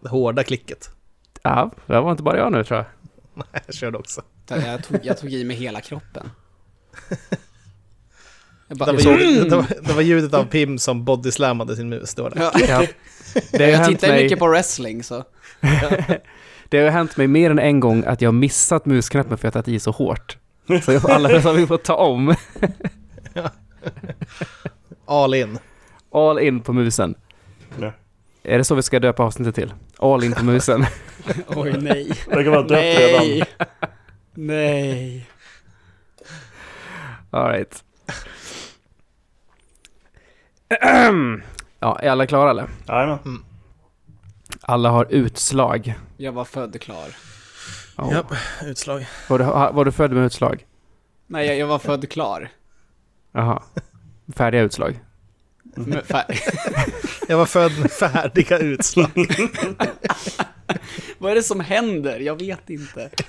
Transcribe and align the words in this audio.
Det 0.00 0.08
hårda 0.08 0.42
klicket. 0.44 0.90
Ja, 1.42 1.70
det 1.86 2.00
var 2.00 2.10
inte 2.10 2.22
bara 2.22 2.38
jag 2.38 2.52
nu 2.52 2.64
tror 2.64 2.76
jag. 2.78 2.86
Nej, 3.34 3.62
jag 3.66 3.74
körde 3.74 3.98
också. 3.98 4.22
Jag 4.48 4.84
tog, 4.84 4.98
jag 5.02 5.18
tog 5.18 5.32
i 5.32 5.44
med 5.44 5.56
hela 5.56 5.80
kroppen. 5.80 6.30
Jag 8.68 8.78
bara, 8.78 8.92
Det 8.92 9.04
var, 9.04 9.18
ljudet, 9.18 9.50
det, 9.50 9.56
var, 9.56 9.66
det 9.82 9.92
var 9.92 10.02
ljudet 10.02 10.34
av 10.34 10.44
Pim 10.44 10.78
som 10.78 11.04
bodyslammade 11.04 11.76
sin 11.76 11.88
mus. 11.88 12.14
Det 12.14 12.22
var 12.22 12.30
det. 12.30 12.50
Ja. 12.68 12.86
Det 13.52 13.70
Jag 13.70 13.78
hänt 13.78 13.88
tittar 14.00 14.08
mig, 14.08 14.22
mycket 14.22 14.38
på 14.38 14.46
wrestling 14.48 15.02
så. 15.02 15.24
det 16.68 16.78
har 16.78 16.88
hänt 16.90 17.16
mig 17.16 17.26
mer 17.26 17.50
än 17.50 17.58
en 17.58 17.80
gång 17.80 18.04
att 18.06 18.20
jag 18.20 18.28
har 18.28 18.32
missat 18.32 18.86
musknappen 18.86 19.38
för 19.38 19.48
att 19.48 19.54
jag 19.54 19.64
tagit 19.64 19.76
i 19.76 19.80
så 19.80 19.90
hårt. 19.90 20.38
Så 20.84 20.92
jag- 20.92 21.10
alla 21.10 21.28
har 21.40 21.52
vi 21.52 21.66
fått 21.66 21.84
ta 21.84 21.94
om. 21.94 22.34
All 25.06 25.34
in. 25.34 25.58
All 26.12 26.38
in 26.38 26.60
på 26.60 26.72
musen. 26.72 27.14
Ja. 27.80 27.92
Är 28.42 28.58
det 28.58 28.64
så 28.64 28.74
vi 28.74 28.82
ska 28.82 28.98
döpa 29.00 29.22
avsnittet 29.22 29.54
till? 29.54 29.72
All 30.02 30.24
in 30.24 30.32
på 30.32 30.44
musen. 30.44 30.86
Oj 31.46 31.72
nej. 31.80 32.12
Det 32.26 32.44
kan 32.44 32.52
vara 32.52 32.62
döpt 32.62 32.98
redan. 32.98 33.26
Nej. 33.28 33.42
Nej. 34.34 35.30
All 37.30 37.48
right. 37.52 37.84
Ja, 41.78 41.98
är 41.98 42.10
alla 42.10 42.26
klara 42.26 42.50
eller? 42.50 42.68
Jajamän. 42.88 43.44
Alla 44.60 44.88
har 44.90 45.06
utslag. 45.10 45.94
Jag 46.16 46.32
var 46.32 46.44
född 46.44 46.80
klar. 46.80 47.08
Ja. 47.96 48.12
Japp, 48.12 48.32
utslag. 48.64 49.06
Var, 49.28 49.38
du, 49.38 49.44
var 49.44 49.84
du 49.84 49.92
född 49.92 50.12
med 50.12 50.24
utslag? 50.24 50.66
Nej, 51.26 51.46
jag, 51.46 51.56
jag 51.56 51.66
var 51.66 51.78
född 51.78 52.10
klar. 52.10 52.48
Jaha. 53.32 53.62
Färdiga 54.36 54.62
utslag? 54.62 55.00
Fa- 55.76 56.24
Jag 57.28 57.36
var 57.36 57.46
född 57.46 57.78
med 57.80 57.90
färdiga 57.90 58.58
utslag. 58.58 59.10
Vad 61.18 61.30
är 61.30 61.34
det 61.34 61.42
som 61.42 61.60
händer? 61.60 62.20
Jag 62.20 62.38
vet 62.38 62.70
inte. 62.70 63.10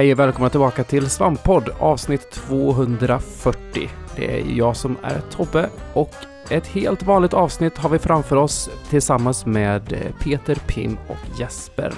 Hej 0.00 0.12
och 0.12 0.18
välkomna 0.18 0.50
tillbaka 0.50 0.84
till 0.84 1.10
Svamppodd 1.10 1.68
avsnitt 1.78 2.30
240. 2.30 3.90
Det 4.16 4.40
är 4.40 4.44
jag 4.56 4.76
som 4.76 4.96
är 5.02 5.20
Tobbe 5.30 5.70
och 5.94 6.14
ett 6.50 6.66
helt 6.66 7.02
vanligt 7.02 7.34
avsnitt 7.34 7.78
har 7.78 7.90
vi 7.90 7.98
framför 7.98 8.36
oss 8.36 8.70
tillsammans 8.90 9.46
med 9.46 9.92
eh, 9.92 9.98
Peter, 10.24 10.54
Pim 10.54 10.98
och 11.08 11.38
Jesper. 11.40 11.92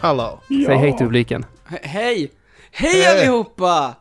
Hallå. 0.00 0.40
Säg 0.48 0.76
hej 0.76 0.96
till 0.96 1.06
publiken. 1.06 1.44
He- 1.68 1.78
hej! 1.82 2.32
Hej 2.70 3.02
Hej. 3.02 3.06
allihopa! 3.06 3.94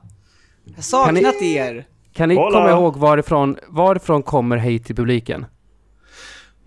Jag 0.66 0.76
har 0.76 0.82
saknat 0.82 1.42
er. 1.42 1.88
Kan 2.14 2.30
ni 2.30 2.36
Hola. 2.36 2.52
komma 2.52 2.72
ihåg 2.72 2.98
varifrån, 2.98 3.58
varifrån 3.68 4.24
kommer 4.24 4.58
hej 4.58 4.80
till 4.80 4.96
publiken? 4.96 5.46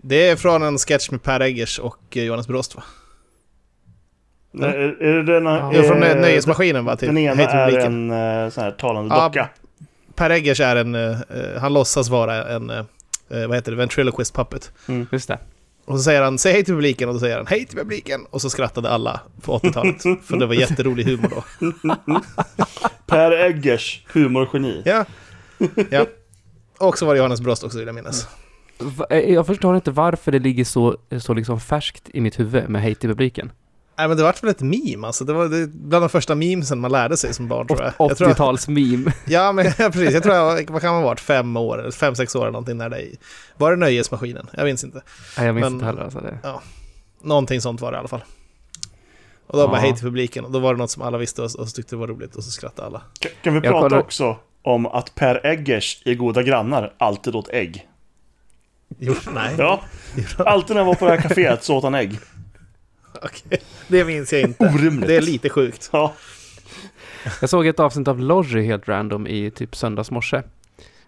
Det 0.01 0.27
är 0.29 0.35
från 0.35 0.63
en 0.63 0.77
sketch 0.77 1.11
med 1.11 1.23
Per 1.23 1.39
Eggers 1.39 1.79
och 1.79 2.17
eh, 2.17 2.23
Jonas 2.23 2.47
Brost 2.47 2.75
va? 2.75 2.83
Nej, 4.51 4.69
Är, 4.69 5.03
är 5.03 5.13
det 5.13 5.33
den, 5.33 5.45
Ja. 5.45 5.73
Är 5.73 5.83
från 5.83 5.99
Nöjesmaskinen 5.99 6.85
va? 6.85 6.95
Till 6.95 7.07
Den 7.07 7.17
ena 7.17 7.43
är 7.43 7.77
en 7.79 8.11
eh, 8.11 8.49
sån 8.49 8.63
här 8.63 8.71
talande 8.71 9.15
Ja. 9.15 9.23
docka. 9.23 9.49
Per 10.15 10.29
Eggers 10.29 10.59
är 10.59 10.75
en, 10.75 10.95
eh, 10.95 11.11
eh, 11.11 11.61
han 11.61 11.73
låtsas 11.73 12.09
vara 12.09 12.47
en, 12.47 12.67
vad 13.27 13.55
heter 13.55 13.71
det, 13.71 13.77
ventriloquist 13.77 14.35
puppet. 14.35 14.71
Just 15.11 15.27
det. 15.27 15.39
Och 15.85 15.97
så 15.97 16.03
säger 16.03 16.21
han 16.21 16.37
säg 16.37 16.53
hej 16.53 16.63
till 16.63 16.73
publiken 16.73 17.09
och 17.09 17.13
då 17.15 17.19
säger 17.19 17.37
han 17.37 17.47
hej 17.47 17.65
till 17.65 17.77
publiken 17.77 18.25
och 18.29 18.41
så 18.41 18.49
skrattade 18.49 18.89
alla 18.89 19.19
på 19.41 19.59
80-talet. 19.59 20.01
för 20.25 20.37
det 20.37 20.45
var 20.45 20.53
jätterolig 20.53 21.03
humor 21.05 21.29
då. 21.29 21.43
Per 23.05 23.31
Eggers, 23.31 24.03
humorgeni. 24.13 24.81
Ja. 24.85 25.05
ja. 25.89 26.05
Och 26.77 26.97
så 26.97 27.05
var 27.05 27.13
det 27.13 27.17
Johannes 27.17 27.41
Brost 27.41 27.63
också 27.63 27.77
vill 27.77 27.87
jag 27.87 27.95
minnas. 27.95 28.27
Jag 29.09 29.47
förstår 29.47 29.75
inte 29.75 29.91
varför 29.91 30.31
det 30.31 30.39
ligger 30.39 30.63
så, 30.63 30.97
så 31.19 31.33
liksom 31.33 31.59
färskt 31.59 32.09
i 32.13 32.21
mitt 32.21 32.39
huvud 32.39 32.69
med 32.69 32.81
hej 32.81 32.95
till 32.95 33.09
publiken. 33.09 33.51
Nej 33.99 34.07
men 34.07 34.17
det 34.17 34.23
var 34.23 34.35
väl 34.41 34.49
ett 34.49 34.61
meme 34.61 35.07
alltså. 35.07 35.25
Det 35.25 35.33
var 35.33 35.67
bland 35.67 36.03
de 36.03 36.09
första 36.09 36.35
memesen 36.35 36.79
man 36.79 36.91
lärde 36.91 37.17
sig 37.17 37.33
som 37.33 37.47
barn 37.47 37.67
tror 37.67 37.81
jag. 37.81 37.93
jag 38.09 38.17
tror, 38.17 38.27
80-tals-meme. 38.27 39.11
ja 39.27 39.51
men 39.51 39.65
ja, 39.65 39.71
precis, 39.89 40.13
jag 40.13 40.23
tror 40.23 40.35
jag, 40.35 40.71
vad 40.71 40.81
kan 40.81 40.93
man 40.93 41.01
ha 41.03 41.09
varit, 41.09 41.19
fem 41.19 41.57
år, 41.57 41.79
eller 41.81 41.91
fem, 41.91 42.15
sex 42.15 42.35
år 42.35 42.41
eller 42.41 42.51
någonting 42.51 42.77
när 42.77 42.89
det 42.89 43.05
Var 43.57 43.71
det 43.71 43.77
Nöjesmaskinen? 43.77 44.47
Jag 44.53 44.65
minns 44.65 44.83
inte. 44.83 45.01
Nej, 45.37 45.45
jag 45.45 45.55
minns 45.55 45.63
Men- 45.65 45.73
inte 45.73 45.85
heller. 45.85 46.01
Alltså 46.01 46.19
det. 46.19 46.39
Någonting 47.21 47.61
sånt 47.61 47.81
var 47.81 47.91
det 47.91 47.95
i 47.95 47.99
alla 47.99 48.07
fall. 48.07 48.23
Och 49.47 49.57
då 49.57 49.63
Ja. 49.63 49.67
bara 49.67 49.77
hej 49.79 49.93
till 49.93 50.03
publiken 50.03 50.45
och 50.45 50.51
då 50.51 50.59
var 50.59 50.73
det 50.73 50.77
något 50.77 50.91
som 50.91 51.01
alla 51.03 51.17
visste 51.17 51.41
och, 51.41 51.45
och 51.45 51.69
så 51.69 51.75
tyckte 51.75 51.95
det 51.95 51.99
var 51.99 52.07
roligt 52.07 52.35
och 52.35 52.43
så 52.43 52.51
skrattade 52.51 52.87
alla. 52.87 53.01
Ka- 53.21 53.29
Kan 53.43 53.53
vi 53.53 53.61
prata 53.61 53.79
kollar- 53.81 53.99
också 53.99 54.37
om 54.61 54.85
att 54.85 55.15
Per 55.15 55.45
Eggers 55.45 56.01
i 56.05 56.15
Goda 56.15 56.43
Grannar 56.43 56.93
alltid 56.97 57.35
åt 57.35 57.49
ägg? 57.49 57.87
Jo, 58.99 59.15
nej. 59.33 59.55
Ja, 59.57 59.81
alltid 60.37 60.75
när 60.75 60.77
han 60.83 60.87
var 60.87 60.95
på 60.95 61.05
det 61.05 61.11
här 61.11 61.17
kaféet 61.29 61.57
så 61.61 61.75
åt 61.77 61.83
han 61.83 61.95
ägg. 61.95 62.19
Okej. 63.23 63.61
Det 63.87 64.05
minns 64.05 64.33
jag 64.33 64.41
inte. 64.41 64.65
Orimligt. 64.75 65.07
Det 65.07 65.15
är 65.15 65.21
lite 65.21 65.49
sjukt. 65.49 65.89
Ja, 65.93 66.13
Jag 67.41 67.49
såg 67.49 67.67
ett 67.67 67.79
avsnitt 67.79 68.07
av 68.07 68.19
Lorry 68.19 68.65
helt 68.65 68.87
random 68.87 69.27
i 69.27 69.51
typ 69.51 69.75
söndags 69.75 70.11
morse 70.11 70.41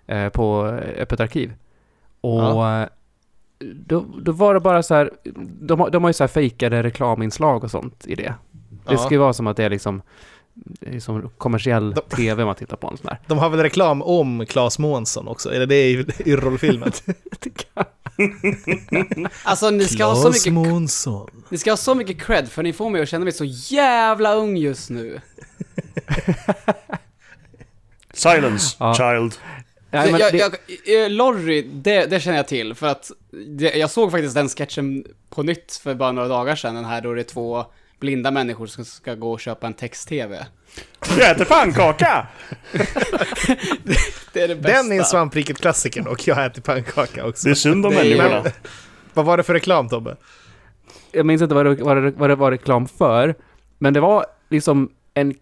eh, 0.08 0.30
på 0.30 0.64
Öppet 0.98 1.20
arkiv. 1.20 1.54
Och 2.22 2.42
Ja. 2.42 2.82
eh, 2.82 2.88
då, 3.76 4.06
då 4.22 4.32
var 4.32 4.54
det 4.54 4.60
bara 4.60 4.84
så 4.84 4.96
här, 4.96 5.12
de, 5.62 5.80
har- 5.80 5.90
de 5.90 6.04
har 6.04 6.10
ju 6.10 6.14
så 6.14 6.24
här 6.24 6.28
fejkade 6.28 6.84
reklaminslag 6.84 7.64
och 7.64 7.72
sånt 7.72 8.08
i 8.08 8.16
det. 8.16 8.34
Det 8.88 8.94
Ja. 8.94 8.98
ska 8.98 9.14
ju 9.14 9.18
vara 9.18 9.34
som 9.34 9.48
att 9.48 9.58
det 9.58 9.64
är 9.64 9.70
liksom, 9.70 10.02
det 10.54 10.96
är 10.96 11.00
som 11.00 11.30
kommersiell 11.38 11.94
De- 11.94 12.02
tv 12.16 12.46
man 12.46 12.56
tittar 12.56 12.78
på. 12.78 12.88
En 12.88 12.98
sån 12.98 13.06
där. 13.06 13.20
De 13.28 13.38
har 13.38 13.50
väl 13.50 13.60
reklam 13.60 14.02
om 14.02 14.46
Claes 14.46 14.80
Månsson 14.80 15.28
också? 15.28 15.54
Eller 15.54 15.66
det 15.66 15.76
är 15.76 15.90
ju 15.90 16.06
Yrrol-filmen. 16.26 16.92
Alltså 19.44 19.70
ni 19.70 19.86
ska, 19.86 20.06
ha 20.06 20.16
så 20.16 20.30
mycket, 20.30 20.54
Månsson. 20.54 21.30
ni 21.50 21.58
ska 21.58 21.72
ha 21.72 21.78
så 21.78 21.96
mycket 21.96 22.22
cred 22.22 22.50
för 22.50 22.64
ni 22.64 22.74
får 22.74 22.90
mig 22.90 23.02
att 23.02 23.10
känna 23.10 23.24
mig 23.24 23.34
så 23.34 23.46
jävla 23.46 24.34
ung 24.34 24.58
just 24.58 24.90
nu. 24.90 25.22
silence, 28.14 28.76
Ja. 28.80 28.94
child. 28.94 29.34
Nej, 29.92 30.12
men 30.12 30.20
jag, 30.22 30.32
det, 30.32 30.38
jag, 30.86 31.04
eh, 31.04 31.10
Lorry, 31.10 31.62
det, 31.62 32.06
det 32.06 32.20
känner 32.20 32.38
jag 32.38 32.48
till 32.48 32.76
för 32.76 32.88
att 32.88 33.12
det, 33.48 33.76
jag 33.78 33.90
såg 33.90 34.12
faktiskt 34.12 34.36
den 34.36 34.50
sketchen 34.50 35.06
på 35.30 35.44
nytt 35.44 35.80
för 35.84 35.96
bara 35.96 36.12
några 36.12 36.28
dagar 36.28 36.56
sedan, 36.56 36.76
den 36.76 36.86
här 36.86 37.02
då 37.02 37.14
det 37.14 37.22
är 37.22 37.24
två 37.24 37.66
blinda 38.02 38.32
människor 38.32 38.68
som 38.68 38.86
ska 38.86 39.16
gå 39.16 39.32
och 39.32 39.40
köpa 39.40 39.68
en 39.68 39.74
text-tv. 39.74 40.46
Jag 41.20 41.32
äter 41.32 41.46
pannkaka! 41.46 42.28
Det 44.34 44.42
är 44.42 44.48
det 44.48 44.56
bästa. 44.56 44.84
Den 44.84 44.92
är 44.92 44.96
en 44.98 45.06
svampriket-klassiker 45.06 46.08
och 46.08 46.28
jag 46.28 46.46
äter 46.46 46.62
pannkaka 46.62 47.26
också. 47.26 47.48
Det 47.48 47.52
är 47.52 47.56
synd 47.56 47.86
om 47.86 47.94
är- 47.94 47.96
människorna. 47.96 48.44
Vad 49.14 49.26
var 49.26 49.38
det 49.38 49.44
för 49.44 49.54
reklam 49.54 49.90
Tobbe? 49.90 50.16
jag 51.12 51.26
minns 51.26 51.42
inte 51.42 51.56
vad 51.56 51.66
det, 51.66 51.76
vad, 51.84 51.98
det, 52.04 52.12
vad 52.12 52.30
det 52.30 52.36
var 52.36 52.52
reklam 52.52 52.88
för, 52.88 53.36
men 53.78 53.94
det 53.94 54.00
var 54.00 54.26
liksom 54.50 54.90
en, 55.14 55.34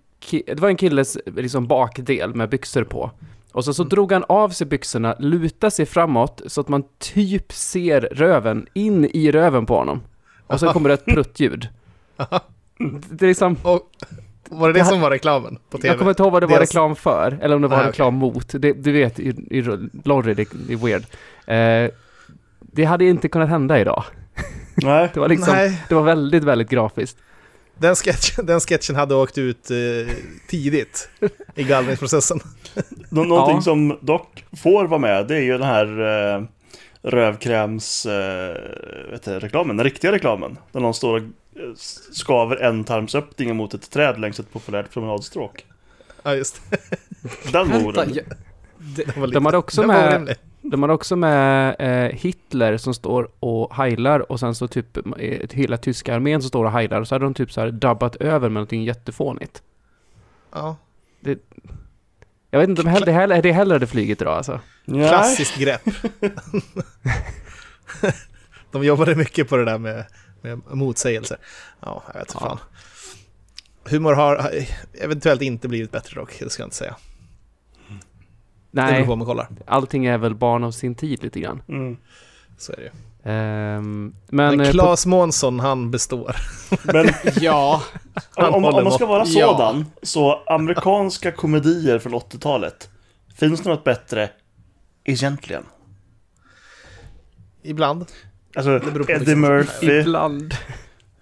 det 0.45 0.59
var 0.59 0.69
en 0.69 0.77
killes 0.77 1.17
liksom 1.25 1.67
bakdel 1.67 2.35
med 2.35 2.49
byxor 2.49 2.83
på. 2.83 3.11
Och 3.51 3.65
så, 3.65 3.73
så 3.73 3.83
drog 3.83 4.11
han 4.11 4.23
av 4.29 4.49
sig 4.49 4.67
byxorna, 4.67 5.15
lutade 5.19 5.71
sig 5.71 5.85
framåt 5.85 6.41
så 6.47 6.61
att 6.61 6.67
man 6.67 6.83
typ 6.99 7.53
ser 7.53 8.01
röven 8.01 8.67
in 8.73 9.05
i 9.05 9.31
röven 9.31 9.65
på 9.65 9.75
honom. 9.75 10.01
Och 10.47 10.59
så 10.59 10.73
kommer 10.73 10.89
det 10.89 10.93
ett 10.93 11.05
pruttljud. 11.05 11.67
Det 13.09 13.25
är 13.25 13.27
liksom, 13.27 13.57
Och, 13.63 13.81
var 14.49 14.67
det 14.67 14.73
det 14.73 14.79
Det 14.79 14.83
här- 14.83 14.91
som 14.91 15.01
var 15.01 15.09
reklamen 15.11 15.57
på 15.69 15.77
tv? 15.77 15.87
jag 15.87 15.97
kommer 15.97 16.11
inte 16.11 16.23
ihåg 16.23 16.31
vad 16.31 16.43
det 16.43 16.47
var 16.47 16.59
reklam 16.59 16.95
för, 16.95 17.39
eller 17.41 17.55
om 17.55 17.61
det 17.61 17.67
var 17.67 17.77
Nej, 17.77 17.83
okej. 17.83 17.91
reklam 17.91 18.13
mot. 18.15 18.51
Det, 18.61 18.73
du 18.73 18.91
vet, 18.91 19.19
i, 19.19 19.27
i 19.49 19.61
Lorry, 20.03 20.33
det, 20.33 20.47
det 20.67 20.73
är 20.73 20.77
weird. 20.77 21.03
Eh, 21.47 21.91
det 22.59 22.83
hade 22.85 23.05
inte 23.05 23.27
kunnat 23.29 23.49
hända 23.49 23.79
idag. 23.79 24.03
Nej, 24.75 25.09
Det 25.13 25.19
var 25.19 25.27
liksom, 25.27 25.53
Nej, 25.55 25.81
det 25.89 25.95
var 25.95 26.01
väldigt, 26.03 26.43
väldigt 26.43 26.69
grafiskt. 26.69 27.17
den 27.77 27.95
sketchen, 27.95 28.45
den 28.45 28.59
sketchen 28.59 28.95
hade 28.95 29.15
åkt 29.15 29.37
ut 29.37 29.71
eh, 29.71 30.13
tidigt 30.47 31.09
i 31.55 31.63
gallringsprocessen. 31.63 32.39
Nå- 33.09 33.23
någonting 33.23 33.55
Ja. 33.55 33.61
som 33.61 33.97
dock 34.01 34.45
får 34.63 34.85
vara 34.87 34.99
med, 34.99 35.27
det 35.27 35.35
är 35.35 35.41
ju 35.41 35.51
den 35.57 35.67
här 35.67 35.85
eh, 36.35 36.43
rövkräms 37.01 38.05
eh, 38.05 38.53
vet 39.11 39.23
du, 39.23 39.39
reklamen, 39.39 39.77
den 39.77 39.83
riktiga 39.83 40.11
reklamen. 40.11 40.57
Där 40.71 40.79
någon 40.79 40.93
står 40.93 41.17
och 41.17 41.23
skaver 42.11 42.55
ändtarmsöppningen 42.55 43.55
mot 43.57 43.73
ett 43.73 43.91
träd 43.91 44.19
längs 44.19 44.39
ett 44.39 44.53
populärt 44.53 44.91
promenadstråk. 44.91 45.65
Ja, 46.23 46.35
just 46.35 46.61
det. 46.69 46.77
Den 47.51 47.69
var 47.69 47.85
orimlig. 47.85 48.23
det, 48.77 49.17
var 49.17 49.27
De 49.27 49.45
hade 49.45 49.57
också 49.57 49.87
med-. 49.87 50.35
De 50.61 50.83
har 50.83 50.89
också 50.89 51.15
med 51.15 51.75
eh, 51.79 52.15
Hitler 52.15 52.77
som 52.77 52.93
står 52.93 53.29
och 53.39 53.75
heilar 53.75 54.31
och 54.31 54.39
sen 54.39 54.55
så 54.55 54.67
typ 54.67 54.97
eh, 54.97 55.03
hela 55.51 55.77
tyska 55.77 56.15
armén 56.15 56.41
som 56.41 56.49
står 56.49 56.65
och 56.65 56.71
heilar. 56.71 57.03
Så 57.03 57.15
hade 57.15 57.25
de 57.25 57.33
typ 57.33 57.51
så 57.51 57.61
här 57.61 57.71
dubbat 57.71 58.15
över 58.15 58.39
med 58.49 58.53
någonting 58.53 58.83
jättefånigt. 58.83 59.63
Ja. 60.53 60.77
Jag 62.51 62.59
vet 62.59 62.69
inte 62.69 62.81
om 62.81 62.87
hell- 62.87 63.05
det 63.05 63.11
heller, 63.11 63.41
det 63.41 63.51
heller 63.51 63.75
hade 63.75 63.87
flugit 63.87 64.21
idag 64.21 64.37
alltså. 64.37 64.59
Klassiskt 64.85 65.57
grepp. 65.57 65.81
De 68.71 68.83
jobbade 68.83 69.15
mycket 69.15 69.49
på 69.49 69.57
det 69.57 69.65
där 69.65 69.77
med 69.77 70.05
motsägelser. 70.67 71.37
Ja, 71.79 72.03
jag 72.07 72.19
vet 72.19 72.29
inte 72.29 72.37
Ja. 72.43 72.47
fan. 72.49 72.57
Humor 73.83 74.13
har 74.13 74.49
eventuellt 75.01 75.41
inte 75.41 75.67
blivit 75.67 75.91
bättre 75.91 76.19
dock, 76.19 76.39
det 76.39 76.49
ska 76.49 76.61
jag 76.63 76.67
inte 76.67 76.75
säga. 76.75 76.95
Det 78.71 78.81
beror 78.81 78.91
Nej, 78.91 79.01
på 79.03 79.09
vad 79.09 79.17
man 79.17 79.27
kollar. 79.27 79.47
allting 79.65 80.05
är 80.05 80.17
väl 80.17 80.35
barn 80.35 80.63
av 80.63 80.71
sin 80.71 80.95
tid 80.95 81.23
lite 81.23 81.39
grann. 81.39 81.61
Mm. 81.67 81.97
Så 82.57 82.71
är 82.71 82.75
det 82.77 82.83
ju. 82.83 82.89
Ehm, 83.23 84.13
Men, 84.27 84.47
men... 84.57 84.59
eh, 84.59 84.65
på- 84.65 84.71
Claes 84.71 85.05
Månsson, 85.05 85.59
han 85.59 85.91
består. 85.91 86.35
Men 86.83 87.09
Ja, 87.41 87.83
Han 88.35 88.53
om, 88.53 88.65
om 88.65 88.83
man 88.83 88.91
ska 88.91 89.05
vara 89.05 89.23
Ja. 89.25 89.47
sådan, 89.57 89.85
så 90.01 90.43
amerikanska 90.47 91.31
komedier 91.31 91.99
från 91.99 92.13
80-talet. 92.13 92.89
Finns 93.35 93.61
det 93.61 93.69
något 93.69 93.83
bättre 93.83 94.29
egentligen? 95.03 95.63
Ibland. 97.63 98.05
Alltså 98.55 98.79
beror 98.91 99.03
på 99.03 99.11
Eddie 99.11 99.19
liksom- 99.19 99.41
Murphy 99.41 99.99
Ibland. 99.99 100.53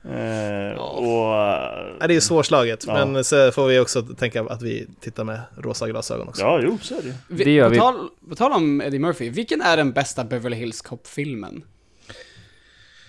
eh, 0.04 0.80
och... 0.80 1.34
eh, 1.36 1.88
Ja, 2.00 2.08
det 2.08 2.14
är 2.14 2.16
ju 2.16 2.22
svårslaget, 2.22 2.84
Ja. 2.88 3.06
men 3.06 3.24
så 3.24 3.52
får 3.52 3.68
vi 3.68 3.80
också 3.80 4.02
tänka 4.02 4.42
att 4.44 4.62
vi 4.62 4.88
tittar 5.02 5.24
med 5.24 5.40
rosa 5.58 5.88
glasögon 5.88 6.28
också. 6.28 6.42
Ja, 6.42 6.60
jo, 6.64 6.78
så 6.82 6.96
är 6.96 7.02
det 7.02 7.44
Det 7.44 7.52
gör 7.52 7.66
på, 7.66 7.70
vi. 7.74 7.78
Tal, 7.78 8.10
på 8.30 8.36
tal 8.36 8.52
om 8.52 8.82
Eddie 8.82 9.00
Murphy, 9.00 9.30
vilken 9.30 9.62
är 9.62 9.78
den 9.78 9.92
bästa 9.92 10.24
Beverly 10.24 10.56
Hills 10.56 10.82
Cop-filmen? 10.82 11.64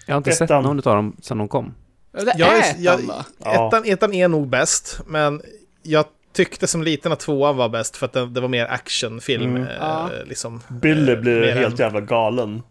Jag 0.07 0.15
har 0.15 0.19
inte 0.19 0.33
sett 0.33 0.43
Ettan. 0.51 0.63
någon 0.63 0.77
av 0.79 0.83
dem 0.97 1.17
sedan 1.23 1.39
de 1.39 1.49
kom. 1.49 1.75
Det 2.13 2.33
Jag 2.37 2.57
är 2.57 2.61
är- 2.61 2.75
jag- 2.79 3.01
ettan. 3.01 3.25
Ettan, 3.69 3.83
ettan 3.85 4.13
är 4.15 4.29
nog 4.29 4.49
bäst, 4.49 5.01
men 5.07 5.43
jag 5.83 6.05
tyckte 6.33 6.67
som 6.67 6.83
liten 6.83 7.13
att 7.13 7.21
tvåan 7.21 7.57
var 7.57 7.69
bäst 7.69 7.97
för 7.97 8.07
att 8.07 8.13
det, 8.13 8.27
det 8.27 8.41
var 8.41 8.49
mer 8.49 8.67
actionfilm. 8.67 9.57
Mm. 9.57 9.63
Eh, 9.69 9.75
Ja. 9.81 10.11
liksom. 10.27 10.61
Billy 10.69 11.13
Eh, 11.13 11.19
blir 11.21 11.43
helt 11.53 11.81
än- 11.81 11.85
jävla 11.87 12.01
galen. 12.01 12.63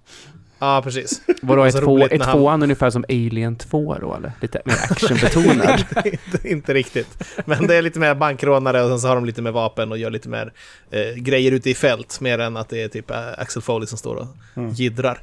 Ja, 0.60 0.82
precis. 0.84 1.22
Vadå, 1.42 1.64
är, 1.64 1.72
två, 1.72 1.98
är 2.06 2.20
han- 2.20 2.38
tvåan 2.38 2.64
ungefär 2.64 2.90
som 2.90 3.06
Alien 3.10 3.56
2 3.56 3.98
då 4.02 4.16
eller? 4.16 4.32
Lite 4.42 4.62
mer 4.66 4.74
actionbetonad? 4.90 5.84
inte, 6.06 6.50
inte 6.50 6.74
riktigt. 6.74 7.24
Men 7.46 7.68
det 7.68 7.76
är 7.76 7.82
lite 7.82 8.00
mer 8.00 8.16
bankrånare 8.16 8.84
och 8.84 8.90
sen 8.90 9.00
så 9.00 9.08
har 9.08 9.16
de 9.16 9.26
lite 9.26 9.42
mer 9.42 9.52
vapen 9.52 9.92
och 9.92 9.98
gör 9.98 10.10
lite 10.10 10.30
mer 10.30 10.54
eh, 10.92 11.14
grejer 11.16 11.52
ute 11.52 11.70
i 11.70 11.74
fält. 11.74 12.22
Mer 12.22 12.40
än 12.40 12.58
att 12.58 12.70
det 12.70 12.82
är 12.84 12.88
typ 12.88 13.12
eh, 13.12 13.18
Axel 13.38 13.62
Foley 13.62 13.88
som 13.88 13.98
står 13.98 14.16
och 14.16 14.28
Mm. 14.56 14.72
jiddrar. 14.72 15.20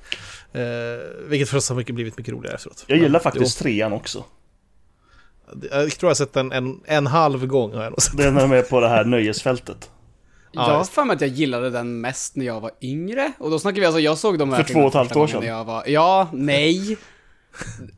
Eh, 0.52 0.60
vilket 1.28 1.48
förstås 1.48 1.68
har 1.68 1.76
mycket, 1.76 1.94
blivit 1.94 2.18
mycket 2.18 2.34
roligare 2.34 2.54
efteråt. 2.56 2.84
Jag 2.86 2.98
gillar 2.98 3.10
Men, 3.10 3.20
faktiskt 3.20 3.58
trean 3.58 3.92
också. 3.92 4.24
jo, 5.54 5.58
jag 5.70 5.70
tror 5.70 5.92
jag 6.00 6.08
har 6.10 6.14
sett 6.14 6.32
den 6.32 6.52
en, 6.52 6.80
en 6.84 7.06
halv 7.06 7.46
gång. 7.46 7.74
Har 7.74 7.82
jag 7.82 7.90
nog 7.90 8.02
sett. 8.02 8.16
Det 8.16 8.24
är 8.24 8.54
är 8.54 8.62
på 8.62 8.80
det 8.80 8.88
här 8.88 9.04
nöjesfältet. 9.04 9.90
Ja, 10.54 10.70
jag 10.70 10.76
har 10.76 10.84
för 10.84 11.04
mig 11.04 11.14
att 11.14 11.20
jag 11.20 11.30
gillade 11.30 11.70
den 11.70 12.00
mest 12.00 12.36
när 12.36 12.46
jag 12.46 12.60
var 12.60 12.70
yngre. 12.82 13.32
Och 13.38 13.50
då 13.50 13.58
snackar 13.58 13.80
vi 13.80 13.86
alltså, 13.86 14.00
jag 14.00 14.18
såg 14.18 14.38
de 14.38 14.52
här 14.52 14.62
För 14.62 14.72
två 14.74 14.80
och 14.80 14.88
ett 14.88 14.94
halvt 14.94 15.16
år 15.16 15.26
sedan. 15.26 15.40
När 15.40 15.48
jag 15.48 15.64
var, 15.64 15.84
ja, 15.86 16.28
nej. 16.32 16.96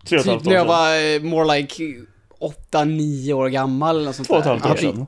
Tre 0.09 0.19
och 0.19 0.21
ett 0.21 0.25
Typ 0.25 0.27
halvt 0.27 0.47
år 0.47 0.51
när 0.51 0.57
jag 0.57 0.67
sedan. 0.67 0.69
var 0.69 1.15
eh, 1.15 1.45
more 1.45 1.57
like 1.59 1.83
8-9 2.73 3.33
år 3.33 3.49
gammal 3.49 3.97
eller 3.97 4.05
något 4.07 4.17
sånt 4.17 4.29
Två 4.29 4.35
och 4.35 4.41
ett 4.41 4.47
halvt 4.47 4.67
år 4.67 4.77
sedan. 4.77 5.07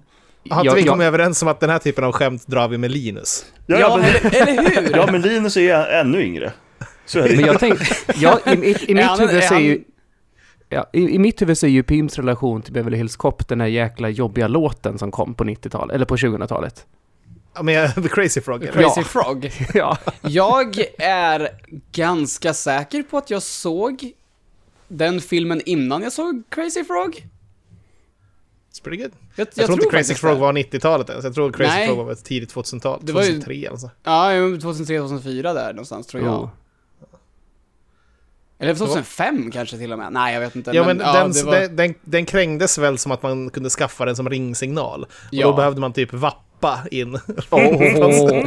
Har 0.51 0.65
inte 0.65 0.75
vi 0.77 0.83
kommit 0.85 1.05
överens 1.05 1.43
om 1.43 1.49
att 1.49 1.61
den 1.61 1.71
här 1.71 1.79
typen 1.79 2.05
av 2.05 2.13
skämt 2.13 2.47
drar 2.47 2.69
vi 2.69 2.79
med 2.79 2.91
Linus? 2.91 3.45
Ja, 3.67 3.79
Ja, 3.81 3.97
men, 3.97 4.33
eller, 4.33 4.47
eller 4.71 4.81
hur? 4.83 4.97
ja, 4.97 5.09
men 5.13 5.21
Linus 5.23 5.57
är 5.57 5.61
ju 5.61 5.71
ännu 5.71 6.23
yngre. 6.23 6.53
Så 7.07 7.19
är 7.19 7.29
det 7.29 7.37
Men 7.37 7.45
jag 7.45 7.61
tänkte, 7.61 7.85
jag, 8.17 8.39
i, 8.47 8.51
i, 8.51 8.77
i 8.89 8.95
mitt 8.95 9.05
han- 9.05 9.19
huvud 9.21 9.45
så 9.45 9.55
är 9.55 9.59
ju... 9.61 9.85
Ja, 10.69 10.87
i, 10.93 11.15
I 11.15 11.19
mitt 11.19 11.43
huvud 11.43 11.59
så 11.59 11.67
är 11.67 11.71
ju 11.71 11.83
Pims 11.83 12.17
relation 12.17 12.63
till 12.63 12.73
Beverly 12.73 12.97
Hills 12.97 13.17
Cop 13.17 13.49
den 13.49 13.61
här 13.61 13.69
jäkla 13.69 14.09
jobbiga 14.09 14.49
låten 14.49 14.99
som 14.99 15.11
kom 15.11 15.35
på 15.35 15.45
90-talet, 15.45 15.95
eller 15.95 16.07
på 16.07 16.17
2000-talet. 16.17 16.87
Ja, 17.59 17.63
men 17.63 17.93
The 18.03 18.09
Crazy 18.09 18.41
Frog? 18.41 18.63
eller? 18.63 18.73
Crazy 18.73 19.01
Ja. 19.01 19.05
Frog. 19.05 19.53
ja. 19.75 19.99
Jag 20.23 20.79
är 20.99 21.49
ganska 21.93 22.55
säker 22.55 23.03
på 23.03 23.19
att 23.19 23.31
jag 23.31 23.43
såg 23.43 24.13
den 24.89 25.21
filmen 25.21 25.61
innan 25.67 26.03
jag 26.03 26.13
såg 26.13 26.43
Crazy 26.49 26.85
Frog. 26.85 27.27
It's 28.73 28.83
pretty 28.85 29.03
good. 29.03 29.13
Jag, 29.37 29.49
Jag, 29.55 29.67
tror 29.67 29.79
inte 29.83 29.97
Crazy 29.97 30.15
Frog 30.15 30.39
var 30.39 30.53
90-talet 30.53 31.11
ens. 31.11 31.25
Jag 31.25 31.35
tror 31.35 31.53
Crazy 31.53 31.71
Nej. 31.71 31.87
Frog 31.87 31.99
var 31.99 32.05
väl 32.05 32.17
tidigt 32.17 32.55
2000-tal. 32.55 33.01
Det 33.03 33.13
var 33.13 33.23
ju- 33.23 33.29
2003 33.41 33.67
eller 33.67 33.77
så. 33.77 33.91
Ja, 34.05 34.31
2003-2004 34.31 35.43
där 35.55 35.73
någonstans 35.73 36.07
tror 36.07 36.23
jag. 36.25 36.41
Oh. 36.43 36.49
Eller 38.59 38.75
2005 38.75 39.51
kanske 39.51 39.79
till 39.79 39.93
och 39.93 39.99
med. 39.99 40.13
Nej, 40.13 40.35
jag 40.35 40.41
vet 40.41 40.57
inte. 40.57 40.71
Ja, 40.75 40.85
men, 40.87 40.99
ja, 41.01 41.13
den, 41.13 41.33
det 41.33 41.43
var- 41.43 41.53
den, 41.61 41.77
den, 41.77 41.95
den 42.05 42.27
krängdes 42.27 42.79
väl 42.79 42.99
som 42.99 43.13
att 43.13 43.23
man 43.23 43.51
kunde 43.51 43.71
skaffa 43.71 44.05
den 44.05 44.17
som 44.17 44.29
ringsignal. 44.31 45.03
Och 45.03 45.09
Ja. 45.31 45.47
då 45.47 45.57
behövde 45.57 45.81
man 45.81 45.93
typ 45.93 46.13
vappa 46.61 46.79
in. 46.91 47.15
Oh. 47.51 48.43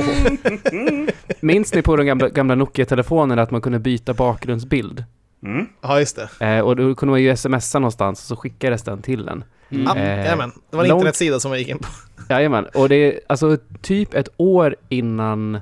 Minns 1.39 1.73
ni 1.73 1.81
på 1.81 1.95
de 1.95 2.05
gamla, 2.05 2.29
gamla 2.29 2.55
Nokia-telefonerna 2.55 3.41
att 3.41 3.51
man 3.51 3.61
kunde 3.61 3.79
byta 3.79 4.13
bakgrundsbild? 4.13 5.03
Mm. 5.43 5.65
Ja, 5.81 5.99
just 5.99 6.19
det. 6.39 6.45
Eh, 6.45 6.59
och 6.61 6.75
då 6.75 6.95
kunde 6.95 7.11
man 7.11 7.21
ju 7.21 7.35
smsa 7.37 7.79
någonstans 7.79 8.19
och 8.21 8.27
så 8.27 8.35
skickades 8.35 8.83
den 8.83 9.01
till 9.01 9.27
en. 9.27 9.43
Mm. 9.71 9.83
Ja, 9.85 9.95
Eh, 9.97 10.17
jajamän. 10.17 10.51
Det 10.69 10.77
var 10.77 10.83
en 10.83 10.89
långt- 10.89 10.99
internetsida 10.99 11.39
som 11.39 11.51
jag 11.51 11.59
gick 11.59 11.69
in 11.69 11.77
på. 11.77 11.85
Jajamän, 12.29 12.65
och 12.73 12.89
det 12.89 12.95
är 12.95 13.19
alltså 13.29 13.57
typ 13.81 14.13
ett 14.13 14.29
år 14.37 14.75
innan 14.89 15.55
eh, 15.55 15.61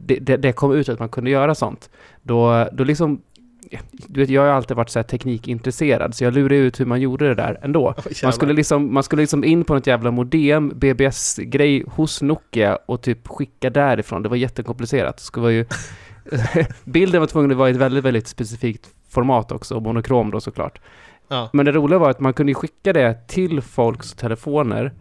det, 0.00 0.18
det, 0.20 0.36
det 0.36 0.52
kom 0.52 0.72
ut 0.72 0.88
att 0.88 0.98
man 0.98 1.08
kunde 1.08 1.30
göra 1.30 1.54
sånt. 1.54 1.90
Då, 2.22 2.68
då 2.72 2.84
liksom, 2.84 3.22
du 3.90 4.20
vet 4.20 4.30
jag 4.30 4.42
har 4.42 4.48
alltid 4.48 4.76
varit 4.76 4.90
så 4.90 4.98
här 4.98 5.04
teknikintresserad 5.04 6.14
så 6.14 6.24
jag 6.24 6.34
lurade 6.34 6.56
ut 6.56 6.80
hur 6.80 6.86
man 6.86 7.00
gjorde 7.00 7.28
det 7.28 7.34
där 7.34 7.58
ändå. 7.62 7.94
Jävlar. 7.96 8.14
Man 8.22 8.32
skulle 8.32 8.52
liksom, 8.52 8.94
man 8.94 9.02
skulle 9.02 9.22
liksom 9.22 9.44
in 9.44 9.64
på 9.64 9.74
något 9.74 9.86
jävla 9.86 10.10
modem, 10.10 10.72
BBS-grej 10.74 11.84
hos 11.86 12.22
Nokia 12.22 12.78
och 12.86 13.02
typ 13.02 13.28
skicka 13.28 13.70
därifrån. 13.70 14.22
Det 14.22 14.28
var 14.28 14.36
jättekomplicerat. 14.36 15.16
Det 15.16 15.22
skulle 15.22 15.42
vara 15.42 15.52
ju... 15.52 15.66
Bilden 16.84 17.20
var 17.20 17.26
tvungen 17.26 17.50
att 17.50 17.56
vara 17.56 17.68
i 17.68 17.72
ett 17.72 17.78
väldigt, 17.78 18.04
väldigt 18.04 18.28
specifikt 18.28 18.88
format 19.08 19.52
också, 19.52 19.74
och 19.74 19.82
monokrom 19.82 20.30
då 20.30 20.40
såklart. 20.40 20.80
Ja. 21.28 21.50
Men 21.52 21.66
det 21.66 21.72
roliga 21.72 21.98
var 21.98 22.10
att 22.10 22.20
man 22.20 22.32
kunde 22.32 22.54
skicka 22.54 22.92
det 22.92 23.28
till 23.28 23.60
folks 23.60 24.12
telefoner 24.12 24.92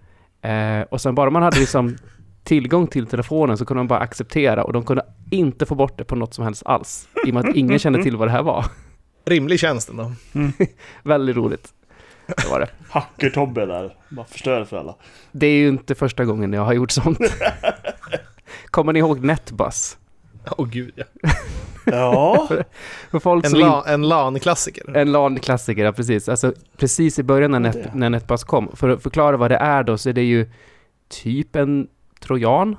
eh, 0.41 0.81
och 0.89 1.01
sen 1.01 1.15
bara 1.15 1.29
man 1.29 1.43
hade 1.43 1.59
liksom 1.59 1.95
tillgång 2.43 2.87
till 2.87 3.07
telefonen 3.07 3.57
så 3.57 3.65
kunde 3.65 3.79
man 3.79 3.87
bara 3.87 3.99
acceptera 3.99 4.63
och 4.63 4.73
de 4.73 4.83
kunde 4.83 5.05
inte 5.31 5.65
få 5.65 5.75
bort 5.75 5.97
det 5.97 6.03
på 6.03 6.15
något 6.15 6.33
som 6.33 6.43
helst 6.43 6.63
alls. 6.65 7.07
I 7.25 7.29
och 7.29 7.33
med 7.33 7.49
att 7.49 7.55
ingen 7.55 7.79
kände 7.79 8.03
till 8.03 8.17
vad 8.17 8.27
det 8.27 8.31
här 8.31 8.43
var. 8.43 8.65
Rimlig 9.25 9.59
tjänst 9.59 9.89
ändå. 9.89 10.11
Väldigt 11.03 11.35
roligt. 11.35 11.73
Det 12.27 12.49
var 12.49 12.59
det. 12.59 12.69
Hacker-Tobbe 12.89 13.65
där. 13.65 13.95
Bara 14.09 14.25
förstör 14.25 14.65
för 14.65 14.77
alla. 14.77 14.95
Det 15.31 15.47
är 15.47 15.55
ju 15.57 15.67
inte 15.69 15.95
första 15.95 16.25
gången 16.25 16.53
jag 16.53 16.65
har 16.65 16.73
gjort 16.73 16.91
sånt. 16.91 17.19
Kommer 18.65 18.93
ni 18.93 18.99
ihåg 18.99 19.23
Netbus? 19.23 19.97
Åh 20.57 20.67
gud 20.67 20.93
ja. 20.95 21.05
Ja. 21.85 22.47
För 23.11 23.19
folk 23.19 23.45
En, 23.45 23.51
la, 23.51 23.85
en 23.87 24.09
LAN-klassiker. 24.09 24.97
En 24.97 25.11
LAN-klassiker, 25.11 25.85
ja 25.85 25.91
precis. 25.91 26.29
Alltså 26.29 26.53
precis 26.77 27.19
i 27.19 27.23
början 27.23 27.51
när. 27.51 27.59
Net, 27.59 27.93
när 27.93 28.09
Netbus 28.09 28.43
kom. 28.43 28.69
För 28.75 28.89
att 28.89 29.03
förklara 29.03 29.37
vad 29.37 29.51
det 29.51 29.57
är 29.57 29.83
då 29.83 29.97
så 29.97 30.09
är 30.09 30.13
det 30.13 30.23
ju 30.23 30.49
typ 31.09 31.55
en 31.55 31.87
trojan. 32.23 32.77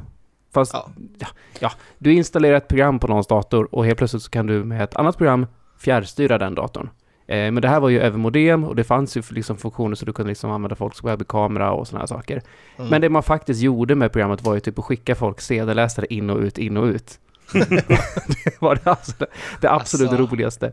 Fast 0.55 0.75
Ja. 0.75 0.91
ja. 1.19 1.27
Ja, 1.59 1.73
du 1.99 2.13
installerar 2.13 2.57
ett 2.57 2.69
program 2.69 2.99
på 2.99 3.07
någons 3.09 3.27
dator 3.27 3.75
och 3.75 3.87
helt 3.87 3.99
plötsligt 3.99 4.23
så 4.23 4.31
kan 4.31 4.47
du 4.47 4.65
med 4.65 4.83
ett 4.83 4.97
annat 4.97 5.17
program 5.19 5.47
fjärrstyra 5.79 6.39
den 6.39 6.55
datorn. 6.55 6.91
Eh, 7.27 7.37
men 7.37 7.55
det 7.55 7.69
här 7.69 7.81
var 7.81 7.89
ju 7.89 8.01
över 8.01 8.19
modem 8.19 8.65
och 8.65 8.77
det 8.77 8.85
fanns 8.85 9.17
ju 9.17 9.23
liksom 9.31 9.57
funktioner 9.57 9.95
så 9.95 10.05
du 10.07 10.13
kunde 10.13 10.29
liksom 10.29 10.51
använda 10.51 10.77
folks 10.77 11.05
webbkamera 11.05 11.73
och 11.73 11.87
sådana 11.89 12.01
här 12.03 12.07
saker. 12.07 12.43
Mm. 12.77 12.91
Men 12.91 13.01
det 13.01 13.09
man 13.09 13.23
faktiskt 13.23 13.63
gjorde 13.63 13.95
med 13.95 14.13
programmet 14.13 14.43
var 14.43 14.55
ju 14.55 14.61
typ 14.61 14.79
att 14.79 14.85
skicka 14.85 15.15
folk 15.15 15.41
CD-läsare 15.41 16.07
in 16.11 16.31
och 16.31 16.39
ut, 16.39 16.59
in 16.59 16.77
och 16.77 16.85
ut. 16.85 17.19
det 17.53 18.61
var 18.61 18.75
det, 18.85 18.91
alltså, 18.91 19.27
det 19.61 19.71
absolut 19.71 20.09
Alltså. 20.11 20.27
roligaste. 20.27 20.73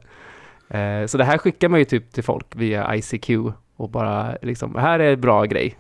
Eh, 0.69 1.05
så 1.05 1.17
det 1.17 1.23
här 1.23 1.37
skickar 1.37 1.69
man 1.69 1.79
ju 1.79 1.85
typ 1.85 2.11
till 2.11 2.23
folk 2.23 2.45
via 2.55 2.95
ICQ 2.95 3.29
och 3.75 3.89
bara 3.89 4.37
liksom, 4.41 4.75
här 4.75 4.99
är 4.99 5.13
en 5.13 5.21
bra 5.21 5.45
grej. 5.45 5.77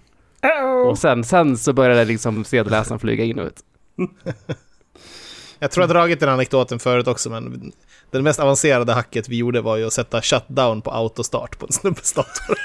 Och 0.89 0.97
sen, 0.97 1.23
sen 1.23 1.57
så 1.57 1.73
började 1.73 2.05
liksom 2.05 2.43
CD-läsaren 2.43 2.99
flyga 2.99 3.23
in 3.23 3.39
och 3.39 3.45
ut. 3.45 3.59
Jag 5.59 5.71
tror 5.71 5.83
jag 5.83 5.89
dragit 5.89 6.19
den 6.19 6.29
anekdoten 6.29 6.79
förut 6.79 7.07
också, 7.07 7.29
men 7.29 7.71
det 8.11 8.21
mest 8.21 8.39
avancerade 8.39 8.93
hacket 8.93 9.29
vi 9.29 9.37
gjorde 9.37 9.61
var 9.61 9.77
ju 9.77 9.87
att 9.87 9.93
sätta 9.93 10.21
shutdown 10.21 10.81
på 10.81 10.91
autostart 10.91 11.59
på 11.59 11.65
en 11.65 11.71
snubbes 11.71 12.13
dator. 12.13 12.55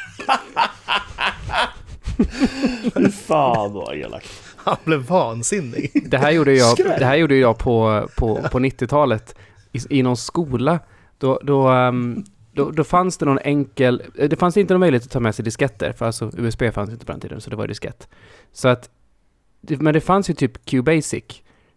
Fy 2.95 3.11
fan 3.11 3.73
vad 3.73 3.97
elakt. 3.97 4.28
Han 4.56 4.76
blev 4.85 5.00
vansinnig. 5.00 5.90
Det 6.11 6.18
här 6.18 6.30
gjorde 6.30 6.54
jag, 6.54 6.76
det 6.76 7.04
här 7.04 7.16
gjorde 7.16 7.37
jag 7.37 7.59
på, 7.59 8.09
på, 8.16 8.37
på 8.52 8.59
90-talet 8.59 9.35
i, 9.73 9.99
i 9.99 10.02
någon 10.02 10.16
skola. 10.16 10.78
Då, 11.18 11.40
då, 11.42 11.68
ehm, 11.68 12.25
då, 12.57 12.71
då 12.71 12.85
fanns 12.85 13.19
det 13.19 13.27
någon 13.27 13.39
enkel... 13.39 14.03
eh, 14.19 14.29
Det 14.29 14.37
fanns 14.37 14.57
inte 14.57 14.75
någon 14.75 14.81
möjlighet 14.81 15.05
att 15.05 15.11
ta 15.11 15.21
med 15.21 15.35
sig 15.35 15.45
disketter, 15.45 15.93
för 15.93 16.07
alltså 16.07 16.31
USB 16.39 16.63
fanns 16.75 16.91
inte 16.91 17.07
på 17.07 17.13
den 17.13 17.21
tiden, 17.21 17.41
så 17.41 17.51
det 17.51 17.57
var 17.57 17.67
diskett. 17.67 18.09
Så 18.53 18.69
att... 18.69 18.91
Men 19.61 19.95
det 19.95 20.01
fanns 20.01 20.31
ju 20.31 20.35
typ 20.35 20.65
QBasic. 20.65 21.25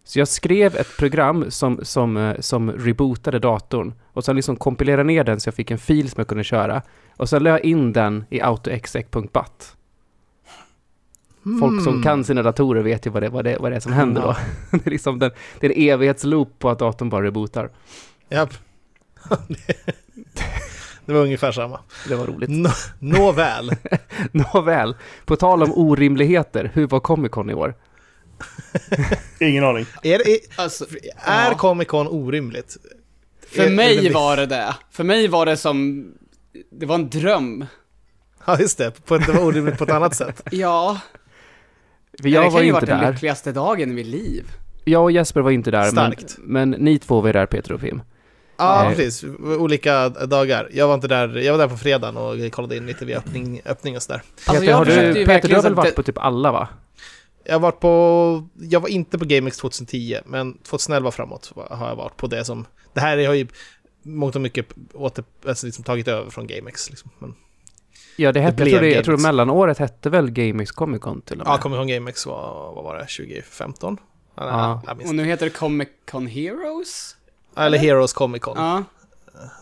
Så 0.04 0.18
jag 0.18 0.28
skrev 0.28 0.76
ett 0.76 0.96
program 0.98 1.50
som, 1.50 1.80
som, 1.82 2.16
eh, 2.16 2.40
som 2.40 2.70
rebootade 2.72 3.38
datorn 3.38 3.94
och 4.12 4.24
sen 4.24 4.36
liksom 4.36 4.56
kompilerade 4.56 5.04
ner 5.04 5.24
den 5.24 5.40
så 5.40 5.48
jag 5.48 5.54
fick 5.54 5.70
en 5.70 5.78
fil 5.78 6.10
som 6.10 6.20
jag 6.20 6.28
kunde 6.28 6.44
köra. 6.44 6.82
Och 7.16 7.28
sen 7.28 7.42
la 7.42 7.50
jag 7.50 7.60
in 7.64 7.92
den 7.92 8.24
i 8.30 8.40
autoexec.bat. 8.40 9.76
Folk 11.60 11.82
som 11.82 11.92
Mm. 11.92 12.02
kan 12.02 12.24
sina 12.24 12.42
datorer 12.42 12.82
vet 12.82 13.06
ju 13.06 13.10
vad 13.10 13.22
det, 13.22 13.28
vad 13.28 13.44
det, 13.44 13.56
vad 13.60 13.72
det 13.72 13.76
är 13.76 13.80
som 13.80 13.92
händer 13.92 14.22
då. 14.22 14.36
det, 14.78 14.86
är 14.86 14.90
liksom 14.90 15.18
den, 15.18 15.30
det 15.60 15.66
är 15.66 15.70
en 15.70 15.88
evighetsloop 15.94 16.58
på 16.58 16.70
att 16.70 16.78
datorn 16.78 17.08
bara 17.08 17.24
rebootar. 17.24 17.70
Japp. 18.28 18.50
det 21.10 21.18
var 21.18 21.24
ungefär 21.24 21.52
samma. 21.52 21.80
Det 22.08 22.14
var 22.14 22.26
roligt. 22.26 22.50
Nå, 22.50 22.70
nåväl. 22.98 23.70
Nåväl, 24.32 24.94
på 25.24 25.36
tal 25.36 25.62
om 25.62 25.72
orimligheter, 25.74 26.70
hur 26.74 26.86
var 26.86 27.00
Comic 27.00 27.30
Con 27.32 27.50
i 27.50 27.54
år? 27.54 27.74
Ingen 29.40 29.64
aning. 29.64 29.86
Är, 30.02 30.18
det- 30.18 30.30
är, 30.34 30.38
Alltså, 30.56 30.84
är 31.26 31.48
ja. 31.50 31.54
Comic 31.58 31.88
Con 31.88 32.08
orimligt? 32.08 32.76
För 33.50 33.62
Är- 33.66 33.70
mig 33.70 33.96
det- 34.08 34.14
var 34.14 34.36
det 34.36 34.46
det. 34.46 34.74
För 34.90 35.04
mig 35.04 35.28
var 35.28 35.46
det 35.46 35.56
som... 35.56 36.06
Det 36.72 36.86
var 36.86 36.94
en 36.94 37.10
dröm. 37.10 37.66
Ja, 38.46 38.58
just 38.60 38.78
det. 38.78 39.04
På, 39.04 39.18
det 39.18 39.32
var 39.32 39.44
orimligt 39.44 39.78
på 39.78 39.84
ett 39.84 39.90
annat 39.90 40.14
sätt. 40.14 40.42
Ja, 40.50 40.98
För 42.16 42.22
det 42.22 42.30
jag 42.30 42.44
kan 42.44 42.52
var 42.52 42.60
ju 42.60 42.66
ju 42.66 42.72
varit 42.72 42.82
inte 42.82 42.92
den 42.94 43.04
där. 43.04 43.12
lyckligaste 43.12 43.52
dagen 43.52 43.90
i 43.90 43.94
mitt 43.94 44.06
liv. 44.06 44.44
Jag 44.84 45.02
och 45.02 45.12
Jesper 45.12 45.40
var 45.40 45.50
inte 45.50 45.70
där, 45.70 45.82
men, 45.82 45.90
Starkt. 45.90 46.36
men 46.38 46.70
ni 46.70 46.98
två 46.98 47.20
var 47.20 47.32
där 47.32 47.46
Peter 47.46 47.72
och 47.72 47.80
Fim. 47.80 48.02
Ja, 48.60 48.84
Eh. 48.84 48.88
precis. 48.96 49.24
Olika 49.58 50.08
dagar. 50.08 50.68
Jag 50.72 50.86
var 50.88 50.94
inte 50.94 51.08
där. 51.08 51.36
Jag 51.38 51.52
var 51.52 51.58
där 51.58 51.68
på 51.68 51.76
fredagen 51.76 52.16
och 52.16 52.52
kollade 52.52 52.76
in 52.76 52.86
lite 52.86 53.04
vid 53.04 53.16
öppning, 53.16 53.60
öppning 53.64 53.96
och 53.96 54.02
sådär. 54.02 54.22
Alltså, 54.46 54.60
Peter, 54.60 54.74
har 54.74 54.84
du, 54.84 55.26
Peter, 55.26 55.48
du 55.48 55.54
har 55.54 55.62
väl 55.62 55.74
varit 55.74 55.94
på 55.94 56.02
typ 56.02 56.18
alla 56.18 56.52
va? 56.52 56.68
Jag 57.44 57.54
har 57.54 57.60
varit 57.60 57.80
på... 57.80 58.48
Jag 58.60 58.80
var 58.80 58.88
inte 58.88 59.18
på 59.18 59.24
GameX 59.24 59.58
2010, 59.58 60.18
men 60.26 60.58
2011 60.58 61.10
framåt 61.10 61.52
har 61.70 61.88
jag 61.88 61.96
varit 61.96 62.16
på 62.16 62.26
det 62.26 62.44
som... 62.44 62.66
Det 62.92 63.00
här 63.00 63.26
har 63.26 63.34
ju 63.34 63.46
mångt 64.02 64.34
och 64.34 64.40
mycket 64.40 64.66
åter, 64.94 65.24
alltså 65.46 65.66
liksom 65.66 65.84
tagit 65.84 66.08
över 66.08 66.30
från 66.30 66.46
GameX. 66.46 66.90
Liksom. 66.90 67.10
Men, 67.18 67.34
Ja, 68.16 68.32
det 68.32 68.40
hette, 68.40 68.56
blev 68.56 68.68
jag, 68.68 68.78
tror 68.80 68.88
det, 68.90 68.94
jag 68.94 69.04
tror 69.04 69.16
mellanåret 69.16 69.78
hette 69.78 70.10
väl 70.10 70.30
GameX 70.30 70.72
Comic 70.72 71.00
Con 71.00 71.20
till 71.20 71.40
och 71.40 71.46
med? 71.46 71.52
ja, 71.54 71.58
Comic 71.58 71.78
Con 71.78 71.88
GameX 71.88 72.26
var, 72.26 72.72
vad 72.74 72.84
var 72.84 72.94
det, 72.96 73.06
2015? 73.06 73.96
Ja, 74.36 74.82
Och 75.06 75.14
nu 75.14 75.24
heter 75.24 75.46
det 75.46 75.50
Comic 75.50 75.88
Con 76.10 76.26
Heroes? 76.26 77.16
Eller 77.56 77.78
Heroes 77.78 78.12
Comic 78.12 78.42
Con. 78.42 78.56
Ja. 78.56 78.84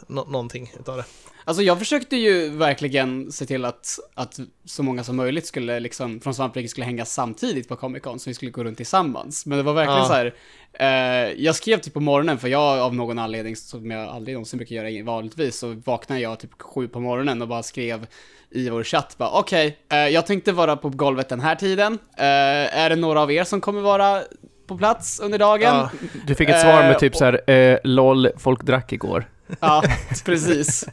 Nå- 0.07 0.25
någonting 0.25 0.73
utav 0.81 0.97
det. 0.97 1.05
Alltså 1.45 1.63
jag 1.63 1.79
försökte 1.79 2.17
ju 2.17 2.49
verkligen 2.49 3.33
se 3.33 3.47
till 3.47 3.65
att, 3.65 3.99
att 4.15 4.39
så 4.65 4.83
många 4.83 5.05
som 5.05 5.17
möjligt 5.17 5.47
skulle 5.47 5.81
liksom, 5.81 6.21
från 6.21 6.35
Svampriket 6.35 6.71
skulle 6.71 6.87
hänga 6.87 7.05
samtidigt 7.05 7.69
på 7.69 7.77
Comic 7.77 8.03
Con, 8.03 8.19
så 8.19 8.31
vi 8.31 8.35
skulle 8.35 8.51
gå 8.51 8.65
runt 8.65 8.77
tillsammans. 8.77 9.47
Men 9.47 9.59
det 9.59 9.65
var 9.65 9.73
verkligen 9.73 9.99
Ja. 10.01 10.07
så 10.07 10.13
här. 10.13 10.35
Eh, 10.73 11.33
jag 11.45 11.55
skrev 11.55 11.81
typ 11.81 11.95
på 11.95 12.01
morgonen, 12.01 12.39
för 12.39 12.49
jag 12.49 12.79
av 12.79 12.95
någon 12.95 13.19
anledning, 13.19 13.57
som 13.57 13.91
jag 13.91 14.09
aldrig 14.09 14.35
någonsin 14.35 14.57
brukar 14.57 14.77
göra 14.77 15.05
vanligtvis, 15.05 15.59
så 15.59 15.77
vaknade 15.85 16.21
jag 16.21 16.41
typ 16.41 16.63
sju 16.63 16.89
på 16.89 17.01
morgonen 17.01 17.43
och 17.43 17.49
bara 17.49 17.63
skrev 17.63 18.07
i 18.51 18.71
vår 18.71 18.85
chatt 18.85 19.15
bara 19.19 19.31
okej, 19.31 19.79
eh, 19.93 19.99
jag 19.99 20.27
tänkte 20.27 20.53
vara 20.53 20.77
på 20.77 20.89
golvet 20.89 21.29
den 21.29 21.41
här 21.41 21.55
tiden. 21.55 21.99
Eh, 22.17 22.79
är 22.79 22.91
det 22.91 22.97
några 22.97 23.21
av 23.21 23.33
er 23.33 23.45
som 23.45 23.61
kommer 23.61 23.81
vara 23.81 24.23
på 24.69 24.79
plats 24.79 25.21
under 25.21 25.39
dagen? 25.39 25.75
Ja. 25.75 25.91
Du 26.27 26.35
fick 26.35 26.49
ett 26.49 26.61
svar 26.61 26.83
med 26.83 26.91
Eh, 26.91 26.99
typ 26.99 27.17
så 27.17 27.25
här, 27.25 27.51
eh, 27.51 27.79
LOL, 27.85 28.29
folk 28.37 28.63
drack 28.63 28.93
igår. 28.93 29.29
Ja, 29.61 29.83
precis. 30.25 30.85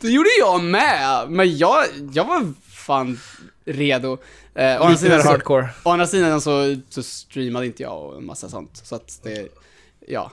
Det 0.00 0.08
gjorde 0.08 0.28
jag 0.38 0.64
med, 0.64 1.30
men 1.30 1.56
jag, 1.56 1.84
jag 2.12 2.24
var 2.24 2.52
fan 2.70 3.18
redo. 3.64 4.18
Eh, 4.54 4.80
å, 4.80 4.84
andra 4.84 4.96
sidan 4.96 5.22
så, 5.22 5.28
hardcore. 5.28 5.68
å 5.82 5.90
andra 5.90 6.06
sidan 6.06 6.40
så, 6.40 6.76
så 6.88 7.02
streamade 7.02 7.66
inte 7.66 7.82
jag 7.82 8.02
och 8.02 8.16
en 8.16 8.26
massa 8.26 8.48
sånt, 8.48 8.80
så 8.84 8.94
att 8.94 9.20
det, 9.22 9.48
ja. 10.08 10.32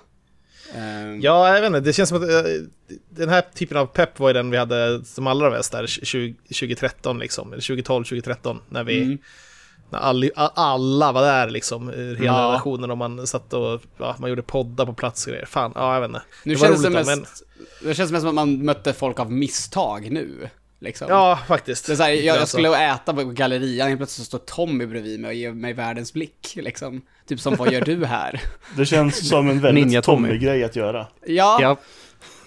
Ehm, 0.76 1.22
Ja, 1.22 1.54
jag 1.54 1.62
vet 1.62 1.68
inte. 1.68 1.80
Det 1.80 1.94
känns 1.94 2.10
som 2.10 2.24
att 2.24 2.30
eh, 2.30 2.44
den 3.10 3.30
här 3.30 3.44
typen 3.54 3.78
av 3.78 3.86
pepp 3.86 4.20
var 4.20 4.30
ju 4.30 4.34
den 4.34 4.52
vi 4.52 4.58
hade 4.58 5.06
som 5.06 5.28
allra 5.28 5.50
bäst 5.50 5.72
där 5.72 5.88
20, 5.88 6.34
2013 6.34 7.20
liksom. 7.20 7.54
Eller 7.54 7.62
2012, 7.62 8.04
2013. 8.04 8.62
När 8.70 8.84
vi... 8.84 9.04
Mm. 9.04 9.18
All, 9.92 10.32
alla 10.36 11.12
var 11.12 11.22
där 11.22 11.50
liksom. 11.50 11.90
ur 11.90 12.16
Hela 12.16 12.26
Ja. 12.42 12.52
nationen 12.52 12.92
och 12.92 12.98
man 12.98 13.28
satt 13.28 13.54
och... 13.54 13.82
Ja, 13.98 14.16
man 14.20 14.30
gjorde 14.30 14.42
poddar 14.42 14.86
på 14.86 14.94
plats 14.94 15.26
och 15.26 15.32
grejer. 15.32 15.46
Fan, 15.46 15.72
ja 15.76 15.94
jag 15.94 16.02
vet 16.02 16.08
inte. 16.10 16.22
nu 16.44 16.54
det 16.54 16.60
känns 16.60 16.84
det 16.84 16.90
mest, 16.90 17.44
då, 17.82 17.88
det 17.88 17.94
känns 17.96 18.12
mest 18.12 18.22
som 18.22 18.30
att 18.30 18.36
man 18.36 18.66
mötte 18.66 18.94
folk 18.94 19.20
av 19.20 19.32
misstag 19.32 20.12
nu. 20.12 20.50
Liksom. 20.80 21.08
Ja, 21.10 21.40
faktiskt. 21.48 21.86
Det 21.88 21.94
är 21.94 21.96
så 21.96 22.04
här, 22.04 22.12
jag, 22.12 22.38
jag 22.38 22.48
skulle 22.48 22.92
äta 22.94 23.14
på 23.14 23.24
gallerian, 23.24 23.88
helt 23.88 24.00
plötsligt 24.00 24.28
står 24.28 24.40
Tommy 24.40 24.86
bredvid 24.86 25.20
mig 25.20 25.28
och 25.30 25.34
ger 25.34 25.52
mig 25.52 25.74
världens 25.74 26.14
blick, 26.14 26.54
liksom. 26.56 27.02
Typ 27.28 27.40
som, 27.40 27.56
vad 27.56 27.74
gör 27.74 27.82
du 27.82 28.06
här? 28.06 28.42
Det 28.78 28.86
känns 28.86 29.30
som 29.30 29.50
en 29.50 29.62
väldigt. 29.62 30.04
Tommy-grej 30.04 30.64
att 30.64 30.76
göra. 30.76 31.08
Ja, 31.26 31.60
Ja, 31.62 31.78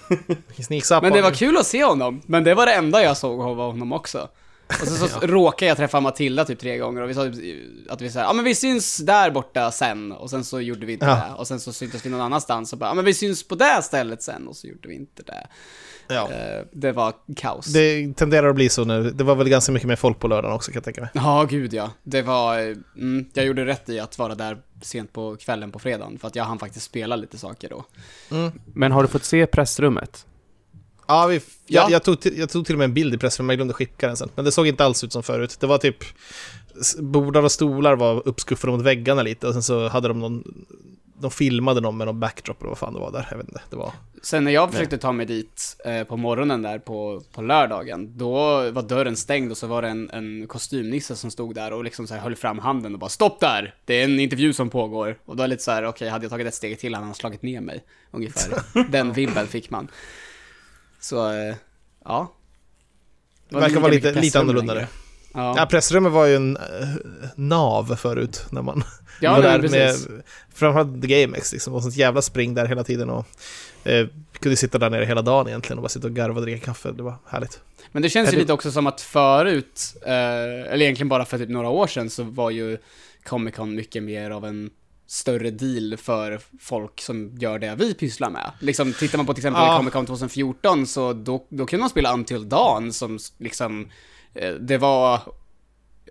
men 1.03 1.13
det 1.13 1.23
var 1.23 1.35
kul 1.35 1.57
att 1.57 1.67
se 1.67 1.85
honom. 1.85 2.23
Men 2.27 2.45
det 2.45 2.55
var 2.55 2.67
det 2.67 2.73
enda 2.73 3.03
jag 3.03 3.17
såg 3.17 3.41
av 3.41 3.57
honom 3.57 3.93
också. 3.93 4.29
Och 4.81 4.89
sen 4.89 5.09
så 5.09 5.21
råkade 5.27 5.69
jag 5.69 5.77
träffa 5.77 6.01
Matilda 6.01 6.45
typ 6.45 6.59
tre 6.59 6.79
gånger 6.79 7.03
och 7.03 7.11
vi 7.11 7.15
sa 7.15 7.25
typ 7.25 7.91
att 7.91 8.01
vi 8.01 8.11
sa 8.11 8.21
ja 8.21 8.33
men 8.33 8.45
vi 8.45 8.55
syns 8.55 8.97
där 8.97 9.31
borta 9.31 9.71
sen 9.73 10.13
och 10.13 10.31
sen 10.31 10.45
så 10.45 10.61
gjorde 10.61 10.87
vi 10.87 10.93
inte 10.93 11.07
Ja. 11.07 11.15
det. 11.15 11.35
Och 11.37 11.49
sen 11.49 11.61
så 11.61 11.73
syntes 11.73 12.07
vi 12.07 12.11
någon 12.11 12.21
annanstans 12.21 12.73
och 12.73 12.79
bara 12.79 12.91
ja 12.91 12.95
men 12.95 13.05
vi 13.05 13.15
syns 13.15 13.49
på 13.49 13.55
det 13.55 13.81
stället 13.83 14.23
sen 14.23 14.49
och 14.49 14.57
så 14.57 14.67
gjorde 14.67 14.89
vi 14.89 14.95
inte 14.95 15.23
det. 15.23 15.47
Ja. 16.09 16.31
Eh, 16.33 16.65
det 16.73 16.93
var 16.93 17.13
kaos. 17.37 17.67
Det 17.67 18.13
tenderar 18.17 18.49
att 18.49 18.55
bli 18.55 18.69
så 18.69 18.85
nu. 18.85 19.11
Det 19.11 19.25
var 19.25 19.35
väl 19.35 19.49
ganska 19.49 19.73
mycket 19.73 19.89
mer 19.89 19.97
folk 19.97 20.19
på 20.19 20.29
lördagen 20.29 20.55
också 20.57 20.71
kan 20.71 20.77
jag 20.77 20.85
tänka 20.85 21.01
mig. 21.01 21.11
Ja, 21.15 21.47
gud 21.51 21.75
ja. 21.75 21.91
Det 22.03 22.23
var, 22.23 22.59
eh, 22.59 22.77
mm, 22.97 23.25
jag 23.35 23.45
gjorde 23.47 23.67
rätt 23.67 23.89
i 23.89 24.01
att 24.01 24.19
vara 24.19 24.35
där 24.35 24.59
sent 24.83 25.13
på 25.13 25.37
kvällen 25.37 25.73
på 25.73 25.79
fredagen 25.79 26.19
för 26.19 26.29
att 26.29 26.37
jag 26.37 26.45
hann 26.45 26.59
faktiskt 26.59 26.87
spela 26.87 27.17
lite 27.17 27.39
saker 27.39 27.69
då. 27.69 27.85
men 28.75 28.93
har 28.93 29.03
du 29.03 29.09
fått 29.09 29.25
se 29.25 29.47
pressrummet? 29.47 30.27
Ja, 31.11 31.27
vi, 31.27 31.41
Ja. 31.71 31.83
Jag, 31.83 31.91
jag, 31.91 32.03
tog 32.03 32.21
till, 32.21 32.39
jag 32.39 32.51
tog 32.51 32.67
till 32.67 32.75
och 32.75 32.79
med 32.79 32.85
en 32.85 32.95
bild 32.95 33.15
i 33.15 33.19
pressrummet, 33.19 33.47
men 33.47 33.53
jag 33.53 33.59
glömde 33.59 33.75
skicka 33.75 34.07
den 34.07 34.17
sen. 34.17 34.29
Men 34.35 34.45
det 34.45 34.53
såg 34.53 34.67
inte 34.67 34.85
alls 34.85 35.05
ut 35.05 35.13
som 35.13 35.23
förut. 35.23 35.57
Det 35.61 35.67
var 35.67 35.79
typ... 35.79 36.05
Bordar 36.99 37.43
och 37.43 37.53
stolar 37.53 37.97
var 37.97 38.29
uppskuffade 38.29 38.73
mot 38.73 38.83
väggarna 38.83 39.23
lite 39.23 39.47
och 39.47 39.53
sen 39.53 39.63
så 39.63 39.89
hade 39.89 40.09
de 40.09 40.19
någon... 40.19 40.65
De 41.21 41.31
filmade 41.31 41.81
någon 41.81 41.97
med 41.97 42.07
någon 42.07 42.21
backdrop 42.21 42.61
eller 42.61 42.69
vad 42.69 42.79
fan 42.79 42.95
det 42.95 43.01
var 43.01 43.13
där. 43.13 43.29
Jag 43.31 43.37
vet 43.37 43.49
inte. 43.49 43.61
Det 43.71 43.77
var... 43.77 43.93
Sen 44.23 44.45
när 44.45 44.51
jag 44.51 44.73
försökte 44.73 44.99
ta 44.99 45.13
mig 45.13 45.27
dit 45.27 45.77
eh, 45.85 46.05
på 46.05 46.17
morgonen 46.17 46.63
där 46.63 46.79
på, 46.79 47.23
på 47.33 47.43
lördagen, 47.43 48.19
då 48.19 48.33
var 48.71 48.83
dörren 48.83 49.17
stängd 49.17 49.51
och 49.51 49.57
så 49.57 49.67
var 49.67 49.83
det 49.83 49.89
en, 49.89 50.11
en 50.11 50.47
kostymnisse 50.47 51.17
som 51.17 51.31
stod 51.31 51.55
där 51.55 51.73
och 51.73 51.85
liksom 51.85 52.07
så 52.07 52.15
här 52.15 52.21
höll 52.21 52.37
fram 52.37 52.59
handen 52.59 52.95
och 52.95 53.01
bara 53.01 53.11
stopp 53.11 53.41
där! 53.41 53.75
Det 53.85 54.01
är 54.01 54.05
en 54.05 54.21
intervju 54.21 54.53
som 54.53 54.71
pågår. 54.71 55.19
Och 55.25 55.37
då 55.37 55.43
är 55.43 55.49
det 55.49 55.51
lite 55.51 55.63
så 55.63 55.71
här, 55.71 55.85
okej, 55.85 56.09
hade 56.09 56.25
jag 56.25 56.31
tagit 56.31 56.47
ett 56.47 56.55
steg 56.55 56.79
till 56.79 56.95
hade 56.95 57.07
han 57.07 57.15
slagit 57.15 57.43
ner 57.43 57.61
mig. 57.61 57.85
Ungefär. 58.11 58.63
Den 58.91 59.13
vibben 59.13 59.47
fick 59.47 59.71
man. 59.71 59.89
Så, 61.01 61.33
eh, 61.33 61.55
ja. 62.05 62.33
Det 63.49 63.57
verkar 63.57 63.81
vara 63.81 63.93
lite, 63.93 64.13
lite 64.13 64.41
annorlunda 64.41 64.75
det. 64.75 64.89
Ja, 65.35 65.55
Ja, 65.57 65.67
pressrummet 65.67 66.13
var 66.13 66.27
ju 66.27 66.37
en 66.37 66.57
uh, 66.57 66.63
nav 67.35 67.97
förut 67.97 68.47
när 68.51 68.63
man 68.63 68.83
ja 69.21 69.33
var 69.33 69.41
nej, 69.43 69.51
där 69.51 69.59
precis. 69.61 70.09
med 70.09 70.23
framförallt 70.55 71.03
The 71.03 71.23
GameX 71.23 71.53
liksom. 71.53 71.75
Och 71.75 71.83
sånt 71.83 71.97
jävla 71.97 72.23
spring 72.23 72.55
där 72.55 72.67
hela 72.67 72.85
tiden 72.85 73.11
och 73.11 73.27
eh, 73.85 74.07
kunde 74.33 74.57
sitta 74.57 74.79
där 74.79 74.91
nere 74.91 75.05
hela 75.05 75.23
dagen 75.23 75.49
egentligen 75.49 75.79
och 75.79 75.83
bara 75.83 75.89
sitta 75.89 76.07
och 76.07 76.15
garva 76.15 76.41
och 76.41 76.43
dricka 76.43 76.67
kaffe. 76.67 76.93
Det 76.93 77.03
var 77.03 77.15
härligt. 77.27 77.61
Men 77.93 78.03
det 78.03 78.09
känns 78.09 78.33
ju 78.33 78.37
lite 78.37 78.53
också 78.53 78.71
som 78.71 78.87
att 78.87 79.01
förut, 79.01 79.97
eh, 80.07 80.13
eller 80.73 80.81
egentligen 80.81 81.09
bara 81.09 81.25
för 81.25 81.39
typ 81.39 81.49
några 81.49 81.69
år 81.69 81.87
sedan, 81.87 82.11
så 82.11 82.23
var 82.23 82.51
ju 82.51 82.79
Comic 83.25 83.55
Con 83.55 83.75
mycket 83.75 84.03
mer 84.03 84.31
av 84.31 84.45
en 84.45 84.71
större 85.13 85.51
deal 85.51 85.97
för 85.97 86.41
folk 86.61 87.01
som 87.01 87.37
gör 87.39 87.59
det 87.59 87.75
vi 87.75 87.95
pysslar 87.95 88.31
med. 88.31 88.53
Liksom, 88.61 88.93
tittar 88.93 89.19
man 89.19 89.27
på 89.27 89.35
till 89.35 89.41
exempel 89.41 89.63
Ja. 89.63 89.77
Comic 89.77 89.93
Con 89.93 90.07
2014 90.07 90.87
så 90.87 91.13
då, 91.13 91.47
då 91.49 91.67
kunde 91.67 91.81
man 91.81 91.91
spela 91.91 92.15
Until 92.15 92.49
Dawn 92.49 92.93
som 92.93 93.19
liksom, 93.39 93.89
eh, 94.35 94.51
det 94.55 94.79
var 94.79 95.21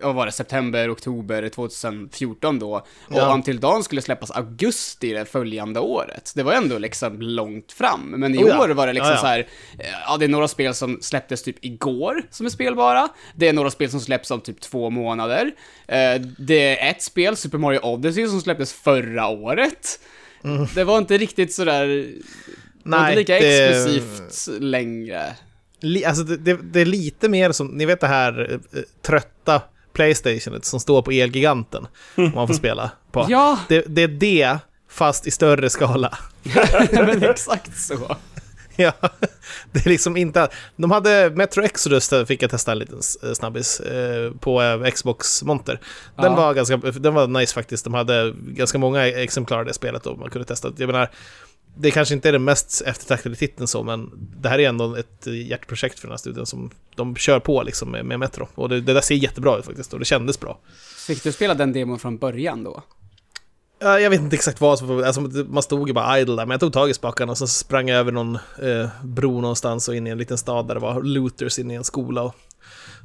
vad 0.02 0.14
var 0.14 0.26
det, 0.26 0.32
september, 0.32 0.92
oktober 0.92 1.48
2014 1.48 2.58
då. 2.58 2.74
Och 2.74 2.86
Ja. 3.08 3.34
Until 3.34 3.60
Dawn 3.60 3.84
skulle 3.84 4.02
släppas 4.02 4.30
augusti 4.30 5.12
det 5.12 5.24
följande 5.24 5.80
året. 5.80 6.32
Det 6.34 6.42
var 6.42 6.52
ändå 6.52 6.78
liksom 6.78 7.20
långt 7.22 7.72
fram. 7.72 8.00
Men 8.16 8.34
i 8.34 8.38
Oh 8.38 8.48
ja. 8.48 8.62
år 8.64 8.68
var 8.68 8.86
det 8.86 8.92
liksom 8.92 9.08
Ja, 9.10 9.14
ja. 9.14 9.20
så 9.20 9.26
här, 9.26 9.38
eh, 9.78 9.86
ja 10.06 10.16
det 10.16 10.24
är 10.24 10.28
några 10.28 10.48
spel 10.48 10.74
som 10.74 10.98
släpptes 11.02 11.42
typ 11.42 11.64
igår 11.64 12.22
som 12.30 12.46
är 12.46 12.50
spelbara. 12.50 13.08
Det 13.34 13.48
är 13.48 13.52
några 13.52 13.70
spel 13.70 13.90
som 13.90 14.00
släpps 14.00 14.30
om 14.30 14.40
typ 14.40 14.60
två 14.60 14.90
månader. 14.90 15.52
Eh, 15.88 16.20
Det 16.38 16.78
är 16.78 16.90
ett 16.90 17.02
spel, 17.02 17.36
Super 17.36 17.58
Mario 17.58 17.80
Odyssey, 17.82 18.26
som 18.28 18.40
släpptes 18.40 18.72
förra 18.72 19.26
året. 19.28 20.00
Det 20.74 20.84
var 20.84 20.98
inte 20.98 21.18
riktigt 21.18 21.52
sådär, 21.54 21.84
Mm. 21.84 23.00
Nej, 23.00 23.00
inte 23.00 23.14
lika 23.20 23.32
det- 23.46 23.68
exklusivt 23.68 24.62
längre. 24.62 25.36
Li, 25.80 26.04
alltså 26.04 26.22
det, 26.24 26.36
det, 26.36 26.58
det 26.62 26.80
är 26.80 26.84
lite 26.84 27.28
mer 27.28 27.52
som, 27.52 27.66
ni 27.68 27.84
vet 27.86 28.00
det 28.00 28.06
här 28.06 28.52
eh, 28.74 28.80
trötta 29.02 29.62
Playstationet 29.92 30.64
som 30.64 30.80
står 30.80 31.02
på 31.02 31.10
Elgiganten. 31.12 31.86
Om 32.16 32.32
man 32.34 32.46
får 32.46 32.54
spela 32.54 32.90
på. 33.12 33.26
Ja, 33.28 33.58
Det, 33.68 33.84
det 33.88 34.02
är 34.02 34.08
det, 34.08 34.58
fast 34.88 35.26
i 35.26 35.30
större 35.30 35.70
skala. 35.70 36.18
men 36.92 37.22
exakt 37.22 37.78
så. 37.80 38.16
ja, 38.76 38.92
det 39.72 39.86
är 39.86 39.88
liksom 39.88 40.16
inte... 40.16 40.48
De 40.76 40.90
hade 40.90 41.30
Metro 41.30 41.62
Exodus, 41.64 42.10
fick 42.26 42.42
jag 42.42 42.50
testa 42.50 42.72
en 42.72 42.78
liten 42.78 42.98
s- 42.98 43.36
snabbis, 43.36 43.80
eh, 43.80 44.32
på 44.32 44.62
eh, 44.62 44.90
Xbox-monter. 44.90 45.80
Den, 46.16 46.24
Ja. 46.24 46.34
var 46.36 46.54
ganska, 46.54 46.76
den 46.76 47.14
var 47.14 47.26
nice 47.26 47.54
faktiskt. 47.54 47.84
De 47.84 47.94
hade 47.94 48.34
ganska 48.36 48.78
många 48.78 49.06
exemplar 49.06 49.58
av 49.58 49.64
det 49.64 49.72
spelet 49.74 50.06
och 50.06 50.18
man 50.18 50.30
kunde 50.30 50.48
testa. 50.48 50.72
Jag 50.76 50.86
menar, 50.86 51.10
det 51.76 51.90
kanske 51.90 52.14
inte 52.14 52.28
är 52.28 52.32
den 52.32 52.44
mest 52.44 52.82
eftertraktade 52.86 53.36
titeln 53.36 53.66
så, 53.66 53.82
men 53.82 54.10
det 54.40 54.48
här 54.48 54.58
är 54.58 54.68
ändå 54.68 54.96
ett 54.96 55.26
hjärtprojekt 55.26 55.98
för 55.98 56.06
den 56.06 56.12
här 56.12 56.18
studien 56.18 56.46
som 56.46 56.70
de 56.94 57.16
kör 57.16 57.40
på 57.40 57.62
liksom 57.62 57.90
med, 57.90 58.04
med 58.04 58.18
Metro. 58.18 58.48
Och 58.54 58.68
det, 58.68 58.80
det 58.80 58.92
där 58.92 59.00
ser 59.00 59.14
jättebra 59.14 59.58
ut 59.58 59.64
faktiskt 59.64 59.92
och 59.92 59.98
det 59.98 60.04
kändes 60.04 60.40
bra. 60.40 60.58
Fick 61.06 61.22
du 61.22 61.32
spela 61.32 61.54
den 61.54 61.72
demon 61.72 61.98
från 61.98 62.18
början 62.18 62.64
då? 62.64 62.82
Ja, 63.82 64.00
Jag 64.00 64.10
vet 64.10 64.20
inte 64.20 64.36
exakt 64.36 64.60
vad 64.60 64.78
som... 64.78 65.04
Alltså, 65.04 65.20
man 65.48 65.62
stod 65.62 65.88
ju 65.88 65.94
bara 65.94 66.18
idle 66.18 66.36
där, 66.36 66.46
men 66.46 66.50
jag 66.50 66.60
tog 66.60 66.72
tag 66.72 66.90
i 66.90 66.94
spakarna 66.94 67.32
och 67.32 67.38
så 67.38 67.46
sprang 67.46 67.88
jag 67.88 67.98
över 67.98 68.12
någon 68.12 68.34
eh, 68.62 68.88
bro 69.04 69.40
någonstans 69.40 69.88
och 69.88 69.94
in 69.94 70.06
i 70.06 70.10
en 70.10 70.18
liten 70.18 70.38
stad 70.38 70.68
där 70.68 70.74
det 70.74 70.80
var 70.80 71.02
looters 71.02 71.58
inne 71.58 71.74
i 71.74 71.76
en 71.76 71.84
skola. 71.84 72.22
Och, 72.22 72.34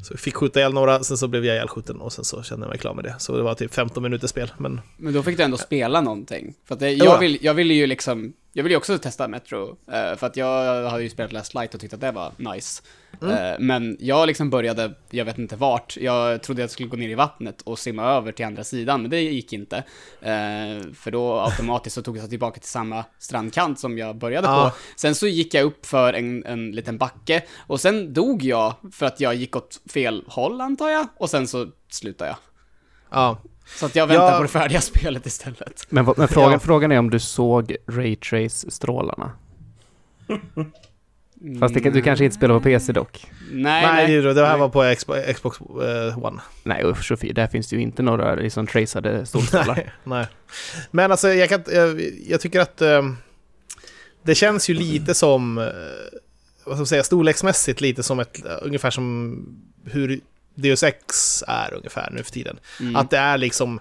så 0.04 0.14
vi 0.14 0.18
fick 0.18 0.36
skjuta 0.36 0.60
ihjäl 0.60 0.74
några, 0.74 1.04
sen 1.04 1.18
så 1.18 1.28
blev 1.28 1.46
jag 1.46 1.56
ihjälskjuten 1.56 2.00
och 2.02 2.14
sen 2.14 2.26
så 2.26 2.44
kände 2.44 2.66
jag 2.66 2.70
mig 2.70 2.80
klar 2.80 2.94
med 2.94 3.04
det. 3.04 3.16
Så 3.20 3.38
det 3.38 3.44
var 3.44 3.54
typ 3.56 3.74
15 3.74 4.04
minuters 4.04 4.30
spel, 4.30 4.52
men... 4.58 4.82
Men 4.98 5.14
då 5.14 5.24
fick 5.24 5.38
du 5.38 5.44
ändå 5.44 5.58
spela 5.58 6.02
någonting. 6.02 6.54
För 6.68 6.74
att 6.74 6.80
det, 6.80 6.92
Ja. 6.92 7.06
jag, 7.06 7.20
vill, 7.20 7.38
jag 7.42 7.54
ville 7.54 7.74
ju 7.74 7.88
liksom, 7.88 8.34
jag 8.54 8.64
ville 8.64 8.74
ju 8.74 8.78
också 8.78 8.98
testa 8.98 9.28
Metro. 9.28 9.70
eh, 9.92 10.16
för 10.18 10.28
att 10.28 10.38
jag 10.38 10.90
hade 10.90 11.04
ju 11.04 11.10
spelat 11.10 11.32
Last 11.34 11.54
Light 11.54 11.74
och 11.74 11.80
tyckte 11.80 11.96
att 11.96 12.02
det 12.02 12.12
var 12.12 12.32
nice. 12.38 12.82
Eh, 13.22 13.60
men 13.60 13.98
jag 14.00 14.28
liksom 14.28 14.50
började, 14.50 14.94
jag 15.10 15.26
vet 15.26 15.38
inte 15.38 15.56
vart, 15.56 15.98
jag 15.98 16.44
trodde 16.44 16.62
jag 16.62 16.70
skulle 16.72 16.90
gå 16.90 16.98
ner 16.98 17.10
i 17.10 17.16
vattnet 17.16 17.62
och 17.62 17.80
simma 17.80 18.04
över 18.04 18.32
till 18.32 18.46
andra 18.46 18.64
sidan, 18.64 19.02
men 19.02 19.12
det 19.12 19.22
gick 19.22 19.54
inte. 19.54 19.78
Eh, 20.22 20.92
för 20.96 21.12
då 21.12 21.40
automatiskt 21.40 21.94
så 21.96 22.02
tog 22.02 22.18
jag 22.18 22.30
tillbaka 22.30 22.60
till 22.60 22.70
samma 22.70 23.06
strandkant 23.20 23.80
som 23.80 23.98
jag 23.98 24.16
började 24.16 24.48
Ja. 24.48 24.70
på. 24.70 24.78
Sen 24.96 25.16
så 25.16 25.28
gick 25.28 25.54
jag 25.54 25.64
upp 25.64 25.86
för 25.86 26.14
en, 26.14 26.46
en 26.46 26.72
liten 26.72 26.98
backe, 26.98 27.44
och 27.68 27.82
sen 27.82 28.14
dog 28.14 28.44
jag 28.44 28.74
för 28.92 29.06
att 29.06 29.20
jag 29.20 29.36
gick 29.36 29.45
åt 29.54 29.82
fel 29.94 30.24
håll 30.28 30.62
antar 30.62 30.90
jag, 30.90 31.08
och 31.18 31.30
sen 31.30 31.48
så 31.48 31.68
slutade 31.90 32.30
jag. 32.30 32.38
Ja. 33.12 33.38
Så 33.80 33.86
att 33.86 33.96
jag 33.96 34.08
väntar 34.08 34.32
Ja. 34.32 34.38
på 34.38 34.44
det 34.44 34.50
färdiga 34.50 34.82
spelet 34.92 35.26
istället. 35.26 35.88
Men, 35.90 36.06
men 36.18 36.28
frågan, 36.28 36.52
Ja. 36.52 36.60
frågan 36.60 36.92
är 36.92 37.00
om 37.00 37.10
du 37.10 37.20
såg 37.20 37.76
Raytrace-strålarna? 37.88 39.32
Fast 41.60 41.74
det, 41.74 41.90
du 41.90 42.02
kanske 42.02 42.26
inte 42.26 42.38
spelar 42.38 42.56
på 42.60 42.64
PC 42.64 42.92
dock? 42.94 43.26
Nej, 43.52 43.86
Nej, 43.86 44.22
det, 44.22 44.34
det 44.34 44.46
här 44.46 44.50
nej. 44.58 44.60
var 44.60 44.70
på 44.70 44.96
Xbox, 44.98 45.20
Xbox 45.36 45.60
eh, 45.62 46.24
One. 46.26 46.42
Nej 46.64 46.84
usch 46.86 47.12
och 47.12 47.20
fy, 47.20 47.34
där 47.34 47.48
finns 47.48 47.68
det 47.70 47.76
ju 47.76 47.82
inte 47.82 48.04
några 48.04 48.36
liksom 48.36 48.68
traceade 48.68 49.26
stålstrålar. 49.26 49.76
Nej, 49.76 49.92
nej. 50.04 50.28
Men 50.92 51.12
alltså, 51.12 51.28
jag, 51.34 51.50
kan, 51.50 51.64
jag, 51.68 52.02
jag 52.28 52.42
tycker 52.42 52.60
att 52.60 52.82
eh, 52.82 53.02
det 54.24 54.36
känns 54.36 54.70
ju 54.70 54.74
lite 54.74 55.14
som, 55.14 55.58
eh, 55.58 55.66
vad 56.66 56.76
ska 56.76 56.80
man 56.80 56.86
säga, 56.86 57.04
storleksmässigt 57.04 57.82
lite 57.82 58.04
som 58.04 58.20
ett, 58.20 58.42
ungefär 58.62 58.92
som 58.92 59.38
hur 59.84 60.22
Deus 60.56 60.84
Ex 60.84 61.44
är 61.48 61.74
ungefär 61.74 62.10
nu 62.12 62.24
för 62.24 62.32
tiden. 62.32 62.60
Mm. 62.80 62.96
Att 62.96 63.10
det 63.10 63.18
är 63.18 63.38
liksom, 63.38 63.80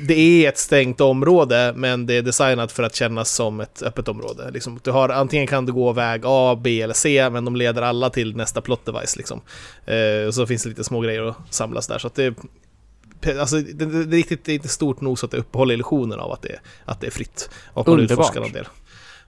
det 0.00 0.14
är 0.14 0.48
ett 0.48 0.58
stängt 0.58 1.00
område, 1.00 1.72
men 1.76 2.06
det 2.06 2.14
är 2.14 2.22
designat 2.22 2.72
för 2.72 2.82
att 2.82 2.94
kännas 2.94 3.30
som 3.30 3.60
ett 3.60 3.82
öppet 3.82 4.08
område. 4.08 4.50
Liksom, 4.50 4.80
du 4.82 4.90
har, 4.90 5.08
antingen 5.08 5.46
kan 5.46 5.66
du 5.66 5.72
gå 5.72 5.92
väg 5.92 6.22
A, 6.24 6.60
B 6.62 6.82
eller 6.82 6.94
C, 6.94 7.30
men 7.30 7.44
de 7.44 7.56
leder 7.56 7.82
alla 7.82 8.10
till 8.10 8.36
nästa 8.36 8.60
plot 8.60 8.86
device. 8.86 9.16
Liksom. 9.16 9.40
Eh, 9.86 10.26
och 10.26 10.34
så 10.34 10.46
finns 10.46 10.62
det 10.62 10.68
lite 10.68 10.84
små 10.84 11.00
grejer 11.00 11.28
att 11.28 11.36
samlas 11.50 11.86
där. 11.86 11.98
Så 11.98 12.06
att 12.06 12.14
det, 12.14 12.34
Alltså, 13.40 13.56
det, 13.56 13.86
det, 13.86 14.04
det, 14.04 14.48
är 14.48 14.50
inte 14.50 14.68
stort 14.68 15.00
nog 15.00 15.18
så 15.18 15.26
att 15.26 15.32
det 15.32 15.38
uppehåller 15.38 15.74
illusionen 15.74 16.20
av 16.20 16.32
att 16.32 16.42
det, 16.42 16.58
att 16.84 17.00
det 17.00 17.06
är 17.06 17.10
fritt. 17.10 17.50
Och 17.66 17.88
man 17.88 18.00
Underbart. 18.00 18.10
utforskar 18.18 18.40
någon 18.40 18.52
del. 18.52 18.66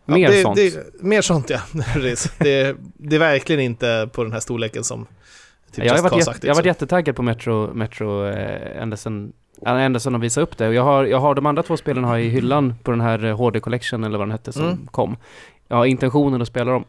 Mer 0.07 0.31
det, 0.31 0.43
sånt. 0.43 0.57
Det, 0.57 1.03
mer 1.03 1.23
sånt 1.23 1.51
ja, 1.51 1.61
det, 2.39 2.77
det 2.97 3.17
är 3.17 3.19
verkligen 3.19 3.61
inte 3.61 4.09
på 4.13 4.23
den 4.25 4.33
här 4.33 4.41
storleken 4.41 4.85
som 4.85 5.07
typ 5.73 5.85
jag, 5.85 5.95
har 5.95 6.03
varit 6.11 6.27
jätte, 6.27 6.47
jag 6.47 6.55
har 6.55 6.57
varit 6.57 6.67
jättetaggad 6.67 7.17
på 7.17 7.23
Metro, 7.23 7.75
Metro 7.75 8.27
eh, 8.27 8.83
ända 8.83 8.97
sedan 8.97 9.33
ända 9.67 10.01
sedan 10.01 10.13
de 10.13 10.21
visade 10.21 10.43
upp 10.45 10.59
det. 10.59 10.69
Och 10.69 10.75
jag 10.75 10.83
har, 10.83 11.05
jag 11.05 11.19
har 11.21 11.35
de 11.35 11.47
andra 11.47 11.63
två 11.63 11.77
spelen 11.77 12.05
har 12.05 12.19
i 12.19 12.29
hyllan 12.29 12.75
på 12.83 12.91
den 12.91 13.01
här 13.01 13.25
eh, 13.25 13.37
HD 13.37 13.61
Collection 13.61 14.05
eller 14.05 14.19
vad 14.19 14.27
den 14.27 14.33
hette 14.33 14.53
som 14.53 14.65
Mm. 14.65 14.87
kom. 14.87 15.17
Jag 15.69 15.77
har 15.77 15.87
intentionen 15.87 16.43
att 16.43 16.49
spela 16.49 16.73
dem. 16.73 16.85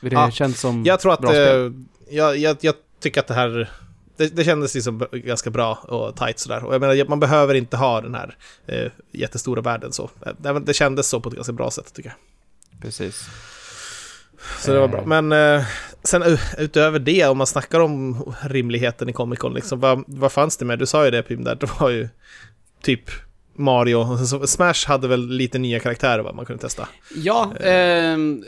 Det 0.00 0.08
Ja, 0.12 0.30
känns 0.30 0.60
som 0.60 0.84
Jag 0.84 1.00
tror 1.00 1.12
att, 1.12 1.20
bra 1.20 1.30
spel. 1.30 1.66
eh, 1.66 1.72
jag, 2.16 2.36
jag, 2.36 2.56
jag 2.60 2.74
tycker 3.00 3.20
att 3.20 3.26
det 3.26 3.34
här 3.34 3.70
det, 4.16 4.36
det 4.36 4.44
kändes 4.44 4.74
liksom 4.74 5.06
ganska 5.12 5.50
bra 5.50 5.74
och 5.74 6.16
tight 6.16 6.38
sådär. 6.38 6.64
Och 6.64 6.74
jag 6.74 6.80
menar, 6.80 7.08
man 7.08 7.20
behöver 7.20 7.54
inte 7.54 7.76
ha 7.76 8.00
den 8.00 8.14
här 8.14 8.36
eh, 8.66 8.90
jättestora 9.12 9.60
världen 9.62 9.92
så. 9.92 10.10
Eh, 10.26 10.32
Det, 10.38 10.60
det 10.60 10.74
kändes 10.74 11.08
så 11.08 11.20
på 11.20 11.28
ett 11.28 11.34
ganska 11.34 11.52
bra 11.52 11.70
sätt 11.70 11.94
tycker 11.94 12.08
jag. 12.08 12.16
Precis. 12.80 13.28
Så 14.58 14.72
det 14.72 14.80
var 14.80 14.88
bra. 14.88 15.00
Eh. 15.00 15.06
Men 15.06 15.32
eh, 15.32 15.64
sen 16.02 16.22
utöver 16.58 16.98
det, 16.98 17.26
om 17.26 17.38
man 17.38 17.46
snackar 17.46 17.80
om 17.80 18.24
rimligheten 18.40 19.08
i 19.08 19.12
Comic 19.12 19.38
Con, 19.38 19.54
liksom, 19.54 19.80
vad, 19.80 20.04
vad 20.06 20.32
fanns 20.32 20.56
det 20.56 20.64
med? 20.64 20.78
Du 20.78 20.86
sa 20.86 21.04
ju 21.04 21.10
det 21.10 21.22
Pim, 21.22 21.44
där, 21.44 21.54
det 21.54 21.80
var 21.80 21.90
ju 21.90 22.08
typ 22.82 23.10
Mario. 23.58 24.16
Smash 24.46 24.88
hade 24.88 25.08
väl 25.08 25.28
lite 25.28 25.58
nya 25.58 25.80
karaktärer 25.80 26.22
va, 26.22 26.32
man 26.32 26.44
kunde 26.44 26.62
testa. 26.62 26.88
Ja, 27.14 27.56
ehm, 27.56 28.44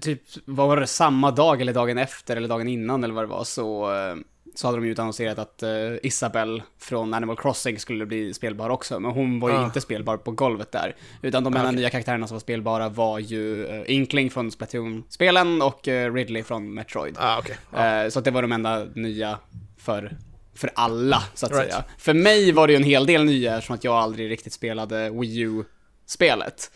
typ, 0.00 0.22
var 0.44 0.76
det, 0.76 0.86
samma 0.86 1.30
dag 1.30 1.60
eller 1.60 1.72
dagen 1.72 1.98
efter 1.98 2.36
eller 2.36 2.48
dagen 2.48 2.68
innan 2.68 3.04
eller 3.04 3.14
vad 3.14 3.24
det 3.24 3.28
var 3.28 3.44
så, 3.44 3.94
eh, 3.94 4.14
så 4.54 4.66
hade 4.68 4.78
de 4.78 4.84
ju 4.86 4.92
utannonserat 4.92 5.38
att 5.38 5.62
eh, 5.62 5.70
Isabelle 6.02 6.62
från 6.78 7.14
Animal 7.14 7.36
Crossing 7.36 7.78
skulle 7.78 8.06
bli 8.06 8.34
spelbar 8.34 8.70
också, 8.70 9.00
men 9.00 9.10
hon 9.10 9.40
var 9.40 9.50
ju 9.50 9.56
Ah. 9.56 9.64
inte 9.64 9.80
spelbar 9.80 10.16
på 10.16 10.30
golvet 10.30 10.72
där. 10.72 10.96
Utan 11.22 11.44
de 11.44 11.54
enda 11.56 11.68
okej. 11.68 11.76
nya 11.76 11.90
karaktärerna 11.90 12.26
som 12.26 12.34
var 12.34 12.40
spelbara 12.40 12.88
var 12.88 13.18
ju 13.18 13.66
eh, 13.66 13.82
Inkling 13.86 14.30
från 14.30 14.50
Splatoon-spelen 14.50 15.62
och 15.62 15.88
eh, 15.88 16.14
Ridley 16.14 16.42
från 16.42 16.74
Metroid. 16.74 17.16
Ah, 17.18 17.38
okej. 17.38 17.56
Ja. 17.72 18.02
Eh, 18.04 18.08
så 18.08 18.20
det 18.20 18.30
var 18.30 18.42
de 18.42 18.52
enda 18.52 18.84
nya 18.94 19.38
för, 19.78 20.16
för 20.54 20.70
alla, 20.74 21.22
så 21.34 21.46
att 21.46 21.52
Right. 21.52 21.64
säga. 21.72 21.84
För 21.98 22.14
mig 22.14 22.52
var 22.52 22.66
det 22.66 22.72
ju 22.72 22.76
en 22.76 22.84
hel 22.84 23.06
del 23.06 23.24
nya, 23.24 23.54
eftersom 23.56 23.74
att 23.74 23.84
jag 23.84 23.94
aldrig 23.94 24.30
riktigt 24.30 24.52
spelade 24.52 25.10
Wii 25.10 25.38
U-spelet. 25.40 26.70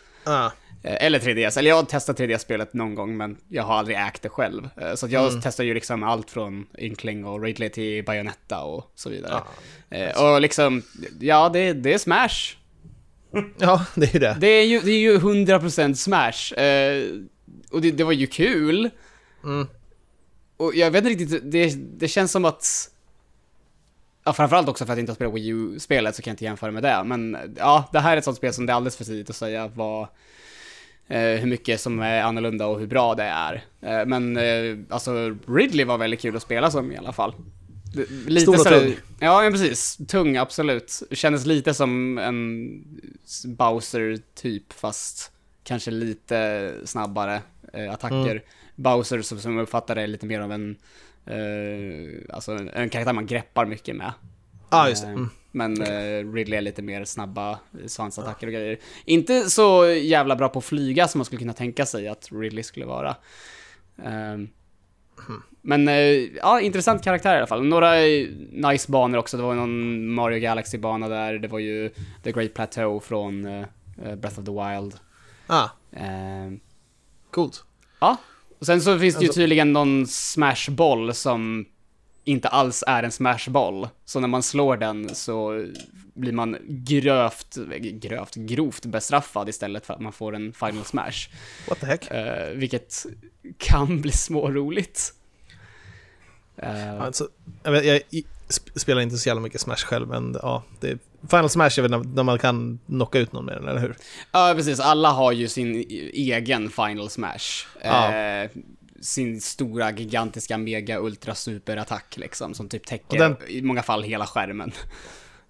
Eh, 0.87 1.05
Eller 1.05 1.19
3DS, 1.19 1.57
eller 1.59 1.69
jag 1.69 1.75
har 1.75 1.83
testat 1.83 2.19
3DS-spelet 2.19 2.73
någon 2.73 2.95
gång 2.95 3.17
men 3.17 3.37
jag 3.49 3.63
har 3.63 3.75
aldrig 3.75 3.97
ägt 3.97 4.21
det 4.21 4.29
själv. 4.29 4.69
Eh, 4.81 4.93
Så 4.95 5.07
jag 5.09 5.27
Mm. 5.29 5.41
testar 5.41 5.63
ju 5.63 5.73
liksom 5.73 6.03
allt 6.03 6.31
från 6.31 6.65
Inkling 6.77 7.25
och 7.25 7.43
Ridley 7.43 7.69
till 7.69 8.05
Bayonetta 8.05 8.61
och 8.63 8.91
så 8.95 9.09
vidare. 9.09 9.33
ah. 9.91 9.95
Eh, 9.95 10.23
Och 10.33 10.41
liksom, 10.41 10.83
ja 11.19 11.49
det, 11.49 11.73
det 11.73 11.93
är 11.93 11.97
Smash. 11.97 12.55
ja, 13.57 13.85
det 13.95 14.15
är 14.15 14.19
det. 14.19 14.37
Det 14.39 14.47
är 14.47 14.65
ju, 14.65 14.79
det 14.81 14.91
är 14.91 14.99
ju 14.99 15.17
100% 15.17 15.93
Smash. 15.93 16.53
Och 17.71 17.81
det, 17.81 17.91
det 17.91 18.03
var 18.03 18.11
ju 18.11 18.27
kul. 18.27 18.89
Mm. 19.43 19.67
Och 20.57 20.75
jag 20.75 20.91
vet 20.91 21.05
inte 21.05 21.23
riktigt, 21.23 21.51
det, 21.51 21.75
det 21.99 22.07
känns 22.07 22.31
som 22.31 22.45
att... 22.45 22.89
Ja, 24.23 24.33
framförallt 24.33 24.69
också 24.69 24.85
för 24.85 24.93
att 24.93 24.97
jag 24.97 25.03
inte 25.03 25.11
har 25.11 25.15
spelat 25.15 25.33
Wii 25.33 25.47
U-spelet 25.49 26.15
så 26.15 26.21
kan 26.21 26.31
jag 26.31 26.33
inte 26.33 26.43
jämföra 26.45 26.71
med 26.71 26.83
det. 26.83 27.03
Men 27.05 27.37
ja, 27.57 27.89
det 27.91 27.99
här 27.99 28.13
är 28.13 28.17
ett 28.17 28.23
sånt 28.23 28.37
spel 28.37 28.53
som 28.53 28.65
det 28.65 28.71
är 28.73 28.75
alldeles 28.75 28.97
för 28.97 29.03
tidigt 29.05 29.29
att 29.29 29.35
säga 29.35 29.67
vad, 29.67 30.07
hur 31.15 31.45
mycket 31.45 31.81
som 31.81 31.99
är 31.99 32.21
annorlunda 32.21 32.67
och 32.67 32.79
hur 32.79 32.87
bra 32.87 33.15
det 33.15 33.23
är. 33.23 33.63
Eh, 33.81 34.05
men 34.05 34.37
eh, 34.37 34.77
alltså, 34.89 35.35
Ridley 35.47 35.85
var 35.85 35.97
väldigt 35.97 36.21
kul 36.21 36.35
att 36.35 36.41
spela 36.41 36.71
som 36.71 36.91
i 36.91 36.97
alla 36.97 37.13
fall. 37.13 37.33
Lite 38.27 38.41
Stor 38.41 38.53
och 38.53 38.59
sådär- 38.59 38.79
tung. 38.79 38.95
Ja, 39.19 39.41
men 39.41 39.51
precis. 39.51 39.97
Tung, 40.07 40.37
absolut. 40.37 41.01
Kändes 41.11 41.45
lite 41.45 41.73
som 41.73 42.17
en 42.17 42.69
Bowser-typ, 43.45 44.73
fast 44.73 45.31
kanske 45.63 45.91
lite 45.91 46.73
snabbare 46.85 47.41
eh, 47.73 47.91
attacker. 47.93 48.31
Mm. 48.31 48.43
Bowser, 48.75 49.21
som, 49.21 49.39
som 49.39 49.55
jag 49.55 49.63
uppfattar 49.63 49.95
det, 49.95 50.01
är 50.01 50.07
lite 50.07 50.25
mer 50.25 50.39
av 50.39 50.51
en, 50.51 50.75
eh, 51.25 52.35
alltså 52.35 52.51
en 52.73 52.89
karaktär 52.89 53.13
man 53.13 53.25
greppar 53.25 53.65
mycket 53.65 53.95
med. 53.95 54.11
Ah, 54.69 54.89
just 54.89 55.03
det. 55.03 55.07
Eh, 55.09 55.13
Mm. 55.13 55.29
Men 55.51 55.81
eh, 55.81 56.33
Ridley 56.33 56.57
är 56.57 56.61
lite 56.61 56.81
mer 56.81 57.05
snabba 57.05 57.59
svansattacker 57.87 58.47
och 58.47 58.53
grejer. 58.53 58.79
Inte 59.05 59.49
så 59.49 59.85
jävla 59.85 60.35
bra 60.35 60.49
på 60.49 60.59
att 60.59 60.65
flyga 60.65 61.07
som 61.07 61.19
man 61.19 61.25
skulle 61.25 61.39
kunna 61.39 61.53
tänka 61.53 61.85
sig 61.85 62.07
att 62.07 62.27
Ridley 62.31 62.63
skulle 62.63 62.85
vara. 62.85 63.15
Ehm, 64.03 64.47
Men 65.61 65.87
eh, 65.87 65.95
ja, 66.37 66.61
intressant 66.61 67.03
karaktär 67.03 67.33
i 67.35 67.37
alla 67.37 67.47
fall. 67.47 67.65
Några 67.65 67.99
eh, 68.05 68.27
nice 68.51 68.91
banor 68.91 69.17
också. 69.19 69.37
Det 69.37 69.43
var 69.43 69.55
någon 69.55 70.07
Mario 70.13 70.39
Galaxy-bana 70.39 71.09
där. 71.09 71.33
Det 71.39 71.47
var 71.47 71.59
ju 71.59 71.89
The 72.23 72.31
Great 72.31 72.53
Plateau 72.53 72.99
från 72.99 73.45
eh, 73.45 73.65
Breath 74.15 74.39
of 74.39 74.45
the 74.45 74.51
Wild. 74.51 74.95
Ah, 75.47 75.69
Ehm, 75.91 76.59
coolt. 77.31 77.63
Ja, 77.99 78.17
och 78.59 78.65
sen 78.65 78.81
så 78.81 78.99
finns 78.99 79.15
det 79.15 79.21
ju 79.21 79.27
Alltså- 79.27 79.39
tydligen 79.39 79.73
någon 79.73 80.07
smashboll 80.07 81.13
som 81.13 81.65
inte 82.27 82.47
alls 82.47 82.83
är 82.87 83.03
en 83.03 83.11
smashboll. 83.11 83.87
Så 84.05 84.19
när 84.19 84.27
man 84.27 84.43
slår 84.43 84.77
den 84.77 85.15
så 85.15 85.65
blir 86.13 86.31
man 86.31 86.57
grövt, 86.67 87.57
grövt, 87.91 88.35
grovt 88.35 88.85
bestraffad 88.85 89.49
istället 89.49 89.85
för 89.85 89.93
att 89.93 89.99
man 90.01 90.11
får 90.11 90.35
en 90.35 90.53
final 90.53 90.85
smash. 90.85 91.29
What 91.69 91.79
the 91.79 91.85
heck? 91.85 92.11
Eh, 92.11 92.49
vilket 92.53 93.05
kan 93.57 94.01
bli 94.01 94.11
småroligt. 94.11 95.13
Uh, 96.63 97.01
Alltså, 97.01 97.27
jag, 97.63 97.85
jag 97.85 98.01
spelar 98.75 99.01
inte 99.01 99.17
så 99.17 99.29
jävla 99.29 99.41
mycket 99.41 99.61
Smash 99.61 99.75
själv, 99.85 100.07
men 100.07 100.37
ja, 100.41 100.63
det 100.79 100.97
Final 101.29 101.49
Smash 101.49 101.69
är 101.77 101.81
väl 101.81 101.91
när, 101.91 102.03
när 102.03 102.23
man 102.23 102.39
kan 102.39 102.79
knocka 102.87 103.19
ut 103.19 103.33
någon 103.33 103.45
med 103.45 103.55
den, 103.55 103.67
eller 103.67 103.81
hur? 103.81 103.95
Ja, 104.31 104.53
precis. 104.55 104.79
Alla 104.79 105.09
har 105.09 105.31
ju 105.31 105.47
sin 105.47 105.75
e- 105.75 106.11
egen 106.13 106.69
Final 106.69 107.09
Smash. 107.09 107.65
Ja. 107.83 108.13
Eh, 108.97 109.01
sin 109.01 109.41
stora, 109.41 109.91
gigantiska, 109.91 110.57
mega, 110.57 110.99
ultra, 110.99 111.35
super 111.35 111.77
attack 111.77 112.17
liksom, 112.17 112.53
som 112.53 112.69
typ 112.69 112.85
täcker 112.87 113.05
Och 113.09 113.17
den- 113.17 113.35
i 113.47 113.61
många 113.61 113.83
fall 113.83 114.03
hela 114.03 114.25
skärmen. 114.27 114.71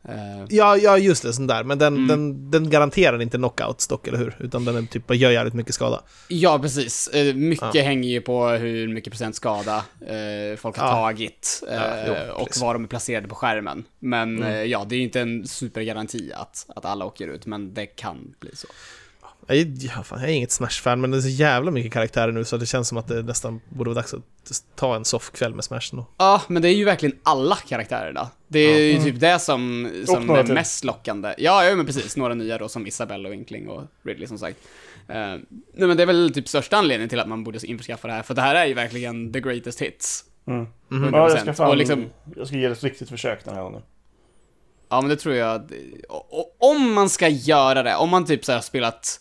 Eh, 0.09 0.45
Ja, 0.49 0.77
ja 0.77 0.97
just 0.97 1.23
det, 1.23 1.33
sån 1.33 1.47
där. 1.47 1.63
Men 1.63 1.77
den, 1.77 1.95
Mm. 1.95 2.07
den, 2.07 2.51
den 2.51 2.69
garanterar 2.69 3.21
inte 3.21 3.37
knockouts 3.37 3.87
dock, 3.87 4.07
eller 4.07 4.17
hur? 4.17 4.35
Utan 4.39 4.65
den 4.65 4.75
är 4.75 4.81
typ, 4.81 5.15
gör 5.15 5.31
jävligt 5.31 5.53
mycket 5.53 5.75
skada. 5.75 6.01
ja, 6.27 6.59
precis. 6.59 7.07
Eh, 7.07 7.35
mycket 7.35 7.75
Ja. 7.75 7.81
hänger 7.83 8.09
ju 8.09 8.21
på 8.21 8.47
hur 8.49 8.87
mycket 8.87 9.11
procent 9.13 9.35
skada 9.35 9.75
eh, 10.01 10.57
folk 10.57 10.77
har 10.77 10.87
Ja. 10.87 10.91
tagit 10.93 11.63
eh, 11.69 11.75
Ja, 11.75 11.93
jo, 12.07 12.33
och 12.33 12.47
precis. 12.47 12.61
var 12.63 12.73
de 12.73 12.83
är 12.83 12.87
placerade 12.87 13.27
på 13.27 13.35
skärmen. 13.35 13.83
Men 13.99 14.37
Mm. 14.37 14.43
eh, 14.53 14.63
ja, 14.63 14.85
det 14.89 14.95
är 14.95 14.99
inte 14.99 15.21
en 15.21 15.47
supergaranti 15.47 16.31
att, 16.35 16.65
att 16.75 16.85
alla 16.85 17.05
åker 17.05 17.27
ut, 17.27 17.45
men 17.45 17.73
det 17.73 17.85
kan 17.85 18.33
bli 18.39 18.55
så. 18.55 18.67
Jag 19.47 19.57
är, 19.57 19.67
ja, 19.79 20.03
fan, 20.03 20.19
jag 20.21 20.29
är 20.29 20.33
inget 20.33 20.51
Smash-fan, 20.51 21.01
men 21.01 21.11
det 21.11 21.17
är 21.17 21.21
så 21.21 21.27
jävla 21.29 21.71
mycket 21.71 21.93
karaktärer 21.93 22.31
nu 22.31 22.45
så 22.45 22.57
det 22.57 22.65
känns 22.65 22.87
som 22.87 22.97
att 22.97 23.07
det 23.07 23.21
nästan 23.23 23.61
borde 23.69 23.89
vara 23.89 23.95
dags 24.01 24.13
att 24.13 24.21
ta 24.75 24.95
en 24.95 25.05
soffkväll 25.05 25.55
med 25.55 25.63
Smash 25.63 25.89
nu. 25.93 26.03
Ja, 26.17 26.41
men 26.47 26.61
det 26.61 26.69
är 26.69 26.73
ju 26.75 26.85
verkligen 26.85 27.17
alla 27.23 27.55
karaktärerna. 27.55 28.29
Det 28.47 28.59
är 28.59 28.93
ju 28.93 29.03
typ 29.03 29.19
det 29.19 29.39
som, 29.39 29.91
som 30.05 30.29
är 30.29 30.43
till. 30.43 30.53
mest 30.53 30.83
lockande. 30.83 31.35
Ja, 31.37 31.65
ja, 31.65 31.75
men 31.75 31.85
precis. 31.85 32.17
Några 32.17 32.33
nya 32.33 32.57
då, 32.57 32.69
som 32.69 32.87
Isabelle 32.87 33.29
och 33.29 33.35
Inkling 33.35 33.69
och 33.69 33.83
Ridley 34.03 34.27
som 34.27 34.37
sagt. 34.37 34.57
Uh, 35.09 35.15
nej, 35.15 35.39
men 35.73 35.97
det 35.97 36.03
är 36.03 36.07
väl 36.07 36.33
typ 36.33 36.47
största 36.47 36.77
anledningen 36.77 37.09
till 37.09 37.19
att 37.19 37.27
man 37.27 37.43
borde 37.43 37.67
införskaffa 37.67 38.07
det 38.07 38.13
här, 38.13 38.23
för 38.23 38.33
det 38.33 38.41
här 38.41 38.55
är 38.55 38.65
ju 38.65 38.73
verkligen 38.73 39.33
the 39.33 39.39
greatest 39.39 39.81
hits. 39.81 40.23
Mm. 40.47 40.67
100%. 40.89 41.09
Ja, 41.11 41.29
jag 41.29 41.39
ska 41.41 41.53
fan, 41.53 41.69
Och 41.69 41.77
liksom, 41.77 42.05
jag 42.35 42.47
ska 42.47 42.55
ge 42.57 42.67
det 42.67 42.71
ett 42.73 42.83
riktigt 42.83 43.09
försök 43.09 43.45
den 43.45 43.55
här 43.55 43.61
gången. 43.61 43.81
ja, 44.89 45.01
men 45.01 45.09
det 45.09 45.15
tror 45.15 45.35
jag... 45.35 45.71
och- 46.09 46.39
och 46.39 46.55
Om 46.71 46.93
man 46.93 47.09
ska 47.09 47.27
göra 47.27 47.83
det, 47.83 47.95
om 47.95 48.09
man 48.09 48.25
typ 48.25 48.45
så 48.45 48.51
här 48.51 48.57
har 48.59 48.63
spelat 48.63 49.19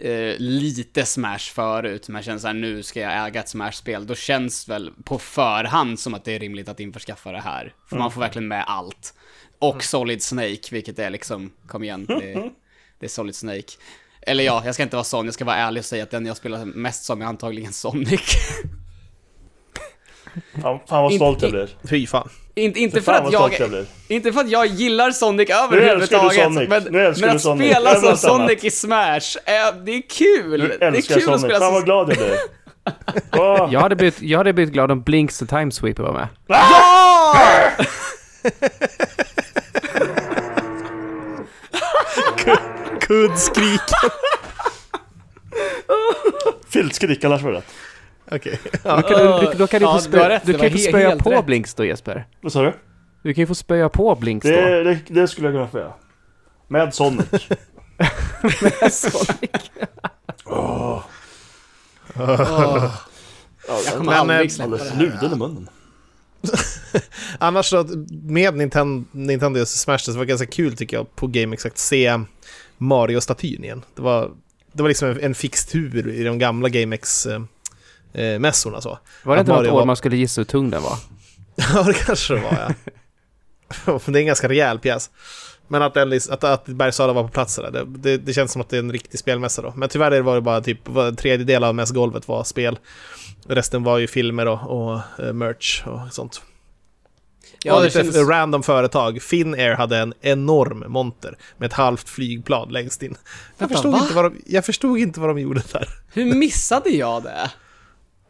eh, 0.00 0.34
lite 0.38 1.04
Smash 1.06 1.38
förut, 1.38 2.08
men 2.08 2.22
känner 2.22 2.38
såhär 2.38 2.54
nu 2.54 2.82
ska 2.82 3.00
jag 3.00 3.26
äga 3.26 3.40
ett 3.40 3.48
Smash-spel, 3.48 4.06
då 4.06 4.14
känns 4.14 4.68
väl 4.68 4.90
på 5.04 5.18
förhand 5.18 6.00
som 6.00 6.14
att 6.14 6.24
det 6.24 6.32
är 6.32 6.38
rimligt 6.38 6.68
att 6.68 6.80
införskaffa 6.80 7.32
det 7.32 7.40
här. 7.40 7.74
För 7.88 7.96
man 7.96 8.10
får 8.12 8.20
verkligen 8.20 8.48
med 8.48 8.64
allt. 8.66 9.14
Och 9.58 9.84
Solid 9.84 10.22
Snake, 10.22 10.60
vilket 10.70 10.98
är 10.98 11.10
liksom, 11.10 11.52
kom 11.66 11.82
igen, 11.84 12.04
det, 12.08 12.32
är- 12.32 12.50
det 12.98 13.06
är 13.06 13.10
Solid 13.10 13.34
Snake. 13.34 13.72
Eller 14.26 14.44
ja, 14.44 14.62
jag 14.64 14.74
ska 14.74 14.82
inte 14.82 14.96
vara 14.96 15.04
sån, 15.04 15.24
jag 15.24 15.34
ska 15.34 15.44
vara 15.44 15.56
ärlig 15.56 15.80
och 15.80 15.84
säga 15.84 16.02
att 16.02 16.10
den 16.10 16.26
jag 16.26 16.36
spelar 16.36 16.64
mest 16.64 17.04
som 17.04 17.22
är 17.22 17.26
antagligen 17.26 17.72
Sonic. 17.72 18.20
Fan, 20.62 20.80
fan 20.88 21.02
vad 21.02 21.14
stolt 21.14 21.42
jag 21.42 21.50
blir. 21.50 21.68
Fy 21.88 22.06
fan. 22.06 22.28
Inte, 22.54 22.80
inte, 22.80 23.00
för 23.00 23.12
Fan 23.12 23.26
att 23.26 23.32
jag, 23.32 23.52
jag 23.58 23.84
inte 24.08 24.32
för 24.32 24.40
att 24.40 24.50
jag 24.50 24.66
gillar 24.66 25.10
Sonic 25.10 25.48
Nu 25.48 25.54
överhuvudtaget, 25.54 26.44
Sonic. 26.44 26.68
men, 26.68 26.82
Nu 26.82 27.14
men 27.20 27.30
att 27.30 27.40
Sonic. 27.42 27.70
spela 27.70 27.94
som. 27.94 28.16
Sonic 28.16 28.64
i 28.64 28.70
Smash, 28.70 29.36
är, 29.44 29.84
det 29.84 29.92
är 29.92 30.02
kul! 30.08 30.60
Du 30.60 30.68
det 30.78 30.86
är 30.86 31.02
kul 31.02 31.16
att 31.16 31.22
Sonic. 31.24 31.40
spela 31.40 31.58
Fan 31.58 31.60
som... 31.60 31.74
vad 31.74 31.84
glad 31.84 32.10
jag 32.10 32.16
blir. 32.16 32.36
Åh. 33.40 33.68
Jag 33.72 33.80
hade 33.80 33.96
blivit, 33.96 34.22
jag 34.22 34.38
hade 34.38 34.52
blivit 34.52 34.72
glad 34.74 34.90
om 34.90 35.02
Blinks 35.02 35.38
the 35.38 35.46
Time 35.46 35.70
Sweeper 35.72 36.02
var 36.02 36.12
med. 36.12 36.28
Kuddskrik. 43.00 43.80
Filtskrik 46.72 47.20
kallas 47.22 47.42
för 47.42 47.52
det. 47.52 47.62
Okej. 48.34 48.58
Då 48.82 49.02
kan 49.02 49.18
du, 49.18 49.46
du, 49.46 49.58
då 49.58 49.66
kan 49.66 49.80
du 49.80 49.86
Ja, 49.86 49.94
få, 49.94 50.00
spö, 50.00 50.28
rätt, 50.28 50.42
du 50.46 50.52
det 50.52 50.58
kan 50.58 50.78
få 50.92 50.96
helt 50.98 51.24
på 51.24 51.30
rätt. 51.30 51.46
Blinks 51.46 51.74
då 51.74 51.84
Jesper. 51.84 52.26
Vad 52.40 52.52
sa 52.52 52.62
du? 52.62 52.72
Du 53.22 53.34
kan 53.34 53.42
ju 53.42 53.46
få 53.46 53.54
spöa 53.54 53.88
på 53.88 54.14
Blinks 54.14 54.44
då. 54.46 54.50
Det, 54.52 54.84
det, 54.84 54.98
det 55.08 55.28
skulle 55.28 55.46
jag 55.46 55.54
kunna 55.54 55.68
få 55.68 55.78
göra. 55.78 55.92
Med 56.68 56.94
Sonic. 56.94 57.26
Åh. 60.44 61.02
Åh, 62.16 62.94
Ja, 63.68 63.80
jag 63.84 63.94
kommer 63.94 64.12
Men, 64.12 64.14
aldrig 64.20 64.52
släppa 64.52 64.76
det 64.76 64.84
här. 64.90 64.96
luden 65.00 65.32
i 65.32 65.36
munnen. 65.36 65.68
Annars 67.38 67.66
så, 67.66 67.86
med 68.22 68.54
Nintendo, 68.56 69.04
Nintendo 69.12 69.66
Smash 69.66 69.98
så 69.98 70.12
var 70.12 70.18
det 70.20 70.26
ganska 70.26 70.46
kul 70.46 70.76
tycker 70.76 70.96
jag 70.96 71.16
på 71.16 71.26
Game 71.26 71.54
Exact 71.54 71.78
se 71.78 72.20
Mario-statyn 72.78 73.64
igen. 73.64 73.82
Det 73.96 74.02
var, 74.02 74.30
det 74.72 74.82
var 74.82 74.88
liksom 74.88 75.08
en, 75.10 75.20
en 75.20 75.34
fixtur 75.34 76.08
i 76.08 76.24
de 76.24 76.38
gamla 76.38 76.68
GameX-mässorna 78.14 78.80
så. 78.80 78.98
Var 79.24 79.36
det 79.36 79.40
inte 79.40 79.52
något 79.52 79.66
år 79.66 79.72
var- 79.72 79.84
man 79.84 79.96
skulle 79.96 80.16
gissa 80.16 80.40
hur 80.40 80.46
tung 80.46 80.70
den 80.70 80.82
var? 80.82 80.98
Ja, 81.74 81.82
det 81.82 81.94
kanske 81.94 82.34
det 82.34 82.40
var 82.40 82.52
ja. 82.52 82.74
Det 84.06 84.18
är 84.18 84.20
en 84.20 84.26
ganska 84.26 84.48
rejäl 84.48 84.78
pjäs. 84.78 85.10
Men 85.68 85.82
att, 85.82 85.96
att, 85.96 86.44
att 86.44 86.66
Bergsala 86.66 87.12
var 87.12 87.22
på 87.22 87.28
plats 87.28 87.56
där, 87.56 87.70
det, 87.70 87.84
det, 87.84 88.16
det 88.16 88.32
känns 88.32 88.52
som 88.52 88.62
att 88.62 88.68
det 88.68 88.76
är 88.76 88.78
en 88.78 88.92
riktig 88.92 89.20
spelmässa 89.20 89.62
då. 89.62 89.72
Men 89.76 89.88
tyvärr 89.88 90.20
var 90.20 90.34
det 90.34 90.40
bara 90.40 90.60
typ, 90.60 90.88
en 90.88 91.16
tredjedel 91.16 91.64
av 91.64 91.74
mässgolvet 91.74 92.28
var 92.28 92.44
spel. 92.44 92.78
Resten 93.46 93.82
var 93.82 93.98
ju 93.98 94.06
filmer 94.06 94.48
och, 94.48 94.90
och 94.92 95.00
eh, 95.18 95.32
merch 95.32 95.82
och 95.86 96.00
sånt. 96.14 96.42
Ja, 97.64 97.74
och 97.74 97.80
det 97.80 97.86
lite 97.86 97.98
kändes... 97.98 98.28
random 98.28 98.62
företag. 98.62 99.22
Finnair 99.22 99.74
hade 99.74 99.98
en 99.98 100.14
enorm 100.20 100.84
monter 100.86 101.38
med 101.58 101.66
ett 101.66 101.72
halvt 101.72 102.08
flygplan 102.08 102.68
längst 102.68 103.02
in. 103.02 103.16
Jag, 103.58 103.58
Vänta, 103.58 103.74
förstod 103.74 103.92
va? 103.92 103.98
inte 103.98 104.14
vad 104.14 104.24
de, 104.24 104.42
jag 104.46 104.64
förstod 104.64 104.98
inte 104.98 105.20
vad 105.20 105.28
de 105.30 105.38
gjorde 105.38 105.62
där. 105.72 105.88
Hur 106.12 106.34
missade 106.34 106.90
jag 106.90 107.22
det? 107.22 107.50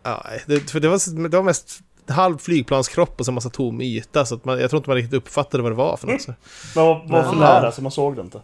Ja, 0.02 0.26
det, 0.46 0.70
för 0.70 0.80
det, 0.80 0.88
var, 0.88 1.28
det 1.28 1.36
var 1.36 1.42
mest 1.44 1.80
halv 2.08 2.38
flygplanskropp 2.38 3.20
och 3.20 3.24
så 3.26 3.30
en 3.30 3.34
massa 3.34 3.50
tom 3.50 3.80
yta, 3.80 4.24
så 4.26 4.34
att 4.34 4.44
man, 4.44 4.60
jag 4.60 4.70
tror 4.70 4.78
inte 4.78 4.90
man 4.90 4.96
riktigt 4.96 5.14
uppfattade 5.14 5.62
vad 5.62 5.72
det 5.72 5.76
var 5.76 5.96
för 5.96 6.06
något. 6.06 6.22
Så. 6.22 6.34
Men 6.74 6.84
vad 6.84 7.08
var 7.08 7.22
för 7.32 7.38
nära 7.40 7.72
så 7.72 7.82
man 7.82 7.92
såg 7.92 8.16
det 8.16 8.20
inte. 8.22 8.40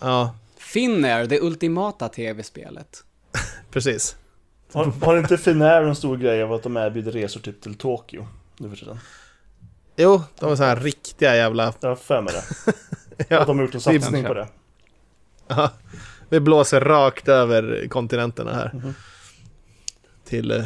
Ja, 0.00 0.34
Finnair, 0.58 1.26
det 1.26 1.40
ultimata 1.40 2.08
tv-spelet. 2.08 3.04
precis. 3.70 4.16
Har, 4.72 4.84
har 4.84 5.18
inte 5.18 5.38
Finnair 5.38 5.82
en 5.82 5.96
stor 5.96 6.16
grej 6.16 6.42
av 6.42 6.52
att 6.52 6.62
de 6.62 6.76
erbjuder 6.76 7.12
resor 7.12 7.40
typ 7.40 7.60
till 7.60 7.74
Tokyo? 7.74 8.26
Nu 8.56 8.68
för 8.70 8.76
tiden. 8.76 8.98
Jo, 9.96 10.22
de 10.40 10.48
var 10.48 10.56
så 10.56 10.62
här 10.64 10.76
riktiga 10.76 11.36
jävla... 11.36 11.72
Jag 11.80 11.88
har 11.88 11.96
för 11.96 12.22
mig 12.22 12.34
det. 12.34 12.72
Ja, 13.28 13.40
Att 13.40 13.46
de 13.46 13.58
har 13.58 13.64
gjort 13.64 13.74
en 13.74 13.78
är- 13.94 14.00
satsning 14.00 14.24
på 14.24 14.34
det. 14.34 14.48
ja, 15.48 15.70
vi 16.28 16.40
blåser 16.40 16.80
rakt 16.80 17.28
över 17.28 17.86
kontinenterna 17.88 18.54
här. 18.54 18.70
Mhm. 18.74 18.94
Till 20.28 20.50
eh, 20.50 20.64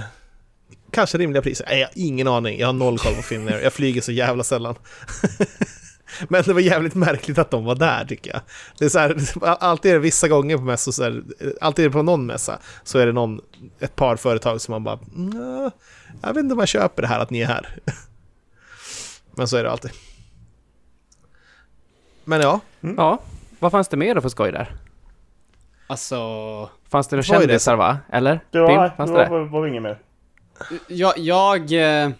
kanske 0.91 1.19
rimliga 1.19 1.43
priser. 1.43 1.67
Nej, 1.69 1.79
jag 1.81 1.87
har 1.87 1.93
ingen 1.95 2.29
aning. 2.29 2.59
Jag 2.61 2.69
har 2.69 2.73
noll 2.73 2.99
koll 2.99 3.15
på 3.15 3.23
Finnair. 3.23 3.61
Jag 3.63 3.73
flyger 3.73 4.01
så 4.01 4.13
jävla 4.13 4.45
sällan. 4.45 4.75
Men 6.29 6.43
det 6.43 6.53
var 6.53 6.61
jävligt 6.61 6.95
märkligt 6.95 7.39
att 7.39 7.51
de 7.51 7.65
var 7.65 7.75
där 7.75 8.05
tycker 8.05 8.31
jag. 8.31 8.41
Det 8.79 8.85
är 8.85 8.89
så 8.89 8.99
här, 8.99 9.17
alltid 9.63 9.91
är 9.91 9.95
det 9.95 10.01
vissa 10.01 10.29
gånger 10.29 10.57
på 10.57 10.63
mässor, 10.63 10.93
så 10.93 11.03
här, 11.03 11.23
alltid 11.61 11.85
är 11.85 11.89
det 11.89 11.93
på 11.93 12.03
någon 12.03 12.27
mässa, 12.27 12.59
så 12.85 12.99
är 12.99 13.07
det 13.07 13.13
någon, 13.13 13.41
ett 13.81 13.97
par 13.97 14.17
företag 14.17 14.61
som 14.61 14.73
man 14.73 14.85
bara, 14.85 14.99
"Nja, 15.13 15.71
jag 16.23 16.35
vet 16.35 16.43
inte 16.43 16.53
om 16.53 16.59
jag 16.59 16.69
köper 16.69 17.03
det 17.03 17.09
här 17.09 17.21
att 17.21 17.31
ni 17.31 17.41
är 17.41 17.47
här. 17.47 17.79
Men 19.35 19.49
så 19.49 19.57
är 19.57 19.65
det 19.65 19.71
alltid. 19.71 19.91
Men 22.25 22.41
ja, 22.41 22.61
mm. 22.81 22.95
Ja. 22.99 23.23
Vad 23.59 23.73
fanns 23.73 23.89
det 23.89 23.97
mer 23.97 24.15
då 24.15 24.21
för 24.21 24.29
skoj 24.29 24.53
där? 24.53 24.77
Alltså, 25.93 26.71
Fanns 26.89 27.09
det 27.09 27.17
några 27.17 27.39
det 27.39 27.47
kändisar 27.47 27.77
va? 27.77 27.99
Eller? 28.13 28.41
Det 28.51 28.61
var, 28.61 28.85
det 28.85 28.93
fanns 28.97 29.11
var, 29.11 29.19
det 29.19 29.25
det? 29.25 29.31
var, 29.31 29.41
var 29.41 29.67
inget 29.67 29.83
mer. 29.83 29.99
jag, 30.89 31.19
jag 31.19 31.73
eh, 31.73 32.11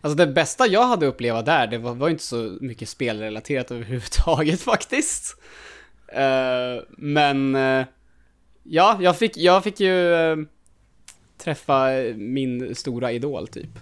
Alltså 0.00 0.16
det 0.16 0.26
bästa 0.26 0.66
jag 0.66 0.86
hade 0.86 1.06
upplevt 1.06 1.44
där, 1.44 1.66
det 1.66 1.78
var, 1.78 1.94
var 1.94 2.08
inte 2.08 2.22
så 2.22 2.58
mycket 2.60 2.88
spelrelaterat 2.88 3.70
överhuvudtaget 3.70 4.60
faktiskt. 4.72 5.36
Eh, 6.08 6.82
men, 6.88 7.54
eh, 7.54 7.86
ja, 8.62 8.98
jag 9.00 9.16
fick, 9.18 9.36
jag 9.36 9.64
fick 9.64 9.80
ju 9.80 10.14
eh, 10.14 10.36
träffa 11.38 11.86
min 12.16 12.74
stora 12.74 13.12
idol 13.12 13.48
typ. 13.48 13.78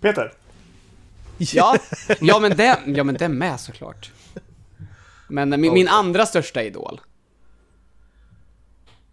Peter, 0.00 0.32
Ja, 1.38 1.76
ja 2.20 2.38
men 2.38 2.56
det, 2.56 2.78
ja 2.86 3.04
men 3.04 3.14
det 3.14 3.28
med 3.28 3.60
såklart. 3.60 4.10
Men 5.28 5.60
min, 5.60 5.72
min 5.74 5.88
andra 5.88 6.26
största 6.26 6.62
idol. 6.62 7.00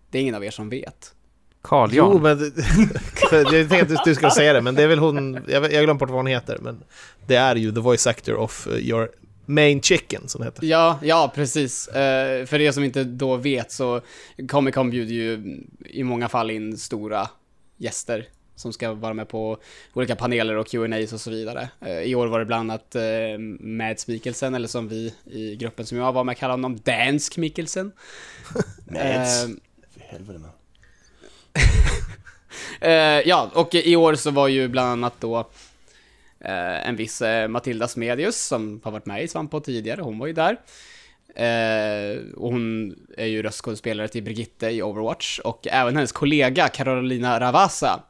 Det 0.10 0.17
är 0.17 0.22
ingen 0.22 0.36
av 0.36 0.45
er 0.45 0.52
som 0.52 0.69
vet. 0.69 1.13
Carl 1.62 1.89
Jo, 1.93 2.13
Jan. 2.13 2.22
men... 2.22 2.54
jag 3.32 3.69
tänkte 3.69 3.95
att 3.95 4.06
du, 4.06 4.15
skulle 4.15 4.32
säga 4.32 4.54
det, 4.54 4.62
men 4.62 4.76
det 4.76 4.84
är 4.84 4.88
väl 4.88 5.00
hon... 5.00 5.34
Jag, 5.48 5.63
jag 5.63 5.84
glömde 5.84 5.93
bort 5.93 6.10
vad 6.10 6.19
hon 6.19 6.28
heter, 6.28 6.58
men... 6.62 6.84
Det 7.28 7.36
är 7.36 7.56
ju 7.56 7.72
the 7.72 7.80
voice 7.80 8.08
actor 8.08 8.36
of 8.36 8.67
uh, 8.67 8.78
your 8.78 9.10
main 9.45 9.82
chicken, 9.82 10.28
som 10.28 10.41
det 10.41 10.48
heter. 10.48 10.65
Ja, 10.65 11.00
ja 11.04 11.32
precis. 11.36 11.88
Eh, 11.88 12.45
för 12.45 12.62
er 12.62 12.72
som 12.72 12.84
inte 12.84 13.04
då 13.04 13.36
vet 13.36 13.72
så 13.72 14.02
Comic 14.50 14.76
Con 14.76 14.89
bjuder 14.89 15.13
ju 15.13 15.58
i 15.86 16.04
många 16.04 16.30
fall 16.30 16.52
in 16.52 16.78
stora 16.78 17.30
gäster 17.78 18.28
som 18.56 18.74
ska 18.74 18.93
vara 18.93 19.13
med 19.13 19.30
på 19.30 19.58
olika 19.93 20.15
paneler 20.15 20.56
och 20.56 20.67
Q&As 20.67 21.13
och 21.13 21.22
så 21.22 21.32
vidare. 21.32 21.69
Eh, 21.82 22.00
I 22.00 22.15
år 22.15 22.28
var 22.28 22.39
det 22.39 22.45
bland 22.45 22.72
annat 22.72 22.95
uh, 22.95 23.39
Mads 23.60 24.08
Mikkelsen, 24.08 24.56
eller 24.56 24.67
som 24.67 24.88
vi 24.88 25.13
i 25.26 25.56
gruppen 25.56 25.86
som 25.86 25.98
jag 25.98 26.13
var 26.13 26.24
med 26.24 26.38
kallar 26.38 26.54
honom, 26.54 26.80
Dansk 26.84 27.38
Mikkelsen. 27.38 27.91
Mads. 28.86 29.45
Helvete 30.10 30.39
man. 30.39 30.52
Eh, 32.82 32.91
ja, 33.28 33.52
och 33.54 33.76
i 33.76 33.95
år 33.95 34.15
så 34.15 34.32
var 34.32 34.48
ju 34.48 34.67
bland 34.67 34.89
annat 34.89 35.13
då 35.19 35.38
eh, 36.39 36.88
en 36.88 36.95
viss 36.95 37.22
eh, 37.22 37.48
Matilda 37.48 37.88
Smedius 37.88 38.48
som 38.48 38.82
har 38.84 38.91
varit 38.91 39.06
med 39.06 39.24
i 39.24 39.28
Svamppodd 39.28 39.63
tidigare, 39.63 40.02
hon 40.02 40.19
var 40.19 40.28
ju 40.28 40.34
där. 40.34 40.60
Eh, 41.36 42.17
och 42.36 42.52
hon 42.52 42.95
är 43.17 43.26
ju 43.26 43.43
röstskådespelare 43.43 44.08
till 44.08 44.24
Brigitte 44.24 44.69
i 44.69 44.82
Overwatch 44.82 45.39
och 45.39 45.67
även 45.67 45.95
hennes 45.95 46.12
kollega 46.12 46.67
Carolina 46.67 47.39
Ravasa 47.39 48.04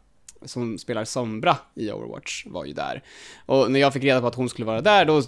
som 0.45 0.77
spelar 0.77 1.05
Sombra 1.05 1.57
i 1.75 1.91
Overwatch 1.91 2.45
var 2.45 2.65
ju 2.65 2.73
där. 2.73 3.03
Och 3.45 3.71
när 3.71 3.79
jag 3.79 3.93
fick 3.93 4.03
reda 4.03 4.21
på 4.21 4.27
att 4.27 4.35
hon 4.35 4.49
skulle 4.49 4.65
vara 4.65 4.81
där 4.81 5.05
då, 5.05 5.21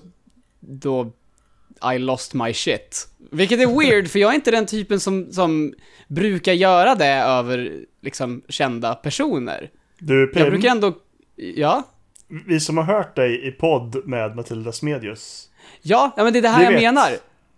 då 0.59 1.11
i 1.93 1.97
lost 1.99 2.33
my 2.33 2.53
shit. 2.53 3.07
Vilket 3.31 3.59
är 3.59 3.79
weird, 3.79 4.07
för 4.07 4.19
jag 4.19 4.31
är 4.31 4.35
inte 4.35 4.51
den 4.51 4.65
typen 4.65 4.99
som, 4.99 5.31
som 5.31 5.73
brukar 6.07 6.53
göra 6.53 6.95
det 6.95 7.13
över 7.13 7.71
liksom 8.01 8.41
kända 8.49 8.95
personer. 8.95 9.69
Du 9.99 10.21
Jag 10.21 10.33
Pim, 10.33 10.49
brukar 10.49 10.69
ändå, 10.69 10.93
ja? 11.35 11.83
vi 12.47 12.59
som 12.59 12.77
har 12.77 12.83
hört 12.83 13.15
dig 13.15 13.47
i 13.47 13.51
podd 13.51 14.07
med 14.07 14.35
Matilda 14.35 14.71
Smedius. 14.71 15.49
Ja, 15.81 16.13
ja 16.17 16.23
men 16.23 16.33
det 16.33 16.39
är 16.39 16.41
det 16.41 16.49
här 16.49 16.63
jag 16.63 16.71
vet. 16.71 16.81
menar. 16.81 17.11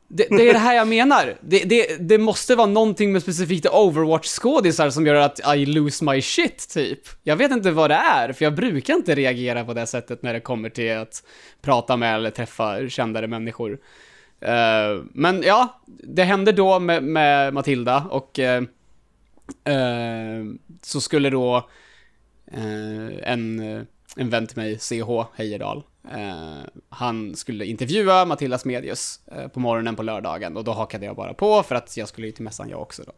Det, 0.07 0.27
det 0.29 0.49
är 0.49 0.53
det 0.53 0.59
här 0.59 0.75
jag 0.75 0.87
menar. 0.87 1.35
Det, 1.41 1.59
det, 1.59 1.97
det 1.99 2.17
måste 2.17 2.55
vara 2.55 2.67
någonting 2.67 3.11
med 3.11 3.21
specifikt 3.21 3.65
Overwatch-skådisar 3.65 4.89
som 4.89 5.05
gör 5.05 5.15
att 5.15 5.55
I 5.55 5.65
lose 5.65 6.05
my 6.05 6.21
shit, 6.21 6.69
typ. 6.69 6.99
Jag 7.23 7.35
vet 7.35 7.51
inte 7.51 7.71
vad 7.71 7.89
det 7.89 7.95
är, 7.95 8.33
för 8.33 8.45
jag 8.45 8.55
brukar 8.55 8.93
inte 8.93 9.15
reagera 9.15 9.65
på 9.65 9.73
det 9.73 9.87
sättet 9.87 10.23
när 10.23 10.33
det 10.33 10.39
kommer 10.39 10.69
till 10.69 10.97
att 10.97 11.23
prata 11.61 11.97
med 11.97 12.15
eller 12.15 12.29
träffa 12.29 12.89
kändare 12.89 13.27
människor. 13.27 13.79
Uh, 14.43 15.03
men 15.11 15.41
ja, 15.41 15.81
det 15.85 16.23
hände 16.23 16.51
då 16.51 16.79
med, 16.79 17.03
med 17.03 17.53
Matilda 17.53 18.07
och 18.09 18.39
uh, 18.39 18.61
uh, 19.73 20.55
så 20.81 21.01
skulle 21.01 21.29
då 21.29 21.69
en, 23.21 23.59
en 24.17 24.29
vän 24.29 24.47
till 24.47 24.57
mig, 24.57 24.79
CH 24.79 25.23
Heyerdahl, 25.35 25.83
han 26.89 27.35
skulle 27.35 27.65
intervjua 27.65 28.25
Matilda 28.25 28.57
Smedius 28.57 29.19
på 29.53 29.59
morgonen 29.59 29.95
på 29.95 30.03
lördagen 30.03 30.57
och 30.57 30.63
då 30.63 30.71
hakade 30.71 31.05
jag 31.05 31.15
bara 31.15 31.33
på 31.33 31.63
för 31.63 31.75
att 31.75 31.97
jag 31.97 32.07
skulle 32.07 32.27
ju 32.27 32.33
till 32.33 32.43
mässan 32.43 32.69
jag 32.69 32.81
också 32.81 33.03
då. 33.03 33.13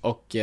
Och 0.00 0.36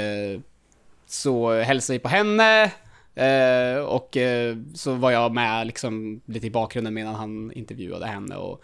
så 1.06 1.62
hälsade 1.62 1.98
vi 1.98 2.02
på 2.02 2.10
henne 2.10 2.72
eh, 3.16 3.84
och 3.86 4.18
eh, 4.18 4.58
så 4.74 4.94
var 4.94 5.12
jag 5.12 5.34
med 5.34 5.68
liksom 5.68 6.22
lite 6.26 6.48
i 6.48 6.52
bakgrunden 6.52 6.94
medan 6.94 7.16
han 7.16 7.52
intervjuade 7.52 8.06
henne 8.06 8.36
och 8.36 8.64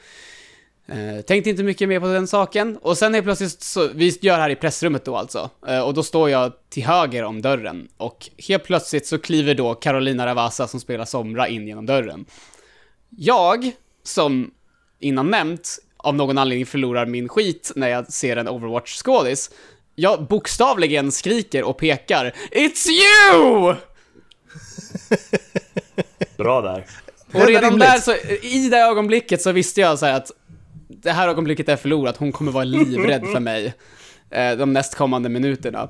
Eh, 0.91 1.21
tänkte 1.21 1.49
inte 1.49 1.63
mycket 1.63 1.89
mer 1.89 1.99
på 1.99 2.07
den 2.07 2.27
saken. 2.27 2.77
Och 2.77 2.97
sen 2.97 3.15
är 3.15 3.21
plötsligt 3.21 3.61
så, 3.61 3.87
vi 3.87 4.17
gör 4.21 4.35
det 4.35 4.41
här 4.41 4.49
i 4.49 4.55
pressrummet 4.55 5.05
då 5.05 5.15
alltså. 5.15 5.49
Eh, 5.67 5.79
och 5.79 5.93
då 5.93 6.03
står 6.03 6.29
jag 6.29 6.51
till 6.69 6.85
höger 6.85 7.23
om 7.23 7.41
dörren. 7.41 7.87
Och 7.97 8.29
helt 8.47 8.63
plötsligt 8.63 9.07
så 9.07 9.17
kliver 9.17 9.55
då 9.55 9.75
Carolina 9.75 10.25
Ravasa 10.25 10.67
som 10.67 10.79
spelar 10.79 11.05
Somra 11.05 11.47
in 11.47 11.67
genom 11.67 11.85
dörren. 11.85 12.25
Jag, 13.09 13.71
som 14.03 14.51
innan 14.99 15.31
nämnt, 15.31 15.79
av 15.97 16.15
någon 16.15 16.37
anledning 16.37 16.65
förlorar 16.65 17.05
min 17.05 17.29
skit 17.29 17.71
när 17.75 17.87
jag 17.87 18.13
ser 18.13 18.37
en 18.37 18.47
Overwatch-skådis. 18.47 19.51
Jag 19.95 20.23
bokstavligen 20.23 21.11
skriker 21.11 21.63
och 21.63 21.77
pekar 21.77 22.35
It's 22.51 22.87
you! 22.89 23.75
Bra 26.37 26.61
där. 26.61 26.85
Och 27.33 27.47
redan 27.47 27.79
där 27.79 27.97
så, 27.97 28.15
i 28.41 28.69
det 28.69 28.77
ögonblicket 28.77 29.41
så 29.41 29.51
visste 29.51 29.81
jag 29.81 29.99
så 29.99 30.05
här 30.05 30.13
att 30.13 30.31
det 30.89 31.11
här 31.11 31.27
ögonblicket 31.27 31.69
är 31.69 31.75
förlorat, 31.75 32.17
hon 32.17 32.31
kommer 32.31 32.51
vara 32.51 32.63
livrädd 32.63 33.25
för 33.33 33.39
mig 33.39 33.73
eh, 34.31 34.51
de 34.51 34.73
nästkommande 34.73 35.29
minuterna. 35.29 35.89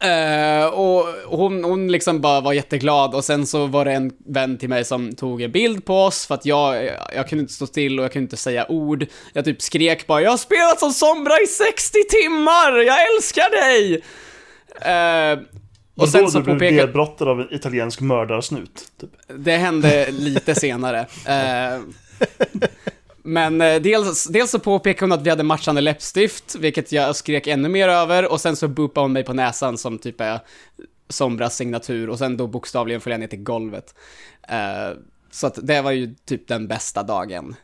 Eh, 0.00 0.66
och 0.66 1.06
hon, 1.26 1.64
hon 1.64 1.92
liksom 1.92 2.20
bara 2.20 2.40
var 2.40 2.52
jätteglad 2.52 3.14
och 3.14 3.24
sen 3.24 3.46
så 3.46 3.66
var 3.66 3.84
det 3.84 3.92
en 3.92 4.12
vän 4.26 4.58
till 4.58 4.68
mig 4.68 4.84
som 4.84 5.14
tog 5.14 5.42
en 5.42 5.52
bild 5.52 5.84
på 5.84 5.94
oss 6.02 6.26
för 6.26 6.34
att 6.34 6.46
jag, 6.46 6.90
jag 7.14 7.28
kunde 7.28 7.42
inte 7.42 7.52
stå 7.52 7.66
still 7.66 7.98
och 7.98 8.04
jag 8.04 8.12
kunde 8.12 8.24
inte 8.24 8.36
säga 8.36 8.66
ord. 8.70 9.06
Jag 9.32 9.44
typ 9.44 9.62
skrek 9.62 10.06
bara 10.06 10.22
“Jag 10.22 10.30
har 10.30 10.36
spelat 10.36 10.80
som 10.80 10.92
Sombra 10.92 11.34
i 11.44 11.46
60 11.46 11.98
timmar! 12.10 12.72
Jag 12.72 12.96
älskar 13.14 13.50
dig!” 13.50 14.02
eh, 14.80 15.38
Och 15.96 16.02
Och 16.02 16.08
sen 16.08 16.24
då 16.24 16.30
så 16.30 16.40
du 16.40 16.54
blev 16.54 16.72
nedbrottad 16.72 17.28
av 17.28 17.40
en 17.40 17.54
italiensk 17.54 18.00
mördarsnut. 18.00 18.84
Typ. 19.00 19.10
Det 19.38 19.56
hände 19.56 20.10
lite 20.10 20.54
senare. 20.54 21.06
Eh, 21.26 21.80
men 23.24 23.60
eh, 23.60 23.80
dels, 23.82 24.24
dels 24.24 24.50
så 24.50 24.58
påpekade 24.58 25.04
hon 25.12 25.18
att 25.20 25.26
vi 25.26 25.30
hade 25.30 25.42
matchande 25.42 25.80
läppstift, 25.80 26.54
vilket 26.54 26.92
jag 26.92 27.16
skrek 27.16 27.46
ännu 27.46 27.68
mer 27.68 27.88
över, 27.88 28.32
och 28.32 28.40
sen 28.40 28.56
så 28.56 28.68
boopade 28.68 29.04
hon 29.04 29.12
mig 29.12 29.24
på 29.24 29.32
näsan 29.32 29.78
som 29.78 29.98
typ 29.98 30.20
är 30.20 30.40
Sombras 31.08 31.56
signatur, 31.56 32.10
och 32.10 32.18
sen 32.18 32.36
då 32.36 32.46
bokstavligen 32.46 33.00
föll 33.00 33.10
jag 33.10 33.20
ner 33.20 33.26
till 33.26 33.42
golvet. 33.42 33.94
Eh, 34.48 34.98
så 35.30 35.46
att 35.46 35.58
det 35.62 35.80
var 35.82 35.90
ju 35.90 36.14
typ 36.26 36.48
den 36.48 36.68
bästa 36.68 37.02
dagen. 37.02 37.56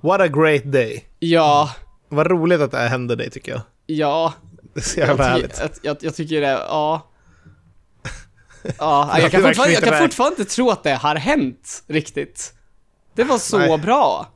What 0.00 0.20
a 0.20 0.28
great 0.28 0.62
day. 0.72 1.04
Ja, 1.18 1.70
Vad 2.08 2.26
roligt 2.26 2.60
att 2.60 2.70
det 2.70 2.76
här 2.78 2.88
hände 2.88 3.16
dig 3.16 3.30
tycker 3.30 3.52
jag. 3.52 3.60
ja, 3.86 4.32
Det 4.74 4.80
är 4.80 4.84
så 4.84 5.00
jag, 5.00 5.08
jävla 5.08 5.24
ty- 5.24 5.30
härligt. 5.30 5.58
jag, 5.60 5.70
jag, 5.82 5.96
jag 6.00 6.14
tycker 6.14 6.40
det, 6.40 6.46
ja. 6.50 7.10
Ja, 8.78 9.18
jag 9.20 9.30
kan, 9.30 9.42
fortfarande, 9.42 9.74
jag 9.74 9.82
kan 9.84 9.92
inte 9.94 10.04
fortfarande 10.04 10.40
inte 10.42 10.54
tro 10.54 10.70
att 10.70 10.82
det 10.82 10.94
har 10.94 11.14
hänt 11.16 11.82
riktigt. 11.86 12.54
Det 13.14 13.24
var 13.24 13.38
så 13.38 13.58
Nej. 13.58 13.78
bra. 13.78 14.28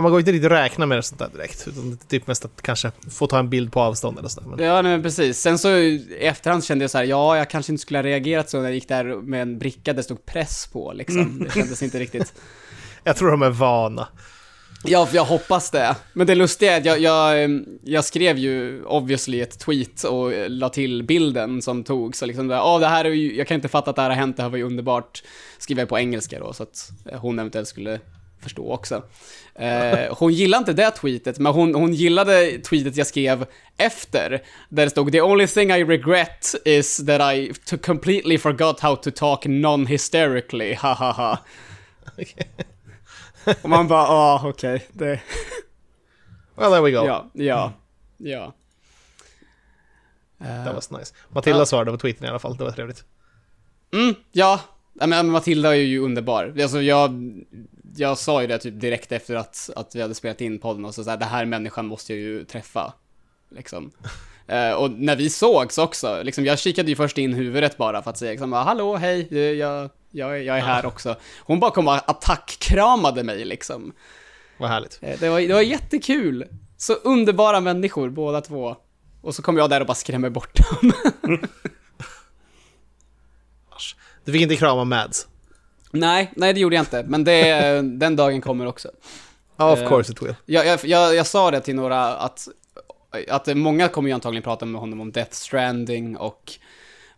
Man 0.00 0.10
går 0.10 0.20
inte 0.20 0.32
riktigt 0.32 0.52
att 0.52 0.58
räkna 0.58 0.86
med 0.86 0.98
det 0.98 1.02
sånt 1.02 1.18
där 1.18 1.28
direkt. 1.32 1.68
Utan 1.68 1.98
typ 2.08 2.26
mest 2.26 2.44
att 2.44 2.62
kanske 2.62 2.90
få 3.10 3.26
ta 3.26 3.38
en 3.38 3.50
bild 3.50 3.72
på 3.72 3.80
avstånd 3.80 4.18
eller 4.18 4.28
sådär. 4.28 4.48
Men 4.48 4.64
Ja, 4.66 4.82
nej, 4.82 4.92
men 4.92 5.02
precis. 5.02 5.40
Sen 5.40 5.58
så 5.58 5.70
i 5.70 6.16
efterhand 6.20 6.64
kände 6.64 6.82
jag 6.82 6.90
så 6.90 6.98
här, 6.98 7.04
ja, 7.04 7.36
jag 7.36 7.50
kanske 7.50 7.72
inte 7.72 7.82
skulle 7.82 7.98
ha 7.98 8.02
reagerat 8.02 8.50
så 8.50 8.56
när 8.56 8.64
jag 8.64 8.74
gick 8.74 8.88
där 8.88 9.04
med 9.04 9.42
en 9.42 9.58
bricka 9.58 9.92
det 9.92 10.02
stod 10.02 10.26
press 10.26 10.66
på, 10.72 10.92
liksom. 10.92 11.44
Det 11.44 11.54
kändes 11.54 11.82
inte 11.82 11.98
riktigt... 11.98 12.34
jag 13.04 13.16
tror 13.16 13.30
de 13.30 13.42
är 13.42 13.50
vana. 13.50 14.08
Ja, 14.84 15.08
jag 15.12 15.24
hoppas 15.24 15.70
det. 15.70 15.96
Men 16.12 16.26
det 16.26 16.34
lustiga 16.34 16.72
är 16.72 16.78
att 16.80 16.84
jag, 16.84 17.00
jag, 17.00 17.44
em, 17.44 17.66
jag 17.82 18.04
skrev 18.04 18.38
ju 18.38 18.84
obviously 18.84 19.40
ett 19.40 19.58
tweet 19.58 20.02
och 20.04 20.32
eh, 20.32 20.50
la 20.50 20.68
till 20.68 21.02
bilden 21.02 21.62
som 21.62 21.84
togs. 21.84 22.18
Så 22.18 22.26
liksom, 22.26 22.50
ja, 22.50 22.78
det 22.78 22.86
här 22.86 23.04
är 23.04 23.10
ju, 23.10 23.36
jag 23.36 23.46
kan 23.46 23.54
inte 23.54 23.68
fatta 23.68 23.90
att 23.90 23.96
det 23.96 24.02
här 24.02 24.10
har 24.10 24.16
hänt, 24.16 24.36
det 24.36 24.42
här 24.42 24.50
var 24.50 24.58
ju 24.58 24.64
underbart. 24.64 25.22
Skriver 25.58 25.82
jag 25.82 25.88
på 25.88 25.98
engelska 25.98 26.38
då, 26.38 26.52
så 26.52 26.62
att 26.62 26.90
eh, 27.12 27.20
hon 27.20 27.38
eventuellt 27.38 27.68
skulle 27.68 28.00
förstå 28.42 28.72
också. 28.72 29.02
Eh, 29.58 30.14
hon 30.16 30.32
gillade 30.32 30.58
inte 30.58 30.72
det 30.72 30.90
tweetet, 30.90 31.38
men 31.38 31.52
hon, 31.52 31.74
hon 31.74 31.94
gillade 31.94 32.58
tweetet 32.58 32.96
jag 32.96 33.06
skrev 33.06 33.46
efter, 33.76 34.42
där 34.68 34.84
det 34.84 34.90
stod 34.90 35.12
“The 35.12 35.22
only 35.22 35.46
thing 35.46 35.70
I 35.70 35.84
regret 35.84 36.54
is 36.64 37.06
that 37.06 37.34
I 37.34 37.52
completely 37.76 38.38
forgot 38.38 38.80
how 38.80 38.96
to 38.96 39.10
talk 39.10 39.46
non-hysterically, 39.46 40.74
ha 40.80 40.94
ha 40.94 41.12
ha”. 41.12 41.38
Och 43.62 43.70
man 43.70 43.88
bara, 43.88 44.02
ah, 44.08 44.48
okej, 44.48 44.86
det... 44.92 45.20
Well, 46.56 46.70
there 46.70 46.80
we 46.80 46.90
go. 46.90 47.06
Ja, 47.06 47.30
ja, 47.32 47.72
ja. 48.16 48.54
Det 50.38 50.72
var 50.72 50.98
nice. 50.98 51.14
Matilda 51.28 51.58
Ja. 51.58 51.66
svarade 51.66 51.90
på 51.90 51.96
tweeten 51.98 52.26
i 52.26 52.28
alla 52.28 52.38
fall, 52.38 52.56
det 52.56 52.64
var 52.64 52.70
trevligt. 52.70 53.04
Mm, 53.92 54.14
ja. 54.32 54.60
Ja, 55.00 55.06
Men 55.06 55.30
Matilda 55.30 55.76
är 55.76 55.80
ju 55.80 55.98
underbar. 55.98 56.54
Alltså 56.62 56.82
jag, 56.82 57.10
jag 57.96 58.18
sa 58.18 58.40
ju 58.40 58.46
det 58.46 58.58
typ 58.58 58.80
direkt 58.80 59.12
efter 59.12 59.36
att, 59.36 59.70
att 59.76 59.96
vi 59.96 60.02
hade 60.02 60.14
spelat 60.14 60.40
in 60.40 60.58
podden 60.58 60.84
och 60.84 60.94
så, 60.94 61.04
så 61.04 61.10
här, 61.10 61.16
det 61.16 61.24
här 61.24 61.44
människan 61.44 61.86
måste 61.86 62.12
jag 62.12 62.20
ju 62.20 62.44
träffa. 62.44 62.92
Liksom. 63.50 63.90
Eh, 64.50 64.72
och 64.72 64.90
när 64.90 65.16
vi 65.16 65.30
sågs 65.30 65.78
också, 65.78 66.22
liksom, 66.22 66.44
jag 66.44 66.58
kikade 66.58 66.88
ju 66.88 66.96
först 66.96 67.18
in 67.18 67.32
huvudet 67.32 67.76
bara 67.76 68.02
för 68.02 68.10
att 68.10 68.18
säga 68.18 68.30
liksom, 68.30 68.52
hallå, 68.52 68.96
hej, 68.96 69.34
jag, 69.58 69.90
jag, 70.10 70.42
jag 70.44 70.58
är 70.58 70.62
här 70.62 70.86
också. 70.86 71.16
Hon 71.40 71.60
bara 71.60 71.70
kom 71.70 71.88
och 71.88 71.94
attackkramade 71.94 73.22
mig 73.22 73.44
liksom. 73.44 73.92
Vad 74.58 74.70
härligt. 74.70 74.98
Eh, 75.02 75.18
Det 75.20 75.28
var, 75.28 75.40
det 75.40 75.52
var 75.52 75.60
jättekul. 75.60 76.44
Så 76.76 76.92
underbara 76.92 77.60
människor 77.60 78.10
båda 78.10 78.40
två. 78.40 78.76
Och 79.20 79.34
så 79.34 79.42
kom 79.42 79.56
jag 79.56 79.70
där 79.70 79.80
och 79.80 79.86
bara 79.86 79.94
skrämmer 79.94 80.30
bort 80.30 80.56
dem. 80.56 80.92
Du 84.28 84.32
fick 84.32 84.42
inte 84.42 84.56
krama 84.56 84.84
Mads. 84.84 85.27
Nej, 85.90 86.32
nej 86.36 86.52
det 86.54 86.60
gjorde 86.60 86.76
jag 86.76 86.82
inte. 86.82 87.02
Men 87.08 87.24
det, 87.24 87.82
den 87.98 88.16
dagen 88.16 88.40
kommer 88.40 88.66
också. 88.66 88.88
Of 89.56 89.78
Eh. 89.78 89.88
course 89.88 90.12
it 90.12 90.22
will. 90.22 90.34
Jag, 90.46 90.66
jag, 90.66 90.80
jag, 90.84 91.14
jag 91.14 91.26
sa 91.26 91.50
det 91.50 91.60
till 91.60 91.74
några 91.74 92.16
att, 92.16 92.48
att 93.28 93.56
många 93.56 93.88
kommer 93.88 94.08
ju 94.08 94.14
antagligen 94.14 94.42
prata 94.42 94.66
med 94.66 94.80
honom 94.80 95.00
om 95.00 95.12
Death 95.12 95.32
Stranding 95.32 96.16
och, 96.16 96.52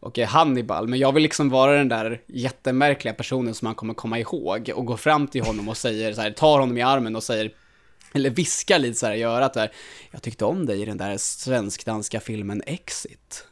och 0.01 0.19
Hannibal, 0.19 0.89
men 0.89 0.99
jag 0.99 1.13
vill 1.13 1.23
liksom 1.23 1.51
vara 1.51 1.73
den 1.73 1.89
där 1.89 2.21
jättemärkliga 2.27 3.15
personen 3.15 3.55
som 3.55 3.67
man 3.67 3.75
kommer 3.75 3.95
komma 3.95 4.19
ihåg 4.19 4.71
och 4.75 4.87
gå 4.87 4.97
fram 4.97 5.27
till 5.27 5.45
honom 5.45 5.69
och 5.69 5.77
säger 5.77 6.13
så 6.13 6.21
här, 6.21 6.31
tar 6.31 6.59
honom 6.59 6.79
i 6.79 6.83
armen 6.83 7.17
och 7.17 7.23
säger 7.23 7.53
eller 8.13 8.31
viskar 8.31 8.79
lite 8.79 8.99
så 8.99 9.07
här 9.07 9.15
i 9.15 9.23
örat 9.23 9.55
där. 9.55 9.73
Jag 10.11 10.23
tyckte 10.23 10.45
om 10.45 10.67
dig 10.67 10.83
i 10.83 10.85
den 10.85 10.97
där 10.97 11.17
svensk-danska 11.17 12.21
filmen 12.21 12.63
Exit. 12.67 13.45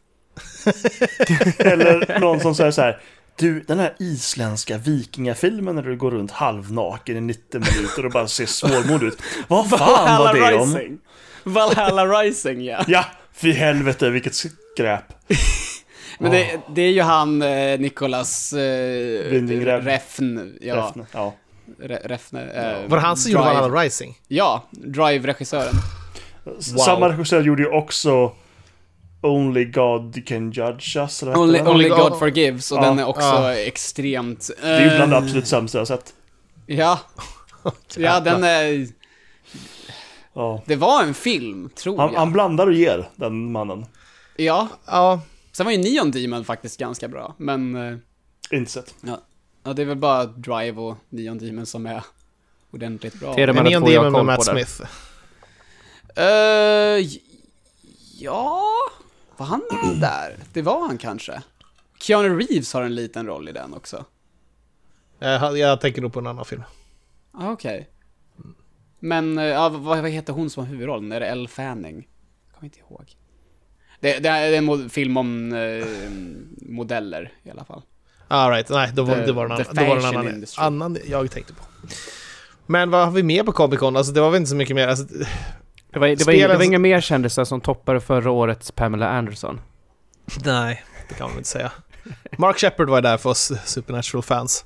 Eller 1.59 2.19
någon 2.21 2.41
som 2.41 2.55
säger 2.55 2.71
så 2.71 2.83
här. 2.83 3.01
Du, 3.39 3.61
den 3.61 3.79
här 3.79 3.95
isländska 3.99 4.79
vikingafilmen 4.79 5.75
när 5.75 5.83
du 5.83 5.97
går 5.97 6.11
runt 6.11 6.31
halvnaken 6.31 7.17
i 7.17 7.21
90 7.21 7.61
minuter 7.61 8.05
och 8.07 8.13
bara 8.13 8.29
ser 8.29 8.47
svårmodig 8.47 9.07
ut. 9.07 9.19
Vad 9.49 9.71
fan 9.71 10.19
var 10.19 10.35
det 10.35 10.55
om? 10.57 10.75
Rising. 10.77 10.99
Valhalla 11.45 12.07
Rising, 12.07 12.65
ja. 12.65 12.85
Ja, 12.87 13.05
fy 13.33 13.53
helvete 13.53 14.11
vilket 14.11 14.35
skräp. 14.35 15.05
Men 16.19 16.31
det, 16.33 16.61
det 16.75 16.83
är 16.83 16.91
ju 16.91 17.03
han, 17.03 17.43
eh, 17.43 17.79
Nicolas 17.81 18.53
eh, 18.53 19.31
Refn. 19.81 20.57
Ja. 20.61 20.77
Refn, 20.77 21.05
ja. 21.13 21.35
Re- 21.81 22.09
Refne, 22.09 22.43
eh, 22.43 22.89
Var 22.89 22.97
det 22.97 23.03
han 23.03 23.17
som 23.17 23.33
gjorde. 23.33 23.45
Valhalla 23.45 23.83
Rising? 23.83 24.19
Ja, 24.29 24.65
Drive-regissören. 24.71 25.75
Wow. 26.45 26.61
Samma 26.61 27.09
regissör 27.09 27.41
gjorde 27.43 27.63
ju 27.63 27.69
också 27.69 28.33
Only 29.21 29.65
God 29.65 30.27
Can 30.27 30.51
Judge 30.53 30.97
Us, 30.97 31.23
eller 31.23 31.37
Only? 31.39 31.61
Only 31.61 31.89
God 31.89 31.99
God- 31.99 32.19
Forgives, 32.19 32.73
och 32.73 32.79
Ja. 32.79 32.83
den 32.83 32.99
är 32.99 33.05
också 33.05 33.23
Ja. 33.27 33.55
extremt... 33.55 34.51
Det 34.61 34.67
är 34.69 34.91
ju 34.91 34.97
bland 34.97 35.13
det 35.13 35.17
eh, 35.17 35.23
absolut 35.23 35.47
sämsta 35.47 35.79
jag 35.79 35.81
har 35.81 35.87
sett. 35.87 36.15
Ja. 36.67 37.01
ja, 37.97 38.21
den 38.21 38.45
är... 38.45 38.87
Ja. 40.33 40.63
Det 40.67 40.77
var 40.77 41.03
en 41.03 41.15
film, 41.15 41.71
tror 41.75 41.97
Han, 41.99 42.13
jag. 42.13 42.19
han 42.19 42.33
blandar 42.33 42.67
och 42.67 42.73
ger, 42.73 43.09
den 43.17 43.53
mannen. 43.53 43.87
Ja, 44.37 44.69
Ja, 44.87 45.21
sen 45.53 45.67
var 45.67 45.73
ju 45.73 45.79
Neon 45.79 46.11
Demon 46.11 46.45
faktiskt 46.45 46.79
ganska 46.81 47.09
bra, 47.09 47.35
men... 47.39 47.77
eh, 47.77 47.97
Inte 48.51 48.71
sett. 48.71 48.95
Ja, 49.65 49.73
det 49.73 49.83
är 49.83 49.87
väl 49.87 49.97
bara 49.97 50.25
Drive 50.27 50.81
och 50.81 50.97
Neon 51.09 51.39
Demon 51.39 51.67
som 51.67 51.87
är 51.87 52.03
ordentligt 52.73 53.15
bra. 53.21 53.35
Det 53.35 53.43
är 53.43 53.47
de 53.47 53.53
Neon 53.57 53.85
Demon 53.85 54.13
med 54.13 54.25
Matt. 54.25 54.45
Smith. 54.45 54.83
Eh, 56.17 56.97
j- 56.99 57.23
ja... 58.19 58.63
Var 59.39 59.47
han 59.47 59.63
där? 60.01 60.37
Det 60.53 60.63
var 60.63 60.87
han 60.87 60.99
kanske. 60.99 61.43
Keanu 62.01 62.39
Reeves 62.39 62.73
har 62.75 62.83
en 62.83 62.95
liten 62.95 63.27
roll 63.27 63.49
i 63.49 63.53
den 63.53 63.75
också. 63.75 64.05
Jag, 65.19 65.59
jag 65.59 65.81
tänker 65.81 66.03
nog 66.03 66.13
på 66.13 66.19
en 66.19 66.27
annan 66.27 66.45
film. 66.45 66.63
Ah, 67.33 67.51
Okej. 67.51 67.89
Men, 69.01 69.39
eh, 69.39 69.45
ja, 69.45 69.69
vad, 69.69 69.99
vad 70.03 70.11
heter 70.11 70.33
hon 70.33 70.51
som 70.51 70.65
har 70.65 70.71
huvudrollen? 70.71 71.13
Är 71.13 71.21
det 71.21 71.27
Elle 71.27 71.49
Fanning? 71.49 72.09
Jag 72.49 72.55
kommer 72.55 72.65
inte 72.67 72.79
ihåg. 72.79 73.17
Det, 74.01 74.19
det 74.19 74.29
är 74.29 74.53
en 74.53 74.91
film 74.91 75.17
om 75.17 75.53
eh, 75.53 75.87
modeller 76.75 77.33
i 77.43 77.51
alla 77.51 77.65
fall. 77.65 77.83
All 78.29 78.51
right, 78.51 78.69
nej, 78.71 78.91
då 78.95 79.03
var, 79.03 79.15
The- 79.15 79.27
det 79.27 79.33
var 79.33 79.45
en 79.45 79.53
annan, 79.53 79.67
då 79.75 79.85
var 79.85 79.97
en 79.97 80.05
annan, 80.05 80.29
industry. 80.29 80.65
annan 80.65 80.99
jag 81.07 81.31
tänkte 81.31 81.53
på. 81.55 81.63
Men 82.67 82.91
vad 82.91 83.05
har 83.05 83.13
vi 83.13 83.23
mer 83.23 83.43
på 83.45 83.53
Comic 83.53 83.79
Con? 83.79 83.97
Alltså 83.97 84.13
det 84.13 84.21
var 84.21 84.31
väl 84.31 84.37
inte 84.39 84.51
så 84.51 84.57
mycket 84.57 84.77
mer. 84.77 84.89
Alltså, 84.89 85.07
Det 85.93 85.99
var, 85.99 86.09
det, 86.09 86.27
var 86.27 86.33
det 86.33 86.57
var 86.57 86.63
inga 86.63 86.79
mer 86.79 87.01
kändisar 87.01 87.45
som 87.45 87.61
toppade 87.61 88.01
förra 88.01 88.31
årets 88.31 88.71
Pamela 88.71 89.09
Anderson. 89.09 89.61
nej, 90.45 90.85
det 91.09 91.15
kan 91.15 91.29
man 91.29 91.37
inte 91.39 91.49
säga. 91.49 91.73
Mark 92.39 92.59
Shepard 92.59 92.89
var 92.91 93.01
där 93.03 93.17
för 93.17 93.31
oss 93.31 93.53
Supernatural-fans. 93.65 94.65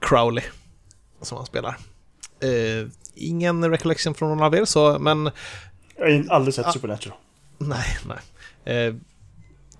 Crowley 0.00 0.44
som 1.22 1.36
han 1.36 1.46
spelar. 1.46 1.76
Eh, 2.40 2.88
ingen 3.14 3.70
recollection 3.70 4.14
från 4.14 4.28
någon 4.28 4.42
av 4.42 4.54
er, 4.54 4.64
så, 4.64 4.98
men 4.98 5.30
Jag 5.96 6.04
har 6.06 6.24
aldrig 6.34 6.54
sett 6.54 6.66
Ah. 6.66 6.72
Supernatural. 6.72 7.16
nej, 7.58 7.98
nej. 8.06 8.18
Eh, 8.86 8.94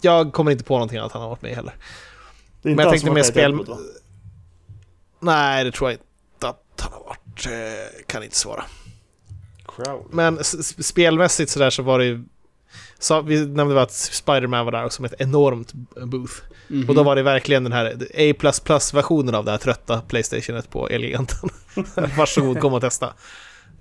jag 0.00 0.32
kommer 0.32 0.50
inte 0.50 0.64
på 0.64 0.74
någonting 0.74 0.98
annat 0.98 1.12
han 1.12 1.22
har 1.22 1.28
varit 1.28 1.42
med 1.42 1.50
i 1.52 1.54
heller. 1.54 1.74
Det 2.62 2.68
är 2.70 2.74
Men 2.74 2.82
jag 2.82 2.92
tänkte 2.92 3.10
mer 3.10 3.22
spel... 3.22 3.64
Va? 3.64 3.78
Nej, 5.20 5.64
det 5.64 5.72
tror 5.72 5.90
jag 5.90 5.98
inte 5.98 6.48
att 6.48 6.80
han 6.80 6.92
har 6.92 7.00
varit. 7.00 7.46
Eh, 7.46 8.04
kan 8.06 8.22
inte 8.22 8.36
svara. 8.36 8.64
Crowley. 9.76 10.04
Men 10.10 10.44
spelmässigt 10.44 11.50
sådär 11.50 11.70
så 11.70 11.82
var 11.82 11.98
det 11.98 12.04
ju... 12.04 12.24
Så 12.98 13.20
vi 13.20 13.46
nämnde 13.46 13.82
att 13.82 13.92
Spider-Man 13.92 14.64
var 14.64 14.72
där 14.72 14.84
också 14.84 15.02
med 15.02 15.12
ett 15.12 15.20
enormt 15.20 15.72
booth. 16.06 16.32
Mhm. 16.68 16.88
Och 16.88 16.94
då 16.94 17.02
var 17.02 17.16
det 17.16 17.22
verkligen 17.22 17.64
den 17.64 17.72
här 17.72 17.86
A++-versionen 18.14 19.34
av 19.34 19.44
det 19.44 19.50
här 19.50 19.58
trötta 19.58 20.00
Playstationet 20.00 20.70
på 20.70 20.88
Elgiganten. 20.88 21.48
Varsågod, 22.16 22.60
kom 22.60 22.74
och 22.74 22.80
testa. 22.80 23.12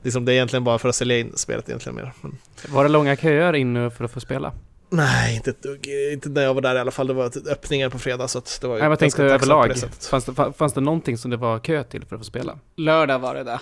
Liksom, 0.03 0.25
det 0.25 0.32
är 0.32 0.34
egentligen 0.34 0.63
bara 0.63 0.79
för 0.79 0.89
att 0.89 0.95
sälja 0.95 1.19
in 1.19 1.32
spelet 1.36 1.69
egentligen 1.69 1.95
mer. 1.95 2.13
Men, 2.21 2.38
Var 2.69 2.84
det 2.84 2.89
långa 2.89 3.15
köer 3.15 3.53
inne 3.56 3.89
för 3.89 4.06
att 4.06 4.12
få 4.12 4.19
spela? 4.19 4.53
nej, 4.89 5.36
inte 5.36 5.49
ett 5.49 5.63
dugg. 5.63 5.88
Inte 6.13 6.29
när 6.29 6.41
jag 6.43 6.53
var 6.53 6.62
där 6.62 6.75
i 6.75 6.79
alla 6.79 6.91
fall. 6.91 7.08
Det 7.08 7.13
var 7.13 7.32
öppningar 7.51 7.89
på 7.89 7.99
fredag 7.99 8.27
så 8.27 8.38
att 8.38 8.58
det 8.62 8.67
var 8.67 8.75
ju 8.75 8.82
Nej, 8.82 8.89
jag 8.89 8.99
tänkte 8.99 9.23
överlag. 9.23 9.73
Fanns 10.10 10.25
det, 10.25 10.32
fa- 10.32 10.53
fanns 10.53 10.73
det 10.73 10.82
någonting 10.82 11.17
som 11.17 11.32
det 11.32 11.38
var 11.38 11.60
kö 11.60 11.84
till 11.84 12.06
för 12.06 12.15
att 12.15 12.19
få 12.21 12.25
spela? 12.25 12.58
Lördag 12.75 13.19
var 13.19 13.36
det 13.36 13.43
där. 13.43 13.60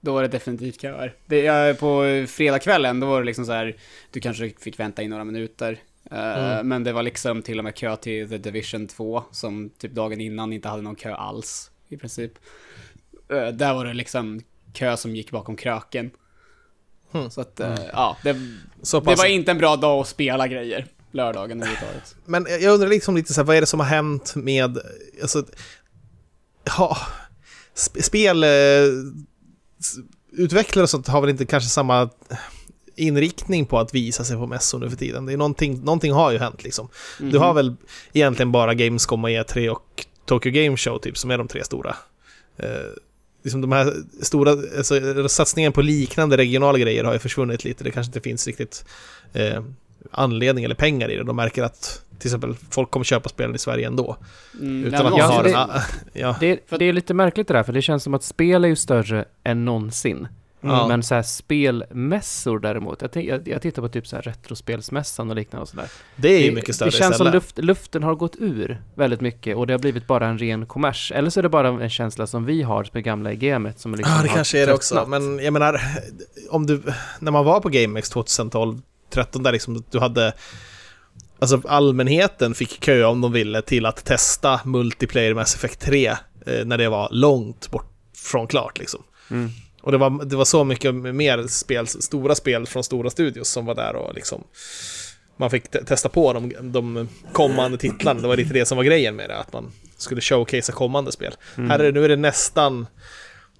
Då 0.00 0.12
var 0.12 0.22
det 0.22 0.28
definitivt 0.28 0.80
köer. 0.80 1.14
Det, 1.26 1.46
är 1.46 1.74
på 1.74 2.26
fredagskvällen, 2.32 3.00
då 3.00 3.06
var 3.06 3.20
det 3.20 3.26
liksom 3.26 3.46
så 3.46 3.52
här, 3.52 3.76
du 4.10 4.20
kanske 4.20 4.50
fick 4.60 4.80
vänta 4.80 5.02
i 5.02 5.08
några 5.08 5.24
minuter. 5.24 5.78
Eh, 6.10 6.50
Mm. 6.50 6.68
Men 6.68 6.84
det 6.84 6.92
var 6.92 7.02
liksom 7.02 7.42
till 7.42 7.58
och 7.58 7.64
med 7.64 7.74
kö 7.74 7.96
till 7.96 8.28
The 8.28 8.38
Division 8.38 8.86
2, 8.88 9.24
som 9.30 9.70
typ 9.78 9.92
dagen 9.92 10.20
innan 10.20 10.52
inte 10.52 10.68
hade 10.68 10.82
någon 10.82 10.96
kö 10.96 11.14
alls, 11.14 11.70
i 11.88 11.96
princip. 11.96 12.32
Eh, 13.28 13.48
där 13.48 13.74
var 13.74 13.84
det 13.84 13.94
liksom 13.94 14.40
kö 14.72 14.96
som 14.96 15.16
gick 15.16 15.30
bakom 15.30 15.56
kröken. 15.56 16.10
Hmm. 17.12 17.30
Så 17.30 17.40
att, 17.40 17.60
eh, 17.60 17.74
ja, 17.92 18.16
det, 18.22 18.32
det 18.32 19.16
var 19.16 19.26
inte 19.26 19.50
en 19.50 19.58
bra 19.58 19.76
dag 19.76 20.00
att 20.00 20.08
spela 20.08 20.48
grejer. 20.48 20.86
Lördagen 21.12 21.62
överhuvudtaget. 21.62 22.16
Men 22.24 22.46
jag 22.60 22.74
undrar 22.74 22.88
liksom 22.88 23.16
lite 23.16 23.34
så 23.34 23.40
här, 23.40 23.46
vad 23.46 23.56
är 23.56 23.60
det 23.60 23.66
som 23.66 23.80
har 23.80 23.86
hänt 23.86 24.32
med, 24.36 24.78
alltså, 25.22 25.44
ja, 26.64 26.96
sp- 27.74 28.02
spel, 28.02 28.44
utvecklare 30.32 30.82
och 30.82 30.90
sånt 30.90 31.08
har 31.08 31.20
väl 31.20 31.30
inte 31.30 31.46
kanske 31.46 31.70
samma 31.70 32.08
inriktning 32.96 33.66
på 33.66 33.78
att 33.78 33.94
visa 33.94 34.24
sig 34.24 34.36
på 34.36 34.46
mässor 34.46 34.78
nu 34.78 34.90
för 34.90 34.96
tiden. 34.96 35.26
Det 35.26 35.32
är 35.32 35.36
någonting, 35.36 35.80
någonting 35.84 36.12
har 36.12 36.30
ju 36.32 36.38
hänt 36.38 36.64
liksom. 36.64 36.88
Du 37.18 37.38
har 37.38 37.46
Mhm. 37.46 37.56
väl 37.56 37.76
egentligen 38.12 38.52
bara 38.52 38.74
Gamescom 38.74 39.24
och 39.24 39.30
E3 39.30 39.68
och 39.68 40.06
Tokyo 40.26 40.52
Game 40.52 40.76
Show 40.76 40.98
typ 40.98 41.18
som 41.18 41.30
är 41.30 41.38
de 41.38 41.48
tre 41.48 41.64
stora. 41.64 41.96
Eh, 42.56 42.66
liksom 43.42 43.60
de 43.60 43.72
här 43.72 43.94
stora, 44.22 44.50
alltså, 44.50 45.28
satsningen 45.28 45.72
på 45.72 45.82
liknande 45.82 46.36
regionala 46.36 46.78
grejer 46.78 47.04
har 47.04 47.12
ju 47.12 47.18
försvunnit 47.18 47.64
lite. 47.64 47.84
Det 47.84 47.90
kanske 47.90 48.08
inte 48.08 48.20
finns 48.20 48.46
riktigt 48.46 48.84
eh, 49.32 49.62
anledning 50.10 50.64
eller 50.64 50.74
pengar 50.74 51.10
i 51.10 51.16
det. 51.16 51.24
De 51.24 51.36
märker 51.36 51.62
att 51.62 52.02
till 52.20 52.28
exempel 52.28 52.54
folk 52.70 52.90
kommer 52.90 53.04
köpa 53.04 53.28
spelen 53.28 53.54
i 53.54 53.58
Sverige 53.58 53.86
ändå. 53.86 54.16
Mm, 54.60 54.84
Utan 54.84 55.06
att 55.06 55.12
man 55.12 55.20
har... 55.20 55.42
det- 55.44 55.82
ja. 56.20 56.36
Det, 56.40 56.68
För- 56.68 56.78
det 56.78 56.84
är 56.84 56.92
lite 56.92 57.14
märkligt 57.14 57.48
det 57.48 57.54
där, 57.54 57.62
för 57.62 57.72
det 57.72 57.82
känns 57.82 58.02
som 58.02 58.14
att 58.14 58.22
spel 58.24 58.64
är 58.64 58.68
ju 58.68 58.76
större 58.76 59.24
än 59.44 59.64
någonsin. 59.64 60.28
Ja. 60.62 60.88
Men 60.88 61.02
så 61.02 61.14
här 61.14 61.22
spelmässor 61.22 62.58
däremot, 62.58 63.02
jag, 63.02 63.24
jag, 63.24 63.48
jag 63.48 63.62
tittar 63.62 63.82
på 63.82 63.88
typ 63.88 64.06
så 64.06 64.16
här 64.16 64.22
retrospelsmässan 64.22 65.30
och 65.30 65.36
liknande 65.36 65.62
och 65.62 65.68
sådär. 65.68 65.88
Det 66.16 66.28
är 66.28 66.44
ju 66.44 66.52
mycket 66.52 66.74
större 66.74 66.88
Det 66.90 66.96
känns 66.96 67.16
som 67.16 67.26
istället. 67.26 67.34
luft, 67.34 67.58
luften 67.58 68.02
har 68.02 68.14
gått 68.14 68.36
ur 68.38 68.82
väldigt 68.94 69.20
mycket 69.20 69.56
och 69.56 69.66
det 69.66 69.72
har 69.72 69.78
blivit 69.78 70.06
bara 70.06 70.26
en 70.26 70.38
ren 70.38 70.66
kommers. 70.66 71.12
Eller 71.14 71.30
så 71.30 71.40
är 71.40 71.42
det 71.42 71.48
bara 71.48 71.68
en 71.68 71.90
känsla 71.90 72.26
som 72.26 72.44
vi 72.44 72.62
har 72.62 72.84
som 72.84 72.96
är 72.96 73.00
gamla 73.00 73.32
i 73.32 73.36
gamet 73.36 73.80
som 73.80 73.94
liksom 73.94 74.14
Ja, 74.16 74.22
det 74.22 74.28
kanske 74.28 74.58
är 74.62 74.66
det 74.66 74.72
också. 74.74 75.04
Men 75.08 75.38
jag 75.38 75.52
menar, 75.52 75.80
om 76.50 76.66
du, 76.66 76.82
när 77.18 77.32
man 77.32 77.44
var 77.44 77.60
på 77.60 77.68
GameX 77.68 78.10
2012, 78.10 78.80
13 79.10 79.42
där 79.42 79.52
liksom, 79.52 79.84
du 79.90 79.98
hade 79.98 80.32
Alltså 81.40 81.62
allmänheten 81.68 82.54
fick 82.54 82.84
köa 82.84 83.08
om 83.08 83.20
de 83.20 83.32
ville 83.32 83.62
till 83.62 83.86
att 83.86 84.04
testa 84.04 84.60
multiplayer 84.64 85.34
Mass 85.34 85.54
Effect 85.54 85.80
3 85.80 86.06
eh, 86.06 86.16
när 86.64 86.78
det 86.78 86.88
var 86.88 87.08
långt 87.12 87.70
bort 87.70 87.92
från 88.16 88.46
klart 88.46 88.78
liksom. 88.78 89.02
Mm. 89.30 89.50
Och 89.82 89.92
det 89.92 89.98
var, 89.98 90.24
det 90.24 90.36
var 90.36 90.44
så 90.44 90.64
mycket 90.64 90.94
mer 90.94 91.46
spel, 91.46 91.86
stora 91.86 92.34
spel 92.34 92.66
från 92.66 92.84
stora 92.84 93.10
studios 93.10 93.48
som 93.48 93.66
var 93.66 93.74
där 93.74 93.96
och 93.96 94.14
liksom 94.14 94.44
man 95.40 95.50
fick 95.50 95.70
te- 95.70 95.84
testa 95.84 96.08
på 96.08 96.32
de, 96.32 96.52
de 96.60 97.08
kommande 97.32 97.78
titlarna. 97.78 98.20
Det 98.20 98.28
var 98.28 98.36
lite 98.36 98.54
det 98.54 98.66
som 98.66 98.76
var 98.76 98.84
grejen 98.84 99.16
med 99.16 99.30
det, 99.30 99.36
att 99.36 99.52
man 99.52 99.72
skulle 99.96 100.20
showcasea 100.20 100.74
kommande 100.74 101.12
spel. 101.12 101.34
Mm. 101.56 101.70
Här 101.70 101.78
är 101.78 101.92
nu 101.92 102.04
är 102.04 102.08
det 102.08 102.16
nästan 102.16 102.86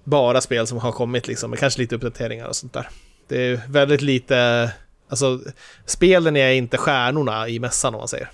bara 0.03 0.41
spel 0.41 0.67
som 0.67 0.77
har 0.77 0.91
kommit 0.91 1.27
liksom, 1.27 1.49
med 1.49 1.59
kanske 1.59 1.81
lite 1.81 1.95
uppdateringar 1.95 2.47
och 2.47 2.55
sånt 2.55 2.73
där. 2.73 2.89
Det 3.27 3.45
är 3.45 3.61
väldigt 3.67 4.01
lite, 4.01 4.71
alltså 5.11 5.39
spelen 5.85 6.35
är 6.35 6.51
inte 6.51 6.77
stjärnorna 6.77 7.47
i 7.47 7.59
mässan 7.59 7.93
om 7.93 7.99
man 7.99 8.07
säger. 8.07 8.29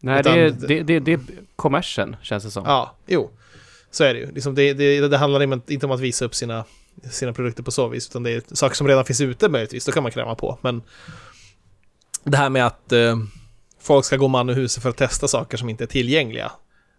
Nej, 0.00 0.20
Utan- 0.20 0.34
det 0.34 0.40
är, 0.40 0.50
det, 0.50 0.82
det, 0.82 1.00
det 1.00 1.12
är 1.12 1.20
kommersen 1.56 2.16
känns 2.22 2.44
det 2.44 2.50
som. 2.50 2.64
Ja, 2.66 2.96
jo. 3.06 3.30
Så 3.90 4.04
är 4.04 4.14
det 4.14 4.20
ju. 4.20 4.32
Liksom 4.32 4.54
det, 4.54 4.72
det, 4.72 5.08
det 5.08 5.18
handlar 5.18 5.42
inte- 5.52 5.86
om 5.86 5.92
att 5.92 6.00
visa 6.00 6.24
upp 6.24 6.34
sina, 6.34 6.64
sina 7.10 7.32
produkter 7.32 7.62
på 7.62 7.70
så 7.70 7.88
vis, 7.88 8.08
utan 8.10 8.22
det 8.22 8.30
är 8.30 8.42
saker 8.54 8.76
som 8.76 8.88
redan 8.88 9.04
finns 9.04 9.20
ute 9.20 9.48
möjligtvis, 9.48 9.84
då 9.84 9.92
kan 9.92 10.02
man 10.02 10.12
kräma 10.12 10.34
på. 10.34 10.58
Men 10.62 10.82
det 12.24 12.36
här 12.36 12.48
med 12.50 12.66
att 12.66 12.92
eh, 12.92 13.16
folk 13.80 14.04
ska 14.04 14.16
gå 14.16 14.28
man 14.28 14.48
ur 14.50 14.54
huset 14.54 14.82
för 14.82 14.90
att 14.90 14.96
testa 14.96 15.28
saker 15.28 15.56
som 15.56 15.68
inte 15.68 15.84
är 15.84 15.88
tillgängliga, 15.88 16.52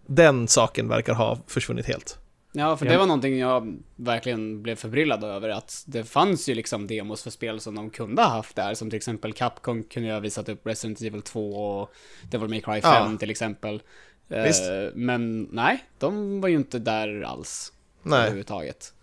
den 0.08 0.48
saken 0.48 0.88
verkar 0.88 1.14
ha 1.14 1.38
försvunnit 1.48 1.86
helt. 1.86 2.18
Ja, 2.58 2.78
för 2.78 2.86
det 2.86 2.98
var 2.98 3.06
någonting 3.06 3.40
jag 3.40 3.78
verkligen 3.96 4.62
blev 4.62 4.76
förbryllad 4.76 5.24
över, 5.24 5.50
att 5.50 5.84
det 5.88 6.04
fanns 6.04 6.50
ju 6.50 6.56
liksom 6.56 6.88
demos 6.88 7.24
för 7.24 7.30
spel 7.30 7.60
som 7.60 7.76
de 7.76 7.90
kunde 7.90 8.22
ha 8.22 8.30
haft 8.30 8.56
där, 8.56 8.74
som 8.74 8.90
till 8.90 8.98
exempel 8.98 9.34
Capcom 9.34 9.84
kunde 9.84 10.08
ju 10.10 10.14
ha 10.14 10.20
visat 10.20 10.50
upp 10.50 10.68
Resident 10.68 11.02
Evil 11.02 11.22
2 11.22 11.54
och 11.54 11.94
Devil 12.32 12.50
May 12.50 12.62
Cry 12.62 12.82
5 12.82 13.12
Ja. 13.12 13.18
till 13.20 13.30
exempel. 13.30 13.82
Visst. 14.28 14.70
Eh, 14.70 14.88
men 14.96 15.44
nej, 15.52 15.84
de 16.00 16.42
var 16.42 16.50
ju 16.50 16.56
inte 16.56 16.80
där 16.80 17.22
alls. 17.22 17.74
Nej. 18.04 18.20
Överhuvudtaget. 18.20 18.94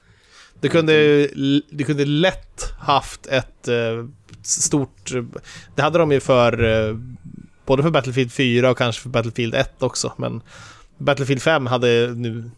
Du 0.61 0.69
kunde, 0.69 1.27
du 1.71 1.85
kunde 1.87 2.05
lätt 2.05 2.63
haft 2.81 3.27
ett 3.27 3.69
eh, 3.69 4.07
stort... 4.43 5.13
Det 5.77 5.83
hade 5.83 5.99
de 5.99 6.13
ju 6.13 6.21
för... 6.21 6.65
Eh, 6.89 6.97
både 7.67 7.83
för 7.83 7.91
Battlefield 7.91 8.33
4 8.33 8.71
och 8.71 8.79
kanske 8.79 9.03
för 9.03 9.09
Battlefield 9.09 9.55
1 9.55 9.83
också, 9.83 10.13
men 10.17 10.43
Battlefield 10.99 11.43
5 11.43 11.67
hade 11.67 12.15
nu 12.17 12.51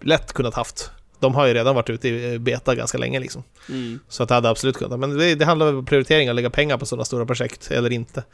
lätt 0.00 0.32
kunnat 0.32 0.54
haft. 0.54 0.90
De 1.20 1.34
har 1.34 1.46
ju 1.46 1.54
redan 1.54 1.74
varit 1.74 1.90
ute 1.90 2.08
i 2.08 2.38
beta 2.38 2.74
ganska 2.74 2.98
länge 2.98 3.20
liksom. 3.20 3.42
Mm. 3.68 4.00
Så 4.08 4.22
att 4.22 4.28
det 4.28 4.34
hade 4.34 4.48
absolut 4.48 4.76
kunnat. 4.76 5.00
Men 5.00 5.18
det, 5.18 5.34
det 5.34 5.44
handlar 5.44 5.66
väl 5.66 5.74
om 5.74 5.84
prioritering, 5.84 6.28
att 6.28 6.34
lägga 6.34 6.50
pengar 6.50 6.78
på 6.78 6.86
sådana 6.86 7.04
stora 7.04 7.26
projekt 7.26 7.70
eller 7.70 7.92
inte. 7.92 8.24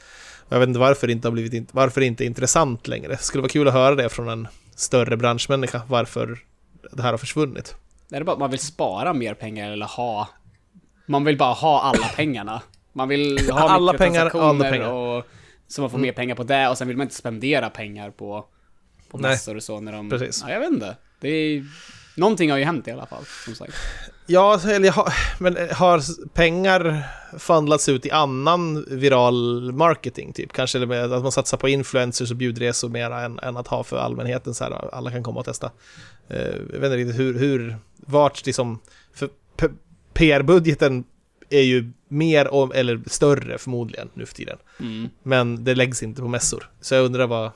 Jag 0.48 0.58
vet 0.58 0.68
inte 0.68 0.80
varför 0.80 1.06
det 1.06 1.12
inte 1.12 1.28
har 1.28 1.32
blivit 1.32 1.68
varför 1.72 2.00
det 2.00 2.06
inte 2.06 2.24
är 2.24 2.26
intressant 2.26 2.88
längre. 2.88 3.08
Det 3.08 3.16
skulle 3.16 3.42
vara 3.42 3.50
kul 3.50 3.68
att 3.68 3.74
höra 3.74 3.94
det 3.94 4.08
från 4.08 4.28
en 4.28 4.48
större 4.76 5.16
branschmänniska, 5.16 5.82
varför 5.88 6.38
det 6.92 7.02
här 7.02 7.10
har 7.10 7.18
försvunnit. 7.18 7.76
Är 8.10 8.18
det 8.18 8.24
bara 8.24 8.32
att 8.32 8.38
man 8.38 8.50
vill 8.50 8.60
spara 8.60 9.12
mer 9.12 9.34
pengar 9.34 9.70
eller 9.70 9.86
ha... 9.86 10.28
Man 11.06 11.24
vill 11.24 11.38
bara 11.38 11.52
ha 11.52 11.80
alla 11.80 12.06
pengarna. 12.16 12.62
Man 12.92 13.08
vill 13.08 13.50
ha 13.50 13.68
Alla 13.68 13.92
pengar, 13.92 14.30
alla 14.36 14.70
pengar. 14.70 14.92
Och, 14.92 15.24
så 15.66 15.80
man 15.80 15.90
får 15.90 15.98
mer 15.98 16.12
pengar 16.12 16.34
på 16.34 16.42
det 16.42 16.68
och 16.68 16.78
sen 16.78 16.88
vill 16.88 16.96
man 16.96 17.04
inte 17.04 17.14
spendera 17.14 17.70
pengar 17.70 18.10
på, 18.10 18.46
på 19.10 19.18
Nej. 19.18 19.30
mässor 19.30 19.56
och 19.56 19.62
så 19.62 19.80
när 19.80 19.92
de... 19.92 20.10
Precis. 20.10 20.44
Ja, 20.46 20.52
jag 20.52 20.60
vet 20.60 20.70
inte. 20.70 20.96
Det 21.24 21.30
är... 21.30 21.64
Någonting 22.16 22.50
har 22.50 22.58
ju 22.58 22.64
hänt 22.64 22.88
i 22.88 22.90
alla 22.90 23.06
fall, 23.06 23.24
som 23.44 23.54
sagt. 23.54 23.74
Ja, 24.26 24.60
eller 24.68 24.90
har, 24.90 25.12
men 25.38 25.56
har 25.72 26.28
pengar 26.28 27.02
fundlats 27.38 27.88
ut 27.88 28.06
i 28.06 28.10
annan 28.10 28.84
viral 28.90 29.72
marketing 29.72 30.32
typ? 30.32 30.52
Kanske 30.52 30.86
med 30.86 31.12
att 31.12 31.22
man 31.22 31.32
satsar 31.32 31.56
på 31.56 31.68
influencers 31.68 32.30
och 32.30 32.36
bjudresor 32.36 32.88
mer 32.88 33.10
än, 33.10 33.38
än 33.38 33.56
att 33.56 33.68
ha 33.68 33.84
för 33.84 33.96
allmänheten 33.96 34.54
så 34.54 34.64
här, 34.64 34.94
alla 34.94 35.10
kan 35.10 35.22
komma 35.22 35.40
och 35.40 35.46
testa. 35.46 35.70
Eh, 36.28 36.38
jag 36.72 36.80
vet 36.80 36.84
inte 36.84 36.96
riktigt 36.96 37.18
hur, 37.18 37.38
hur 37.38 37.76
vart 37.96 38.46
liksom, 38.46 38.80
för 39.14 39.28
PR-budgeten 40.14 41.04
är 41.50 41.62
ju 41.62 41.92
mer 42.08 42.54
om, 42.54 42.72
eller 42.74 43.02
större 43.06 43.58
förmodligen 43.58 44.10
nu 44.14 44.26
för 44.26 44.34
tiden. 44.34 44.58
Mm. 44.80 45.08
Men 45.22 45.64
det 45.64 45.74
läggs 45.74 46.02
inte 46.02 46.20
på 46.20 46.28
mässor. 46.28 46.70
Så 46.80 46.94
jag 46.94 47.04
undrar 47.04 47.26
vad, 47.26 47.50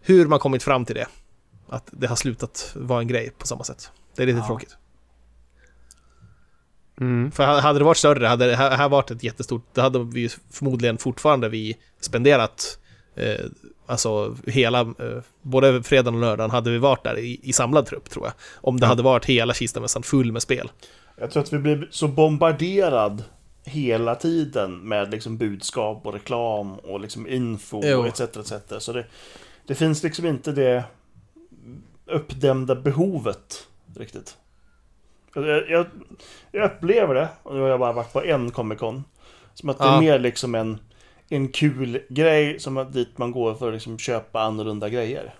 hur 0.00 0.26
man 0.26 0.38
kommit 0.38 0.62
fram 0.62 0.84
till 0.84 0.94
det. 0.94 1.06
Att 1.72 1.88
det 1.90 2.06
har 2.06 2.16
slutat 2.16 2.72
vara 2.76 3.00
en 3.00 3.08
grej 3.08 3.30
på 3.38 3.46
samma 3.46 3.64
sätt. 3.64 3.90
Det 4.16 4.22
är 4.22 4.26
lite 4.26 4.38
Ja. 4.38 4.46
tråkigt. 4.46 4.76
Mm. 7.00 7.30
För 7.32 7.44
hade 7.44 7.78
det 7.78 7.84
varit 7.84 7.96
större, 7.96 8.26
hade 8.26 8.46
det 8.46 8.56
här, 8.56 8.88
varit 8.88 9.10
ett 9.10 9.22
jättestort, 9.22 9.64
då 9.74 9.80
hade 9.80 9.98
vi 10.04 10.28
förmodligen 10.50 10.98
fortfarande 10.98 11.48
vi 11.48 11.76
spenderat 12.00 12.78
eh, 13.16 13.44
Alltså 13.86 14.36
hela, 14.46 14.80
eh, 14.80 15.22
både 15.42 15.82
fredagen 15.82 16.14
och 16.14 16.20
lördagen 16.20 16.50
hade 16.50 16.70
vi 16.70 16.78
varit 16.78 17.04
där 17.04 17.18
i, 17.18 17.40
i 17.42 17.52
samlad 17.52 17.86
trupp 17.86 18.10
tror 18.10 18.26
jag. 18.26 18.32
Om 18.54 18.80
det 18.80 18.84
Ja. 18.84 18.88
hade 18.88 19.02
varit 19.02 19.24
hela 19.24 19.54
Kistamässan 19.54 20.02
full 20.02 20.32
med 20.32 20.42
spel. 20.42 20.70
Jag 21.16 21.30
tror 21.30 21.42
att 21.42 21.52
vi 21.52 21.58
blir 21.58 21.88
så 21.90 22.08
bombarderad 22.08 23.24
hela 23.64 24.14
tiden 24.14 24.88
med 24.88 25.10
liksom 25.10 25.38
budskap 25.38 26.06
och 26.06 26.12
reklam 26.12 26.72
och 26.78 27.00
liksom 27.00 27.28
info 27.28 27.80
Jo. 27.84 27.98
och 27.98 28.06
etc. 28.06 28.20
etc. 28.20 28.52
Så 28.84 28.92
det, 28.92 29.06
det 29.66 29.74
finns 29.74 30.02
liksom 30.02 30.26
inte 30.26 30.52
det 30.52 30.84
uppdämda 32.06 32.74
behovet 32.74 33.66
riktigt. 33.96 34.36
Jag, 35.34 35.70
jag, 35.70 35.86
jag 36.52 36.64
upplever 36.64 37.14
det, 37.14 37.28
och 37.42 37.54
nu 37.54 37.60
har 37.60 37.68
jag 37.68 37.80
bara 37.80 37.92
varit 37.92 38.12
på 38.12 38.22
en 38.24 38.50
Comic 38.50 38.78
Con, 38.78 39.04
som 39.54 39.68
att 39.68 39.78
det 39.78 39.84
är 39.84 39.88
Ja. 39.92 40.00
mer 40.00 40.18
liksom 40.18 40.54
en, 40.54 40.78
en 41.28 41.48
kul 41.48 42.00
grej 42.08 42.60
som 42.60 42.76
att 42.76 42.92
dit 42.92 43.18
man 43.18 43.32
går 43.32 43.54
för 43.54 43.68
att 43.68 43.74
liksom 43.74 43.98
köpa 43.98 44.40
annorlunda 44.42 44.88
grejer. 44.88 45.34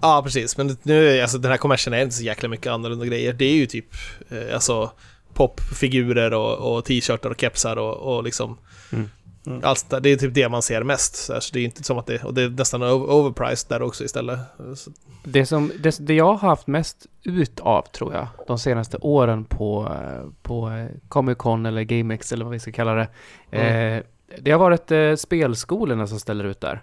Ja, 0.00 0.22
precis. 0.24 0.56
Men 0.56 0.76
nu, 0.82 1.08
är- 1.08 1.22
alltså 1.22 1.38
den 1.38 1.50
här 1.50 1.58
kommersen 1.58 1.92
är 1.92 2.02
inte 2.02 2.14
så 2.14 2.22
jäkla 2.22 2.48
mycket 2.48 2.66
annorlunda 2.72 3.06
grejer. 3.06 3.32
Det 3.32 3.44
är 3.44 3.54
ju 3.54 3.66
typ, 3.66 3.86
eh, 4.28 4.54
alltså 4.54 4.90
popfigurer 5.34 6.34
och, 6.34 6.76
och 6.76 6.84
t-shirtar 6.84 7.30
och 7.30 7.40
kepsar 7.40 7.76
och, 7.76 8.16
och 8.16 8.24
liksom 8.24 8.58
Mm. 8.92 9.10
Mm. 9.46 9.60
allt 9.64 9.78
sånt 9.78 9.90
där. 9.90 10.00
Det 10.00 10.08
är 10.12 10.16
typ 10.16 10.34
det 10.34 10.48
man 10.48 10.62
ser 10.62 10.82
mest. 10.82 11.16
Så, 11.16 11.32
det 11.52 11.60
är 11.60 11.64
inte 11.64 11.84
som 11.84 11.98
att 11.98 12.06
det, 12.06 12.24
och 12.24 12.34
det 12.34 12.42
är 12.42 12.48
nästan 12.48 12.82
over- 12.82 13.10
overpriced 13.10 13.68
där 13.68 13.82
också 13.82 14.04
istället. 14.04 14.38
Det, 15.24 15.46
som, 15.46 15.72
det, 15.78 15.96
det 16.06 16.14
jag 16.14 16.34
har 16.34 16.48
haft 16.48 16.66
mest 16.66 17.06
ut 17.22 17.60
av, 17.60 17.82
tror 17.82 18.14
jag, 18.14 18.26
de 18.46 18.58
senaste 18.58 18.96
åren 18.96 19.44
på, 19.44 19.96
på 20.42 20.86
Comic 21.08 21.38
Con 21.38 21.66
eller 21.66 21.82
GameX 21.82 22.32
eller 22.32 22.44
vad 22.44 22.52
vi 22.52 22.58
ska 22.58 22.72
kalla 22.72 22.94
det. 22.94 23.08
Eh, 23.58 24.02
det 24.40 24.50
har 24.50 24.58
varit 24.58 24.90
eh, 24.90 25.14
spelskolorna 25.14 26.06
som 26.06 26.20
ställer 26.20 26.44
ut 26.44 26.60
där. 26.60 26.82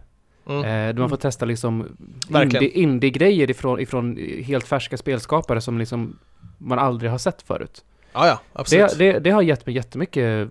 mm. 0.50 0.60
Eh, 0.64 0.94
där 0.96 1.00
man 1.00 1.10
får 1.10 1.18
testa 1.18 1.46
liksom 1.46 1.98
Verkligen. 2.30 2.64
indie- 2.64 2.74
indie-grejer 2.74 3.50
ifrån, 3.52 3.80
ifrån 3.80 4.18
helt 4.44 4.68
färska 4.68 4.98
spelskapare 4.98 5.62
som 5.62 5.78
liksom 5.78 6.20
man 6.58 6.80
aldrig 6.80 7.12
har 7.12 7.18
sett 7.18 7.42
förut. 7.42 7.84
Ja, 8.14 8.28
ja, 8.28 8.40
absolut. 8.54 8.98
Det, 8.98 9.12
det, 9.12 9.20
det 9.20 9.30
har 9.30 9.42
gett 9.42 9.66
mig 9.66 9.76
jättemycket, 9.76 10.50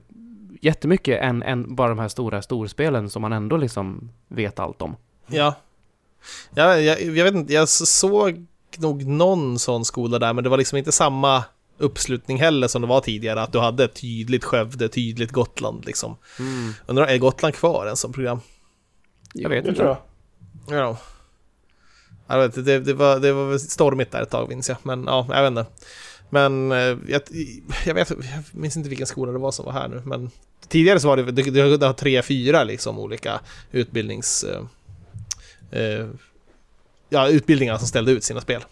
jättemycket 0.61 1.22
än, 1.22 1.42
än 1.42 1.74
bara 1.74 1.88
de 1.88 1.98
här 1.98 2.09
stora 2.09 2.42
storspelen 2.42 3.11
som 3.11 3.22
man 3.22 3.32
ändå 3.32 3.57
liksom 3.57 4.11
vet 4.28 4.59
allt 4.59 4.82
om. 4.82 4.96
Ja. 5.26 5.54
ja 6.54 6.78
jag, 6.80 7.02
jag 7.02 7.24
vet 7.24 7.34
inte, 7.34 7.52
jag 7.52 7.68
såg 7.68 8.46
nog 8.78 9.07
någon 9.07 9.59
sån 9.59 9.84
skola 9.84 10.18
där, 10.18 10.32
men 10.32 10.44
det 10.44 10.50
var 10.50 10.57
liksom 10.57 10.78
inte 10.78 10.92
samma 10.92 11.44
uppslutning 11.78 12.38
heller 12.38 12.68
som 12.68 12.82
det 12.82 12.88
var 12.88 13.00
tidigare, 13.00 13.42
att 13.42 13.52
du 13.52 13.59
hade 13.59 13.88
tydligt 13.88 14.44
Skövde, 14.44 14.88
tydligt 14.88 15.32
Gotland 15.32 15.84
liksom. 15.86 16.16
Undrar, 16.86 17.07
är 17.07 17.18
Gotland 17.18 17.54
kvar 17.54 17.86
en 17.86 17.96
sån 17.96 18.12
program? 18.12 18.40
Jag 19.34 19.48
vet 19.50 19.64
Det 19.64 19.68
inte. 19.68 19.80
tror 19.82 19.96
jag. 20.68 20.78
Ja. 20.78 20.98
Jag 22.26 22.38
vet, 22.38 22.57
inte, 22.57 22.70
det, 22.70 22.80
det, 22.80 22.94
var, 22.94 23.20
det 23.20 23.32
var 23.32 23.46
väl 23.46 23.61
stormigt 23.61 24.12
där 24.12 24.22
ett 24.22 24.30
tag 24.30 24.48
minns 24.48 24.68
jag, 24.68 24.78
men 24.82 25.04
ja, 25.04 25.26
jag 25.30 25.42
vet 25.42 25.50
inte. 25.50 25.66
Men 26.31 26.72
eh, 26.72 26.97
jag, 27.09 27.22
jag, 27.87 27.95
vet, 27.95 28.11
jag 28.11 28.45
minns 28.53 28.77
inte 28.77 28.89
vilken 28.89 29.07
skola 29.07 29.33
det 29.33 29.39
var 29.39 29.51
som 29.51 29.64
var 29.64 29.72
här 29.72 29.89
nu, 29.89 30.03
men 30.05 30.31
tidigare 30.68 31.01
så 31.01 31.09
var 31.09 31.16
det, 31.16 31.22
det, 31.22 31.77
det, 31.77 31.93
tre, 31.93 32.22
fyra 32.22 32.64
liksom 32.64 32.99
olika 32.99 33.41
utbildnings... 33.72 34.45
Eh, 34.45 34.62
eh, 35.81 36.07
ja, 37.09 37.29
utbildningar 37.29 37.79
som 37.79 37.87
ställde 37.87 38.12
ut 38.12 38.24
sina 38.24 38.41
spel. 38.41 38.64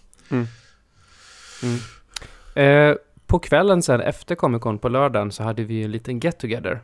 Eh, 2.55 2.95
på 3.27 3.39
kvällen 3.39 3.83
sen 3.83 4.01
efter 4.01 4.35
Comic 4.35 4.63
Con 4.63 4.79
på 4.79 4.89
lördagen 4.89 5.33
så 5.33 5.43
hade 5.43 5.65
vi 5.65 5.83
en 5.83 5.91
liten 5.93 6.21
get 6.21 6.39
together. 6.39 6.81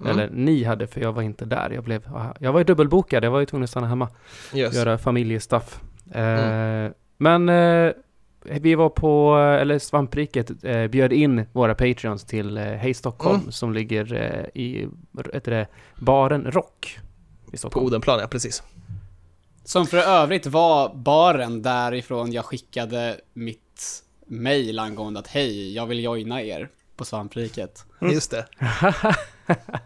Mm. 0.00 0.12
Eller 0.12 0.30
ni 0.30 0.64
hade, 0.64 0.86
för 0.86 1.00
jag 1.00 1.12
var 1.12 1.22
inte 1.22 1.44
där. 1.44 1.70
Jag, 1.70 1.84
blev, 1.84 2.02
jag 2.38 2.52
var 2.52 2.60
ju 2.60 2.64
dubbelbokad, 2.64 3.24
jag 3.24 3.30
var 3.30 3.40
ju 3.40 3.46
tvungen 3.46 3.64
att 3.64 3.70
stanna 3.70 3.86
hemma. 3.86 4.08
Yes. 4.54 4.74
göra 4.74 4.98
familjestuff. 4.98 5.80
Eh, 6.12 6.20
Mm. 6.20 6.92
Men 7.22 7.48
eh, 7.48 7.92
vi 8.44 8.74
var 8.74 8.88
på, 8.88 9.36
eller 9.60 9.78
Svampriket 9.78 10.64
eh, 10.64 10.86
bjöd 10.86 11.12
in 11.12 11.46
våra 11.52 11.74
Patreons 11.74 12.24
till 12.24 12.56
eh, 12.56 12.64
Hej 12.64 12.94
Stockholm 12.94 13.40
Mm. 13.40 13.52
som 13.52 13.72
ligger 13.72 14.14
eh, 14.14 14.62
i, 14.62 14.88
heter 15.32 15.50
det, 15.50 15.66
baren 15.98 16.50
Rock 16.50 16.98
i 17.46 17.50
På 17.50 17.56
Stockholm. 17.56 17.86
Odenplan, 17.86 18.20
ja 18.20 18.26
precis. 18.26 18.62
Som 19.64 19.86
för 19.86 19.98
övrigt 19.98 20.46
var 20.46 20.94
baren 20.94 21.62
därifrån 21.62 22.32
jag 22.32 22.44
skickade 22.44 23.20
mitt 23.32 24.02
mail 24.26 24.78
angående 24.78 25.20
att 25.20 25.26
hej, 25.26 25.74
jag 25.74 25.86
vill 25.86 26.04
joina 26.04 26.42
er 26.42 26.68
på 26.96 27.04
svampriket. 27.04 27.84
Just 28.00 28.30
det. 28.30 28.46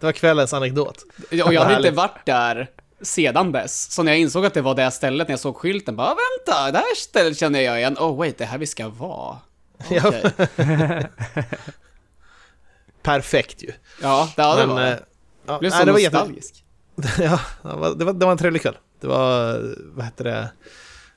Det 0.00 0.02
var 0.06 0.12
kvällens 0.12 0.52
anekdot. 0.54 1.04
Och 1.30 1.54
jag 1.54 1.60
hade 1.60 1.76
inte 1.76 1.90
varit 1.90 2.26
där 2.26 2.70
sedan 3.04 3.52
dess. 3.52 3.92
Så 3.92 4.02
när 4.02 4.12
jag 4.12 4.18
insåg 4.20 4.46
att 4.46 4.54
det 4.54 4.62
var 4.62 4.74
det 4.74 4.90
stället, 4.90 5.28
när 5.28 5.32
jag 5.32 5.40
såg 5.40 5.56
skylten, 5.56 5.96
bara 5.96 6.08
vänta, 6.08 6.70
det 6.72 6.78
här 6.78 6.94
stället 6.96 7.38
känner 7.38 7.60
jag 7.60 7.78
igen. 7.78 7.96
Oh 7.98 8.16
wait, 8.18 8.38
det 8.38 8.44
är 8.44 8.48
här 8.48 8.58
vi 8.58 8.66
ska 8.66 8.88
vara. 8.88 9.38
Okej. 9.90 10.32
Perfekt 13.02 13.62
ju. 13.62 13.72
Ja, 14.02 14.28
det, 14.36 14.42
ja, 14.42 14.56
det 14.56 14.66
Men, 14.66 14.76
var 14.76 14.82
eh, 14.82 14.88
det. 14.90 15.04
ja, 15.46 15.58
Blev 15.58 15.70
nej, 15.70 15.80
så 15.80 15.86
det 15.86 15.92
var 15.92 15.98
jätte, 15.98 16.16
nostalgisk. 16.18 16.64
Ja, 17.18 17.40
det 17.62 17.68
var, 17.76 17.94
det, 17.94 18.04
var, 18.04 18.12
det 18.12 18.24
var 18.26 18.32
en 18.32 18.38
trevlig 18.38 18.62
kväll. 18.62 18.76
Det 19.00 19.06
var, 19.06 19.60
vad 19.94 20.04
hette 20.04 20.24
det, 20.24 20.50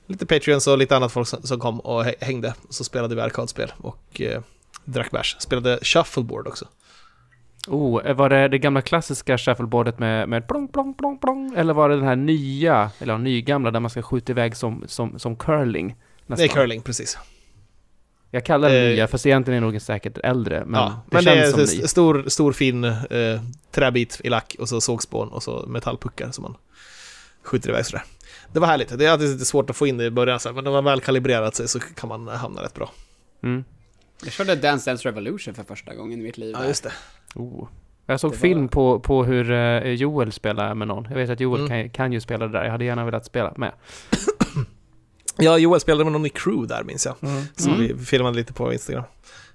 lite 0.06 0.26
Patreons 0.26 0.66
och 0.66 0.78
lite 0.78 0.96
annat 0.96 1.12
folk 1.12 1.28
som, 1.28 1.42
som 1.42 1.60
kom 1.60 1.80
och 1.80 2.04
hä- 2.04 2.14
hängde. 2.20 2.54
Så 2.70 2.84
spelade 2.84 3.14
vi 3.14 3.20
arkadspel 3.20 3.72
och 3.78 4.20
eh, 4.20 4.42
drack 4.84 5.10
bärs. 5.10 5.36
Spelade 5.38 5.78
shuffleboard 5.82 6.46
också. 6.46 6.68
Oh, 7.68 8.06
eh, 8.06 8.14
var 8.14 8.28
det 8.28 8.48
det 8.48 8.58
gamla 8.58 8.82
klassiska 8.82 9.38
shuffleboardet 9.38 9.98
med, 9.98 10.28
med 10.28 10.48
plong, 10.48 10.68
plong, 10.68 10.94
plong, 10.94 11.18
plong? 11.18 11.54
Eller 11.56 11.74
var 11.74 11.88
det 11.88 11.96
den 11.96 12.04
här 12.04 12.16
nya, 12.16 12.90
eller 12.98 13.18
nygamla 13.18 13.70
där 13.70 13.80
man 13.80 13.90
ska 13.90 14.02
skjuta 14.02 14.32
iväg 14.32 14.56
som, 14.56 14.84
som, 14.86 15.18
som 15.18 15.36
curling? 15.36 15.88
Det 15.88 16.32
är 16.32 16.36
nästan? 16.36 16.48
curling, 16.48 16.82
precis. 16.82 17.18
Jag 18.30 18.44
kallar 18.44 18.68
det 18.68 18.78
Eh, 18.78 18.88
nya, 18.88 19.08
fast 19.08 19.26
egentligen 19.26 19.62
är 19.62 19.66
det 19.66 19.72
nog 19.72 19.82
säkert 19.82 20.18
äldre. 20.18 20.64
Men 20.64 20.80
ja, 20.80 21.02
det 21.10 21.14
men 21.14 21.24
det 21.24 21.30
känns 21.30 21.54
är 21.54 21.66
som 21.66 21.76
ny. 21.76 21.82
en 21.82 21.88
stor, 21.88 22.24
stor 22.26 22.52
fin 22.52 22.84
eh, 22.84 22.94
träbit 23.70 24.20
i 24.24 24.28
lack 24.28 24.56
och 24.58 24.68
så 24.68 24.80
sågspån 24.80 25.28
och 25.28 25.42
så 25.42 25.64
metallpuckar 25.66 26.30
som 26.30 26.42
man 26.42 26.56
skjuter 27.42 27.70
iväg 27.70 27.86
sådär. 27.86 28.04
Det 28.52 28.60
var 28.60 28.66
härligt. 28.66 28.98
Det 28.98 29.06
är 29.06 29.10
alltid 29.10 29.28
lite 29.28 29.44
svårt 29.44 29.70
att 29.70 29.76
få 29.76 29.86
in 29.86 29.96
det 29.96 30.04
i 30.04 30.10
början, 30.10 30.40
men 30.44 30.64
när 30.64 30.70
man 30.70 30.84
väl 30.84 31.00
kalibrerat 31.00 31.54
sig 31.54 31.68
så 31.68 31.80
kan 31.80 32.08
man 32.08 32.28
hamna 32.28 32.62
rätt 32.62 32.74
bra. 32.74 32.90
Mm. 33.42 33.64
Jag 34.24 34.32
körde 34.32 34.54
Dance 34.54 34.90
Dance 34.90 35.08
Revolution 35.08 35.54
för 35.54 35.64
första 35.64 35.94
gången 35.94 36.20
i 36.20 36.22
mitt 36.22 36.38
liv. 36.38 36.56
Ja, 36.58 36.66
just 36.66 36.82
det. 36.82 36.92
Oh. 37.38 37.68
Jag 38.06 38.20
såg 38.20 38.30
Det 38.30 38.36
var- 38.36 38.40
film 38.40 38.68
på, 38.68 39.00
på 39.00 39.24
hur 39.24 39.50
eh, 39.50 39.92
Joel 39.92 40.32
spelar 40.32 40.74
med 40.74 40.88
någon. 40.88 41.06
Jag 41.10 41.16
vet 41.16 41.30
att 41.30 41.40
Joel 41.40 41.60
Mm. 41.60 41.68
kan, 41.68 41.90
kan 41.90 42.12
ju 42.12 42.20
spela 42.20 42.46
det 42.46 42.52
där. 42.52 42.64
Jag 42.64 42.70
hade 42.72 42.84
gärna 42.84 43.04
velat 43.04 43.26
spela 43.26 43.52
med. 43.56 43.72
Ja, 45.40 45.58
Joel 45.58 45.80
spelade 45.80 46.04
med 46.04 46.12
någon 46.12 46.26
i 46.26 46.30
crew 46.30 46.66
där 46.74 46.84
minns 46.84 47.06
jag. 47.06 47.14
Som 47.56 47.74
Mm. 47.74 47.96
vi 47.98 48.04
filmade 48.04 48.36
lite 48.36 48.52
på 48.52 48.72
Instagram. 48.72 49.04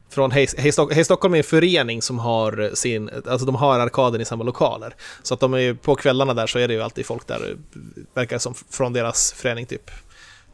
Från 0.09 0.31
Hej, 0.31 0.47
Hej, 0.57 0.71
Stock- 0.71 0.93
Hej 0.93 1.03
Stockholm 1.05 1.33
är 1.33 1.37
en 1.37 1.43
förening 1.43 2.01
som 2.01 2.19
har 2.19 2.71
sin, 2.75 3.09
alltså 3.27 3.45
de 3.45 3.55
har 3.55 3.79
arkaden 3.79 4.21
i 4.21 4.25
samma 4.25 4.43
lokaler. 4.43 4.95
Så 5.23 5.33
att 5.33 5.39
de 5.39 5.53
är 5.53 5.57
ju, 5.57 5.75
på 5.75 5.95
kvällarna 5.95 6.33
där 6.33 6.47
så 6.47 6.59
är 6.59 6.67
det 6.67 6.73
ju 6.73 6.81
alltid 6.81 7.05
folk 7.05 7.27
där, 7.27 7.57
verkar 8.13 8.37
som 8.37 8.53
från 8.69 8.93
deras 8.93 9.33
förening 9.33 9.65
typ. 9.65 9.91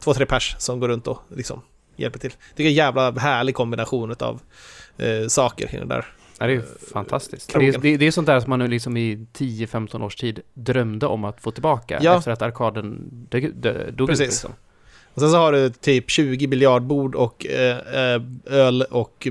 Två, 0.04 0.14
tre 0.14 0.26
pers 0.26 0.56
som 0.60 0.80
går 0.80 0.88
runt 0.88 1.08
och 1.08 1.20
liksom 1.36 1.62
hjälper 1.96 2.20
till. 2.20 2.32
Det 2.56 2.64
är 2.64 2.68
en 2.68 2.74
jävla 2.74 3.12
härlig 3.12 3.56
kombination 3.56 4.16
av 4.20 4.40
eh, 4.98 5.28
saker 5.28 5.76
i 5.76 5.78
den 5.78 5.88
där. 5.88 6.06
Ja, 6.40 6.48
det 6.48 6.54
är 6.54 6.64
fantastiskt. 6.94 7.54
Det 7.54 7.68
är, 7.68 7.78
det, 7.78 7.98
det 7.98 8.08
är 8.08 8.12
sånt 8.12 8.28
där 8.28 8.40
som 8.40 8.50
man 8.50 8.60
nu 8.60 8.68
liksom 8.68 8.98
i 8.98 9.28
10-15 9.34 10.04
års 10.04 10.16
tid 10.16 10.40
drömde 10.54 11.06
om 11.08 11.24
att 11.24 11.42
få 11.42 11.52
tillbaka. 11.52 12.00
Ja. 12.02 12.18
Efter 12.18 12.32
att 12.32 12.42
arkaden 12.42 13.10
dog, 13.30 13.56
dog, 13.56 13.74
dog 13.94 14.10
ut 14.10 14.18
Precis. 14.18 14.28
liksom. 14.28 14.52
Och 15.14 15.22
sen 15.22 15.32
så 15.32 15.38
har 15.38 15.52
du 15.52 15.70
typ 15.70 16.10
20 16.10 16.48
biljardbord 16.48 17.16
och 17.16 17.46
eh, 17.46 17.78
eh, 17.78 18.22
öl 18.46 18.82
och 18.92 19.28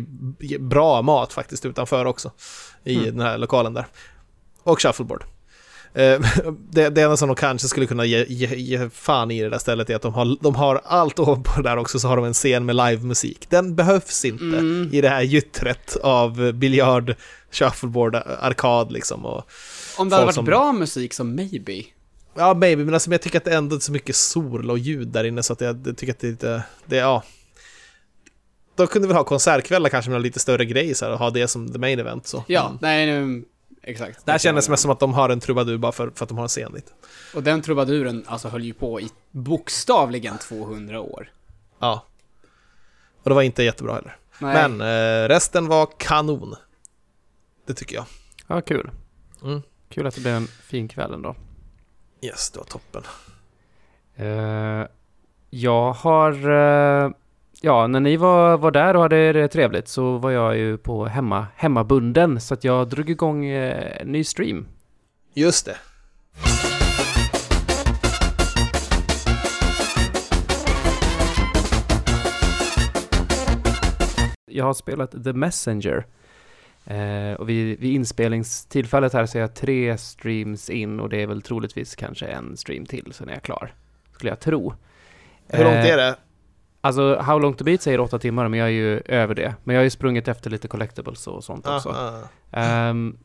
bra 0.58 1.02
mat 1.02 1.32
faktiskt 1.32 1.66
utanför 1.66 2.04
också. 2.04 2.30
I 2.84 2.94
Mm. 2.96 3.16
den 3.16 3.20
här 3.20 3.38
lokalen 3.38 3.74
där. 3.74 3.86
Och 4.62 4.82
shuffleboard. 4.82 5.24
Eh, 5.98 6.20
det, 6.70 6.88
det 6.88 7.02
enda 7.02 7.16
som 7.16 7.28
de 7.28 7.34
kanske 7.36 7.68
skulle 7.68 7.86
kunna 7.86 8.04
ge, 8.04 8.24
ge, 8.28 8.56
ge 8.56 8.90
fan 8.90 9.30
i 9.30 9.42
det 9.42 9.48
där 9.48 9.58
stället 9.58 9.90
är 9.90 9.96
att 9.96 10.02
de 10.02 10.14
har, 10.14 10.36
de 10.40 10.54
har 10.54 10.80
allt 10.84 11.18
ovanpå 11.18 11.50
det 11.56 11.62
där 11.68 11.76
också 11.76 11.98
så 11.98 12.08
har 12.08 12.16
de 12.16 12.24
en 12.24 12.34
scen 12.34 12.64
med 12.66 12.76
livemusik. 12.76 13.46
Den 13.50 13.76
behövs 13.76 14.24
inte 14.24 14.44
Mm. 14.44 14.88
i 14.92 15.00
det 15.00 15.08
här 15.08 15.22
gyttret 15.22 15.96
av 16.02 16.52
biljard, 16.52 17.14
shuffleboard, 17.50 18.14
arkad 18.40 18.92
liksom. 18.92 19.26
Och, 19.26 19.48
Om 19.98 20.08
det 20.08 20.14
hade 20.14 20.24
varit 20.26 20.34
som- 20.34 20.44
bra 20.44 20.72
musik 20.72 21.14
så 21.14 21.24
maybe. 21.24 21.82
Ja, 22.36 22.54
maybe, 22.54 22.84
men 22.84 22.94
alltså, 22.94 23.10
jag 23.10 23.22
tycker 23.22 23.38
att 23.38 23.44
det 23.44 23.54
ändå 23.54 23.76
är 23.76 23.80
så 23.80 23.92
mycket 23.92 24.16
sol 24.16 24.70
och 24.70 24.78
ljud 24.78 25.08
där 25.08 25.24
inne 25.24 25.42
så 25.42 25.52
att 25.52 25.60
jag, 25.60 25.80
jag 25.86 25.96
tycker 25.96 26.12
att 26.12 26.20
det 26.20 26.26
är 26.26 26.30
lite, 26.30 26.62
det, 26.86 26.96
ja. 26.96 27.22
De 28.76 28.86
kunde 28.86 29.08
väl 29.08 29.16
ha 29.16 29.24
konsertkvällar 29.24 29.90
kanske 29.90 30.10
med 30.10 30.22
lite 30.22 30.38
större 30.40 30.64
grej 30.64 30.94
så 30.94 31.04
här, 31.04 31.12
och 31.12 31.18
ha 31.18 31.30
det 31.30 31.48
som 31.48 31.72
the 31.72 31.78
main 31.78 31.98
event 31.98 32.26
så. 32.26 32.44
Ja, 32.46 32.66
Mm. 32.66 32.78
nej, 32.80 33.44
exakt. 33.88 34.26
Det 34.26 34.32
här 34.32 34.38
kändes 34.38 34.68
mest 34.68 34.82
som 34.82 34.90
att 34.90 35.00
de 35.00 35.14
har 35.14 35.28
en 35.28 35.40
trubadur 35.40 35.78
bara 35.78 35.92
för, 35.92 36.10
för 36.14 36.24
att 36.24 36.28
de 36.28 36.38
har 36.38 36.44
en 36.44 36.48
scen 36.48 36.72
dit. 36.72 36.94
Och 37.34 37.42
den 37.42 37.62
trubaduren 37.62 38.24
alltså 38.26 38.48
höll 38.48 38.64
ju 38.64 38.72
på 38.74 39.00
i 39.00 39.08
bokstavligen 39.30 40.38
200 40.38 41.00
år. 41.00 41.30
Ja. 41.78 42.04
Och 43.22 43.30
det 43.30 43.34
var 43.34 43.42
inte 43.42 43.62
jättebra 43.62 43.94
heller. 43.94 44.16
Nej. 44.38 44.68
Men 44.68 44.80
eh, 44.80 45.28
resten 45.28 45.66
var 45.66 45.88
kanon. 45.98 46.54
Det 47.66 47.74
tycker 47.74 47.96
jag. 47.96 48.04
Ja, 48.46 48.60
kul. 48.60 48.90
Mm. 49.42 49.62
Kul 49.88 50.06
att 50.06 50.14
det 50.14 50.20
blev 50.20 50.34
en 50.34 50.46
fin 50.46 50.88
kväll 50.88 51.14
ändå. 51.14 51.36
Yes, 52.20 52.50
det 52.50 52.58
var 52.58 52.66
toppen. 52.66 53.02
Eh, 54.16 54.86
jag 55.50 55.92
har... 55.92 56.50
eh, 56.50 57.10
ja, 57.60 57.86
när 57.86 58.00
ni 58.00 58.16
var, 58.16 58.58
var 58.58 58.70
där 58.70 58.96
och 58.96 59.02
hade 59.02 59.32
det 59.32 59.48
trevligt 59.48 59.88
så 59.88 60.18
var 60.18 60.30
jag 60.30 60.56
ju 60.56 60.78
på 60.78 61.06
hemma, 61.06 61.46
hemmabunden 61.56 62.40
så 62.40 62.54
att 62.54 62.64
jag 62.64 62.88
drog 62.88 63.10
igång 63.10 63.46
eh, 63.46 64.06
ny 64.06 64.24
stream. 64.24 64.66
Just 65.34 65.66
det. 65.66 65.76
Jag 74.50 74.64
har 74.64 74.74
spelat 74.74 75.24
The 75.24 75.32
Messenger. 75.32 76.06
Eh, 76.86 77.32
och 77.38 77.48
vid, 77.48 77.80
vid 77.80 77.94
inspelningstillfället 77.94 79.12
här 79.12 79.26
så 79.26 79.38
är 79.38 79.42
jag 79.42 79.54
tre 79.54 79.98
streams 79.98 80.70
in 80.70 81.00
och 81.00 81.08
det 81.08 81.22
är 81.22 81.26
väl 81.26 81.42
troligtvis 81.42 81.96
kanske 81.96 82.26
en 82.26 82.56
stream 82.56 82.86
till 82.86 83.12
sen 83.12 83.28
är 83.28 83.32
jag 83.32 83.42
klar. 83.42 83.72
Skulle 84.12 84.30
jag 84.30 84.40
tro. 84.40 84.74
Hur 85.48 85.64
långt 85.64 85.76
Eh, 85.76 85.86
är 85.86 85.96
det? 85.96 86.16
Alltså, 86.88 87.16
How 87.20 87.38
long 87.38 87.54
to 87.54 87.64
beat 87.64 87.82
säger 87.82 88.00
åtta 88.00 88.18
timmar, 88.18 88.48
men 88.48 88.58
jag 88.60 88.68
är 88.68 88.72
ju 88.72 89.00
över 89.06 89.34
det. 89.34 89.54
Men 89.64 89.74
jag 89.74 89.80
har 89.80 89.84
ju 89.84 89.90
sprungit 89.90 90.28
efter 90.28 90.50
lite 90.50 90.68
collectibles 90.68 91.26
och 91.26 91.44
sånt 91.44 91.66
Ah, 91.66 91.76
också. 91.76 91.88
ah. 91.88 92.58
Ehm, 92.58 93.16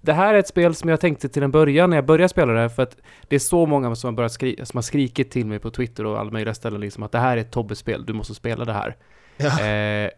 det 0.00 0.12
här 0.12 0.34
är 0.34 0.38
ett 0.38 0.48
spel 0.48 0.74
som 0.74 0.88
jag 0.90 1.00
tänkte 1.00 1.28
till 1.28 1.42
en 1.42 1.50
början 1.50 1.90
när 1.90 1.96
jag 1.96 2.04
började 2.06 2.28
spela 2.28 2.52
det, 2.52 2.70
för 2.70 2.82
att 2.82 2.96
det 3.28 3.34
är 3.36 3.40
så 3.40 3.66
många 3.66 3.94
som 3.94 4.08
har, 4.08 4.12
börjat 4.12 4.32
skri- 4.32 4.64
som 4.66 4.76
har 4.76 4.82
skrikit 4.82 5.30
till 5.30 5.46
mig 5.46 5.58
på 5.58 5.70
Twitter 5.70 6.06
och 6.06 6.18
alla 6.20 6.30
möjliga 6.30 6.54
ställen 6.54 6.80
liksom 6.80 7.02
att 7.02 7.12
det 7.12 7.18
här 7.18 7.36
är 7.36 7.40
ett 7.40 7.50
Tobbe-spel, 7.50 8.04
du 8.06 8.12
måste 8.12 8.34
spela 8.34 8.64
det 8.64 8.72
här. 8.72 8.96
Ja. 9.36 9.60
Eh, 9.64 10.10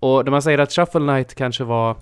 och 0.00 0.24
när 0.24 0.30
man 0.30 0.42
säger 0.42 0.58
att 0.58 0.72
Shuffle 0.72 1.00
Knight 1.00 1.34
kanske 1.34 1.64
var 1.64 1.96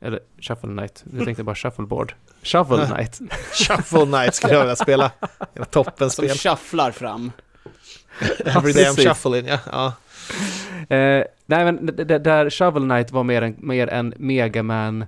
eller 0.00 0.20
Shuffle 0.40 0.68
Knight, 0.68 1.04
nu 1.06 1.24
tänkte 1.24 1.40
jag 1.40 1.46
bara 1.46 1.54
Shuffleboard. 1.56 2.14
Shovel 2.42 2.86
Knight. 2.94 3.20
Shuffle 3.68 4.04
Night 4.04 4.34
skulle 4.34 4.52
jag 4.52 4.60
vilja 4.60 4.76
spela. 4.76 5.10
Jävla 5.20 5.46
Som 5.54 5.84
toppenspel. 5.84 6.28
shufflar 6.28 6.90
fram. 6.90 7.32
Every 8.44 8.72
day 8.72 8.84
I'm 8.84 9.08
shuffling, 9.08 9.46
ja. 9.46 9.58
ja. 9.72 9.92
Eh, 10.96 11.24
nej 11.46 11.64
men 11.64 11.86
där 12.22 12.50
Shovel 12.50 12.82
Knight 12.82 13.12
var 13.12 13.24
mer 13.24 13.42
en, 13.42 13.56
mer 13.58 13.86
en 13.88 14.14
Megaman 14.16 15.04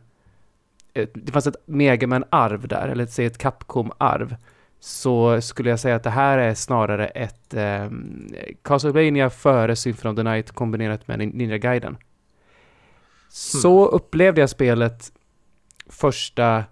eh, 0.95 1.09
Det 1.15 1.33
fanns 1.33 1.47
ett 1.47 1.57
Megaman-arv 1.67 2.69
där, 2.69 2.89
eller 2.89 3.07
säg 3.07 3.27
ett 3.27 3.39
Capcom-arv. 3.39 4.37
Så 4.81 5.41
skulle 5.41 5.71
jag 5.71 5.81
säga 5.81 5.97
att 5.97 6.03
det 6.03 6.11
här 6.11 6.39
är 6.39 6.55
snarare 6.55 7.07
ett 7.07 7.55
eh, 7.55 7.89
Castlevania 8.63 9.31
före 9.31 9.77
Symphony 9.77 10.13
of 10.13 10.17
the 10.17 10.23
Night 10.23 10.51
kombinerat 10.53 11.09
med 11.09 11.19
Nin- 11.19 11.35
Ninja 11.35 11.59
Gaiden. 11.59 11.97
Så 13.29 13.87
upplevde 13.87 14.41
jag 14.41 14.51
spelet 14.51 15.13
första 15.91 16.65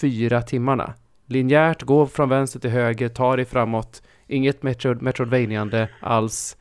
fyra 0.00 0.42
timmarna. 0.42 0.94
Linjärt, 1.26 1.82
gå 1.82 2.06
från 2.06 2.28
vänster 2.28 2.60
till 2.60 2.70
höger, 2.70 3.08
ta 3.08 3.36
dig 3.36 3.44
framåt 3.44 4.02
Inget 4.26 4.62
Metro, 4.62 4.94
Metroidvaniande 5.00 5.88
alls 6.00 6.56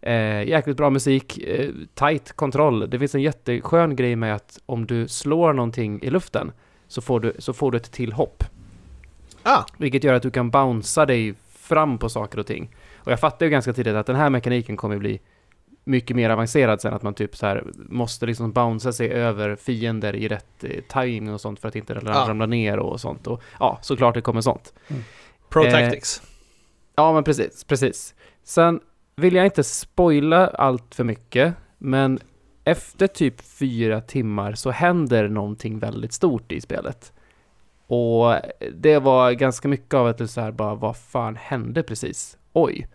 Eh, 0.00 0.42
jäkligt 0.48 0.76
bra 0.76 0.90
musik, 0.90 1.38
eh, 1.38 1.70
tight 1.94 2.32
kontroll. 2.32 2.90
Det 2.90 2.98
finns 2.98 3.14
en 3.14 3.22
jätteskön 3.22 3.96
grej 3.96 4.16
med 4.16 4.34
att 4.34 4.58
om 4.66 4.86
du 4.86 5.08
slår 5.08 5.52
någonting 5.52 6.02
i 6.02 6.10
luften 6.10 6.52
så 6.88 7.00
får 7.00 7.20
du, 7.20 7.32
så 7.38 7.52
får 7.52 7.70
du 7.70 7.76
ett 7.76 7.92
till 7.92 8.12
hopp. 8.12 8.44
Ah, 9.42 9.64
Vilket 9.78 10.04
gör 10.04 10.14
att 10.14 10.22
du 10.22 10.30
kan 10.30 10.50
bouncea 10.50 11.06
dig 11.06 11.34
fram 11.58 11.98
på 11.98 12.08
saker 12.08 12.38
och 12.38 12.46
ting. 12.46 12.74
Och 12.96 13.12
jag 13.12 13.20
fattar 13.20 13.46
ju 13.46 13.50
ganska 13.50 13.72
tidigt 13.72 13.94
att 13.94 14.06
den 14.06 14.16
här 14.16 14.30
mekaniken 14.30 14.76
kommer 14.76 14.98
bli 14.98 15.20
mycket 15.84 16.16
mer 16.16 16.30
avancerad 16.30 16.80
sen, 16.80 16.94
att 16.94 17.02
man 17.02 17.14
typ 17.14 17.36
så 17.36 17.46
här 17.46 17.64
måste 17.76 18.26
liksom 18.26 18.52
bouncea 18.52 18.92
sig 18.92 19.10
över 19.10 19.56
fiender 19.56 20.16
i 20.16 20.28
rätt 20.28 20.64
eh, 20.64 20.70
timing 20.88 21.34
och 21.34 21.40
sånt 21.40 21.60
för 21.60 21.68
att 21.68 21.76
inte 21.76 22.00
Ja. 22.04 22.10
ramla 22.28 22.46
ner 22.46 22.78
och 22.78 23.00
sånt. 23.00 23.26
Och 23.26 23.42
ja, 23.60 23.78
såklart 23.82 24.14
det 24.14 24.20
kommer 24.20 24.40
sånt. 24.40 24.74
Pro 25.48 25.64
Eh, 25.64 25.70
Tactics. 25.72 26.22
Ja, 26.96 27.12
men 27.12 27.24
precis, 27.24 27.64
precis. 27.64 28.14
Sen 28.42 28.80
vill 29.16 29.34
jag 29.34 29.44
inte 29.44 29.64
spoila 29.64 30.46
allt 30.46 30.94
för 30.94 31.04
mycket, 31.04 31.54
men 31.78 32.18
efter 32.64 33.06
typ 33.06 33.40
fyra 33.40 34.00
timmar 34.00 34.52
så 34.52 34.70
händer 34.70 35.28
någonting 35.28 35.78
väldigt 35.78 36.12
stort 36.12 36.52
i 36.52 36.60
spelet. 36.60 37.12
Och 37.86 38.34
det 38.74 38.98
var 38.98 39.32
ganska 39.32 39.68
mycket 39.68 39.94
av 39.94 40.06
att 40.06 40.18
det 40.18 40.28
så 40.28 40.40
här 40.40 40.52
bara, 40.52 40.74
vad 40.74 40.96
fan 40.96 41.36
hände 41.36 41.82
precis? 41.82 42.38
Oj. 42.52 42.88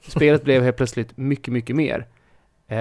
Spelet 0.00 0.44
blev 0.44 0.62
helt 0.62 0.76
plötsligt 0.76 1.16
mycket, 1.16 1.52
mycket 1.52 1.76
mer. 1.76 2.06
Eh, 2.68 2.76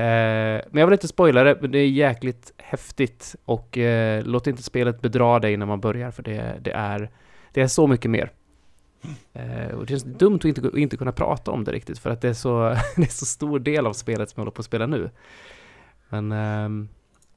men 0.69 0.79
jag 0.79 0.85
vill 0.87 0.93
inte 0.93 1.07
spoila 1.07 1.43
det, 1.43 1.57
men 1.61 1.71
det 1.71 1.79
är 1.79 1.87
jäkligt 1.87 2.53
häftigt 2.57 3.35
och 3.45 3.77
eh, 3.77 4.23
låt 4.25 4.47
inte 4.47 4.63
spelet 4.63 5.01
bedra 5.01 5.39
dig 5.39 5.57
när 5.57 5.65
man 5.65 5.79
börjar 5.79 6.11
för 6.11 6.23
det, 6.23 6.59
det, 6.61 6.71
är, 6.71 7.09
det 7.51 7.61
är 7.61 7.67
så 7.67 7.87
mycket 7.87 8.11
mer. 8.11 8.31
Eh, 9.33 9.75
och 9.75 9.85
det 9.85 9.89
känns 9.89 10.03
dumt 10.03 10.35
att 10.35 10.45
inte, 10.45 10.69
inte 10.75 10.97
kunna 10.97 11.11
prata 11.11 11.51
om 11.51 11.63
det 11.63 11.71
riktigt 11.71 11.99
för 11.99 12.09
att 12.09 12.21
det 12.21 12.29
är 12.29 12.33
så, 12.33 12.69
det 12.95 13.01
är 13.03 13.11
så 13.11 13.25
stor 13.25 13.59
del 13.59 13.87
av 13.87 13.93
spelet 13.93 14.29
som 14.29 14.33
jag 14.35 14.41
håller 14.41 14.51
på 14.51 14.59
att 14.59 14.65
spela 14.65 14.85
nu. 14.85 15.09
Men, 16.09 16.31
ehm, 16.31 16.89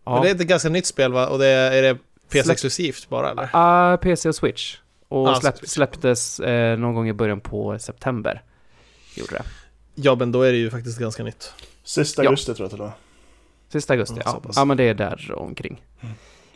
ja. 0.05 0.13
Men 0.15 0.23
det 0.23 0.31
är 0.31 0.35
ett 0.35 0.41
ganska 0.41 0.69
nytt 0.69 0.87
spel 0.87 1.13
va? 1.13 1.27
Och 1.29 1.39
det 1.39 1.47
är, 1.47 1.73
är 1.73 1.83
det 1.83 1.99
PC-exklusivt 2.33 3.09
bara 3.09 3.31
eller? 3.31 3.49
Ah, 3.53 3.97
PC 3.97 4.29
och 4.29 4.35
Switch. 4.35 4.79
Och 5.09 5.29
Ah, 5.29 5.35
släpp, 5.41 5.59
Switch. 5.59 5.71
släpptes 5.73 6.41
eh, 6.41 6.79
någon 6.79 6.95
gång 6.95 7.09
i 7.09 7.13
början 7.13 7.41
på 7.41 7.79
september. 7.79 8.43
Gjorde 9.15 9.33
det. 9.35 9.43
Ja, 9.95 10.15
men 10.15 10.33
då 10.33 10.43
är 10.43 10.53
det 10.53 10.59
ju 10.59 10.71
faktiskt 10.71 10.99
ganska 10.99 11.23
nytt. 11.23 11.53
Sista 11.85 12.25
Ja. 12.25 12.29
augusti 12.29 12.55
tror 12.55 12.65
jag 12.65 12.71
till 12.71 12.81
och 12.81 12.87
med. 12.87 12.95
Sista 13.73 13.93
augusti, 13.93 14.13
Mm, 14.13 14.23
ja. 14.27 14.51
ja 14.57 14.65
men 14.65 14.77
det 14.77 14.85
är 14.85 14.95
där 14.95 15.33
omkring. 15.37 15.83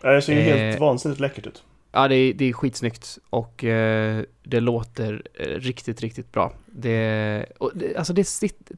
Nej, 0.02 0.14
Det 0.14 0.22
ser 0.22 0.32
ju 0.32 0.38
Eh. 0.40 0.56
helt 0.56 0.80
vansinnigt 0.80 1.20
läckert 1.20 1.46
ut. 1.46 1.62
Ja, 1.92 2.08
det 2.08 2.14
är, 2.14 2.34
det 2.34 2.44
är 2.44 2.52
skitsnyggt 2.52 3.18
och 3.30 3.64
eh, 3.64 4.24
det 4.42 4.60
låter 4.60 5.22
eh, 5.34 5.46
riktigt, 5.46 6.00
riktigt 6.00 6.32
bra. 6.32 6.52
Det, 6.66 7.46
och 7.58 7.70
det, 7.74 7.96
alltså 7.96 8.12
det, 8.12 8.24
sitt, 8.24 8.70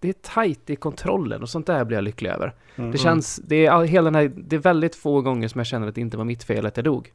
det 0.00 0.08
är 0.08 0.12
tajt 0.12 0.70
i 0.70 0.76
kontrollen 0.76 1.42
och 1.42 1.48
sånt 1.48 1.66
där 1.66 1.84
blir 1.84 1.96
jag 1.96 2.04
lycklig 2.04 2.30
över. 2.30 2.54
Mm. 2.76 2.90
Det 2.90 2.98
känns, 2.98 3.36
det 3.36 3.66
är, 3.66 3.82
hela 3.82 4.04
den 4.04 4.14
här, 4.14 4.32
det 4.36 4.56
är 4.56 4.60
väldigt 4.60 4.94
få 4.94 5.20
gånger 5.20 5.48
som 5.48 5.58
jag 5.58 5.66
känner 5.66 5.88
att 5.88 5.94
det 5.94 6.00
inte 6.00 6.16
var 6.16 6.24
mitt 6.24 6.44
fel 6.44 6.66
att 6.66 6.76
jag 6.76 6.84
dog. 6.84 7.12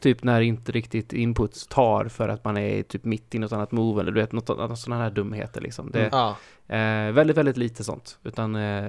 Typ 0.00 0.22
när 0.24 0.40
inte 0.40 0.72
riktigt 0.72 1.12
input 1.12 1.68
tar 1.68 2.08
för 2.08 2.28
att 2.28 2.44
man 2.44 2.56
är 2.56 2.82
typ 2.82 3.04
mitt 3.04 3.34
i 3.34 3.38
något 3.38 3.52
annat 3.52 3.72
move 3.72 4.00
eller 4.00 4.12
du 4.12 4.20
vet, 4.20 4.32
något, 4.32 4.48
något 4.48 4.78
sådana 4.78 5.02
här 5.02 5.10
dumheter 5.10 5.60
liksom. 5.60 5.90
Det, 5.90 6.08
Ja. 6.12 6.36
Eh, 6.68 7.12
väldigt, 7.12 7.36
väldigt 7.36 7.56
lite 7.56 7.84
sånt. 7.84 8.18
Utan 8.24 8.56
eh, 8.56 8.86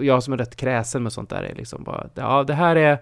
jag 0.00 0.22
som 0.22 0.32
är 0.32 0.36
rätt 0.36 0.56
kräsen 0.56 1.02
med 1.02 1.12
sånt 1.12 1.30
där 1.30 1.42
är 1.42 1.54
liksom 1.54 1.84
bara, 1.84 2.08
ja 2.14 2.44
det 2.44 2.54
här 2.54 2.76
är... 2.76 2.98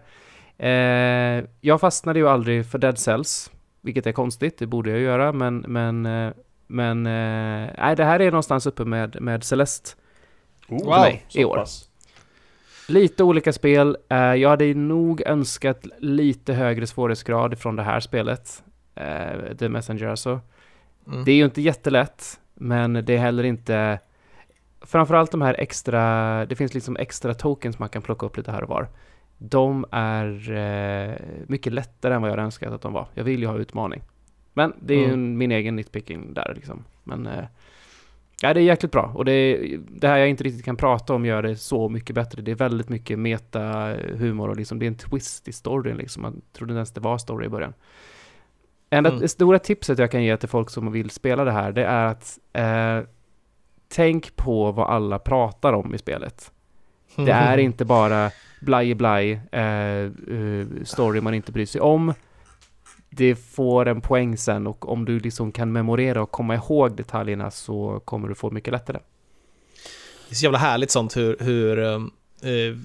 Eh, 0.60 1.44
jag 1.60 1.80
fastnade 1.80 2.18
ju 2.18 2.28
aldrig 2.28 2.66
för 2.66 2.78
Dead 2.78 2.98
Cells, 2.98 3.50
vilket 3.80 4.06
är 4.06 4.12
konstigt, 4.12 4.58
det 4.58 4.66
borde 4.66 4.90
jag 4.90 5.00
göra, 5.00 5.32
men, 5.32 5.58
men, 5.58 6.06
eh, 6.06 6.32
men, 6.66 7.06
eh, 7.06 7.72
nej 7.78 7.96
det 7.96 8.04
här 8.04 8.20
är 8.20 8.30
någonstans 8.30 8.66
uppe 8.66 8.84
med, 8.84 9.20
med 9.20 9.44
Celeste. 9.44 9.90
Oh, 10.68 10.84
Wow, 10.84 11.00
mig, 11.00 11.24
i 11.34 11.44
år. 11.44 11.56
pass. 11.56 11.88
Lite 12.88 13.24
olika 13.24 13.52
spel, 13.52 13.96
eh, 14.08 14.18
jag 14.18 14.48
hade 14.48 14.74
nog 14.74 15.22
önskat 15.26 15.86
lite 15.98 16.52
högre 16.52 16.86
svårighetsgrad 16.86 17.58
från 17.58 17.76
det 17.76 17.82
här 17.82 18.00
spelet. 18.00 18.62
Eh, 18.94 19.56
The 19.58 19.68
Messenger 19.68 20.06
alltså. 20.06 20.40
Mm. 21.06 21.24
Det 21.24 21.32
är 21.32 21.36
ju 21.36 21.44
inte 21.44 21.62
jättelätt, 21.62 22.40
men 22.54 22.92
det 22.92 23.14
är 23.14 23.18
heller 23.18 23.44
inte... 23.44 23.98
Framförallt 24.82 25.30
de 25.30 25.42
här 25.42 25.56
extra, 25.58 26.46
det 26.46 26.56
finns 26.56 26.74
liksom 26.74 26.96
extra 26.96 27.34
tokens 27.34 27.78
man 27.78 27.88
kan 27.88 28.02
plocka 28.02 28.26
upp 28.26 28.36
lite 28.36 28.52
här 28.52 28.62
och 28.62 28.68
var. 28.68 28.88
De 29.42 29.84
är 29.90 30.50
eh, 30.50 31.14
mycket 31.48 31.72
lättare 31.72 32.14
än 32.14 32.22
vad 32.22 32.30
jag 32.30 32.32
hade 32.32 32.42
önskat 32.42 32.72
att 32.72 32.82
de 32.82 32.92
var. 32.92 33.06
Jag 33.14 33.24
vill 33.24 33.40
ju 33.40 33.46
ha 33.46 33.58
utmaning. 33.58 34.02
Men 34.52 34.72
det 34.80 34.94
är 34.94 34.98
ju 34.98 35.04
Mm. 35.04 35.38
min 35.38 35.52
egen 35.52 35.76
nitpicking 35.76 36.34
där 36.34 36.52
liksom. 36.56 36.84
Men 37.04 37.26
eh, 37.26 37.44
Ja, 38.42 38.54
det 38.54 38.60
är 38.60 38.64
jäkligt 38.64 38.92
bra. 38.92 39.12
Och 39.14 39.24
det, 39.24 39.56
det 39.88 40.08
här 40.08 40.16
jag 40.18 40.28
inte 40.28 40.44
riktigt 40.44 40.64
kan 40.64 40.76
prata 40.76 41.14
om 41.14 41.24
gör 41.26 41.42
det 41.42 41.56
så 41.56 41.88
mycket 41.88 42.14
bättre. 42.14 42.42
Det 42.42 42.50
är 42.50 42.54
väldigt 42.54 42.88
mycket 42.88 43.18
meta-humor 43.18 44.48
och 44.48 44.56
liksom, 44.56 44.78
det 44.78 44.84
är 44.86 44.88
en 44.88 44.94
twist 44.96 45.48
i 45.48 45.52
storyn 45.52 45.96
liksom. 45.96 46.22
Man 46.22 46.40
trodde 46.52 46.72
inte 46.72 46.78
ens 46.78 46.92
det 46.92 47.00
var 47.00 47.18
story 47.18 47.46
i 47.46 47.48
början. 47.48 47.74
Enda, 48.90 49.10
Mm. 49.10 49.28
Stora 49.28 49.58
tipset 49.58 49.98
jag 49.98 50.10
kan 50.10 50.24
ge 50.24 50.36
till 50.36 50.48
folk 50.48 50.70
som 50.70 50.92
vill 50.92 51.10
spela 51.10 51.44
det 51.44 51.52
här, 51.52 51.72
det 51.72 51.84
är 51.84 52.04
att 52.06 52.38
eh, 52.52 53.08
tänk 53.88 54.36
på 54.36 54.72
vad 54.72 54.86
alla 54.90 55.18
pratar 55.18 55.72
om 55.72 55.94
i 55.94 55.98
spelet. 55.98 56.52
Det 57.16 57.32
är 57.32 57.58
inte 57.68 57.84
bara 57.84 58.30
blaj 58.60 58.94
blaj 58.94 59.40
eh, 59.52 59.64
eh, 59.64 60.66
story 60.84 61.20
man 61.20 61.34
inte 61.34 61.52
bryr 61.52 61.66
sig 61.66 61.80
om. 61.80 62.14
Det 63.10 63.34
får 63.34 63.88
en 63.88 64.00
poäng 64.00 64.36
sen 64.36 64.66
och 64.66 64.88
om 64.88 65.04
du 65.04 65.20
liksom 65.20 65.52
kan 65.52 65.72
memorera 65.72 66.22
och 66.22 66.30
komma 66.30 66.54
ihåg 66.54 66.96
detaljerna 66.96 67.50
så 67.50 68.00
kommer 68.04 68.28
du 68.28 68.34
få 68.34 68.50
mycket 68.50 68.72
lättare. 68.72 68.98
Det 70.28 70.32
är 70.32 70.36
så 70.36 70.44
jävla 70.44 70.58
härligt 70.58 70.90
sånt 70.90 71.16
hur, 71.16 71.36
hur 71.40 71.78
um, 71.78 72.10
eh, 72.42 72.76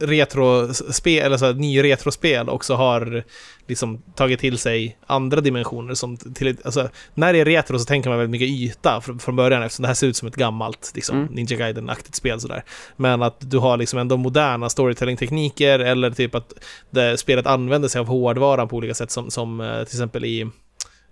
retrospel, 0.00 1.22
eller 1.24 1.36
så 1.36 1.46
här, 1.46 1.54
ny 1.54 1.82
retrospel 1.82 2.48
också 2.48 2.74
har 2.74 3.24
liksom 3.66 4.02
tagit 4.14 4.40
till 4.40 4.58
sig 4.58 4.98
andra 5.06 5.40
dimensioner 5.40 5.94
som 5.94 6.16
till, 6.16 6.56
alltså, 6.64 6.88
när 7.14 7.32
det 7.32 7.38
är 7.38 7.44
retro 7.44 7.78
så 7.78 7.84
tänker 7.84 8.10
man 8.10 8.18
väldigt 8.18 8.40
mycket 8.40 8.48
yta 8.48 9.00
från, 9.00 9.18
från 9.18 9.36
början 9.36 9.62
eftersom 9.62 9.82
det 9.82 9.88
här 9.88 9.94
ser 9.94 10.06
ut 10.06 10.16
som 10.16 10.28
ett 10.28 10.36
gammalt 10.36 10.92
liksom, 10.94 11.20
Mm. 11.20 11.34
Ninja 11.34 11.56
Gaiden-aktigt 11.56 12.14
spel 12.14 12.40
sådär. 12.40 12.64
Men 12.96 13.22
att 13.22 13.50
du 13.50 13.58
har 13.58 13.76
liksom 13.76 13.98
ändå 13.98 14.16
moderna 14.16 14.68
storytelling-tekniker 14.68 15.78
eller 15.78 16.10
typ 16.10 16.34
att 16.34 16.52
det, 16.90 17.20
spelet 17.20 17.46
använder 17.46 17.88
sig 17.88 17.98
av 17.98 18.06
hårdvaran 18.06 18.68
på 18.68 18.76
olika 18.76 18.94
sätt 18.94 19.10
som, 19.10 19.30
som 19.30 19.60
eh, 19.60 19.84
till 19.84 19.96
exempel 19.96 20.24
i 20.24 20.50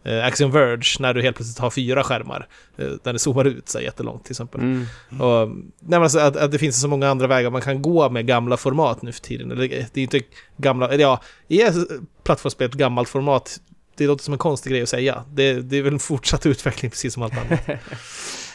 eh, 0.04 0.24
Axiom 0.26 0.50
Verge 0.50 0.96
när 1.00 1.14
du 1.14 1.22
helt 1.22 1.36
plötsligt 1.36 1.58
har 1.58 1.70
fyra 1.70 2.04
skärmar 2.04 2.46
eh, 2.76 2.86
där 3.02 3.12
det 3.12 3.18
zoomar 3.18 3.44
ut 3.44 3.68
sig 3.68 3.84
jättelångt 3.84 4.24
till 4.24 4.32
exempel. 4.32 4.60
Mm. 4.60 4.86
Och, 5.22 5.48
nej, 5.48 5.58
men 5.80 6.02
alltså, 6.02 6.18
att, 6.18 6.36
att 6.36 6.52
det 6.52 6.58
finns 6.58 6.80
så 6.80 6.88
många 6.88 7.08
andra 7.08 7.26
vägar 7.26 7.50
man 7.50 7.60
kan 7.60 7.82
gå 7.82 8.10
med 8.10 8.26
gamla 8.26 8.56
format 8.56 9.02
nu 9.02 9.12
för 9.12 9.20
tiden. 9.20 9.50
Eller, 9.50 9.68
Det 9.68 10.00
är 10.00 10.02
inte 10.02 10.20
gamla, 10.56 10.88
eller 10.88 11.04
ja, 11.04 11.20
är 11.48 11.72
plattformsspel 12.24 12.68
ett 12.68 12.74
gammalt 12.74 13.08
format? 13.08 13.60
Det 13.96 14.06
låter 14.06 14.24
som 14.24 14.32
en 14.34 14.38
konstig 14.38 14.72
grej 14.72 14.82
att 14.82 14.88
säga. 14.88 15.24
Det, 15.32 15.52
det 15.52 15.76
är 15.76 15.82
väl 15.82 15.92
en 15.92 15.98
fortsatt 15.98 16.46
utveckling 16.46 16.90
precis 16.90 17.14
som 17.14 17.22
allt 17.22 17.32
annat. 17.38 17.60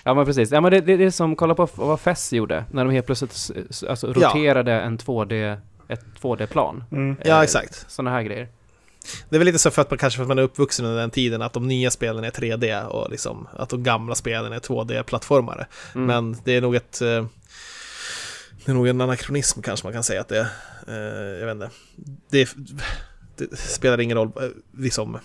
Ja 0.05 0.13
men 0.13 0.25
precis. 0.25 0.51
Ja 0.51 0.61
men 0.61 0.71
det, 0.71 0.81
det, 0.81 0.97
det 0.97 1.03
är 1.03 1.09
som, 1.11 1.35
kolla 1.35 1.55
på 1.55 1.67
vad 1.75 1.99
FES 1.99 2.33
gjorde. 2.33 2.65
När 2.71 2.85
de 2.85 2.93
helt 2.93 3.05
plötsligt 3.05 3.51
alltså, 3.89 4.07
Ja. 4.07 4.29
roterade 4.29 4.73
en 4.73 4.97
2D, 4.97 5.57
ett 5.87 6.05
2D-plan. 6.21 6.83
Mm. 6.91 7.15
Ja, 7.25 7.43
exakt. 7.43 7.85
Sådana 7.91 8.09
här 8.09 8.21
grejer. 8.23 8.47
Det 9.29 9.35
är 9.35 9.39
väl 9.39 9.45
lite 9.45 9.59
så 9.59 9.71
för 9.71 9.81
att 9.81 9.89
man 9.91 9.97
kanske 9.97 10.17
för 10.17 10.23
att 10.23 10.27
man 10.27 10.39
är 10.39 10.43
uppvuxen 10.43 10.85
under 10.85 11.01
den 11.01 11.11
tiden 11.11 11.41
att 11.41 11.53
de 11.53 11.67
nya 11.67 11.91
spelen 11.91 12.23
är 12.23 12.31
3D 12.31 12.85
och 12.85 13.11
liksom 13.11 13.47
att 13.53 13.69
de 13.69 13.83
gamla 13.83 14.15
spelen 14.15 14.53
är 14.53 14.59
2D-plattformare. 14.59 15.65
Mm. 15.95 16.07
Men 16.07 16.37
det 16.45 16.51
är 16.51 16.61
nog 16.61 16.75
ett... 16.75 17.01
eh, 17.01 17.25
Det 18.65 18.71
är 18.71 18.73
nog 18.73 18.87
en 18.87 19.01
anakronism 19.01 19.61
kanske 19.61 19.85
man 19.85 19.93
kan 19.93 20.03
säga 20.03 20.21
att 20.21 20.27
det 20.27 20.37
är. 20.39 20.47
Eh, 20.87 21.39
Jag 21.39 21.45
vet 21.45 21.55
inte. 21.55 21.69
Det, 22.29 22.49
det 23.37 23.57
spelar 23.57 23.99
ingen 23.99 24.17
roll 24.17 24.31
eh, 24.41 24.49
liksom 24.81 25.17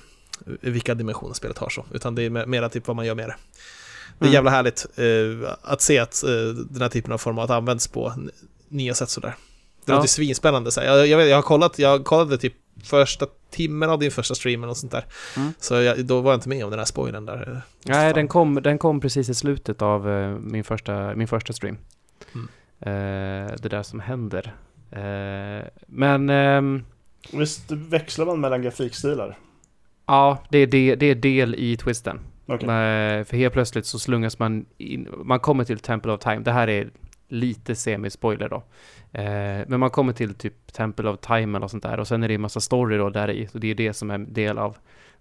vilka 0.60 0.94
dimensioner 0.94 1.34
spelet 1.34 1.58
har 1.58 1.68
så, 1.70 1.86
utan 1.94 2.14
det 2.14 2.22
är 2.22 2.30
mer- 2.30 2.46
mera 2.46 2.68
typ 2.68 2.86
vad 2.86 2.96
man 2.96 3.06
gör 3.06 3.14
med 3.14 3.28
det. 3.28 3.36
Det 4.18 4.24
är 4.24 4.28
Mm. 4.28 4.34
jävla 4.34 4.50
härligt 4.50 4.86
att 5.62 5.80
se 5.82 5.98
att 5.98 6.22
den 6.70 6.82
här 6.82 6.88
typen 6.88 7.12
av 7.12 7.18
format 7.18 7.50
används 7.50 7.88
på 7.88 8.12
nya 8.68 8.94
sätt 8.94 9.10
sådär. 9.10 9.34
Det 9.84 9.92
Ja. 9.92 9.96
låter 9.96 10.08
svinspännande. 10.08 10.70
Så. 10.70 10.80
Jag, 10.80 11.06
jag, 11.06 11.18
vet, 11.18 11.28
jag 11.28 11.36
har 11.36 11.42
kollat, 11.42 11.78
jag 11.78 12.04
kollade 12.04 12.38
typ 12.38 12.54
första 12.84 13.26
timmen 13.50 13.90
av 13.90 13.98
din 13.98 14.10
första 14.10 14.34
streamen 14.34 14.70
och 14.70 14.76
sånt 14.76 14.92
där. 14.92 15.04
Mm. 15.36 15.52
Så 15.58 15.74
jag, 15.74 16.06
då 16.06 16.20
var 16.20 16.32
jag 16.32 16.36
inte 16.36 16.48
med 16.48 16.64
om 16.64 16.70
den 16.70 16.78
här 16.78 16.86
spoilern 16.86 17.26
där. 17.26 17.62
Nej, 17.84 18.14
den 18.14 18.28
kom, 18.28 18.54
den 18.62 18.78
kom 18.78 19.00
precis 19.00 19.28
i 19.28 19.34
slutet 19.34 19.82
av 19.82 20.10
eh, 20.10 20.30
min, 20.38 20.64
första, 20.64 21.14
min 21.14 21.28
första 21.28 21.52
stream. 21.52 21.78
Mm. 22.34 22.48
Eh, 22.80 23.52
det 23.62 23.68
där 23.68 23.82
som 23.82 24.00
händer. 24.00 24.54
Eh, 24.90 25.66
men 25.86 26.30
ehm, 26.30 26.84
Visst 27.32 27.70
växlar 27.70 28.26
man 28.26 28.40
mellan 28.40 28.62
grafikstilar? 28.62 29.38
ja, 30.06 30.38
det 30.48 30.58
är, 30.58 30.66
det, 30.66 30.94
det 30.94 31.06
är 31.06 31.14
del 31.14 31.54
i 31.54 31.76
twisten. 31.76 32.20
Okej. 32.46 32.68
Eh, 32.68 33.24
för 33.24 33.36
helt 33.36 33.52
plötsligt 33.52 33.86
så 33.86 33.98
slungas 33.98 34.38
man 34.38 34.66
in, 34.78 35.08
man 35.24 35.40
kommer 35.40 35.64
till 35.64 35.78
Temple 35.78 36.12
of 36.12 36.20
Time. 36.20 36.38
Det 36.38 36.52
här 36.52 36.68
är 36.68 36.90
lite 37.28 37.74
semi-spoiler 37.74 38.48
då. 38.48 38.62
Eh, 39.12 39.64
men 39.66 39.80
man 39.80 39.90
kommer 39.90 40.12
till 40.12 40.34
typ 40.34 40.72
Temple 40.72 41.10
of 41.10 41.20
Time 41.20 41.58
och 41.58 41.70
sånt 41.70 41.82
där 41.82 42.00
och 42.00 42.08
sen 42.08 42.22
är 42.22 42.28
det 42.28 42.34
en 42.34 42.40
massa 42.40 42.60
story 42.60 42.96
då 42.96 43.10
där 43.10 43.30
i. 43.30 43.46
Så 43.46 43.58
det 43.58 43.70
är 43.70 43.74
det 43.74 43.92
som 43.92 44.10
är 44.10 44.18
del 44.18 44.58
av 44.58 44.76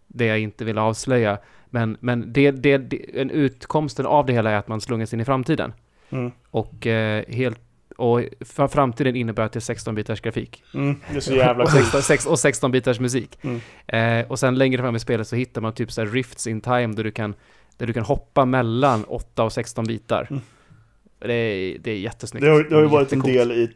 det 0.08 0.26
jag 0.26 0.40
inte 0.40 0.66
vill 0.66 0.78
avslöja. 0.78 1.38
Men, 1.70 1.98
men 2.00 2.34
det, 2.34 2.52
det, 2.52 2.78
det, 2.78 3.22
en 3.22 3.30
utkomsten 3.30 4.06
av 4.06 4.26
det 4.26 4.34
hela 4.34 4.52
är 4.52 4.56
att 4.56 4.68
man 4.68 4.82
slungas 4.82 5.14
in 5.14 5.20
i 5.20 5.26
framtiden. 5.26 5.74
Mm. 6.10 6.32
Och 6.52 6.88
eh, 6.88 7.24
helt 7.28 7.60
och 7.98 8.22
för 8.40 8.68
framtiden 8.68 9.16
innebär 9.16 9.44
att 9.44 9.52
det 9.52 9.70
är 9.70 9.74
16-bitars 9.76 10.22
grafik. 10.22 10.64
Mm. 10.74 10.96
Det 11.12 11.18
är 11.18 11.20
så 11.20 11.34
jävla 11.34 11.64
och, 11.64 11.70
coolt. 11.70 11.86
16, 11.86 12.02
sex- 12.02 12.26
och 12.26 12.36
16-bitars 12.36 13.00
musik. 13.00 13.40
Mm. 13.42 13.60
Eh, 13.88 14.32
och 14.32 14.40
sen 14.40 14.56
längre 14.56 14.82
fram 14.82 14.96
i 14.96 15.00
spelet 15.00 15.28
så 15.28 15.36
hittar 15.36 15.62
man 15.62 15.74
typ 15.74 15.92
så 15.92 16.02
här 16.02 16.08
rifts 16.08 16.48
in 16.48 16.62
time 16.62 16.88
där 16.88 17.04
du 17.04 17.12
kan, 17.12 17.34
där 17.78 17.88
du 17.88 17.94
kan 17.94 18.04
hoppa 18.04 18.46
mellan 18.46 19.04
8 19.04 19.44
och 19.44 19.54
16 19.54 19.86
bitar. 19.86 20.28
Mm. 21.22 21.28
Det, 21.30 21.34
är, 21.34 21.78
det 21.80 21.92
är 21.92 21.98
jättesnyggt. 21.98 22.46
Det 22.46 22.50
har, 22.52 22.64
det 22.64 22.76
har 22.76 22.82
ju 22.82 22.88
varit 22.88 23.14
en 23.14 23.20
del 23.20 23.52
i, 23.52 23.70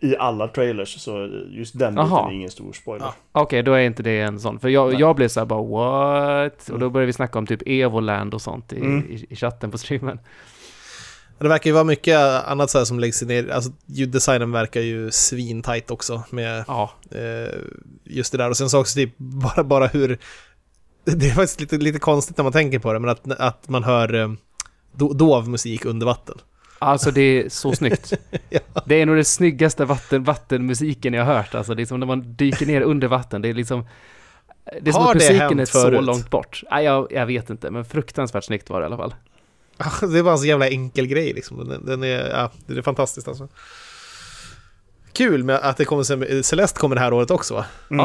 i 0.00 0.16
alla 0.16 0.48
trailers, 0.48 1.00
så 1.00 1.30
just 1.50 1.78
den 1.78 1.94
Jaha. 1.94 2.04
biten 2.08 2.30
är 2.30 2.34
ingen 2.34 2.50
stor 2.50 2.72
spoiler. 2.72 3.06
Ja. 3.06 3.14
Okej, 3.42 3.62
då 3.62 3.72
är 3.72 3.80
inte 3.80 4.02
det 4.02 4.20
en 4.20 4.40
sån. 4.40 4.60
För 4.60 4.68
jag, 4.68 4.90
Nej. 4.90 5.00
jag 5.00 5.16
blev 5.16 5.28
så 5.28 5.40
här 5.40 5.44
bara 5.46 5.62
what? 5.62 6.62
Och 6.62 6.68
Mm. 6.68 6.80
då 6.80 6.90
började 6.90 7.06
vi 7.06 7.12
snacka 7.12 7.38
om 7.38 7.46
typ 7.46 7.62
Evoland 7.66 8.34
och 8.34 8.42
sånt 8.42 8.72
i, 8.72 8.76
Mm. 8.76 9.10
i, 9.10 9.26
i 9.30 9.36
chatten 9.36 9.70
på 9.70 9.78
streamen. 9.78 10.18
Det 11.38 11.48
verkar 11.48 11.70
ju 11.70 11.74
vara 11.74 11.84
mycket 11.84 12.16
annat 12.46 12.70
så 12.70 12.78
här 12.78 12.84
som 12.84 12.98
läggs 13.00 13.22
ner. 13.22 13.48
Alltså 13.50 13.70
ljuddesignen 13.86 14.52
verkar 14.52 14.80
ju 14.80 15.10
svintajt 15.10 15.90
också 15.90 16.22
med 16.30 16.64
Ja, 16.68 16.90
eh, 17.10 17.58
just 18.04 18.32
det 18.32 18.38
där. 18.38 18.50
Och 18.50 18.56
sen 18.56 18.70
så 18.70 18.80
också 18.80 18.94
typ 18.96 19.14
bara, 19.18 19.64
bara 19.64 19.86
hur... 19.86 20.18
Det 21.04 21.26
är 21.26 21.34
faktiskt 21.34 21.60
lite, 21.60 21.76
lite 21.76 21.98
konstigt 21.98 22.36
när 22.36 22.42
man 22.42 22.52
tänker 22.52 22.78
på 22.78 22.92
det, 22.92 22.98
men 22.98 23.10
att, 23.10 23.30
att 23.40 23.68
man 23.68 23.84
hör 23.84 24.14
eh, 24.14 24.28
do, 24.92 25.12
dov 25.12 25.48
musik 25.48 25.84
under 25.84 26.06
vatten. 26.06 26.38
Alltså 26.78 27.10
det 27.10 27.20
är 27.20 27.48
så 27.48 27.72
snyggt. 27.72 28.12
Ja. 28.50 28.60
Det 28.86 28.94
är 28.94 29.06
nog 29.06 29.16
det 29.16 29.24
snyggaste 29.24 29.84
vatten, 29.84 30.24
vattenmusiken 30.24 31.14
jag 31.14 31.24
har 31.24 31.34
hört. 31.34 31.54
Alltså 31.54 31.74
det 31.74 31.82
är 31.82 31.86
som 31.86 32.00
när 32.00 32.06
man 32.06 32.34
dyker 32.36 32.66
ner 32.66 32.80
under 32.80 33.08
vatten. 33.08 33.42
Det 33.42 33.48
är 33.48 33.54
liksom... 33.54 33.86
Det 34.82 34.90
är 34.90 34.92
som 34.92 35.02
Har 35.02 35.14
att 35.14 35.18
det 35.20 35.32
musiken 35.32 35.60
är 35.60 35.64
så 35.64 35.80
förut? 35.80 36.04
långt 36.04 36.30
bort. 36.30 36.62
Nej, 36.70 36.84
jag, 36.84 37.06
jag 37.12 37.26
vet 37.26 37.50
inte, 37.50 37.70
men 37.70 37.84
fruktansvärt 37.84 38.44
snyggt 38.44 38.70
var 38.70 38.80
det 38.80 38.84
i 38.84 38.86
alla 38.86 38.96
fall. 38.96 39.14
Det 40.12 40.18
är 40.18 40.22
bara 40.22 40.32
en 40.32 40.38
så 40.38 40.46
jävla 40.46 40.68
enkel 40.68 41.06
grej 41.06 41.32
liksom. 41.32 41.68
Den, 41.68 41.86
den 41.86 42.02
är, 42.04 42.28
ja, 42.30 42.50
det 42.66 42.78
är 42.78 42.82
fantastiskt 42.82 43.28
alltså. 43.28 43.48
Kul 45.12 45.44
med 45.44 45.56
att 45.56 45.76
det 45.76 45.84
kommer, 45.84 46.42
Celeste 46.42 46.80
kommer 46.80 46.94
det 46.96 47.00
här 47.02 47.12
året 47.12 47.30
också 47.30 47.54
va? 47.54 47.64
Mm. 47.90 48.04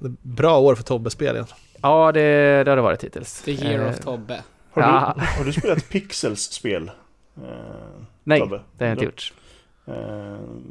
Ja. 0.00 0.08
Bra 0.22 0.58
år 0.58 0.74
för 0.74 0.82
Tobbe-spel 0.82 1.34
igen. 1.34 1.46
Ja, 1.82 2.12
det, 2.12 2.20
det 2.64 2.70
har 2.70 2.76
det 2.76 2.82
varit 2.82 3.04
hittills. 3.04 3.42
The 3.42 3.50
year 3.52 3.84
Eh, 3.84 3.90
of 3.90 3.98
Tobbe. 4.00 4.42
Har, 4.70 4.82
Ja. 4.82 5.14
du, 5.16 5.24
har 5.38 5.44
du 5.44 5.52
spelat 5.52 5.88
Pixels-spel? 5.88 6.90
Eh, 7.36 7.42
Nej, 8.24 8.40
Tobbe? 8.40 8.60
det 8.78 8.84
har 8.84 8.88
jag 8.88 8.94
inte 8.94 9.04
gjort. 9.04 9.32
Eh, 9.86 9.94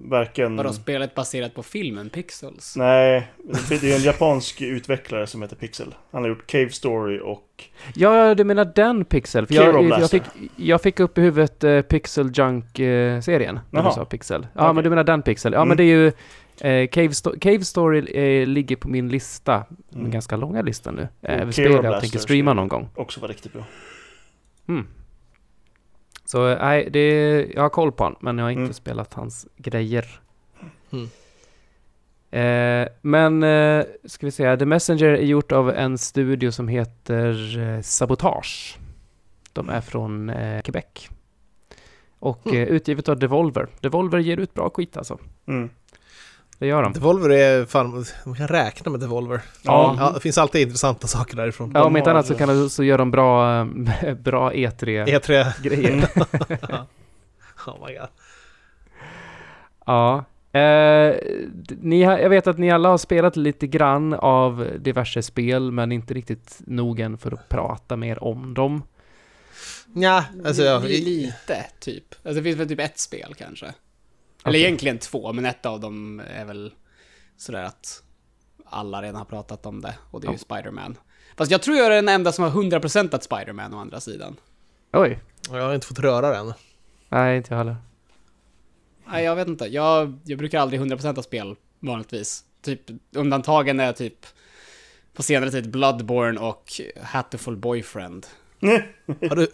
varken... 0.05 0.55
Vadå, 0.55 0.73
spelet 0.73 1.15
baserat 1.15 1.53
på 1.55 1.63
filmen 1.63 2.09
Pixels? 2.09 2.75
Nej, 2.75 3.31
det 3.69 3.83
är 3.83 3.95
en 3.95 4.01
japansk 4.01 4.61
utvecklare 4.61 5.27
som 5.27 5.41
heter 5.41 5.55
Pixel. 5.55 5.95
Han 6.11 6.21
har 6.21 6.29
gjort 6.29 6.47
Cave 6.47 6.69
Story 6.69 7.19
och... 7.23 7.63
Ja, 7.95 8.35
du 8.35 8.43
menar 8.43 8.65
den 8.75 9.05
Pixel? 9.05 9.45
För 9.47 9.53
jag, 9.55 9.99
jag, 9.99 10.09
fick, 10.09 10.23
jag 10.55 10.81
fick 10.81 10.99
upp 10.99 11.17
i 11.17 11.21
huvudet 11.21 11.63
eh, 11.63 11.81
Pixel 11.81 12.31
Junk-serien. 12.33 13.59
när 13.69 13.83
du 13.83 13.91
sa 13.91 14.05
Pixel. 14.05 14.47
Ja, 14.53 14.61
Okej. 14.63 14.73
men 14.73 14.83
du 14.83 14.89
menar 14.89 15.03
den 15.03 15.21
Pixel. 15.21 15.53
Ja, 15.53 15.59
Mm. 15.59 15.67
men 15.67 15.77
det 15.77 15.83
är 15.83 15.95
ju... 15.95 16.07
Eh, 16.61 16.87
Cave, 16.87 17.07
Sto- 17.07 17.39
Cave 17.39 17.61
Story 17.61 17.99
eh, 17.99 18.47
ligger 18.47 18.75
på 18.75 18.89
min 18.89 19.09
lista. 19.09 19.65
Mm. 19.93 20.05
En 20.05 20.11
ganska 20.11 20.35
långa 20.35 20.61
lista 20.61 20.91
nu. 20.91 21.01
Eh, 21.01 21.37
Clear 21.37 21.51
spel 21.51 21.71
jag 21.83 22.01
tänker 22.01 22.19
streama 22.19 22.53
någon 22.53 22.67
gång. 22.67 22.89
också 22.95 23.19
var 23.21 23.27
riktigt 23.27 23.53
bra. 23.53 23.63
Mm. 24.67 24.87
Så 26.31 26.55
nej, 26.55 26.89
det, 26.91 27.07
jag 27.55 27.61
har 27.61 27.69
koll 27.69 27.91
på 27.91 28.03
han, 28.03 28.15
men 28.19 28.37
jag 28.37 28.45
har 28.45 28.51
inte 28.51 28.61
Mm. 28.61 28.73
spelat 28.73 29.13
hans 29.13 29.47
grejer. 29.57 30.05
Mm. 30.91 31.07
Eh, 32.31 32.87
men, 33.01 33.43
eh, 33.43 33.85
ska 34.05 34.25
vi 34.27 34.31
säga, 34.31 34.57
The 34.57 34.65
Messenger 34.65 35.05
är 35.09 35.21
gjort 35.25 35.51
av 35.51 35.69
en 35.69 35.97
studio 35.97 36.51
som 36.51 36.67
heter 36.67 37.57
eh, 37.59 37.81
Sabotage. 37.81 38.77
De 39.53 39.69
är 39.69 39.81
från 39.81 40.29
eh, 40.29 40.61
Quebec. 40.61 41.09
Och 42.19 42.47
Mm. 42.47 42.57
eh, 42.61 42.67
utgivet 42.67 43.09
av 43.09 43.19
Devolver. 43.19 43.67
Devolver 43.79 44.19
ger 44.19 44.37
ut 44.37 44.53
bra 44.53 44.69
skit 44.69 44.97
alltså. 44.97 45.17
Det 46.61 46.67
gör 46.67 46.83
de. 46.83 46.93
Devolver 46.93 47.29
är 47.29 47.65
fan, 47.65 48.05
man 48.25 48.35
kan 48.35 48.47
räkna 48.47 48.91
med 48.91 48.99
Devolver. 48.99 49.41
Ja. 49.61 49.95
Ja, 49.99 50.11
det 50.11 50.19
finns 50.19 50.37
alltid 50.37 50.61
intressanta 50.61 51.07
saker 51.07 51.35
därifrån. 51.35 51.71
Ja, 51.75 51.83
om 51.83 51.97
inte 51.97 52.11
annat 52.11 52.25
så, 52.25 52.35
kan, 52.35 52.69
så 52.69 52.83
gör 52.83 52.97
de 52.97 53.11
bra, 53.11 53.59
eh, 53.59 54.13
bra 54.23 54.51
E3-grejer. 54.51 55.05
E3. 55.19 55.53
Mm. 55.89 55.99
oh 57.67 57.87
my 57.87 57.93
god. 57.97 58.07
Ja. 59.85 60.25
Eh, 60.59 61.15
ni 61.81 62.03
har, 62.03 62.17
jag 62.17 62.29
vet 62.29 62.47
att 62.47 62.57
ni 62.57 62.71
alla 62.71 62.89
har 62.89 62.97
spelat 62.97 63.35
lite 63.35 63.67
grann 63.67 64.13
av 64.13 64.67
diverse 64.79 65.21
spel, 65.21 65.71
men 65.71 65.91
inte 65.91 66.13
riktigt 66.13 66.59
nog 66.59 66.99
än 66.99 67.17
för 67.17 67.31
att 67.31 67.49
prata 67.49 67.95
mer 67.95 68.23
om 68.23 68.53
dem. 68.53 68.83
Ja, 69.93 70.23
alltså 70.45 70.63
ja, 70.63 70.83
i- 70.85 71.01
lite, 71.01 71.65
typ. 71.79 72.03
Alltså 72.23 72.33
det 72.33 72.43
finns 72.43 72.57
väl 72.59 72.67
typ 72.67 72.79
ett 72.79 72.99
spel 72.99 73.33
kanske. 73.37 73.73
Eller 74.43 74.51
Okej. 74.57 74.61
egentligen 74.61 74.97
två, 74.97 75.33
men 75.33 75.45
ett 75.45 75.65
av 75.65 75.79
dem 75.79 76.19
är 76.19 76.45
väl 76.45 76.73
sådär 77.37 77.63
att 77.63 78.03
alla 78.65 79.01
redan 79.01 79.15
har 79.15 79.25
pratat 79.25 79.65
om 79.65 79.81
det, 79.81 79.95
och 80.11 80.21
det 80.21 80.27
är 80.27 80.31
ju 80.31 80.37
Spider-Man. 80.37 80.97
Fast 81.37 81.51
jag 81.51 81.61
tror 81.61 81.77
jag 81.77 81.85
är 81.85 81.89
den 81.89 82.09
enda 82.09 82.31
som 82.31 82.43
har 82.43 82.51
100% 82.51 83.15
att 83.15 83.23
Spider-Man 83.23 83.73
å 83.73 83.79
andra 83.79 83.99
sidan. 83.99 84.35
Oj. 84.93 85.19
jag 85.51 85.61
har 85.61 85.75
inte 85.75 85.87
fått 85.87 85.99
röra 85.99 86.29
den. 86.29 86.53
Nej, 87.09 87.37
inte 87.37 87.53
jag 87.53 87.57
heller. 87.57 87.75
Nej, 89.05 89.23
jag 89.23 89.35
vet 89.35 89.47
inte. 89.47 89.65
Jag, 89.65 90.19
jag 90.23 90.37
brukar 90.37 90.59
aldrig 90.59 90.81
100% 90.81 91.17
av 91.17 91.21
spel, 91.21 91.55
vanligtvis. 91.79 92.43
Typ, 92.61 92.81
undantagen 93.15 93.79
är 93.79 93.93
typ 93.93 94.25
på 95.13 95.23
senare 95.23 95.51
tid 95.51 95.71
Bloodborne 95.71 96.39
och 96.39 96.71
Hatoful 97.03 97.57
Boyfriend. 97.57 98.27
Har 99.29 99.35
du, 99.35 99.47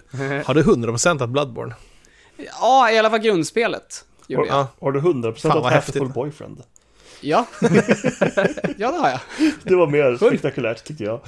har 0.45 0.53
du 0.53 0.63
100% 0.63 1.23
att 1.23 1.29
Bloodborne? 1.29 1.75
Ja, 2.59 2.91
i 2.91 2.97
alla 2.97 3.09
fall 3.09 3.19
grundspelet. 3.19 4.05
Gjorde 4.27 4.47
jag. 4.47 4.55
Ja. 4.57 4.67
Har 4.81 4.91
du 4.91 4.99
100% 4.99 5.35
Fan, 5.35 5.51
Hateful 5.51 5.71
häftigt. 5.73 6.13
Boyfriend? 6.13 6.63
Ja. 7.21 7.45
ja, 8.77 8.91
det 8.91 8.97
har 8.97 9.09
jag. 9.09 9.19
Det 9.63 9.75
var 9.75 9.87
mer 9.87 10.17
spektakulärt 10.17 10.83
tyckte 10.83 11.03
jag. 11.03 11.19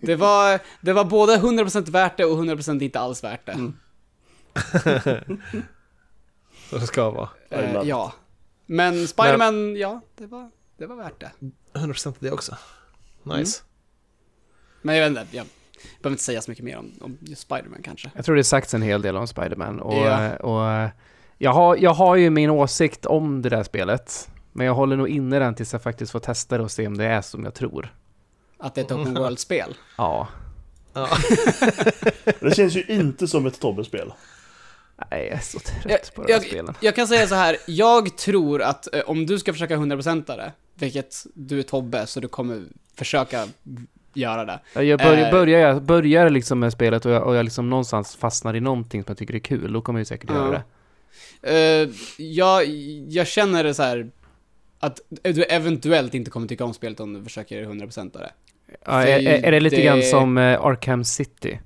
Det 0.00 0.16
var, 0.16 0.60
det 0.80 0.92
var 0.92 1.04
både 1.04 1.36
100% 1.36 1.90
värt 1.90 2.16
det 2.16 2.24
och 2.24 2.38
100% 2.38 2.82
inte 2.82 3.00
alls 3.00 3.24
värt 3.24 3.46
det. 3.46 3.52
Mm. 3.52 3.76
Så 6.70 6.80
ska 6.80 7.04
det 7.04 7.10
vara. 7.10 7.28
Eh, 7.50 7.82
ja. 7.84 8.12
Men 8.66 9.08
Spiderman, 9.08 9.76
ja, 9.76 10.00
det 10.16 10.26
var, 10.26 10.50
det 10.78 10.86
var 10.86 10.96
värt 10.96 11.20
det. 11.20 11.30
100% 11.74 12.14
det 12.18 12.30
också. 12.30 12.56
Nice. 13.22 13.62
Men 14.82 14.96
jag 14.96 15.10
vet 15.10 15.18
inte, 15.18 15.36
jag 15.36 15.46
behöver 16.02 16.14
inte 16.14 16.22
säga 16.22 16.40
så 16.40 16.50
mycket 16.50 16.64
mer 16.64 16.76
om, 16.76 16.92
om 17.00 17.18
just 17.20 17.42
Spiderman 17.42 17.82
kanske. 17.82 18.10
Jag 18.14 18.24
tror 18.24 18.36
det 18.36 18.44
sagts 18.44 18.74
en 18.74 18.82
hel 18.82 19.02
del 19.02 19.16
om 19.16 19.26
Spider-Man 19.26 19.80
och, 19.80 19.94
Ja. 19.94 20.36
och 20.36 20.90
jag, 21.38 21.52
har, 21.52 21.76
jag 21.76 21.94
har 21.94 22.16
ju 22.16 22.30
min 22.30 22.50
åsikt 22.50 23.06
om 23.06 23.42
det 23.42 23.48
där 23.48 23.62
spelet. 23.62 24.30
Men 24.52 24.66
jag 24.66 24.74
håller 24.74 24.96
nog 24.96 25.08
inne 25.08 25.38
den 25.38 25.54
tills 25.54 25.72
jag 25.72 25.82
faktiskt 25.82 26.12
får 26.12 26.20
testa 26.20 26.58
det 26.58 26.64
och 26.64 26.70
se 26.70 26.86
om 26.86 26.96
det 26.96 27.04
är 27.04 27.20
som 27.22 27.44
jag 27.44 27.54
tror. 27.54 27.94
Att 28.58 28.74
det 28.74 28.80
är 28.80 28.84
ett 28.84 28.92
open 28.92 29.14
world-spel. 29.14 29.74
Ja. 29.98 30.28
Ja. 30.92 31.08
Det 32.40 32.54
känns 32.56 32.76
ju 32.76 32.84
inte 32.88 33.28
som 33.28 33.46
ett 33.46 33.60
Tobbe-spel. 33.60 34.12
Nej, 35.10 35.24
jag 35.26 35.32
är 35.38 35.42
så 35.42 35.58
trött 35.58 35.84
Jag, 35.88 36.14
på 36.14 36.22
de 36.22 36.32
här 36.32 36.38
jag, 36.40 36.46
spelen. 36.48 36.74
jag 36.80 36.94
kan 36.94 37.08
säga 37.08 37.26
så 37.26 37.34
här, 37.34 37.56
jag 37.66 38.16
tror 38.16 38.62
att 38.62 38.94
eh, 38.94 39.00
om 39.06 39.26
du 39.26 39.38
ska 39.38 39.52
försöka 39.52 39.76
100% 39.76 40.26
det, 40.36 40.52
vilket 40.74 41.14
du 41.34 41.58
är 41.58 41.62
Tobbe, 41.62 42.06
så 42.06 42.20
du 42.20 42.28
kommer 42.28 42.62
försöka 42.96 43.46
göra 44.14 44.44
det. 44.44 44.82
Jag 44.84 44.98
börjar, 45.00 45.26
Eh. 45.26 45.30
börjar, 45.30 45.60
jag 45.60 45.82
börjar 45.82 46.30
liksom 46.30 46.58
med 46.60 46.72
spelet 46.72 47.06
och 47.06 47.12
jag, 47.12 47.22
och 47.26 47.36
jag 47.36 47.44
liksom 47.44 47.70
någonstans 47.70 48.16
fastnar 48.16 48.56
i 48.56 48.60
någonting 48.60 49.02
som 49.04 49.10
jag 49.10 49.18
tycker 49.18 49.34
är 49.34 49.38
kul, 49.38 49.72
då 49.72 49.80
kommer 49.80 50.00
jag 50.00 50.06
säkert 50.06 50.30
göra 50.30 50.44
Ja. 50.44 50.50
det. 50.50 50.62
Eh, 51.42 51.88
jag, 52.16 52.66
jag 53.08 53.26
känner 53.26 53.64
det 53.64 53.74
så 53.74 53.82
här 53.82 54.10
att 54.80 55.00
du 55.22 55.42
eventuellt 55.44 56.14
inte 56.14 56.30
kommer 56.30 56.46
tycka 56.48 56.64
om 56.64 56.74
spelet 56.74 57.00
om 57.00 57.12
du 57.14 57.24
försöker 57.24 57.64
100% 57.64 58.16
av 58.16 58.20
det. 58.20 58.30
Ja, 58.84 59.02
är, 59.06 59.44
är 59.44 59.52
det 59.52 59.60
lite 59.60 59.76
det- 59.76 59.82
grann 59.82 60.02
som 60.02 60.38
eh, 60.38 60.60
Arkham 60.64 61.04
City? 61.04 61.58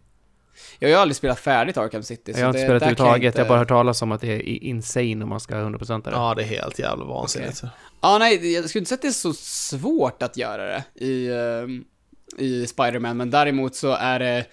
Jag 0.79 0.89
har 0.89 0.93
ju 0.93 0.99
aldrig 1.01 1.17
spelat 1.17 1.39
färdigt 1.41 1.77
Arkham 1.77 2.03
City. 2.03 2.33
Jag 2.37 2.41
har 2.41 2.47
inte 2.47 2.59
det, 2.59 2.65
spelat 2.65 2.83
överhuvudtaget, 2.83 3.23
jag 3.25 3.31
inte- 3.31 3.43
har 3.43 3.49
bara 3.49 3.59
hört 3.59 3.69
talas 3.69 4.03
om 4.03 4.13
att 4.13 4.21
det 4.21 4.29
är 4.33 4.41
insane 4.65 5.23
om 5.23 5.29
man 5.29 5.41
ska 5.41 5.55
100% 5.55 6.05
det. 6.05 6.11
ja, 6.11 6.35
det 6.35 6.43
är 6.43 6.47
helt 6.47 6.79
jävla 6.79 7.05
vansinnigt. 7.05 7.63
Ja, 8.01 8.19
nej, 8.19 8.53
jag 8.55 8.69
skulle 8.69 8.81
inte 8.81 8.89
säga 8.89 8.97
att 8.97 9.03
det 9.03 9.09
är 9.09 9.13
så 9.13 9.33
svårt 9.33 10.23
att 10.23 10.37
göra 10.37 10.65
det 10.67 11.05
i, 11.05 11.29
ehm, 11.33 11.85
i 12.39 12.67
Spider-Man, 12.67 13.17
men 13.17 13.31
däremot 13.31 13.75
så 13.75 13.93
är 13.93 14.19
det, 14.19 14.45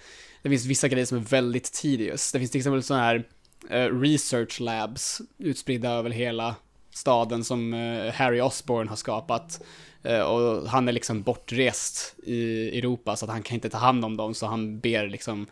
det 0.42 0.48
finns 0.48 0.66
vissa 0.66 0.88
grejer 0.88 1.06
som 1.06 1.18
är 1.18 1.22
väldigt 1.22 1.72
tedious. 1.72 2.32
Det 2.32 2.38
finns 2.38 2.50
till 2.50 2.58
exempel 2.58 2.82
sådana 2.82 3.04
här 3.04 3.16
eh, 3.16 3.22
Eh, 3.68 4.00
research 4.00 4.60
labs 4.60 5.20
utspridda 5.38 5.90
över 5.90 6.10
hela 6.10 6.54
staden 6.94 7.44
som 7.44 7.74
eh, 7.74 8.12
Harry 8.12 8.40
Osborn 8.40 8.88
har 8.88 8.96
skapat. 8.96 9.62
Eh, 10.02 10.20
och 10.20 10.68
han 10.68 10.88
är 10.88 10.92
liksom 10.92 11.22
bortrest 11.22 12.14
i 12.22 12.68
Europa 12.78 13.16
så 13.16 13.24
att 13.24 13.30
han 13.30 13.42
kan 13.42 13.54
inte 13.54 13.70
ta 13.70 13.78
hand 13.78 14.04
om 14.04 14.16
dem 14.16 14.34
så 14.34 14.46
han 14.46 14.80
ber 14.80 15.08
liksom 15.08 15.46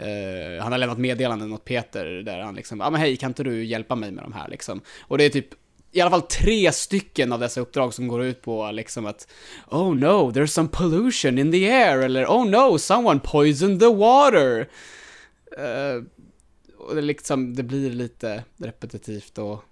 Uh, 0.00 0.62
han 0.62 0.72
har 0.72 0.78
lämnat 0.78 0.98
meddelanden 0.98 1.52
åt 1.52 1.64
Peter 1.64 2.04
där 2.04 2.40
han 2.40 2.54
liksom, 2.54 2.80
ja 2.80 2.86
ah, 2.86 2.90
men 2.90 3.00
hej 3.00 3.16
kan 3.16 3.30
inte 3.30 3.42
du 3.42 3.64
hjälpa 3.64 3.94
mig 3.94 4.10
med 4.10 4.24
de 4.24 4.32
här 4.32 4.48
liksom. 4.48 4.80
Och 5.00 5.18
det 5.18 5.24
är 5.24 5.30
typ 5.30 5.48
i 5.92 6.00
alla 6.00 6.10
fall 6.10 6.22
tre 6.22 6.72
stycken 6.72 7.32
av 7.32 7.40
dessa 7.40 7.60
uppdrag 7.60 7.94
som 7.94 8.08
går 8.08 8.24
ut 8.24 8.42
på 8.42 8.70
liksom 8.70 9.06
att 9.06 9.28
Oh 9.70 9.94
no, 9.94 10.30
there's 10.30 10.46
some 10.46 10.68
pollution 10.68 11.38
in 11.38 11.52
the 11.52 11.70
air 11.70 11.98
eller 11.98 12.26
Oh 12.26 12.46
no, 12.46 12.78
someone 12.78 13.20
poisoned 13.20 13.80
the 13.80 13.94
water. 13.94 14.68
Uh, 15.58 16.04
och 16.84 16.94
det 16.94 17.02
liksom, 17.02 17.54
det 17.54 17.62
blir 17.62 17.90
lite 17.90 18.44
repetitivt 18.58 19.38
och 19.38 19.64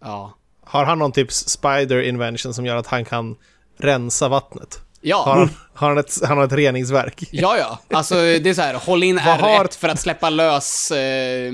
ja. 0.00 0.34
Har 0.64 0.84
han 0.84 0.98
någon 0.98 1.12
typ 1.12 1.32
spider 1.32 2.02
invention 2.02 2.54
som 2.54 2.66
gör 2.66 2.76
att 2.76 2.86
han 2.86 3.04
kan 3.04 3.36
rensa 3.76 4.28
vattnet? 4.28 4.74
Har 4.74 4.80
Ja, 5.00 5.24
han, 5.26 5.50
har 5.74 5.88
han, 5.88 5.98
ett, 5.98 6.12
han 6.24 6.38
har 6.38 6.44
ett 6.44 6.52
reningsverk? 6.52 7.28
ja, 7.32 7.56
ja. 7.58 7.78
Alltså 7.96 8.14
det 8.14 8.46
är 8.46 8.54
så 8.54 8.62
här, 8.62 8.74
håll 8.74 9.02
in 9.02 9.16
Vad 9.26 9.38
R1 9.38 9.40
har- 9.40 9.78
för 9.78 9.88
att 9.88 10.00
släppa 10.00 10.30
lös 10.30 10.90
eh, 10.90 11.52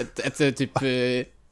ett, 0.00 0.18
ett, 0.18 0.40
ett 0.40 0.56
typ 0.56 0.82
eh, 0.82 0.88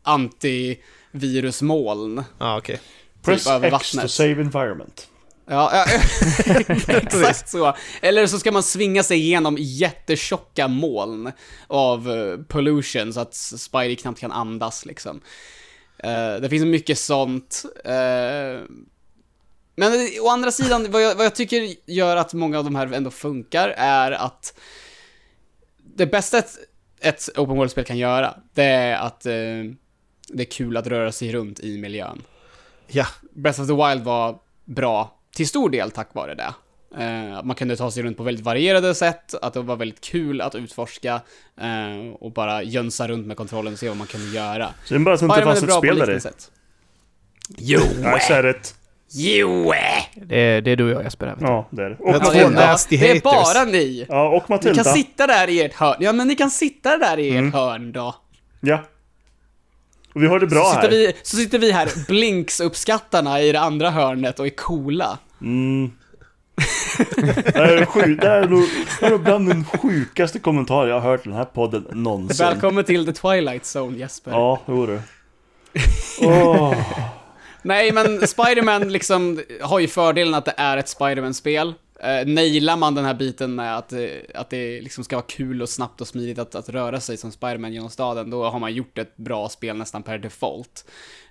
antivirusmoln. 0.03 2.25
Ja, 2.39 2.59
okej. 2.59 2.81
Press 3.23 3.47
över 3.47 3.77
X 3.77 3.91
to 3.91 4.09
save 4.09 4.41
environment. 4.41 5.09
Ja, 5.53 5.71
ja 5.73 5.85
exakt 6.89 7.49
så. 7.49 7.77
Eller 8.03 8.27
så 8.27 8.39
ska 8.39 8.53
man 8.53 8.63
svinga 8.63 9.03
sig 9.03 9.19
igenom 9.19 9.57
jättetjocka 9.59 10.69
moln 10.69 11.33
av 11.67 12.11
eh, 12.11 12.39
pollution 12.49 13.13
så 13.13 13.21
att 13.21 13.35
Spidey 13.35 13.97
knappt 13.97 14.21
kan 14.21 14.33
andas 14.33 14.87
liksom. 14.87 15.21
Eh, 15.99 16.35
det 16.35 16.49
finns 16.49 16.65
mycket 16.65 16.99
sånt. 16.99 17.65
eh, 17.85 18.61
men 19.77 20.09
å 20.23 20.29
andra 20.29 20.51
sidan, 20.51 20.91
vad 20.91 21.03
jag, 21.03 21.15
vad 21.15 21.25
jag 21.25 21.35
tycker 21.35 21.75
gör 21.87 22.17
att 22.17 22.35
många 22.35 22.59
av 22.59 22.65
de 22.65 22.75
här 22.75 22.93
ändå 22.93 23.11
funkar 23.11 23.69
är 23.77 24.11
att 24.13 24.59
det 25.97 26.07
bästa 26.07 26.39
ett, 26.39 26.59
ett 27.01 27.29
open 27.37 27.57
world-spel 27.57 27.85
kan 27.85 27.99
göra, 27.99 28.35
det 28.55 28.65
är 28.65 28.95
att 28.97 29.27
eh, 29.27 29.33
det 30.29 30.43
är 30.43 30.51
kul 30.51 30.77
att 30.77 30.87
röra 30.87 31.13
sig 31.13 31.33
runt 31.33 31.61
i 31.61 31.79
miljön. 31.79 32.23
Ja, 32.87 33.07
Breath 33.33 33.61
of 33.61 33.67
the 33.67 33.75
Wild 33.75 34.05
var 34.05 34.39
bra 34.65 35.22
till 35.35 35.49
stor 35.49 35.71
del 35.71 35.91
tack 35.91 36.09
vare 36.15 36.35
det. 36.35 36.55
Eh, 36.99 37.43
man 37.45 37.57
kunde 37.57 37.77
ta 37.77 37.91
sig 37.91 38.03
runt 38.03 38.17
på 38.17 38.23
väldigt 38.23 38.45
varierade 38.45 38.95
sätt, 38.95 39.35
att 39.43 39.53
det 39.55 39.63
var 39.63 39.77
väldigt 39.77 40.01
kul 40.01 40.41
att 40.41 40.55
utforska 40.55 41.21
eh, 41.61 42.13
och 42.21 42.33
bara 42.33 42.63
jönsa 42.63 43.09
runt 43.09 43.27
med 43.27 43.37
kontrollen 43.37 43.73
och 43.73 43.79
se 43.79 43.89
vad 43.89 43.97
man 43.97 44.07
kunde 44.07 44.27
göra. 44.37 44.69
Så 44.85 44.95
det 44.95 44.99
är 45.01 45.05
bara 45.05 45.15
att 45.15 45.21
det 45.21 45.25
inte 45.27 45.43
fanns 45.43 45.63
är 45.63 45.67
ett 45.69 45.73
spel 45.75 45.99
där 45.99 46.07
liknande 46.07 46.17
i. 46.17 46.21
sätt. 46.21 46.51
I 47.59 48.21
said 48.29 48.45
it. 48.57 48.75
Jo! 49.15 49.73
Det, 50.15 50.37
är, 50.37 50.61
det 50.61 50.71
är 50.71 50.77
du 50.77 50.85
och 50.85 50.91
jag 50.91 51.03
Jesper. 51.05 51.37
Ja, 51.41 51.69
det 51.71 51.83
är 51.83 51.91
det. 51.91 51.97
Jag 52.01 52.17
Och 52.17 52.23
tror 52.23 52.35
Ja, 52.37 52.41
det, 52.41 52.51
Matilda. 52.51 52.63
är, 52.73 52.99
det 52.99 53.11
är 53.17 53.21
bara 53.21 53.65
ni! 53.65 54.07
Ja, 54.09 54.29
och 54.29 54.35
Ni 54.35 54.41
kan 54.41 54.55
Matilda. 54.57 54.85
sitta 54.85 55.27
där 55.27 55.49
i 55.51 55.63
ert 55.63 55.75
hörn. 55.75 55.97
Ja, 56.01 56.13
men 56.13 56.29
ni 56.29 56.35
kan 56.35 56.51
sitta 56.51 56.97
där 56.99 57.19
i 57.19 57.29
ert 57.29 57.39
Mm. 57.39 57.53
hörn 57.53 57.93
då. 57.93 58.15
Ja. 58.61 58.83
Och 60.15 60.23
vi 60.23 60.27
har 60.27 60.41
det 60.41 60.47
bra 60.47 60.65
så, 60.65 60.71
sitter 60.71 60.83
här. 60.83 60.91
vi, 60.91 61.13
så 61.23 61.37
sitter 61.37 61.59
vi 61.59 61.73
här, 61.73 61.87
Blinks-uppskattarna 62.09 63.41
i 63.41 63.53
det 63.53 63.61
andra 63.61 63.91
hörnet 63.91 64.41
och 64.41 64.47
är 64.47 64.51
coola. 64.51 65.19
Mm. 65.41 65.91
Det 67.27 67.55
här 67.55 67.77
är, 67.77 67.85
sjuk, 67.85 68.21
det 68.21 68.29
här 68.29 68.43
är 68.43 68.49
nog 68.49 68.65
det 69.01 69.07
här 69.07 69.13
är 69.13 69.19
bland 69.19 69.49
den 69.49 69.65
sjukaste 69.65 70.39
kommentar 70.39 70.87
jag 70.87 71.01
har 71.01 71.11
hört 71.11 71.27
i 71.27 71.29
den 71.29 71.39
här 71.39 71.45
podden 71.45 71.87
någonsin. 71.93 72.47
Välkommen 72.47 72.85
till 72.85 73.07
The 73.07 73.13
Twilight 73.13 73.77
Zone, 73.77 73.99
Jesper. 73.99 74.31
Ja, 74.31 74.61
jo 74.67 74.87
du. 74.87 75.01
Åh. 76.21 76.75
Nej, 77.63 77.93
men 77.93 78.27
Spider-Man 78.27 78.93
liksom 78.93 79.43
har 79.63 79.79
ju 79.79 79.89
fördelen 79.89 80.35
att 80.35 80.45
det 80.45 80.55
är 80.57 80.77
ett 80.77 80.89
Spider-Man-spel. 80.89 81.75
Eh, 82.03 82.27
nailar 82.27 82.77
man 82.77 82.95
den 82.95 83.05
här 83.05 83.15
biten 83.15 83.55
med 83.55 83.77
att, 83.77 83.93
eh, 83.93 84.09
att 84.35 84.51
det 84.51 84.81
liksom 84.81 85.05
ska 85.05 85.17
vara 85.17 85.27
kul 85.27 85.63
och 85.63 85.69
snabbt 85.69 86.01
och 86.01 86.09
smidigt 86.09 86.39
att, 86.39 86.55
att 86.55 86.69
röra 86.69 87.01
sig 87.01 87.17
som 87.17 87.33
Spider-Man 87.33 87.73
genom 87.73 87.91
staden, 87.91 88.31
då 88.31 88.45
har 88.45 88.59
man 88.59 88.75
gjort 88.75 88.99
ett 88.99 89.17
bra 89.17 89.49
spel 89.49 89.77
nästan 89.77 90.03
per 90.03 90.19
default. 90.19 90.85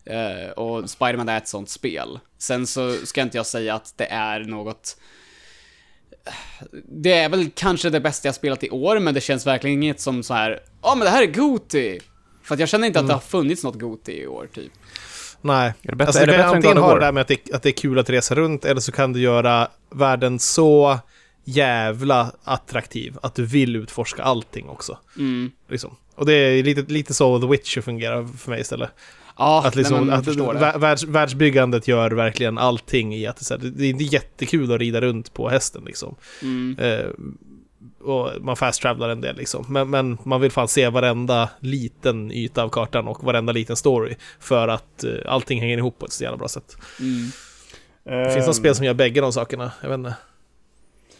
Eh, 0.05 0.49
och 0.49 0.89
Spider-Man 0.89 1.29
är 1.29 1.37
ett 1.37 1.47
sånt 1.47 1.69
spel. 1.69 2.19
Sen 2.37 2.67
så 2.67 2.93
ska 2.93 3.21
inte 3.21 3.37
jag 3.37 3.45
säga 3.45 3.75
att 3.75 3.93
det 3.97 4.05
är 4.05 4.39
något 4.39 4.97
det 6.87 7.13
är 7.13 7.29
väl 7.29 7.49
kanske 7.55 7.89
det 7.89 7.99
bästa 7.99 8.27
jag 8.27 8.35
spelat 8.35 8.63
i 8.63 8.69
år, 8.69 8.99
men 8.99 9.13
det 9.13 9.21
känns 9.21 9.47
verkligen 9.47 9.83
inget 9.83 9.99
som 9.99 10.23
så 10.23 10.33
här. 10.33 10.59
ja 10.81 10.95
men 10.95 11.05
det 11.05 11.09
här 11.09 11.23
är 11.23 11.31
Goti. 11.31 11.99
För 12.43 12.53
att 12.53 12.59
jag 12.59 12.69
känner 12.69 12.87
inte 12.87 12.99
att 12.99 13.07
det 13.07 13.13
har 13.13 13.19
funnits 13.19 13.63
något 13.63 13.79
Goti 13.79 14.11
i 14.11 14.27
år, 14.27 14.49
typ. 14.53 14.71
Nej. 15.41 15.73
Är 15.81 15.91
det 15.91 15.95
bättre, 15.95 16.07
Alltså, 16.07 16.21
är 16.21 16.27
du 16.27 16.31
det 16.31 16.37
kan 16.37 16.45
bättre 16.45 16.49
än 16.49 16.55
antingen 16.55 16.75
God 16.75 16.83
of 16.83 16.89
ha 16.89 16.95
det 16.99 17.05
där 17.05 17.11
med 17.11 17.21
att 17.21 17.27
det, 17.27 17.53
att 17.53 17.63
det 17.63 17.69
är 17.69 17.73
kul 17.73 17.99
att 17.99 18.09
resa 18.09 18.35
runt, 18.35 18.65
eller 18.65 18.81
så 18.81 18.91
kan 18.91 19.13
du 19.13 19.19
göra 19.19 19.67
världen 19.89 20.39
så 20.39 20.99
jävla 21.43 22.31
attraktiv 22.43 23.17
att 23.21 23.35
du 23.35 23.45
vill 23.45 23.75
utforska 23.75 24.23
allting 24.23 24.69
också. 24.69 24.97
Mm. 25.17 25.51
Liksom. 25.69 25.95
Och 26.15 26.25
det 26.25 26.33
är 26.33 26.63
lite, 26.63 26.93
lite 26.93 27.13
så 27.13 27.39
The 27.39 27.47
Witcher 27.47 27.81
fungerar 27.81 28.27
för 28.37 28.49
mig 28.49 28.61
istället. 28.61 28.89
Ja, 29.37 29.63
Att, 29.65 29.75
liksom, 29.75 30.07
nej, 30.07 30.15
att 30.15 30.81
världs, 30.81 31.03
världsbyggandet 31.03 31.87
gör 31.87 32.11
verkligen 32.11 32.57
allting 32.57 33.15
i 33.15 33.27
att 33.27 33.37
det, 33.37 33.45
så 33.45 33.53
här, 33.53 33.61
det 33.61 33.85
är 33.85 33.89
inte 33.89 34.03
jättekul 34.03 34.71
att 34.71 34.79
rida 34.79 35.01
runt 35.01 35.33
på 35.33 35.49
hästen 35.49 35.83
liksom. 35.85 36.15
Mm. 36.41 36.77
Eh, 36.79 37.05
och 38.03 38.29
man 38.41 38.55
fast-travelar 38.55 39.09
en 39.09 39.21
del 39.21 39.35
liksom. 39.35 39.65
Men, 39.69 39.89
men 39.89 40.17
man 40.23 40.41
vill 40.41 40.51
fan 40.51 40.67
se 40.67 40.89
varenda 40.89 41.49
liten 41.59 42.31
yta 42.31 42.63
av 42.63 42.69
kartan 42.69 43.07
och 43.07 43.23
varenda 43.23 43.53
liten 43.53 43.75
story. 43.75 44.15
För 44.39 44.67
att 44.67 45.03
eh, 45.03 45.11
allting 45.25 45.61
hänger 45.61 45.77
ihop 45.77 45.99
på 45.99 46.05
ett 46.05 46.11
så 46.11 46.23
jävla 46.23 46.37
bra 46.37 46.47
sätt. 46.47 46.77
Mm. 46.99 47.31
Det 48.03 48.33
finns 48.33 48.47
något 48.47 48.55
spel 48.55 48.75
som 48.75 48.85
gör 48.85 48.93
bägge 48.93 49.21
de 49.21 49.33
sakerna, 49.33 49.71
jag 49.81 49.89
vet 49.89 49.97
inte. 49.97 50.13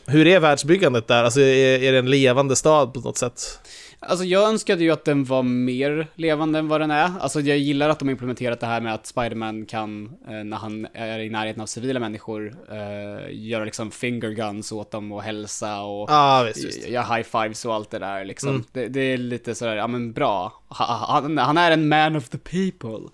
Hur 0.06 0.28
är 0.28 0.40
världsbyggandet 0.40 1.08
där? 1.08 1.24
Alltså 1.24 1.42
är, 1.42 1.84
är 1.84 1.92
det 1.92 1.98
en 1.98 2.10
levande 2.10 2.56
stad 2.56 2.94
på 2.94 3.00
något 3.00 3.18
sätt? 3.18 3.60
Alltså 4.04 4.26
jag 4.26 4.50
önskade 4.50 4.84
ju 4.84 4.92
att 4.92 5.06
den 5.06 5.24
var 5.24 5.44
mer 5.44 6.08
levande 6.16 6.60
än 6.60 6.68
vad 6.68 6.82
den 6.82 6.92
är. 6.92 7.12
Alltså 7.20 7.42
jag 7.42 7.58
gillar 7.58 7.90
att 7.90 8.00
de 8.00 8.08
har 8.08 8.12
implementerat 8.12 8.60
det 8.60 8.66
här 8.66 8.82
med 8.82 8.94
att 8.94 9.06
Spiderman 9.08 9.66
kan, 9.66 10.06
eh, 10.28 10.44
när 10.44 10.58
han 10.58 10.88
är 10.94 11.20
i 11.20 11.30
närheten 11.30 11.62
av 11.62 11.66
civila 11.66 12.00
människor, 12.00 12.56
eh, 12.72 13.30
göra 13.32 13.66
liksom 13.66 13.92
finger 13.92 14.30
guns 14.30 14.72
åt 14.72 14.92
dem 14.92 15.12
och 15.12 15.24
hälsa 15.24 15.82
och 15.82 16.08
ah, 16.12 16.44
visst, 16.44 16.66
visst. 16.66 16.88
göra 16.88 17.16
high 17.16 17.28
fives 17.28 17.66
och 17.66 17.74
allt 17.74 17.90
det 17.92 18.00
där 18.00 18.26
liksom. 18.26 18.50
Mm. 18.50 18.64
Det, 18.74 18.88
det 18.88 19.02
är 19.02 19.18
lite 19.18 19.56
sådär, 19.56 19.76
ja 19.76 19.88
men 19.88 20.14
bra. 20.14 20.62
Ha- 20.68 21.06
Han, 21.10 21.38
han 21.38 21.58
är 21.58 21.72
en 21.72 21.88
man 21.88 22.16
of 22.16 22.30
the 22.30 22.38
people. 22.38 23.10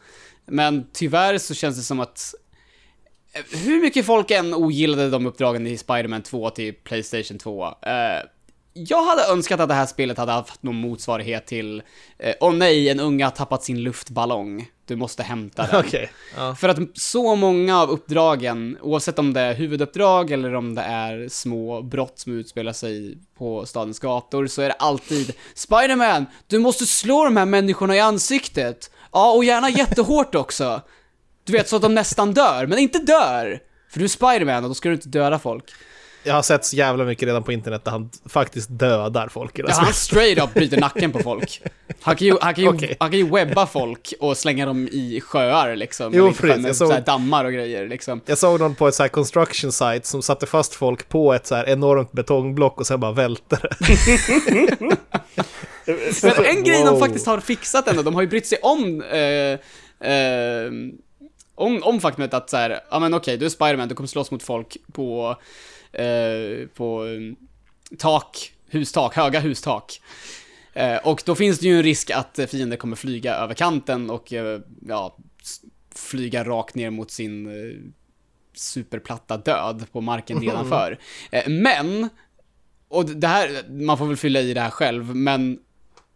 Men 0.46 0.88
tyvärr 0.94 1.38
så 1.38 1.54
känns 1.54 1.78
det 1.78 1.84
som 1.84 2.00
att 2.00 2.34
eh, 3.34 3.60
hur 3.60 3.82
mycket 3.82 4.06
folk 4.06 4.32
än 4.32 4.54
ogillade 4.54 5.10
de 5.10 5.26
uppdragen 5.26 5.68
i 5.68 5.78
Spider-Man 5.78 6.22
2 6.22 6.50
till 6.50 6.74
Playstation 6.74 7.38
2. 7.38 7.66
Eh, 7.66 7.72
jag 8.78 9.04
hade 9.04 9.24
önskat 9.24 9.60
att 9.60 9.70
det 9.70 9.76
här 9.76 9.86
spelet 9.86 10.18
hade 10.18 10.32
haft 10.32 10.64
någon 10.64 10.76
motsvarighet 10.76 11.46
till 11.46 11.82
eh, 12.20 12.36
Åh 12.40 12.54
nej, 12.54 12.90
en 12.90 13.00
unga 13.00 13.26
har 13.26 13.32
tappat 13.32 13.64
sin 13.64 13.84
luftballong. 13.84 14.70
Du 14.86 14.96
måste 14.96 15.24
hämta 15.24 15.68
den. 15.68 15.80
Okej. 15.86 16.10
Ja. 16.36 16.56
För 16.56 16.70
att 16.70 16.78
så 16.94 17.36
många 17.36 17.82
av 17.82 17.90
uppdragen, 17.90 18.78
oavsett 18.82 19.20
om 19.20 19.34
det 19.34 19.42
är 19.42 19.54
huvuduppdrag 19.54 20.32
eller 20.32 20.56
om 20.56 20.76
det 20.76 20.82
är 20.82 21.30
små 21.30 21.82
brott 21.82 22.20
som 22.20 22.34
utspelar 22.34 22.74
sig 22.74 23.18
på 23.38 23.66
stadens 23.66 24.00
gator, 24.00 24.48
så 24.48 24.62
är 24.62 24.68
det 24.68 24.74
alltid 24.74 25.34
Spiderman, 25.56 26.26
du 26.48 26.60
måste 26.60 26.86
slå 26.86 27.24
de 27.24 27.38
här 27.38 27.46
människorna 27.46 27.96
i 27.96 28.00
ansiktet. 28.00 28.92
Ja, 29.12 29.32
och 29.32 29.44
gärna 29.44 29.70
jättehårt 29.70 30.36
också. 30.36 30.82
Du 31.44 31.54
vet, 31.54 31.70
så 31.70 31.76
att 31.76 31.82
de 31.82 31.96
nästan 31.96 32.34
dör, 32.34 32.66
men 32.68 32.78
inte 32.78 33.00
dör. 33.00 33.60
För 33.90 34.00
du 34.00 34.06
är 34.06 34.10
Spiderman 34.10 34.64
och 34.64 34.70
då 34.70 34.74
ska 34.74 34.90
du 34.90 34.96
inte 34.96 35.10
döda 35.10 35.40
folk. 35.40 35.74
Jag 36.28 36.34
har 36.34 36.42
sett 36.42 36.66
så 36.66 36.76
jävla 36.76 37.04
mycket 37.04 37.28
redan 37.28 37.44
på 37.44 37.52
internet 37.52 37.84
där 37.86 37.92
han 37.92 38.10
faktiskt 38.30 38.68
dödar 38.72 39.28
folk 39.28 39.60
i 39.60 39.62
det 39.62 39.68
Ja, 39.70 39.76
här 39.76 39.84
han 39.84 39.94
straight 39.94 40.44
up 40.44 40.54
bryter 40.54 40.78
nacken 40.80 41.12
på 41.12 41.20
folk. 41.20 41.62
Han 42.02 42.16
kan 42.16 42.28
ju, 42.28 42.36
han 42.42 42.54
kan 42.54 42.64
ju, 42.64 42.70
Okej. 42.70 42.96
han 43.00 43.10
kan 43.12 43.20
ju 43.20 43.30
webba 43.30 43.66
folk 43.68 44.14
och 44.20 44.38
slänga 44.38 44.66
dem 44.66 44.88
i 44.92 45.22
sjöar 45.22 45.76
liksom. 45.76 46.12
Jo, 46.16 46.34
precis. 46.34 46.66
Jag 46.66 46.76
såg- 46.76 46.88
så 46.88 46.94
här 46.94 47.02
dammar 47.02 47.46
och 47.46 47.54
grejer 47.54 47.88
liksom. 47.88 48.22
Jag 48.26 48.38
såg 48.38 48.60
någon 48.60 48.76
på 48.76 48.88
ett 48.88 48.96
så 48.96 49.04
här 49.04 49.08
construction 49.10 49.72
site 49.72 50.08
som 50.08 50.22
satte 50.22 50.46
fast 50.46 50.74
folk 50.76 51.10
på 51.10 51.34
ett 51.34 51.48
så 51.48 51.56
här 51.56 51.70
enormt 51.70 52.12
betongblock 52.12 52.80
och 52.80 52.88
sen 52.88 53.00
bara 53.00 53.12
välte 53.12 53.60
det. 53.62 53.76
Men 56.24 56.46
en 56.46 56.64
grej 56.64 56.84
de 56.84 56.90
Wow. 56.90 57.00
faktiskt 57.00 57.26
har 57.28 57.40
fixat 57.40 57.88
ändå, 57.88 58.02
de 58.04 58.16
har 58.16 58.22
ju 58.22 58.28
brytt 58.28 58.48
sig 58.48 58.58
om 58.62 59.02
eh, 59.02 60.10
eh, 60.12 60.72
om, 61.56 61.84
om 61.84 62.00
faktumet 62.02 62.34
att 62.34 62.50
så 62.50 62.58
här, 62.58 62.80
ja 62.92 63.00
men 63.00 63.14
okej, 63.14 63.38
du 63.38 63.46
är 63.46 63.50
Spiderman, 63.50 63.88
du 63.88 63.96
kommer 63.96 64.08
slåss 64.08 64.32
mot 64.32 64.44
folk 64.44 64.78
på, 64.94 65.36
eh, 65.98 66.68
på 66.68 67.06
eh, 67.06 67.98
tak, 67.98 68.54
hustak, 68.70 69.16
höga 69.16 69.40
hustak. 69.40 70.02
Eh, 70.74 70.98
och 70.98 71.24
då 71.26 71.36
finns 71.36 71.60
det 71.60 71.68
ju 71.68 71.78
en 71.78 71.84
risk 71.84 72.12
att 72.12 72.40
eh, 72.40 72.46
fiender 72.46 72.78
kommer 72.78 72.96
flyga 72.96 73.36
över 73.36 73.54
kanten 73.54 74.10
och 74.10 74.34
eh, 74.34 74.60
ja, 74.88 75.18
flyga 75.96 76.44
rakt 76.44 76.76
ner 76.76 76.90
mot 76.90 77.12
sin 77.12 77.48
eh, 77.48 77.76
superplatta 78.54 79.38
död 79.38 79.86
på 79.92 80.02
marken 80.02 80.38
nedanför. 80.38 81.00
Eh, 81.32 81.50
men, 81.50 82.10
och 82.88 83.06
det 83.06 83.28
här, 83.28 83.70
man 83.70 83.98
får 83.98 84.06
väl 84.06 84.18
fylla 84.18 84.42
i 84.42 84.54
det 84.54 84.62
här 84.62 84.70
själv, 84.70 85.16
men 85.16 85.60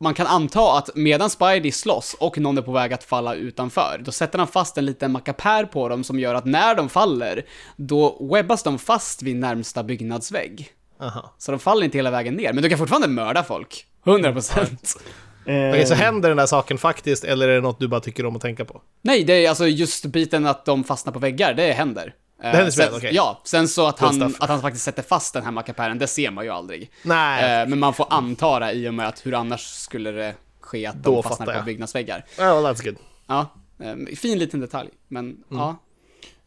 man 0.02 0.14
kan 0.14 0.28
anta 0.28 0.78
att 0.78 0.90
medan 0.96 1.30
Spidey 1.30 1.72
slåss 1.72 2.16
och 2.20 2.38
någon 2.38 2.58
är 2.58 2.62
på 2.62 2.72
väg 2.72 2.94
att 2.94 3.04
falla 3.04 3.36
utanför, 3.36 4.02
då 4.06 4.12
sätter 4.12 4.40
han 4.40 4.48
fast 4.48 4.78
en 4.78 4.86
liten 4.86 5.12
mackapär 5.12 5.66
på 5.66 5.90
dem 5.90 6.04
som 6.04 6.20
gör 6.20 6.36
att 6.36 6.46
när 6.46 6.76
de 6.76 6.90
faller, 6.90 7.46
då 7.76 8.28
webbas 8.34 8.64
de 8.64 8.80
fast 8.80 9.22
vid 9.22 9.36
närmsta 9.36 9.84
byggnadsvägg. 9.84 10.70
Aha. 11.02 11.34
Så 11.38 11.52
de 11.52 11.60
faller 11.60 11.84
inte 11.84 11.98
hela 11.98 12.12
vägen 12.12 12.34
ner, 12.34 12.54
men 12.54 12.64
du 12.64 12.70
kan 12.70 12.78
fortfarande 12.78 13.08
mörda 13.08 13.44
folk. 13.44 13.86
100%. 14.04 14.98
Eh, 15.46 15.70
Okej, 15.70 15.86
så 15.86 15.94
händer 15.94 16.30
den 16.30 16.38
där 16.38 16.46
saken 16.46 16.78
faktiskt 16.78 17.24
eller 17.24 17.50
är 17.50 17.56
det 17.56 17.62
något 17.62 17.80
du 17.80 17.88
bara 17.88 18.02
tycker 18.02 18.26
om 18.26 18.36
att 18.36 18.42
tänka 18.42 18.66
på? 18.66 18.82
Nej, 19.02 19.24
det 19.24 19.46
är 19.46 19.50
alltså 19.50 19.68
just 19.68 20.06
biten 20.06 20.46
att 20.46 20.66
de 20.66 20.84
fastnar 20.84 21.14
på 21.14 21.20
väggar, 21.20 21.54
det 21.54 21.72
händer. 21.72 22.14
Det 22.42 22.48
händer 22.48 22.68
i 22.68 22.72
spelet, 22.72 22.94
okej. 22.94 23.12
Ja, 23.14 23.42
sen 23.44 23.68
så 23.68 23.88
att 23.88 24.00
han, 24.00 24.36
att 24.40 24.50
han 24.50 24.62
faktiskt 24.62 24.86
sätter 24.86 25.04
fast 25.04 25.34
den 25.34 25.44
här 25.44 25.52
mackapären, 25.52 25.98
det 25.98 26.08
ser 26.08 26.32
man 26.32 26.44
ju 26.46 26.52
aldrig. 26.52 26.92
Nej. 27.04 27.62
Eh, 27.62 27.68
men 27.70 27.80
man 27.80 27.94
får 27.94 28.08
anta 28.10 28.60
det 28.60 28.72
i 28.72 28.90
och 28.90 28.94
med 28.94 29.08
att 29.08 29.26
hur 29.26 29.34
annars 29.34 29.62
skulle 29.62 30.12
det 30.12 30.36
ske 30.60 30.86
att 30.86 31.04
Då 31.04 31.14
de 31.14 31.24
fastnar 31.24 31.46
på 31.46 31.52
jag. 31.52 31.66
byggnadsväggar. 31.66 32.26
Well, 32.38 32.48
that's 32.66 32.84
good. 32.84 32.96
Ja, 33.28 33.54
eh, 33.80 34.16
fin 34.16 34.40
liten 34.40 34.60
detalj, 34.60 34.90
men 35.08 35.44
ja. 35.50 35.78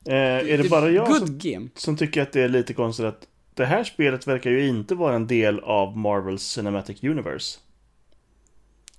eh, 0.07 0.15
är 0.15 0.59
det 0.59 0.69
bara 0.69 0.91
jag 0.91 1.07
Good 1.07 1.19
som, 1.19 1.39
game. 1.39 1.69
som 1.75 1.97
tycker 1.97 2.23
att 2.23 2.33
det 2.33 2.43
är 2.43 2.49
lite 2.49 2.75
konstigt 2.75 3.07
att 3.07 3.27
det 3.55 3.67
här 3.67 3.85
spelet 3.85 4.27
verkar 4.27 4.51
ju 4.51 4.67
inte 4.67 4.95
vara 4.95 5.15
en 5.15 5.27
del 5.27 5.61
av 5.61 5.97
Marvels 5.97 6.43
Cinematic 6.43 7.03
Universe. 7.03 7.59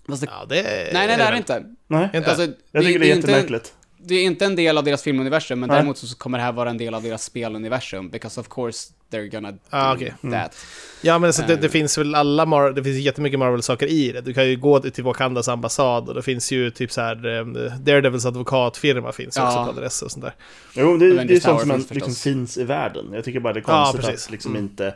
Det, 0.07 0.17
Ja, 0.25 0.45
det 0.49 0.59
är 0.59 0.93
nej, 0.93 1.07
nej, 1.07 1.17
det 1.17 1.23
är 1.23 1.31
det 1.31 1.37
inte. 1.37 1.63
Nej, 1.87 2.09
Inte? 2.13 2.29
Alltså, 2.31 2.47
jag 2.71 2.83
tycker 2.83 2.99
det 2.99 3.11
är 3.11 3.15
inte, 3.15 3.31
jättemärkligt. 3.31 3.73
Det 4.07 4.15
är 4.15 4.23
inte 4.23 4.45
en 4.45 4.55
del 4.55 4.77
av 4.77 4.83
deras 4.83 5.03
filmuniversum, 5.03 5.59
men 5.59 5.67
Nej. 5.69 5.75
däremot 5.77 5.97
så 5.97 6.17
kommer 6.17 6.37
det 6.37 6.43
här 6.43 6.51
vara 6.51 6.69
en 6.69 6.77
del 6.77 6.93
av 6.93 7.03
deras 7.03 7.23
speluniversum, 7.23 8.09
because 8.09 8.39
of 8.41 8.47
course 8.49 8.93
they're 9.11 9.27
gonna 9.31 9.51
do 9.51 9.57
Ah, 9.69 9.93
okej. 9.95 10.13
that. 10.31 10.55
Ja, 11.01 11.19
men 11.19 11.33
så 11.33 11.41
det, 11.41 11.55
det 11.55 11.65
Eh. 11.67 11.71
finns 11.71 11.97
väl 11.97 12.15
alla 12.15 12.45
Mar- 12.45 12.73
det 12.73 12.83
finns 12.83 12.97
jättemycket 12.97 13.39
Marvel-saker 13.39 13.87
i 13.87 14.11
det. 14.11 14.21
Du 14.21 14.33
kan 14.33 14.47
ju 14.49 14.55
gå 14.55 14.79
till 14.79 15.03
Wakandas 15.03 15.47
ambassad 15.47 16.09
och 16.09 16.15
det 16.15 16.21
finns 16.21 16.51
ju 16.51 16.71
typ 16.71 16.91
så 16.91 17.01
här 17.01 17.37
eh, 17.39 17.45
Daredevils 17.79 18.25
advokatfirma 18.25 19.11
finns 19.11 19.37
ju 19.37 19.41
Ja. 19.41 19.47
också 19.47 19.63
på 19.73 19.79
adress 19.79 20.01
och 20.01 20.11
sånt 20.11 20.25
där. 20.25 20.35
Jo, 20.73 20.97
det, 20.97 21.05
det 21.05 21.11
är 21.11 21.13
Avengers 21.15 21.43
sånt 21.43 21.61
som 21.61 21.69
finns 21.71 21.89
liksom 21.89 22.13
finns 22.15 22.57
i 22.57 22.63
världen. 22.63 23.05
Jag 23.13 23.23
tycker 23.23 23.39
bara 23.39 23.53
det 23.53 23.59
är 23.59 23.63
Ja, 23.67 23.83
konstigt 23.83 24.05
precis. 24.05 24.25
att 24.25 24.31
liksom 24.31 24.51
Mm. 24.51 24.63
inte... 24.63 24.95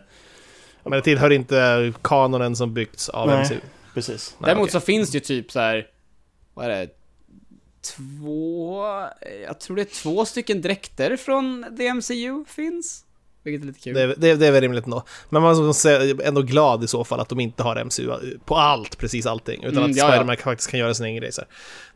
Men 0.84 0.92
det 0.92 1.02
tillhör 1.02 1.30
inte 1.30 1.94
kanonen 2.02 2.56
som 2.56 2.74
byggts 2.74 3.10
av 3.10 3.28
Nej. 3.28 3.40
MCU. 3.42 3.56
Precis. 3.94 4.36
Nej, 4.40 4.48
Däremot 4.48 4.64
okej. 4.64 4.72
så 4.82 4.86
finns 4.86 5.10
det 5.12 5.16
ju 5.16 5.20
typ 5.20 5.52
så 5.52 5.60
här, 5.60 5.88
vad 6.54 6.66
är 6.66 6.70
det? 6.70 6.88
Två, 7.82 8.84
jag 9.46 9.60
tror 9.60 9.76
det 9.76 9.82
är 9.82 10.02
två 10.04 10.26
stycken 10.26 10.62
dräkter 10.62 11.18
från 11.18 11.66
DMCU 11.72 12.46
finns. 12.48 13.06
Vilket 13.44 13.64
är 13.64 13.68
lite 13.68 13.80
kul. 13.80 13.94
Det, 13.94 14.02
är- 14.02 14.16
det, 14.18 14.36
det 14.36 14.48
är 14.48 14.52
väl 14.52 14.62
rimligt 14.62 14.84
ändå. 14.86 15.04
Men 15.30 15.42
man 15.42 15.74
säga 15.74 16.16
ändå 16.24 16.42
glad 16.42 16.84
i 16.84 16.88
så 16.88 17.04
fall 17.04 17.20
att 17.20 17.30
de 17.30 17.40
inte 17.40 17.64
har 17.64 17.84
MCU 17.86 18.38
på 18.46 18.56
allt, 18.58 18.98
precis 18.98 19.26
allting. 19.26 19.64
Utan 19.64 19.78
Mm, 19.78 19.92
att 19.92 19.98
ja, 19.98 20.06
ja. 20.06 20.12
Spiderman 20.12 20.38
faktiskt 20.38 20.70
kan 20.72 20.80
göra 20.80 20.94
sin 20.94 21.06
egen 21.06 21.18
grej. 21.18 21.32
Så 21.32 21.42
här. 21.42 21.50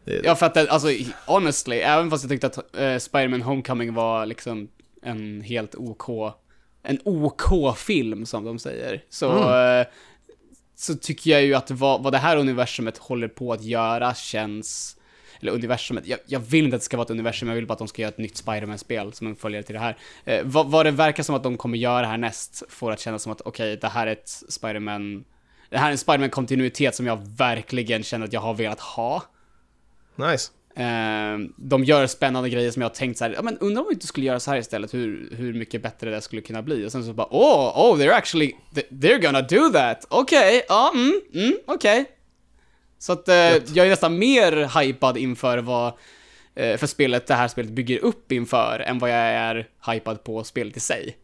det, 0.06 0.22
Ja, 0.26 0.36
för 0.36 0.46
att 0.46 0.58
alltså, 0.58 0.88
honestly, 1.26 1.76
även 1.78 2.10
fast 2.10 2.24
jag 2.24 2.30
tyckte 2.32 2.48
att 2.48 2.58
uh, 2.58 2.98
Spider-Man 2.98 3.42
Homecoming 3.42 3.94
var 3.94 4.26
liksom 4.26 4.68
en 5.02 5.42
helt 5.42 5.76
OK, 5.76 6.34
en 6.84 7.00
OK-film 7.06 8.26
som 8.26 8.46
de 8.46 8.60
säger, 8.60 9.04
så, 9.10 9.56
eh, 9.56 9.86
så 10.76 10.96
tycker 10.96 11.32
jag 11.32 11.44
ju 11.44 11.54
att 11.54 11.72
vad, 11.72 12.04
vad 12.04 12.14
det 12.14 12.18
här 12.18 12.38
universumet 12.38 12.98
håller 12.98 13.28
på 13.28 13.54
att 13.54 13.64
göra 13.64 14.14
känns, 14.14 14.98
eller 15.44 15.54
universumet, 15.54 16.08
jag, 16.08 16.20
jag 16.26 16.39
vill 16.39 16.66
inte 16.66 16.76
att 16.76 16.82
det 16.82 16.86
ska 16.86 16.98
vara 16.98 17.06
ett 17.06 17.12
universum, 17.12 17.48
jag 17.50 17.56
vill 17.56 17.68
bara 17.68 17.74
att 17.74 17.80
de 17.80 17.88
ska 17.88 18.02
göra 18.02 18.10
ett 18.10 18.18
nytt 18.18 18.38
Spider-Man-spel 18.38 19.14
som 19.14 19.28
en 19.28 19.36
följare 19.36 19.64
till 19.64 19.74
det 19.74 19.80
här. 19.80 19.98
Eh, 20.26 20.41
vad, 20.44 20.72
vad 20.72 20.86
det 20.86 20.91
verkar 20.91 21.24
som 21.24 21.36
att 21.36 21.44
de 21.44 21.58
kommer 21.58 21.78
göra 21.78 22.06
härnäst 22.06 22.64
får 22.70 22.91
att 22.91 23.00
kännas 23.00 23.24
som 23.24 23.32
att 23.32 23.41
okej, 23.41 23.78
det 23.78 23.88
här 23.88 24.08
är 24.08 24.12
ett 24.12 24.30
Spider-Man, 24.50 25.24
det 25.70 25.78
här 25.78 25.88
är 25.88 25.91
en 25.91 25.98
Spider-Man-kontinuitet 25.98 26.96
som 26.96 27.08
jag 27.08 27.28
verkligen 27.38 28.04
känner 28.04 28.26
att 28.26 28.34
jag 28.34 28.41
har 28.41 28.54
velat 28.54 28.80
ha. 28.80 29.24
Nice. 30.16 30.52
Eh, 30.76 31.38
de 31.58 31.84
gör 31.84 32.08
spännande 32.08 32.50
grejer 32.50 32.72
som 32.72 32.82
jag 32.82 32.89
har 32.89 32.96
tänkt 32.96 33.18
så 33.18 33.24
här, 33.24 33.34
ja 33.34 33.41
men 33.41 33.58
undrar 33.58 33.82
om 33.82 33.88
vi 33.88 33.94
inte 33.94 34.08
skulle 34.08 34.26
göra 34.26 34.39
så 34.39 34.52
här 34.52 34.58
istället, 34.58 34.94
hur, 34.94 35.30
hur 35.38 35.54
mycket 35.54 35.82
bättre 35.82 36.10
det 36.10 36.22
skulle 36.22 36.41
kunna 36.41 36.62
bli. 36.62 36.86
Och 36.86 36.91
sen 36.91 37.04
så 37.04 37.14
bara, 37.14 37.28
oh, 37.32 37.91
oh, 37.91 37.98
they're 37.98 38.14
actually, 38.14 38.54
they're 38.74 39.22
gonna 39.22 39.41
do 39.41 39.70
that. 39.70 40.08
Okej, 40.10 40.66
ja, 40.68 40.91
mm, 40.94 41.22
mm, 41.34 41.58
okej. 41.66 42.06
Så 43.04 43.14
att 43.14 43.28
eh, 43.28 43.36
jag 43.36 43.78
är 43.78 43.89
nästan 43.89 44.18
mer 44.18 44.80
hypad 44.80 45.18
inför 45.18 45.58
vad, 45.58 45.93
eh, 46.56 46.78
för 46.78 46.88
spelet 46.88 47.28
det 47.28 47.34
här 47.34 47.47
spelet 47.47 47.72
bygger 47.72 47.99
upp 47.99 48.32
inför, 48.32 48.80
än 48.80 48.99
vad 48.99 49.10
jag 49.10 49.18
är 49.18 49.70
hypad 49.91 50.24
på 50.24 50.43
spelet 50.43 50.78
i 50.78 50.80
sig. 50.80 51.18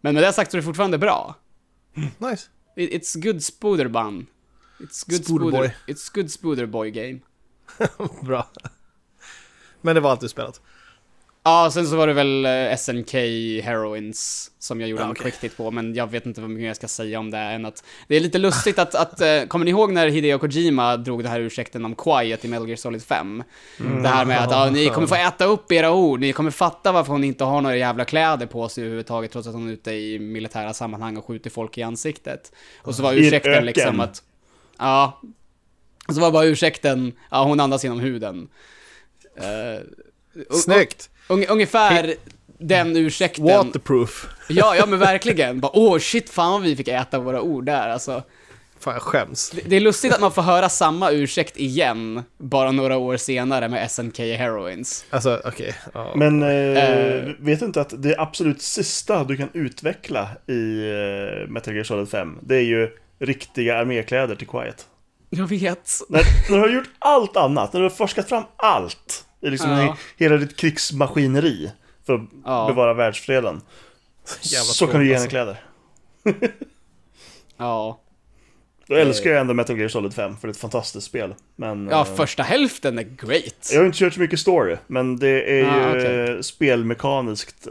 Men 0.00 0.14
med 0.14 0.22
det 0.22 0.32
sagt 0.32 0.50
så 0.50 0.56
är 0.56 0.58
det 0.58 0.64
fortfarande 0.64 0.98
bra. 0.98 1.34
Nice. 2.18 2.46
It, 2.76 2.90
it's 2.92 3.22
good 3.22 3.44
spooderban. 3.44 4.26
It's 4.78 5.10
good 5.10 5.24
Spooderboy. 5.24 5.50
spooder, 5.52 5.76
it's 5.86 6.14
good 6.14 6.30
spooderboy 6.30 6.90
game. 6.90 7.20
Bra. 8.22 8.48
Men 9.80 9.94
det 9.94 10.00
var 10.00 10.10
allt 10.10 10.20
du 10.20 10.28
spelat. 10.28 10.60
Ja, 11.48 11.70
sen 11.72 11.86
så 11.86 11.96
var 11.96 12.06
det 12.06 12.12
väl 12.12 12.44
eh, 12.46 12.76
SNK 12.76 13.12
Heroines 13.64 14.50
som 14.58 14.80
jag 14.80 14.90
gjorde 14.90 15.02
Ja, 15.02 15.06
en 15.06 15.12
okej. 15.12 15.22
quick 15.30 15.42
hit 15.44 15.56
på, 15.56 15.70
men 15.70 15.94
jag 15.94 16.10
vet 16.10 16.26
inte 16.26 16.40
vad 16.40 16.50
mycket 16.50 16.66
jag 16.66 16.76
ska 16.76 16.88
säga 16.88 17.18
om 17.18 17.30
det 17.30 17.38
än 17.38 17.64
att 17.66 17.84
det 18.08 18.16
är 18.16 18.20
lite 18.20 18.38
lustigt 18.38 18.78
att, 18.78 18.94
att 18.94 19.20
eh, 19.20 19.42
kommer 19.48 19.64
ni 19.64 19.70
ihåg 19.70 19.92
när 19.92 20.08
Hideo 20.08 20.38
Kojima 20.38 20.96
drog 20.96 21.22
det 21.22 21.28
här 21.28 21.40
ursäkten 21.40 21.84
om 21.84 21.94
Quiet 21.94 22.44
i 22.44 22.48
Metal 22.48 22.68
Gear 22.68 22.76
Solid 22.76 23.02
5? 23.02 23.42
Det 24.02 24.08
här 24.08 24.24
med 24.24 24.42
att 24.42 24.50
ja, 24.50 24.70
ni 24.70 24.88
kommer 24.88 25.06
få 25.06 25.14
äta 25.14 25.44
upp 25.44 25.72
era 25.72 25.92
ord, 25.92 26.20
ni 26.20 26.32
kommer 26.32 26.50
fatta 26.50 26.92
varför 26.92 27.12
hon 27.12 27.24
inte 27.24 27.44
har 27.44 27.60
några 27.60 27.76
jävla 27.76 28.04
kläder 28.04 28.46
på 28.46 28.68
sig 28.68 28.82
överhuvudtaget 28.84 29.32
trots 29.32 29.48
att 29.48 29.54
hon 29.54 29.68
är 29.68 29.72
ute 29.72 29.90
i 29.92 30.18
militära 30.18 30.74
sammanhang 30.74 31.16
och 31.16 31.24
skjuter 31.24 31.50
folk 31.50 31.78
i 31.78 31.82
ansiktet. 31.82 32.52
Och 32.82 32.94
så 32.94 33.02
var 33.02 33.12
en 33.12 33.18
ursäkten 33.18 33.64
liksom 33.64 34.00
att, 34.00 34.22
ja, 34.78 35.20
och 36.08 36.14
så 36.14 36.20
var 36.20 36.30
bara 36.30 36.44
ursäkten, 36.44 37.12
ja 37.30 37.44
hon 37.44 37.60
andas 37.60 37.84
genom 37.84 38.00
huden. 38.00 38.48
Och- 40.50 40.54
Snyggt! 40.56 41.10
Ung, 41.28 41.44
ungefär 41.48 42.14
den 42.58 42.96
ursäkten. 42.96 43.44
Waterproof. 43.44 44.26
Ja, 44.48 44.76
ja 44.76 44.86
men 44.86 44.98
verkligen. 45.10 45.60
Bara, 45.60 45.72
åh 45.74 45.98
shit, 45.98 46.30
fan 46.30 46.52
vad 46.52 46.62
vi 46.62 46.76
fick 46.76 46.88
äta 46.88 47.18
våra 47.18 47.40
ord 47.42 47.64
där 47.66 47.88
alltså. 47.88 48.22
Fan, 48.80 48.94
jag 48.94 49.02
skäms. 49.02 49.50
Det, 49.50 49.60
det 49.66 49.76
är 49.76 49.80
lustigt 49.80 50.14
att 50.14 50.20
man 50.20 50.32
får 50.32 50.42
höra 50.42 50.68
samma 50.68 51.10
ursäkt 51.10 51.56
igen, 51.56 52.22
bara 52.38 52.70
några 52.72 52.96
år 52.96 53.16
senare 53.16 53.68
med 53.68 53.90
SNK 53.90 54.18
Heroines. 54.18 55.04
Alltså, 55.10 55.40
okej. 55.44 55.74
ja. 55.94 56.12
Men 56.16 56.42
eh, 56.42 56.48
Eh. 56.48 57.24
vet 57.38 57.60
du 57.60 57.66
inte 57.66 57.80
att 57.80 58.02
det 58.02 58.18
absolut 58.18 58.62
sista 58.62 59.24
du 59.24 59.36
kan 59.36 59.48
utveckla 59.52 60.28
i 60.46 60.78
eh, 60.90 61.48
Metal 61.50 61.74
Gear 61.74 61.84
Solid 61.84 62.08
5, 62.08 62.38
det 62.42 62.56
är 62.56 62.62
ju 62.62 62.90
riktiga 63.20 63.76
armékläder 63.78 64.34
till 64.36 64.46
Quiet. 64.48 64.86
Jag 65.30 65.46
vet. 65.48 65.90
När, 66.08 66.22
när 66.50 66.56
du 66.56 66.62
har 66.62 66.68
gjort 66.74 66.90
allt 66.98 67.36
annat, 67.36 67.72
när 67.72 67.80
du 67.80 67.84
har 67.84 67.90
forskat 67.96 68.28
fram 68.28 68.42
allt, 68.56 69.24
i 69.40 69.50
liksom 69.50 69.70
Ja. 69.70 69.76
he- 69.76 69.96
hela 70.16 70.36
ditt 70.36 70.56
krigsmaskineri 70.56 71.70
för 72.06 72.14
att 72.14 72.20
Ja. 72.44 72.66
bevara 72.68 72.94
världsfreden, 72.94 73.60
Jävla 74.42 74.64
så 74.64 74.86
kan 74.86 75.00
du 75.00 75.06
ge 75.08 75.14
henne 75.14 75.22
alltså. 75.22 75.30
kläder. 75.30 75.60
Ja. 77.56 78.00
Då 78.86 78.94
älskar 78.94 79.30
jag 79.30 79.40
ändå 79.40 79.54
Metal 79.54 79.78
Gear 79.78 79.88
Solid 79.88 80.14
5, 80.14 80.36
för 80.36 80.48
det 80.48 80.50
är 80.50 80.54
ett 80.54 80.60
fantastiskt 80.60 81.06
spel. 81.06 81.34
Men, 81.56 81.88
Ja, 81.90 82.00
eh, 82.06 82.14
första 82.14 82.42
hälften 82.42 82.98
är 82.98 83.02
great. 83.02 83.70
Jag 83.72 83.78
har 83.80 83.86
inte 83.86 83.98
kört 83.98 84.14
så 84.14 84.20
mycket 84.20 84.40
story, 84.40 84.76
men 84.86 85.16
det 85.18 85.60
är 85.60 85.64
Ah, 85.64 85.96
ju 85.96 86.34
eh, 86.36 86.40
spelmekaniskt 86.40 87.68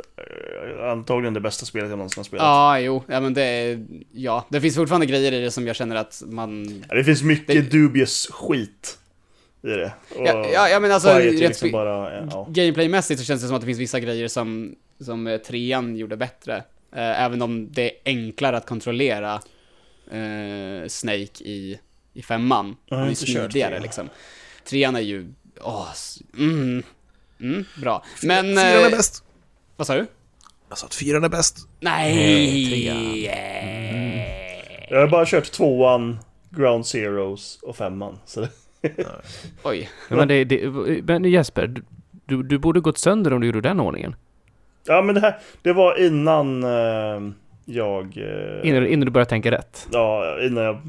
eh, 0.78 0.90
antagligen 0.92 1.34
det 1.34 1.40
bästa 1.40 1.66
spelet 1.66 1.90
jag 1.90 1.98
någonsin 1.98 2.20
har 2.20 2.24
spelat. 2.26 2.44
Ja, 2.46 2.80
jo, 2.80 3.04
ja 3.08 3.20
men 3.20 3.34
det 3.34 3.42
är, 3.44 3.86
ja, 4.12 4.46
det 4.50 4.62
finns 4.62 4.76
fortfarande 4.76 5.06
grejer 5.06 5.32
i 5.32 5.42
det 5.42 5.52
som 5.52 5.68
jag 5.68 5.76
känner 5.76 5.96
att 5.96 6.24
man... 6.26 6.84
Ja, 6.90 6.96
Det 6.96 7.04
finns 7.04 7.24
mycket 7.24 7.48
Det- 7.72 7.78
dubious 7.78 8.28
skit 8.32 8.98
i 9.64 9.68
det. 9.68 9.94
Och 10.16 10.28
Ja, 10.28 10.48
ja, 10.54 10.70
ja 10.70 10.80
men 10.80 10.92
alltså, 10.92 11.20
liksom 11.20 11.72
bara, 11.72 12.16
ja. 12.32 12.48
Gameplaymässigt 12.50 13.20
så 13.20 13.26
känns 13.26 13.42
det 13.42 13.48
som 13.48 13.56
att 13.56 13.62
det 13.62 13.66
finns 13.66 13.80
vissa 13.80 14.00
grejer 14.00 14.28
som, 14.28 14.76
som 15.00 15.28
eh, 15.28 15.38
trean 15.38 15.96
gjorde 15.96 16.18
bättre. 16.18 16.56
Eh, 16.96 17.24
även 17.24 17.42
om 17.42 17.72
det 17.72 17.84
är 17.84 17.92
enklare 18.06 18.58
att 18.58 18.66
kontrollera 18.66 19.34
eh, 20.12 20.88
Snake 20.88 21.44
i, 21.44 21.80
i 22.14 22.22
femman. 22.22 22.76
Jag 22.86 22.96
har 22.96 23.00
Han 23.00 23.08
är 23.08 23.10
inte 23.12 23.26
kört 23.26 23.52
smidigare 23.52 23.70
trean. 23.70 23.84
liksom. 23.84 24.10
Trean 24.64 24.96
är 24.96 25.00
ju, 25.02 25.34
åh, 25.62 25.88
mm, 26.38 26.84
mm, 27.42 27.66
bra. 27.82 28.04
Men, 28.24 28.46
Fyran 28.46 28.58
är 28.58 28.86
eh, 28.86 28.92
bäst. 28.92 29.24
vad 29.76 29.88
sa 29.88 29.96
du? 29.96 30.06
Jag 30.70 30.78
sa 30.78 30.86
att 30.88 30.96
fyran 30.96 31.24
är 31.24 31.30
bäst. 31.30 31.58
Nej! 31.80 33.26
Jag 34.90 35.00
har 35.00 35.08
bara 35.08 35.26
kört 35.26 35.52
tvåan, 35.52 36.20
Ground 36.50 36.86
Zeroes 36.86 37.60
och 37.62 37.76
femman. 37.78 38.20
Så 38.26 38.42
det, 38.42 38.50
Oj. 39.64 39.90
Men, 40.10 40.28
det, 40.28 40.44
det, 40.44 40.68
men 41.04 41.24
Jesper, 41.26 41.68
du- 42.26 42.44
du, 42.44 42.58
borde 42.58 42.80
gått 42.80 42.98
sönder 42.98 43.34
om 43.34 43.42
du 43.42 43.48
gjorde 43.48 43.62
den 43.62 43.80
ordningen. 43.80 44.16
ja 44.88 45.02
men 45.02 45.16
det 45.16 45.22
här, 45.22 45.38
det 45.62 45.74
var 45.74 46.06
innan 46.06 46.64
eh, 46.64 47.32
jag... 47.66 48.18
Eh, 48.18 48.70
Innan, 48.70 48.82
du- 48.84 48.88
innan 48.90 49.06
du 49.06 49.12
började 49.12 49.30
tänka 49.30 49.52
rätt. 49.52 49.88
Ja, 49.92 50.38
innan 50.42 50.64
jag 50.64 50.80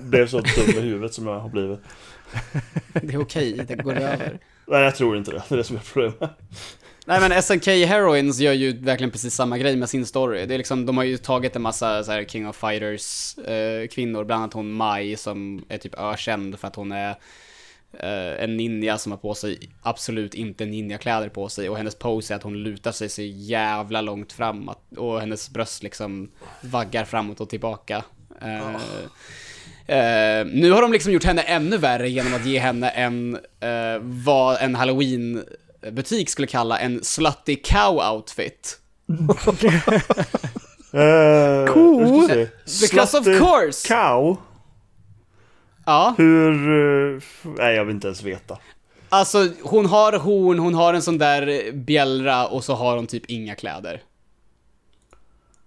blev 0.00 0.26
så 0.26 0.36
dum 0.40 0.68
i 0.76 0.80
huvudet 0.80 1.14
som 1.14 1.26
jag 1.26 1.38
har 1.40 1.48
blivit. 1.48 1.80
Det 2.92 3.14
är 3.14 3.20
okej, 3.20 3.64
det 3.68 3.74
går 3.74 3.92
över. 3.96 4.38
Nej, 4.66 4.82
jag 4.82 4.94
tror 4.94 5.16
inte 5.16 5.30
det. 5.30 5.42
Det 5.48 5.54
är 5.54 5.56
det 5.56 5.64
som 5.64 5.76
är 5.76 5.80
problemet. 5.92 6.30
Nej 7.10 7.20
men 7.20 7.42
SNK 7.42 7.66
Heroines 7.66 8.40
gör 8.40 8.52
ju 8.52 8.72
verkligen 8.72 9.10
precis 9.10 9.34
samma 9.34 9.58
grej 9.58 9.76
med 9.76 9.88
sin 9.88 10.06
story. 10.06 10.46
Det 10.46 10.54
är 10.54 10.58
liksom, 10.58 10.86
de 10.86 10.96
har 10.96 11.04
ju 11.04 11.16
tagit 11.16 11.56
en 11.56 11.62
massa 11.62 12.04
så 12.04 12.12
här 12.12 12.24
King 12.24 12.48
of 12.48 12.56
Fighters 12.56 13.38
eh, 13.38 13.88
kvinnor, 13.88 14.24
bland 14.24 14.42
annat 14.42 14.54
hon 14.54 14.72
Mai 14.72 15.16
som 15.16 15.64
är 15.68 15.78
typ 15.78 15.94
ökänd 15.98 16.58
för 16.58 16.68
att 16.68 16.76
hon 16.76 16.92
är 16.92 17.10
eh, 17.92 18.44
en 18.44 18.56
ninja 18.56 18.98
som 18.98 19.12
har 19.12 19.16
på 19.16 19.34
sig 19.34 19.58
absolut 19.82 20.34
inte 20.34 20.64
ninjakläder 20.64 21.28
på 21.28 21.48
sig 21.48 21.68
och 21.68 21.76
hennes 21.76 21.94
pose 21.94 22.34
är 22.34 22.36
att 22.36 22.42
hon 22.42 22.62
lutar 22.62 22.92
sig 22.92 23.08
så 23.08 23.22
jävla 23.22 24.00
långt 24.00 24.32
fram 24.32 24.68
att, 24.68 24.96
och 24.96 25.20
hennes 25.20 25.50
bröst 25.50 25.82
liksom 25.82 26.30
vaggar 26.60 27.04
framåt 27.04 27.40
och 27.40 27.48
tillbaka. 27.48 28.04
Eh, 28.40 28.74
eh, 29.96 30.46
nu 30.46 30.70
har 30.70 30.82
de 30.82 30.92
liksom 30.92 31.12
gjort 31.12 31.24
henne 31.24 31.42
ännu 31.42 31.76
värre 31.76 32.08
genom 32.08 32.34
att 32.34 32.46
ge 32.46 32.58
henne 32.58 32.90
en, 32.90 33.34
eh, 33.60 33.98
vad 34.00 34.56
en 34.60 34.76
halloween-butik 35.82 36.28
skulle 36.28 36.46
kalla 36.46 36.78
en 36.78 37.04
slutty 37.04 37.56
cow 37.56 38.00
outfit. 38.12 38.78
Uh, 40.94 41.72
Cool. 41.74 42.48
Because 42.80 43.18
of 43.18 43.24
course! 43.24 43.88
Cow? 43.88 44.36
Ja, 45.86 46.14
Hur... 46.18 46.52
eh, 47.16 47.22
nej, 47.44 47.74
jag 47.74 47.84
vill 47.84 47.94
inte 47.94 48.06
ens 48.06 48.22
veta. 48.22 48.58
alltså 49.08 49.48
hon 49.62 49.86
har 49.86 50.12
horn, 50.12 50.58
hon 50.58 50.74
har 50.74 50.94
en 50.94 51.02
sån 51.02 51.18
där 51.18 51.72
bjällra 51.72 52.46
och 52.46 52.64
så 52.64 52.74
har 52.74 52.96
hon 52.96 53.06
typ 53.06 53.26
inga 53.26 53.54
kläder. 53.54 54.02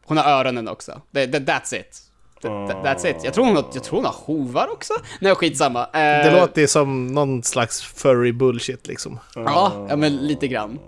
Hon 0.05 0.17
har 0.17 0.23
öronen 0.31 0.67
också. 0.67 1.01
Det, 1.11 1.25
that's 1.27 1.75
it. 1.75 2.01
That, 2.43 2.69
that- 2.69 2.83
that's 2.83 3.09
it. 3.09 3.15
Jag 3.23 3.33
tror 3.33 3.45
hon 3.45 3.55
har, 3.55 3.65
jag 3.73 3.83
tror 3.83 3.95
hon 3.97 4.05
har 4.05 4.13
hovar 4.13 4.67
också. 4.71 4.93
Nej, 5.21 5.35
skitsamma. 5.35 5.81
Eh, 5.83 5.91
Det 6.25 6.39
låter 6.39 6.67
som 6.67 7.07
någon 7.07 7.43
slags 7.43 7.81
furry 7.81 8.31
bullshit 8.31 8.87
liksom. 8.87 9.19
Ja, 9.35 9.85
ja 9.89 9.95
men 9.95 10.15
lite 10.17 10.47
grann. 10.47 10.79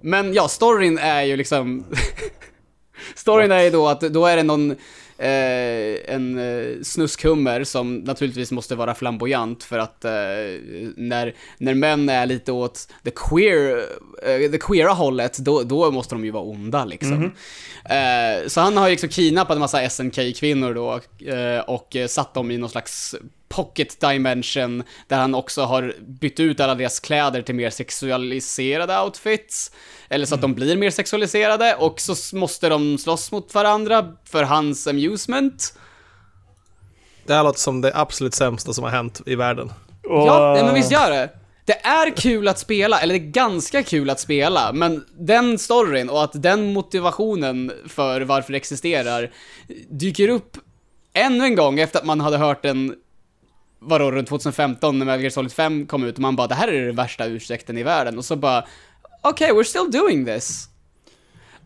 Men 0.00 0.34
ja, 0.34 0.48
storyn 0.48 0.98
är 0.98 1.22
ju 1.22 1.36
liksom... 1.36 1.84
storyn 3.14 3.52
är 3.52 3.60
ju 3.62 3.70
då 3.70 3.88
att 3.88 4.00
då 4.00 4.26
är 4.26 4.36
det 4.36 4.42
någon, 4.42 4.76
eh, 5.22 6.14
en 6.14 6.38
eh, 6.38 6.82
snuskhummer 6.82 7.64
som 7.64 7.96
naturligtvis 7.96 8.52
måste 8.52 8.74
vara 8.74 8.94
flamboyant 8.94 9.64
för 9.64 9.78
att 9.78 10.04
eh, 10.04 10.10
när, 10.96 11.34
när 11.58 11.74
män 11.74 12.08
är 12.08 12.26
lite 12.26 12.52
åt 12.52 12.88
the 13.04 13.10
queer, 13.10 13.84
eh, 14.22 14.50
det 14.50 14.62
queera 14.62 14.90
hållet, 14.90 15.38
då, 15.38 15.62
då 15.62 15.90
måste 15.90 16.14
de 16.14 16.24
ju 16.24 16.30
vara 16.30 16.44
onda 16.44 16.84
liksom. 16.84 17.32
Eh, 17.84 18.48
så 18.48 18.60
han 18.60 18.76
har 18.76 18.88
ju 18.88 18.90
liksom 18.90 19.08
kidnappat 19.08 19.54
en 19.54 19.60
massa 19.60 19.90
SNK-kvinnor 19.90 20.74
då 20.74 21.00
eh, 21.32 21.60
och 21.60 21.96
satt 22.08 22.34
dem 22.34 22.50
i 22.50 22.58
någon 22.58 22.70
slags 22.70 23.14
pocket 23.52 24.00
dimension 24.00 24.82
där 25.08 25.16
han 25.16 25.34
också 25.34 25.62
har 25.62 25.94
bytt 26.00 26.40
ut 26.40 26.60
alla 26.60 26.74
deras 26.74 27.00
kläder 27.00 27.42
till 27.42 27.54
mer 27.54 27.70
sexualiserade 27.70 29.00
outfits. 29.00 29.70
Eller 30.08 30.26
så 30.26 30.34
att 30.34 30.40
de 30.40 30.54
blir 30.54 30.76
mer 30.76 30.90
sexualiserade 30.90 31.74
och 31.74 32.00
så 32.00 32.36
måste 32.36 32.68
de 32.68 32.98
slåss 32.98 33.32
mot 33.32 33.54
varandra 33.54 34.12
för 34.24 34.42
hans 34.42 34.86
amusement. 34.86 35.74
Det 37.26 37.34
här 37.34 37.44
låter 37.44 37.60
som 37.60 37.80
det 37.80 37.92
absolut 37.94 38.34
sämsta 38.34 38.72
som 38.72 38.84
har 38.84 38.90
hänt 38.90 39.20
i 39.26 39.34
världen. 39.34 39.72
Och, 40.08 40.26
Ja, 40.26 40.62
men 40.64 40.74
visst 40.74 40.92
gör 40.92 41.10
det. 41.10 41.30
Det 41.64 41.86
är 41.86 42.16
kul 42.16 42.48
att 42.48 42.58
spela, 42.58 43.00
eller 43.00 43.14
det 43.14 43.20
är 43.20 43.30
ganska 43.30 43.82
kul 43.82 44.10
att 44.10 44.20
spela, 44.20 44.72
men 44.72 45.04
den 45.18 45.58
storyn 45.58 46.10
och 46.10 46.24
att 46.24 46.42
den 46.42 46.72
motivationen 46.72 47.72
för 47.88 48.20
varför 48.20 48.52
det 48.52 48.56
existerar 48.56 49.30
dyker 49.90 50.28
upp 50.28 50.56
ännu 51.12 51.44
en 51.44 51.54
gång 51.54 51.80
efter 51.80 51.98
att 51.98 52.04
man 52.04 52.20
hade 52.20 52.38
hört 52.38 52.62
den, 52.62 52.94
vadå, 53.82 54.10
runt 54.10 54.28
2015 54.28 54.98
när 54.98 55.06
Metal 55.06 55.20
Gear 55.20 55.30
Solid 55.30 55.52
5 55.52 55.86
kom 55.86 56.04
ut 56.04 56.14
och 56.14 56.20
man 56.20 56.36
bara 56.36 56.46
det 56.46 56.54
här 56.54 56.68
är 56.68 56.86
den 56.86 56.96
värsta 56.96 57.26
ursäkten 57.26 57.78
i 57.78 57.82
världen 57.82 58.18
och 58.18 58.24
så 58.24 58.36
bara 58.36 58.64
okej, 59.22 59.50
we're 59.52 59.62
still 59.62 59.90
doing 59.90 60.26
this. 60.26 60.68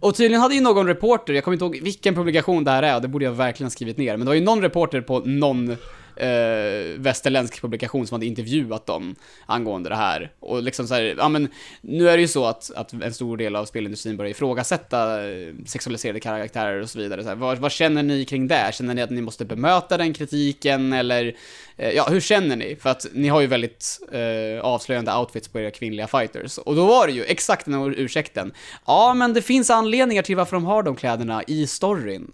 Och 0.00 0.14
tydligen 0.14 0.40
hade 0.40 0.54
ju 0.54 0.60
någon 0.60 0.86
reporter, 0.86 1.32
jag 1.32 1.44
kommer 1.44 1.54
inte 1.54 1.64
ihåg 1.64 1.80
vilken 1.82 2.14
publikation 2.14 2.64
det 2.64 2.70
här 2.70 2.82
är, 2.82 2.94
och 2.94 3.02
det 3.02 3.08
borde 3.08 3.24
jag 3.24 3.32
verkligen 3.32 3.66
ha 3.66 3.70
skrivit 3.70 3.96
ner, 3.96 4.16
men 4.16 4.20
det 4.20 4.26
var 4.26 4.34
ju 4.34 4.40
någon 4.40 4.62
reporter 4.62 5.00
på 5.00 5.18
någon 5.18 5.76
eh, 6.16 7.00
västerländsk 7.00 7.60
publikation 7.60 8.06
som 8.06 8.14
hade 8.14 8.26
intervjuat 8.26 8.86
dem 8.86 9.14
angående 9.46 9.88
det 9.88 9.96
här. 9.96 10.32
Och 10.40 10.62
liksom 10.62 10.88
så 10.88 10.94
här, 10.94 11.14
ja 11.18 11.28
men 11.28 11.48
nu 11.80 12.08
är 12.08 12.16
det 12.16 12.20
ju 12.20 12.28
så 12.28 12.46
att, 12.46 12.70
att 12.76 12.92
en 12.92 13.14
stor 13.14 13.36
del 13.36 13.56
av 13.56 13.64
spelindustrin 13.64 14.16
börjar 14.16 14.30
ifrågasätta 14.30 15.28
eh, 15.28 15.54
sexualiserade 15.66 16.20
karaktärer 16.20 16.80
och 16.80 16.90
så 16.90 16.98
vidare. 16.98 17.22
Så 17.22 17.28
här, 17.28 17.36
vad, 17.36 17.58
vad 17.58 17.72
känner 17.72 18.02
ni 18.02 18.24
kring 18.24 18.48
det? 18.48 18.70
Känner 18.74 18.94
ni 18.94 19.02
att 19.02 19.10
ni 19.10 19.20
måste 19.20 19.44
bemöta 19.44 19.96
den 19.96 20.14
kritiken 20.14 20.92
eller, 20.92 21.36
eh, 21.76 21.90
ja 21.90 22.06
hur 22.10 22.20
känner 22.20 22.56
ni? 22.56 22.76
För 22.76 22.90
att 22.90 23.06
ni 23.12 23.28
har 23.28 23.40
ju 23.40 23.46
väldigt 23.46 24.00
eh, 24.12 24.60
avslöjande 24.60 25.16
outfits 25.16 25.48
på 25.48 25.60
era 25.60 25.70
kvinnliga 25.70 26.06
fighters. 26.06 26.58
Och 26.58 26.76
då 26.76 26.86
var 26.86 27.06
det 27.06 27.12
ju 27.12 27.24
exakt 27.24 27.64
den 27.64 27.74
här 27.74 27.94
ursäkten. 27.96 28.52
Ja, 28.86 29.14
men 29.14 29.32
det 29.32 29.42
finns 29.42 29.70
anledningar 29.70 30.22
till 30.22 30.36
varför 30.36 30.56
de 30.56 30.64
har 30.64 30.82
de 30.82 30.96
kläderna 30.96 31.42
i 31.46 31.66
storyn. 31.66 32.32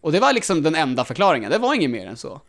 Och 0.00 0.12
det 0.12 0.20
var 0.20 0.32
liksom 0.32 0.62
den 0.62 0.74
enda 0.74 1.04
förklaringen, 1.04 1.50
det 1.50 1.58
var 1.58 1.74
inget 1.74 1.90
mer 1.90 2.06
än 2.06 2.16
så 2.16 2.40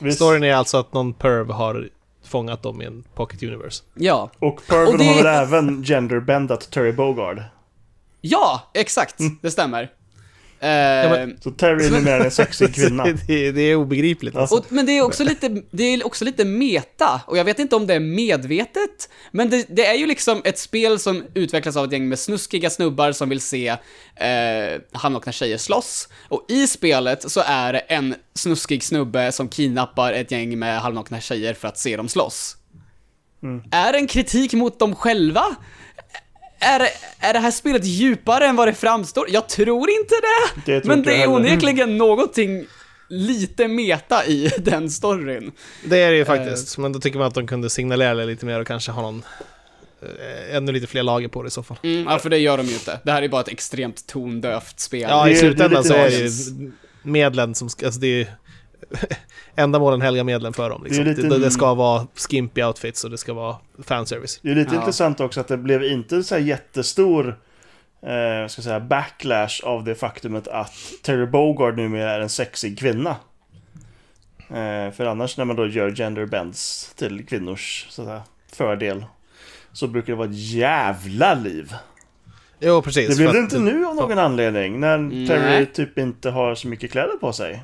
visst, 0.00 0.16
Storyn 0.18 0.44
är 0.44 0.54
alltså 0.54 0.76
att 0.78 0.92
någon 0.92 1.12
perv 1.12 1.50
har 1.50 1.88
fångat 2.24 2.62
dem 2.62 2.82
i 2.82 2.84
en 2.84 3.04
Pocket 3.14 3.42
Universe. 3.42 3.82
Ja. 3.94 4.30
Och 4.38 4.60
Purven 4.68 4.86
Och 4.92 4.98
det- 4.98 5.04
har 5.04 5.14
väl 5.16 5.26
även 5.26 5.82
genderbendat 5.84 6.70
Terry 6.70 6.92
Bogard. 6.92 7.42
Ja, 8.20 8.62
exakt. 8.74 9.20
Mm. 9.20 9.38
Det 9.42 9.50
stämmer. 9.50 9.90
Eh, 10.60 10.68
men- 11.10 11.40
Så 11.40 11.50
Terry 11.50 11.86
är 11.86 11.90
numera 11.90 12.24
en 12.24 12.30
sexig 12.30 12.74
kvinna. 12.74 13.04
Det, 13.26 13.52
det 13.52 13.60
är 13.62 13.74
obegripligt 13.74 14.36
alltså. 14.36 14.56
och, 14.56 14.64
men 14.68 14.86
det 14.86 14.92
är, 14.98 15.02
också 15.02 15.24
lite, 15.24 15.62
det 15.70 15.82
är 15.84 16.06
också 16.06 16.24
lite 16.24 16.44
meta, 16.44 17.20
och 17.26 17.38
jag 17.38 17.44
vet 17.44 17.58
inte 17.58 17.76
om 17.76 17.86
det 17.86 17.94
är 17.94 18.00
medvetet, 18.00 19.08
men 19.32 19.50
det, 19.50 19.66
det 19.68 19.86
är 19.86 19.94
ju 19.94 20.06
liksom 20.06 20.42
ett 20.44 20.58
spel 20.58 20.98
som 20.98 21.24
utvecklas 21.34 21.76
av 21.76 21.84
ett 21.84 21.92
gäng 21.92 22.08
med 22.08 22.18
snuskiga 22.18 22.70
snubbar 22.70 23.12
som 23.12 23.28
vill 23.28 23.40
se 23.40 23.68
eh, 23.68 24.80
handnakna 24.92 25.32
tjejer 25.32 25.58
slåss. 25.58 26.08
Och 26.28 26.46
i 26.48 26.66
spelet 26.66 27.30
så 27.30 27.42
är 27.46 27.72
det 27.72 27.78
en 27.78 28.14
snuskig 28.34 28.84
snubbe 28.84 29.32
som 29.32 29.48
kidnappar 29.48 30.12
ett 30.12 30.30
gäng 30.30 30.58
med 30.58 30.80
halvnakna 30.80 31.20
tjejer 31.20 31.54
för 31.54 31.68
att 31.68 31.78
se 31.78 31.96
dem 31.96 32.08
slåss. 32.08 32.54
Är 33.70 33.92
det 33.92 33.98
en 33.98 34.06
kritik 34.06 34.52
mot 34.52 34.78
dem 34.78 34.94
själva? 34.94 35.44
Är, 36.58 36.88
är 37.18 37.32
det 37.32 37.38
här 37.38 37.50
spelet 37.50 37.84
djupare 37.84 38.46
än 38.46 38.56
vad 38.56 38.68
det 38.68 38.74
framstår? 38.74 39.26
Jag 39.30 39.48
tror 39.48 39.90
inte 39.90 40.14
det! 40.14 40.60
Det 40.72 40.80
tror 40.80 40.94
men 40.94 41.02
det 41.02 41.12
är 41.12 41.16
heller. 41.16 41.32
onekligen 41.32 41.98
någonting 41.98 42.66
lite 43.08 43.68
meta 43.68 44.26
i 44.26 44.50
den 44.58 44.90
storyn. 44.90 45.52
Det 45.84 45.98
är 45.98 46.10
det 46.10 46.16
ju 46.16 46.24
faktiskt, 46.24 46.78
men 46.78 46.92
då 46.92 47.00
tycker 47.00 47.18
man 47.18 47.28
att 47.28 47.34
de 47.34 47.46
kunde 47.46 47.70
signalera 47.70 48.14
det 48.14 48.26
lite 48.26 48.46
mer 48.46 48.60
och 48.60 48.66
kanske 48.66 48.92
ha 48.92 49.02
någon... 49.02 49.22
Eh, 50.02 50.56
ännu 50.56 50.72
lite 50.72 50.86
fler 50.86 51.02
lager 51.02 51.28
på 51.28 51.42
det 51.42 51.46
i 51.46 51.50
så 51.50 51.62
fall. 51.62 51.76
Mm, 51.82 52.06
ja, 52.08 52.18
för 52.18 52.30
det 52.30 52.38
gör 52.38 52.56
de 52.56 52.66
ju 52.66 52.72
inte. 52.72 53.00
Det 53.04 53.12
här 53.12 53.22
är 53.22 53.28
bara 53.28 53.40
ett 53.40 53.48
extremt 53.48 54.06
tondövt 54.06 54.80
spel. 54.80 55.06
Ja, 55.10 55.28
i 55.28 55.36
slutändan 55.36 55.84
så 55.84 55.94
är 55.94 56.10
det 56.10 56.16
ju 56.16 56.30
medlen 57.02 57.54
som 57.54 57.70
ska... 57.70 57.86
Alltså 57.86 58.00
det 58.00 58.20
är 58.20 58.26
ändamålen 59.54 60.00
helga 60.00 60.24
medlen 60.24 60.52
för 60.52 60.70
dem. 60.70 60.84
Liksom. 60.84 61.04
Det 61.04 61.14
Det, 61.14 61.22
lite- 61.22 61.38
det, 61.38 61.50
ska 61.50 61.74
vara 61.74 62.06
skimpy 62.30 62.62
outfits 62.62 63.04
och 63.04 63.10
det 63.10 63.18
ska 63.18 63.32
vara 63.34 63.56
fanservice. 63.82 64.40
Det 64.42 64.50
är 64.50 64.54
lite 64.54 64.74
Ja. 64.74 64.80
intressant 64.80 65.20
också 65.20 65.40
att 65.40 65.48
det 65.48 65.56
blev 65.56 65.82
inte 65.84 66.22
så 66.22 66.34
här 66.34 66.42
jättestor 66.42 67.38
eh, 68.02 68.48
ska 68.48 68.62
säga, 68.62 68.80
backlash 68.80 69.60
av 69.64 69.84
det 69.84 69.94
faktumet 69.94 70.48
att 70.48 70.72
Terry 71.02 71.26
Bogard 71.26 71.76
numera 71.76 72.10
är 72.12 72.20
en 72.20 72.28
sexig 72.28 72.78
kvinna. 72.78 73.16
Eh, 74.50 74.92
för 74.92 75.06
annars 75.06 75.36
när 75.36 75.44
man 75.44 75.56
då 75.56 75.66
gör 75.66 75.90
gender 75.90 76.26
bends 76.26 76.92
till 76.94 77.26
kvinnors 77.26 77.86
så 77.88 78.02
att 78.02 78.08
säga, 78.08 78.22
fördel 78.52 79.04
så 79.72 79.86
brukar 79.86 80.12
det 80.12 80.16
vara 80.16 80.28
ett 80.28 80.36
jävla 80.50 81.34
liv. 81.34 81.72
Jo, 82.60 82.82
precis. 82.82 83.08
Det 83.08 83.16
blev 83.22 83.32
det 83.32 83.38
inte 83.38 83.58
nu 83.58 83.84
av 83.86 83.96
någon 83.96 84.18
anledning 84.18 84.80
när. 84.80 85.26
Terry 85.26 85.66
typ 85.66 85.98
inte 85.98 86.30
har 86.30 86.54
så 86.54 86.68
mycket 86.68 86.92
kläder 86.92 87.16
på 87.20 87.32
sig. 87.32 87.62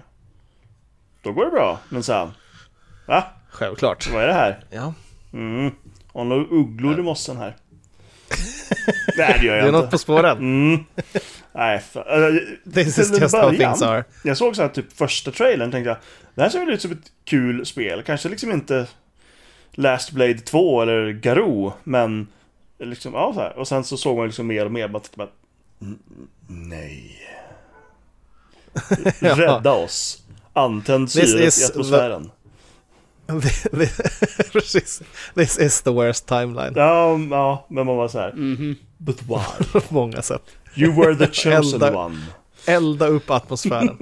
Då 1.24 1.32
går 1.32 1.44
det 1.44 1.50
bra, 1.50 1.78
men 1.88 2.02
så 2.02 2.30
Va? 3.06 3.24
Självklart. 3.50 4.10
Vad 4.12 4.22
är 4.22 4.26
det 4.26 4.32
här? 4.34 4.64
Ja. 4.70 4.94
Mm. 5.32 5.70
Har 6.12 6.24
några 6.24 6.44
ugglor 6.44 6.98
i 6.98 7.02
mossen 7.02 7.36
här? 7.36 7.56
Nej 9.18 9.38
det 9.40 9.46
gör 9.46 9.52
Det 9.52 9.58
jag 9.58 9.68
är 9.68 9.72
något 9.72 9.80
inte. 9.84 9.90
på 9.90 9.98
spåren. 9.98 10.38
Mm. 10.38 10.84
Nej. 11.52 11.82
Äh, 11.94 12.72
This 12.74 12.98
is 12.98 13.20
just 13.20 13.34
how 13.34 13.42
början. 13.42 13.56
things 13.56 13.82
are. 13.82 14.04
Jag 14.24 14.36
såg 14.36 14.56
så 14.56 14.62
här 14.62 14.68
typ 14.68 14.92
första 14.92 15.30
trailern 15.30 15.70
tänkte 15.70 15.88
jag 15.88 15.98
Det 16.34 16.42
här 16.42 16.48
ser 16.48 16.58
väl 16.60 16.70
ut 16.74 16.82
som 16.82 16.92
ett 16.92 17.12
kul 17.24 17.66
spel. 17.66 18.02
Kanske 18.02 18.28
liksom 18.28 18.52
inte 18.52 18.86
Last 19.72 20.10
Blade 20.10 20.38
2 20.38 20.82
eller 20.82 21.10
Garou 21.12 21.72
men 21.84 22.26
liksom, 22.78 23.14
ja 23.14 23.32
så 23.34 23.40
här. 23.40 23.58
Och 23.58 23.68
sen 23.68 23.84
så 23.84 23.96
såg 23.96 24.16
man 24.16 24.26
liksom 24.26 24.46
mer 24.46 24.64
och 24.64 24.72
mer 24.72 24.88
bara, 24.88 25.02
bara 25.14 25.28
"Mm, 25.80 25.98
Nej 26.48 27.18
Rädda 29.20 29.72
oss 29.72 30.23
Antänd 30.54 31.10
syret 31.10 31.58
i 31.58 31.64
atmosfären 31.64 32.30
Precis. 34.52 35.02
This 35.34 35.58
is 35.58 35.82
the 35.82 35.90
worst 35.90 36.26
timeline. 36.26 36.72
Ja, 36.76 37.18
ja, 37.30 37.66
men 37.70 37.86
man 37.86 37.96
var 37.96 38.08
så 38.08 38.18
här 38.18 38.32
Mhm. 38.32 38.76
But 38.98 39.22
why? 39.22 39.80
På 39.88 39.94
många 39.94 40.22
sätt. 40.22 40.42
You 40.76 40.92
were 41.00 41.14
the 41.16 41.26
chosen 41.32 41.80
Elda- 41.82 41.94
one 41.96 42.16
Elda 42.66 43.06
upp 43.06 43.30
atmosfären. 43.30 43.98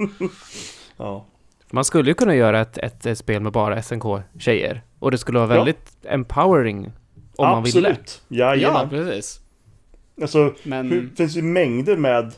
Ja, 0.97 1.25
Man 1.71 1.85
skulle 1.85 2.09
ju 2.09 2.13
kunna 2.13 2.35
göra 2.35 2.61
ett, 2.61 2.77
ett, 2.77 3.05
ett 3.05 3.17
spel 3.17 3.41
med 3.41 3.51
bara 3.51 3.81
SNK-tjejer. 3.81 4.83
Och 4.99 5.11
det 5.11 5.17
skulle 5.17 5.39
vara 5.39 5.49
Ja. 5.49 5.55
väldigt 5.55 5.97
empowering 6.03 6.91
om 7.35 7.49
man 7.49 7.63
ville. 7.63 7.89
absolut 7.89 8.21
Ja, 8.27 8.55
Ja, 8.55 8.81
ja 8.81 8.87
precis. 8.89 9.39
Alltså 10.21 10.53
Men... 10.63 10.89
Det 10.89 11.17
finns 11.17 11.35
ju 11.37 11.41
mängder 11.41 11.97
med 11.97 12.33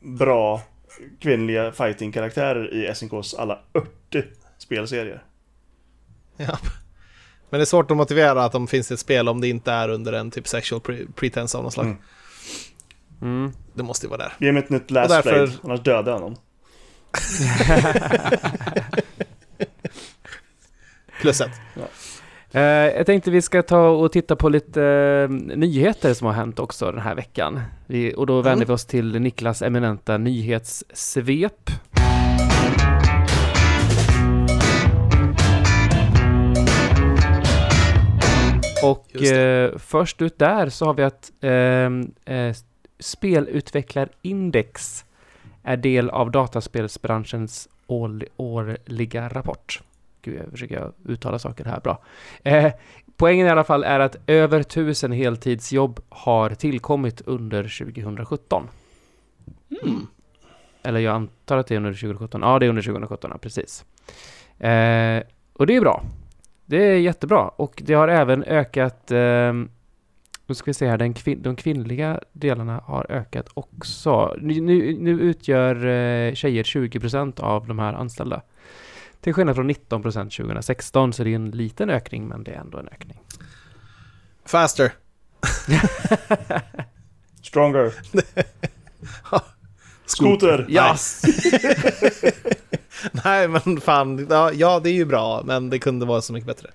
bra 0.00 0.62
kvinnliga 1.20 1.72
fighting-karaktärer 1.72 2.74
i 2.74 2.94
SNKs 2.94 3.34
alla 3.34 3.58
80 4.08 4.24
spelserier. 4.58 5.22
ja. 6.36 6.58
Men 7.50 7.60
det 7.60 7.64
är 7.64 7.66
svårt 7.66 7.90
att 7.90 7.96
motivera 7.96 8.44
att 8.44 8.52
de 8.52 8.66
finns 8.66 8.90
i 8.90 8.94
ett 8.94 9.00
spel 9.00 9.28
om 9.28 9.40
det 9.40 9.48
inte 9.48 9.72
är 9.72 9.88
under 9.88 10.12
en 10.12 10.30
typ 10.30 10.48
sexual 10.48 10.80
pre- 10.80 11.12
pretense 11.12 11.58
av 11.58 11.64
något 11.64 11.72
slag. 11.72 11.86
Mm. 11.86 11.98
Mm. 13.22 13.52
Det 13.74 13.82
måste 13.82 14.06
ju 14.06 14.10
vara 14.10 14.18
där. 14.18 14.32
Ge 14.40 14.52
mig 14.52 14.62
ett 14.62 14.70
nytt 14.70 14.90
Last 14.90 15.10
Och 15.10 15.16
därför- 15.16 15.46
Blade, 15.46 15.52
annars 15.64 15.80
dödar 15.80 16.12
jag 16.12 16.18
honom. 16.18 16.36
Plus 21.20 21.40
ett. 21.40 21.50
Eh, 21.76 21.82
jag 22.62 23.06
tänkte 23.06 23.30
vi 23.30 23.42
ska 23.42 23.62
ta 23.62 23.88
och 23.88 24.12
titta 24.12 24.36
på 24.36 24.48
lite 24.48 24.82
eh, 24.82 25.30
nyheter 25.56 26.14
som 26.14 26.26
har 26.26 26.34
hänt 26.34 26.58
också 26.58 26.92
den 26.92 27.00
här 27.00 27.14
veckan. 27.14 27.60
Vi, 27.86 28.14
och 28.16 28.26
då 28.26 28.42
vänder 28.42 28.66
vi 28.66 28.72
oss 28.72 28.86
till 28.86 29.20
Niklas 29.20 29.62
eminenta 29.62 30.18
nyhetssvep. 30.18 31.70
Och 38.82 39.22
eh, 39.22 39.78
först 39.78 40.22
ut 40.22 40.38
där 40.38 40.68
så 40.68 40.84
har 40.84 40.94
vi 40.94 41.02
att 41.02 41.32
ehm, 41.40 42.10
eh, 42.24 42.54
Spelutvecklarindex 42.98 45.04
är 45.62 45.76
del 45.76 46.10
av 46.10 46.30
dataspelsbranschens 46.30 47.68
årl- 47.86 48.28
årliga 48.36 49.28
rapport. 49.28 49.82
Gud, 50.26 50.40
jag 50.44 50.50
försöker 50.50 50.92
uttala 51.04 51.38
saker 51.38 51.64
här 51.64 51.80
bra. 51.80 51.98
Eh, 52.42 52.72
poängen 53.16 53.46
i 53.46 53.50
alla 53.50 53.64
fall 53.64 53.84
är 53.84 54.00
att 54.00 54.16
över 54.26 54.62
tusen 54.62 55.12
heltidsjobb 55.12 56.00
har 56.08 56.50
tillkommit 56.50 57.20
under 57.20 57.62
2017. 57.62 58.68
Mm. 59.84 60.06
Eller 60.82 61.00
jag 61.00 61.14
antar 61.14 61.56
att 61.56 61.66
det 61.66 61.74
är 61.74 61.76
under 61.76 61.92
2017. 61.92 62.40
Ja, 62.42 62.58
det 62.58 62.66
är 62.66 62.70
under 62.70 62.82
2017, 62.82 63.30
ja, 63.32 63.38
precis. 63.38 63.84
Eh, 64.58 65.22
och 65.52 65.66
det 65.66 65.76
är 65.76 65.80
bra. 65.80 66.02
Det 66.66 66.76
är 66.76 66.98
jättebra. 66.98 67.48
Och 67.48 67.82
det 67.86 67.94
har 67.94 68.08
även 68.08 68.44
ökat... 68.44 69.10
ehm, 69.10 69.68
nu 70.46 70.54
ska 70.54 70.70
vi 70.70 70.74
se 70.74 70.86
här, 70.88 70.98
den 70.98 71.14
kvin- 71.14 71.42
de 71.42 71.56
kvinnliga 71.56 72.20
delarna 72.32 72.80
har 72.84 73.06
ökat 73.12 73.48
också. 73.54 74.36
Nu, 74.40 74.60
nu, 74.60 74.96
nu 75.00 75.10
utgör 75.10 75.76
eh, 75.86 76.34
tjejer 76.34 76.62
20% 76.62 77.40
av 77.40 77.66
de 77.66 77.78
här 77.78 77.92
anställda. 77.92 78.42
Till 79.26 79.34
skillnad 79.34 79.56
från 79.56 79.70
19% 79.70 80.36
2016, 80.36 81.12
så 81.12 81.24
det 81.24 81.30
är 81.30 81.34
en 81.34 81.50
liten 81.50 81.90
ökning, 81.90 82.28
men 82.28 82.44
det 82.44 82.50
är 82.50 82.58
ändå 82.60 82.78
en 82.78 82.88
ökning. 82.88 83.20
Faster. 84.44 84.92
Stronger. 87.42 87.92
Skoter. 90.06 90.66
Yes! 90.68 91.22
Nej, 93.24 93.48
men 93.48 93.80
fan. 93.80 94.26
Ja, 94.30 94.52
ja, 94.52 94.80
det 94.80 94.90
är 94.90 94.94
ju 94.94 95.04
bra, 95.04 95.42
men 95.44 95.70
det 95.70 95.78
kunde 95.78 96.06
vara 96.06 96.20
så 96.20 96.32
mycket 96.32 96.46
bättre. 96.46 96.70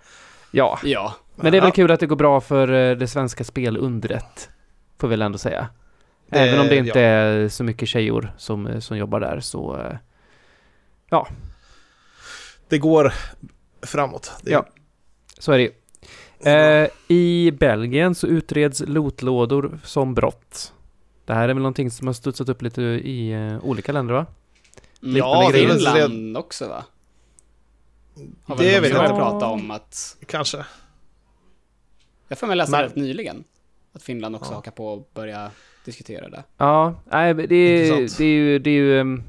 Ja, 0.51 0.79
Ja. 0.83 1.15
men 1.35 1.51
det 1.51 1.57
är 1.57 1.61
väl 1.61 1.67
Ja. 1.69 1.73
kul 1.75 1.91
att 1.91 1.99
det 1.99 2.07
går 2.07 2.15
bra 2.15 2.41
för 2.41 2.71
eh, 2.71 2.97
det 2.97 3.07
svenska 3.07 3.43
spelundret. 3.43 4.49
Får 4.99 5.07
vi 5.07 5.11
väl 5.13 5.21
ändå 5.21 5.37
säga. 5.37 5.67
Det- 6.29 6.39
Även 6.39 6.59
om 6.59 6.67
det 6.67 6.75
inte 6.77 6.99
ja. 6.99 7.05
är 7.05 7.47
så 7.49 7.63
mycket 7.63 7.87
tjejor 7.89 8.33
som, 8.37 8.67
eh, 8.67 8.79
som 8.79 8.97
jobbar 8.97 9.19
där 9.19 9.39
så... 9.39 9.77
eh, 9.79 9.95
Det 12.71 12.77
går 12.77 13.13
framåt. 13.81 14.31
Det, 14.41 14.51
Ja. 14.51 14.65
Så 15.39 15.51
är 15.51 15.57
det 15.57 15.63
ju. 15.63 15.71
Eh, 16.51 16.89
I 17.07 17.51
Belgien 17.51 18.15
så 18.15 18.27
utreds 18.27 18.83
lotlådor 18.87 19.79
som 19.83 20.13
brott. 20.13 20.73
Det 21.25 21.33
här 21.33 21.43
är 21.43 21.53
väl 21.53 21.57
någonting 21.57 21.91
som 21.91 22.07
har 22.07 22.13
studsat 22.13 22.49
upp 22.49 22.61
lite 22.61 22.81
i 22.81 23.31
eh, 23.31 23.65
olika 23.65 23.91
länder 23.91 24.13
va? 24.13 24.25
Ja, 24.99 25.49
Finland 25.53 26.37
också 26.37 26.67
va? 26.67 26.83
Har 28.43 28.57
Det 28.57 28.79
väl 28.79 28.91
jag 28.91 29.03
inte. 29.05 29.15
prata 29.15 29.45
om 29.45 29.71
att... 29.71 30.17
Kanske. 30.27 30.65
Jag 32.27 32.37
för 32.37 32.47
mig 32.47 32.57
Men- 32.69 32.81
rätt 32.81 32.95
nyligen. 32.95 33.43
Att 33.93 34.03
Finland 34.03 34.35
också 34.35 34.51
Ja. 34.51 34.55
hakar 34.55 34.71
på 34.71 34.87
och 34.93 35.09
börja 35.13 35.51
diskutera 35.85 36.29
det. 36.29 36.43
Ja, 36.57 36.95
nej, 37.11 37.33
men 37.33 37.47
det, 37.49 37.55
är, 37.55 38.17
det 38.17 38.23
är 38.23 38.27
ju... 38.27 38.59
Det 38.59 38.69
är 38.69 38.73
ju 38.73 38.99
ehm, 38.99 39.23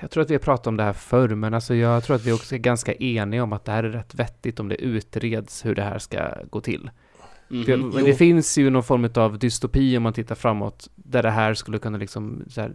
jag 0.00 0.10
tror 0.10 0.22
att 0.22 0.30
vi 0.30 0.34
har 0.34 0.40
pratat 0.40 0.66
om 0.66 0.76
det 0.76 0.82
här 0.82 0.92
förr, 0.92 1.28
men 1.28 1.54
alltså 1.54 1.74
jag 1.74 2.04
tror 2.04 2.16
att 2.16 2.24
vi 2.24 2.32
också 2.32 2.54
är 2.54 2.58
ganska 2.58 2.94
eniga 2.94 3.42
om 3.42 3.52
att 3.52 3.64
det 3.64 3.72
här 3.72 3.84
är 3.84 3.88
rätt 3.88 4.14
vettigt 4.14 4.60
om 4.60 4.68
det 4.68 4.74
utreds 4.74 5.66
hur 5.66 5.74
det 5.74 5.82
här 5.82 5.98
ska 5.98 6.34
gå 6.50 6.60
till. 6.60 6.90
Mhm. 7.48 7.64
För, 7.64 7.76
men 7.76 7.92
jo. 7.98 8.06
det 8.06 8.14
finns 8.14 8.58
ju 8.58 8.70
någon 8.70 8.82
form 8.82 9.10
av 9.14 9.38
dystopi 9.38 9.96
om 9.96 10.02
man 10.02 10.12
tittar 10.12 10.34
framåt, 10.34 10.88
där 10.94 11.22
det 11.22 11.30
här 11.30 11.54
skulle 11.54 11.78
kunna 11.78 11.98
liksom 11.98 12.44
här, 12.56 12.74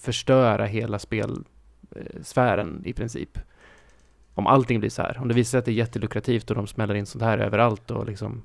förstöra 0.00 0.64
hela 0.66 0.98
spelsfären 0.98 2.82
i 2.84 2.92
princip. 2.92 3.38
om 4.34 4.46
allting 4.46 4.80
blir 4.80 4.90
så 4.90 5.02
här. 5.02 5.18
Om 5.20 5.28
det 5.28 5.34
visar 5.34 5.50
sig 5.50 5.58
att 5.58 5.64
det 5.64 5.70
är 5.70 5.74
jättelukrativt 5.74 6.50
och 6.50 6.56
de 6.56 6.66
smäller 6.66 6.94
in 6.94 7.06
sånt 7.06 7.24
här 7.24 7.38
överallt 7.38 7.90
och 7.90 8.06
liksom 8.06 8.42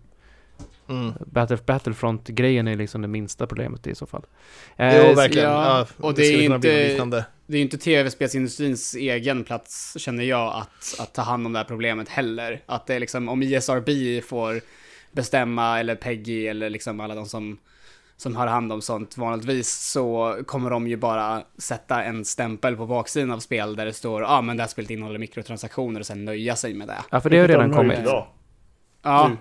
Mm. 0.91 1.13
Battle, 1.25 1.57
Battlefront-grejen 1.65 2.67
är 2.67 2.75
liksom 2.75 3.01
det 3.01 3.07
minsta 3.07 3.47
problemet 3.47 3.87
i 3.87 3.95
så 3.95 4.05
fall. 4.05 4.25
Jo, 4.77 4.85
Eh, 4.85 5.15
verkligen. 5.15 5.49
ja, 5.49 5.79
Ja, 5.79 5.87
och 6.07 6.13
det 6.13 6.25
är 6.25 6.41
inte-. 6.41 7.25
Det 7.47 7.53
är 7.55 7.57
ju 7.57 7.63
inte 7.63 7.77
tv-spelsindustrins 7.77 8.95
egen 8.95 9.43
plats, 9.43 9.97
känner 9.99 10.23
jag, 10.23 10.53
att, 10.55 10.99
att 10.99 11.13
ta 11.13 11.21
hand 11.21 11.45
om 11.45 11.53
det 11.53 11.59
här 11.59 11.65
problemet 11.65 12.09
heller. 12.09 12.61
Att 12.65 12.87
det 12.87 12.95
är 12.95 12.99
liksom, 12.99 13.29
om 13.29 13.43
ISRB 13.43 13.89
får 14.23 14.61
bestämma, 15.11 15.79
eller 15.79 15.95
Peggy, 15.95 16.47
eller 16.47 16.69
liksom 16.69 16.99
alla 16.99 17.15
de 17.15 17.25
som, 17.25 17.57
som 18.17 18.35
har 18.35 18.47
hand 18.47 18.71
om 18.73 18.81
sånt 18.81 19.17
vanligtvis, 19.17 19.69
så 19.91 20.37
kommer 20.45 20.69
de 20.69 20.87
ju 20.87 20.97
bara 20.97 21.43
sätta 21.57 22.03
en 22.03 22.25
stämpel 22.25 22.75
på 22.75 22.85
baksidan 22.85 23.31
av 23.31 23.39
spel 23.39 23.75
där 23.75 23.85
det 23.85 23.93
står, 23.93 24.21
ja 24.21 24.27
ah, 24.27 24.41
men 24.41 24.57
det 24.57 24.63
här 24.63 24.67
spelet 24.67 24.91
innehåller 24.91 25.19
mikrotransaktioner 25.19 25.99
och 25.99 26.05
sen 26.05 26.25
nöja 26.25 26.55
sig 26.55 26.73
med 26.73 26.87
det. 26.87 26.97
Ja, 27.09 27.21
för 27.21 27.29
det 27.29 27.39
har 27.39 27.47
redan 27.47 27.73
kommit. 27.73 27.99
Idag. 27.99 28.27
Ja, 29.03 29.27
Nu. 29.27 29.37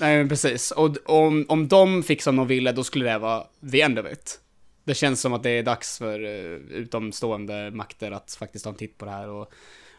Nej 0.00 0.18
men 0.18 0.28
precis. 0.28 0.70
Och 0.70 0.96
om, 1.06 1.46
om 1.48 1.68
de 1.68 2.02
fick 2.02 2.22
som 2.22 2.36
de 2.36 2.46
ville, 2.46 2.72
då 2.72 2.84
skulle 2.84 3.12
det 3.12 3.18
vara 3.18 3.44
the 3.72 3.80
end 3.80 3.98
of 3.98 4.06
it. 4.12 4.40
Det 4.84 4.94
känns 4.94 5.20
som 5.20 5.32
att 5.32 5.42
det 5.42 5.50
är 5.50 5.62
dags 5.62 5.98
för 5.98 6.20
uh, 6.24 6.58
utomstående 6.70 7.70
makter 7.70 8.10
att 8.10 8.36
faktiskt 8.38 8.64
ta 8.64 8.70
en 8.70 8.76
titt 8.76 8.98
på 8.98 9.04
det 9.04 9.10
här 9.10 9.28
och 9.28 9.52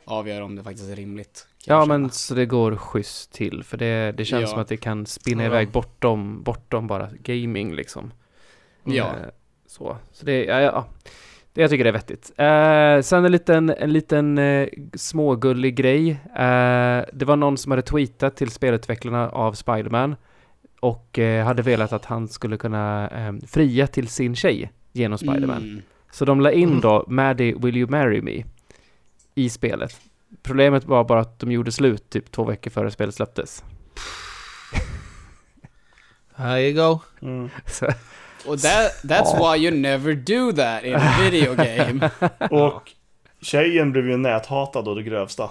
avgöra 0.06 0.46
om 0.46 0.56
det 0.56 0.64
faktiskt 0.64 0.90
är 0.92 0.96
rimligt. 0.96 1.48
Ja, 1.66 1.86
men 1.86 2.10
så 2.10 2.34
det 2.36 2.46
går 2.46 2.76
schysst 2.76 3.32
till. 3.34 3.64
För 3.64 3.78
det, 3.78 4.12
det 4.12 4.26
känns 4.26 4.42
Ja. 4.42 4.48
som 4.48 4.60
att 4.60 4.68
det 4.68 4.78
kan 4.78 5.06
spinna 5.06 5.44
Ja. 5.44 5.48
iväg 5.48 5.70
bortom, 5.72 6.44
bortom 6.44 6.88
bara 6.88 7.10
gaming 7.24 7.76
liksom. 7.76 8.14
Ja. 8.84 9.06
Eh, 9.06 9.30
Så, 9.68 9.98
så 10.12 10.26
det, 10.26 10.46
ja, 10.46 10.62
ja. 10.62 10.88
Det 11.54 11.62
jag 11.62 11.70
tycker 11.70 11.84
det 11.84 11.90
är 11.90 11.94
vettigt. 11.94 12.32
Eh, 12.38 13.02
sen 13.02 13.26
en 13.26 13.32
liten, 13.32 13.70
en 13.70 13.94
liten 13.94 14.38
eh, 14.38 14.68
smågullig 14.94 15.76
grej. 15.76 16.10
Eh, 16.36 17.06
det 17.14 17.26
var 17.26 17.36
någon 17.36 17.58
som 17.58 17.72
hade 17.72 17.82
tweetat 17.82 18.36
till 18.36 18.50
spelutvecklarna 18.52 19.30
av 19.30 19.54
Spiderman 19.54 20.16
och 20.80 21.20
eh, 21.20 21.46
hade 21.46 21.62
velat 21.62 21.94
att 21.94 22.06
han 22.06 22.28
skulle 22.28 22.58
kunna 22.58 23.10
eh, 23.10 23.34
fria 23.48 23.88
till 23.88 24.08
sin 24.08 24.36
tjej 24.36 24.72
genom 24.92 25.18
Spiderman. 25.18 25.58
Mm. 25.64 25.82
Så 26.12 26.26
de 26.26 26.42
la 26.42 26.52
in 26.52 26.70
Mm. 26.70 26.82
då 26.82 27.06
Maddie, 27.08 27.54
will 27.54 27.78
you 27.78 27.90
marry 27.90 28.22
me? 28.22 28.44
I 29.36 29.50
spelet. 29.50 30.02
Problemet 30.44 30.86
var 30.86 31.04
bara 31.04 31.20
att 31.20 31.40
de 31.40 31.52
gjorde 31.52 31.72
slut 31.72 32.10
typ 32.10 32.32
två 32.32 32.44
veckor 32.44 32.72
före 32.72 32.92
spelet 32.92 33.16
släpptes. 33.16 33.64
Here 36.36 36.62
you 36.62 36.74
go. 36.74 37.00
Mm. 37.22 37.50
Så, 37.66 37.88
Och 38.48 38.60
that, 38.60 38.92
that's 39.04 39.38
why 39.56 39.66
you 39.66 39.76
never 39.78 40.14
do 40.14 40.52
that 40.56 40.84
in 40.84 40.96
a 40.96 41.16
video 41.22 41.56
game. 41.56 42.10
Och 42.52 42.92
tjejen 43.42 43.92
blev 43.92 44.10
ju 44.10 44.18
näthatad 44.18 44.88
och 44.88 44.96
det 44.96 45.04
grövsta. 45.04 45.50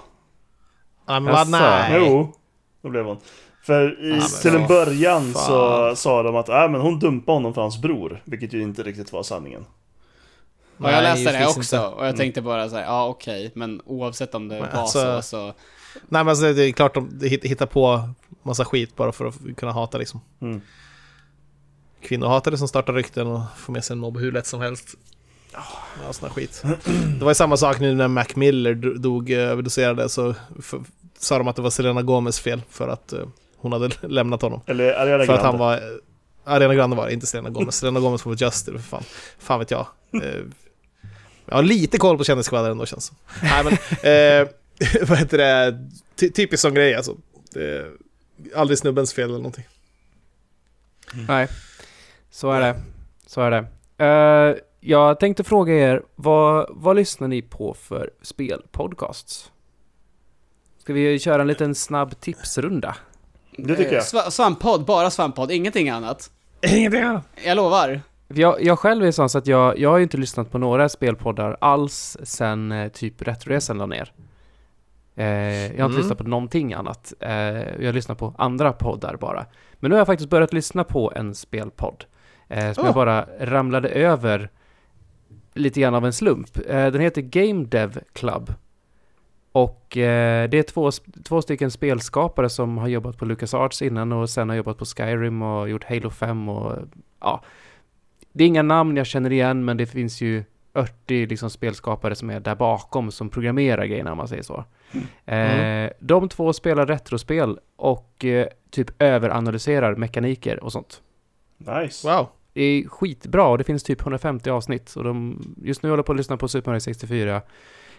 Ja, 1.07 1.19
men 1.19 1.33
vad 1.33 1.49
nej. 1.49 1.93
Jo, 1.97 2.33
det 2.81 2.89
blev 2.89 3.05
hon. 3.05 3.17
För 3.63 4.05
i, 4.05 4.17
Ja, 4.19 4.25
till 4.41 4.55
en 4.55 4.67
början 4.67 5.33
så 5.33 5.39
fan. 5.39 5.95
sa 5.95 6.23
de 6.23 6.35
att 6.35 6.49
äh, 6.49 6.69
men 6.69 6.81
hon 6.81 6.99
dumpade 6.99 7.35
honom 7.35 7.53
för 7.53 7.61
hans 7.61 7.81
bror. 7.81 8.21
Vilket 8.25 8.53
ju 8.53 8.61
inte 8.61 8.83
riktigt 8.83 9.13
var 9.13 9.23
sanningen. 9.23 9.65
Och 10.77 10.89
jag 10.91 11.03
läste 11.03 11.31
det 11.31 11.45
också 11.47 11.59
inte. 11.75 11.87
och 11.87 12.07
jag 12.07 12.17
tänkte 12.17 12.41
bara 12.41 12.69
såhär, 12.69 12.83
ja 12.83 13.07
okej, 13.07 13.51
men 13.55 13.81
oavsett 13.85 14.35
om 14.35 14.47
det 14.47 14.55
Men 14.61 14.71
var 14.73 14.79
alltså- 14.81 15.21
så, 15.21 15.21
så... 15.21 15.45
Nej 15.45 15.53
men 16.09 16.27
alltså, 16.27 16.53
det 16.53 16.63
är 16.65 16.71
klart 16.71 16.93
de 16.93 17.09
de 17.19 17.27
hitt- 17.29 17.45
hittar 17.45 17.65
på 17.65 18.09
massa 18.43 18.65
skit 18.65 18.95
bara 18.95 19.11
för 19.11 19.25
att 19.25 19.35
kunna 19.57 19.71
hata 19.71 19.97
liksom. 19.97 20.21
Mm. 20.41 20.61
Kvinnohatare 22.03 22.57
som 22.57 22.67
startar 22.67 22.93
rykten 22.93 23.27
och 23.27 23.41
får 23.57 23.73
med 23.73 23.83
sig 23.85 23.93
en 23.93 23.99
mobb 23.99 24.17
hur 24.19 24.31
lätt 24.31 24.47
som 24.47 24.61
helst. 24.61 24.95
Ja, 25.53 26.13
sån 26.13 26.29
skit. 26.29 26.63
Det 27.19 27.25
var 27.25 27.31
ju 27.31 27.35
samma 27.35 27.57
sak 27.57 27.79
nu 27.79 27.93
när 27.95 28.07
Mac 28.07 28.25
Miller 28.35 28.73
do- 28.73 28.97
dog 28.97 29.31
eh, 29.31 29.37
överdoserade 29.39 30.09
så 30.09 30.35
f- 30.59 30.73
sa 31.19 31.37
de 31.37 31.47
att 31.47 31.55
det 31.55 31.61
var 31.61 31.69
Selena 31.69 32.01
Gomez 32.01 32.39
fel 32.39 32.61
för 32.69 32.87
att 32.87 33.13
eh, 33.13 33.19
hon 33.57 33.71
hade 33.73 33.89
lämnat 34.07 34.41
honom. 34.41 34.61
Eller 34.65 34.93
Ariana 34.93 35.25
För 35.25 35.33
att 35.33 35.41
han 35.41 35.57
Grande. 35.57 35.59
var... 35.59 35.73
eh, 35.75 36.53
Ariana 36.53 36.75
Grande 36.75 36.95
var 36.95 37.07
det, 37.07 37.13
inte 37.13 37.27
Selena 37.27 37.49
Gomez. 37.49 37.75
Selena 37.75 37.99
Gomez 37.99 38.21
får 38.21 38.29
vara 38.29 38.37
Juster, 38.39 38.71
för 38.71 38.79
fan. 38.79 39.03
Fan 39.39 39.59
vet 39.59 39.71
jag. 39.71 39.87
Eh, 40.23 40.41
Jag 41.45 41.55
har 41.55 41.63
lite 41.63 41.97
koll 41.97 42.17
på 42.17 42.23
kändisskvallrar 42.23 42.69
ändå 42.71 42.85
känns 42.85 43.09
det 43.09 43.15
som. 43.15 43.47
Nej 43.49 43.63
men, 43.63 43.73
eh, 44.43 44.47
vad 45.09 45.17
heter 45.17 45.37
det? 45.37 45.89
Ty 46.15 46.29
typisk 46.29 46.61
sån 46.61 46.73
grej 46.73 46.95
alltså. 46.95 47.11
Eh, 47.55 47.85
aldrig 48.59 48.77
snubbens 48.79 49.13
fel 49.13 49.23
eller 49.23 49.37
någonting. 49.37 49.65
nej, 51.27 51.47
så 52.33 52.51
är 52.51 52.61
det. 52.61 52.75
Så 53.27 53.41
är 53.41 53.51
det. 53.51 53.65
Eh, 54.05 54.55
jag 54.79 55.19
tänkte 55.19 55.43
fråga 55.43 55.73
er, 55.73 56.01
vad, 56.15 56.67
vad 56.69 56.95
lyssnar 56.95 57.27
ni 57.27 57.41
på 57.41 57.73
för 57.73 58.09
spelpodcasts? 58.21 59.51
Ska 60.77 60.93
vi 60.93 61.19
köra 61.19 61.41
en 61.41 61.47
liten 61.47 61.75
snabb 61.75 62.19
tipsrunda? 62.19 62.95
Det 63.57 63.75
tycker 63.75 63.91
jag. 63.93 63.93
Eh, 63.93 63.99
Sva- 64.05 64.29
Svamppodd, 64.29 64.85
bara 64.85 65.09
svamppodd, 65.09 65.51
ingenting 65.51 65.89
annat. 65.89 66.31
Ingenting 66.61 67.01
annat. 67.01 67.23
Jag 67.45 67.55
lovar. 67.55 68.01
Jag, 68.27 68.63
jag 68.63 68.79
själv 68.79 69.05
är 69.05 69.11
sån 69.11 69.29
så 69.29 69.37
att 69.37 69.47
jag, 69.47 69.79
jag 69.79 69.89
har 69.89 69.97
ju 69.97 70.03
inte 70.03 70.17
lyssnat 70.17 70.51
på 70.51 70.57
några 70.57 70.89
spelpoddar 70.89 71.57
alls 71.61 72.17
sen 72.23 72.71
eh, 72.71 72.91
typ 72.91 73.21
Retroresan 73.21 73.77
la 73.77 73.85
ner. 73.85 74.13
Eh, 75.15 75.25
jag 75.25 75.65
har 75.65 75.69
inte 75.69 75.81
Mm. 75.83 75.97
lyssnat 75.97 76.17
på 76.17 76.23
någonting 76.23 76.73
annat. 76.73 77.13
Eh, 77.19 77.31
jag 77.79 77.85
har 77.85 77.93
lyssnat 77.93 78.17
på 78.17 78.33
andra 78.37 78.73
poddar 78.73 79.15
bara. 79.15 79.45
Men 79.73 79.89
nu 79.89 79.95
har 79.95 79.99
jag 79.99 80.07
faktiskt 80.07 80.29
börjat 80.29 80.53
lyssna 80.53 80.83
på 80.83 81.13
en 81.15 81.35
spelpodd. 81.35 82.05
Eh, 82.53 82.73
som 82.73 82.83
Oh. 82.83 82.87
jag 82.87 82.95
bara 82.95 83.25
ramlade 83.39 83.89
över 83.89 84.49
lite 85.53 85.81
grann 85.81 85.95
av 85.95 86.05
en 86.05 86.13
slump. 86.13 86.57
Eh, 86.57 86.87
den 86.91 87.01
heter 87.01 87.21
Game 87.21 87.65
Dev 87.65 87.99
Club. 88.13 88.53
Och 89.51 89.97
eh, 89.97 90.49
det 90.49 90.57
är 90.59 90.63
två, 90.63 90.91
två 91.23 91.41
stycken 91.41 91.71
spelskapare 91.71 92.49
som 92.49 92.77
har 92.77 92.87
jobbat 92.87 93.17
på 93.17 93.25
LucasArts 93.25 93.81
innan 93.81 94.11
och 94.11 94.29
sen 94.29 94.49
har 94.49 94.55
jobbat 94.55 94.77
på 94.77 94.85
Skyrim 94.85 95.41
och 95.41 95.69
gjort 95.69 95.83
Halo 95.83 96.09
5 96.09 96.49
och 96.49 96.77
ja. 97.19 97.43
Det 98.31 98.43
är 98.43 98.47
inga 98.47 98.61
namn 98.61 98.97
jag 98.97 99.05
känner 99.05 99.31
igen 99.31 99.65
men 99.65 99.77
det 99.77 99.85
finns 99.85 100.21
ju 100.21 100.43
80 100.75 101.25
liksom 101.25 101.49
spelskapare 101.49 102.15
som 102.15 102.29
är 102.29 102.39
där 102.39 102.55
bakom 102.55 103.11
som 103.11 103.29
programmerar 103.29 103.85
grejerna 103.85 104.11
om 104.11 104.17
man 104.17 104.27
säger 104.27 104.43
så. 104.43 104.65
Eh, 105.31 105.91
de 105.99 106.29
två 106.29 106.53
spelar 106.53 106.85
retrospel 106.85 107.59
och 107.75 108.25
eh, 108.25 108.47
typ 108.69 109.01
överanalyserar 109.01 109.95
mekaniker 109.95 110.63
och 110.63 110.71
sånt. 110.71 111.01
Nice. 111.57 112.07
Wow. 112.09 112.27
Det 112.53 112.61
är 112.61 112.87
skitbra 112.87 113.47
och 113.47 113.57
det 113.57 113.63
finns 113.63 113.83
typ 113.83 114.01
150 114.01 114.49
avsnitt. 114.49 114.93
Och 114.95 115.03
de, 115.03 115.41
just 115.63 115.83
nu 115.83 115.89
håller 115.89 115.99
jag 115.99 116.05
på 116.05 116.11
att 116.11 116.17
lyssna 116.17 116.37
på 116.37 116.47
Super 116.47 116.71
Mario 116.71 116.79
64 116.79 117.41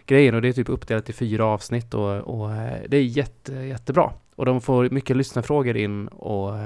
grejen 0.06 0.34
och 0.34 0.42
det 0.42 0.48
är 0.48 0.52
typ 0.52 0.68
uppdelat 0.68 1.10
i 1.10 1.12
fyra 1.12 1.44
avsnitt 1.46 1.94
och, 1.94 2.16
och 2.16 2.52
eh, 2.52 2.82
det 2.88 2.96
är 2.96 3.02
jätte, 3.02 3.52
jättebra. 3.52 4.12
Och 4.36 4.46
de 4.46 4.60
får 4.60 4.90
mycket 4.90 5.16
lyssnarfrågor 5.16 5.76
in 5.76 6.08
och 6.08 6.56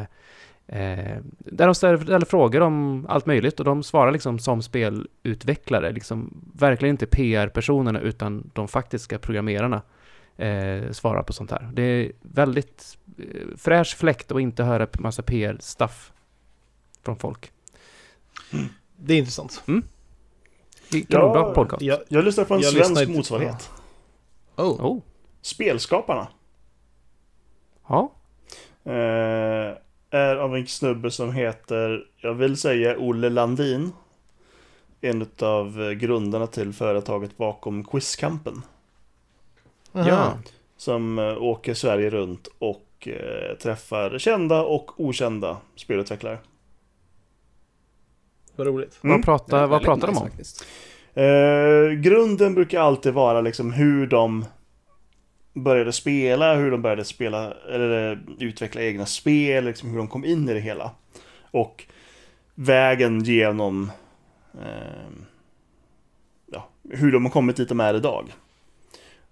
eh, 0.67 1.19
där 1.39 1.67
de 1.67 1.75
ställer, 1.75 1.99
ställer 1.99 2.27
frågor 2.27 2.61
om 2.61 3.07
allt 3.09 3.27
möjligt 3.27 3.59
och 3.59 3.65
de 3.65 3.83
svarar 3.83 4.13
liksom 4.13 4.39
som 4.39 4.63
spelutvecklare, 4.63 5.93
liksom 5.93 6.43
verkligen 6.55 6.95
inte 6.95 7.07
PR-personerna 7.07 8.01
utan 8.01 8.51
de 8.55 8.69
faktiska 8.69 9.19
programmerarna 9.19 9.83
eh, 10.37 10.91
svarar 10.91 11.23
på 11.23 11.33
sånt 11.33 11.51
här. 11.51 11.71
Det 11.73 11.83
är 11.83 12.13
väldigt 12.21 12.99
eh, 13.19 13.25
fräsch 13.57 13.97
fläkt 13.97 14.33
och 14.33 14.41
inte 14.41 14.65
höra 14.65 14.87
massa 14.99 15.23
PR-stuff 15.23 16.13
från 17.03 17.17
folk. 17.17 17.53
Det 18.97 19.15
är 19.15 19.19
intressant. 19.19 19.63
Vilken 20.91 21.21
Ja, 21.21 21.33
bra 21.33 21.55
podcast. 21.55 21.83
Jag, 21.83 21.99
Jag 22.09 22.25
lyssnar 22.25 22.45
på 22.45 22.55
en 22.55 22.61
Jag 22.61 22.73
svensk 22.73 23.09
motsvarighet. 23.09 23.71
oh. 24.57 24.87
Oh, 24.87 25.01
Spelskaparna. 25.43 26.29
ja. 27.89 28.13
Eh, 28.85 29.77
är 30.11 30.37
av 30.37 30.57
en 30.57 30.67
snubbe 30.67 31.11
som 31.11 31.33
heter, 31.33 32.07
jag 32.17 32.35
vill 32.35 32.57
säga 32.57 32.99
Olle 32.99 33.29
Landin. 33.31 33.93
En 35.01 35.27
av 35.41 35.93
grundarna 35.95 36.47
till 36.47 36.73
företaget 36.73 37.37
bakom 37.37 37.85
Quizkampen. 37.85 38.63
Ja. 39.93 40.39
Som 40.77 41.19
eh, 41.19 41.43
åker 41.43 41.75
Sverige 41.75 42.11
runt 42.11 42.49
och 42.59 43.09
eh, 43.09 43.57
träffar 43.63 44.19
kända 44.19 44.63
och 44.63 45.01
okända 45.01 45.57
spelutvecklare. 45.77 46.39
Vad 48.59 48.67
roligt. 48.67 48.99
Mm. 49.05 49.17
Vad 49.17 49.25
pratar, 49.25 49.67
vad 49.67 49.83
pratar 49.83 50.07
de 50.07 50.13
nice 50.13 50.21
om? 50.21 50.29
faktiskt. 50.29 50.67
Eh, 51.15 52.01
grunden 52.01 52.55
brukar 52.55 52.81
alltid 52.81 53.13
vara 53.13 53.41
liksom 53.41 53.73
hur 53.73 54.07
de 54.07 54.45
började 55.53 55.93
spela, 55.93 56.55
hur 56.55 56.71
de 56.71 56.83
började 56.83 57.05
spela 57.05 57.53
eller 57.53 58.13
eh, 58.13 58.19
utveckla 58.39 58.83
egna 58.83 59.07
spel, 59.07 59.65
liksom 59.65 59.91
hur 59.91 59.99
de 59.99 60.09
kom 60.09 60.25
in 60.25 60.49
i 60.49 60.55
det 60.55 60.61
hela. 60.61 60.91
Och 61.51 61.85
vägen 62.55 63.25
genom 63.25 63.91
eh, 64.55 65.11
ja, 66.53 66.69
hur 66.91 67.13
de 67.13 67.25
har 67.25 67.33
kommit 67.33 67.57
dit 67.57 67.69
de 67.69 67.81
är 67.81 67.95
idag. 67.95 68.33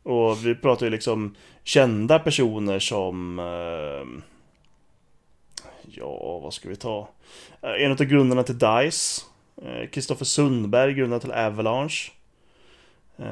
Och 0.03 0.47
vi 0.47 0.55
pratar 0.55 0.87
ju 0.87 0.91
liksom 0.91 1.35
kända 1.65 2.19
personer 2.19 2.79
som 2.79 3.39
eh, 3.39 4.23
Ja, 5.87 6.39
vad 6.43 6.55
ska 6.55 6.69
vi 6.69 6.77
ta? 6.77 7.09
Eh, 7.63 7.85
En 7.85 7.93
av 7.93 7.97
grundarna 8.05 8.43
till 8.43 8.59
DICE 8.59 9.23
Kristoffer 9.93 10.25
Sundberg, 10.25 10.95
grundare 10.95 11.21
till 11.21 11.33
Avalanche. 11.33 12.11
Eh, 13.19 13.27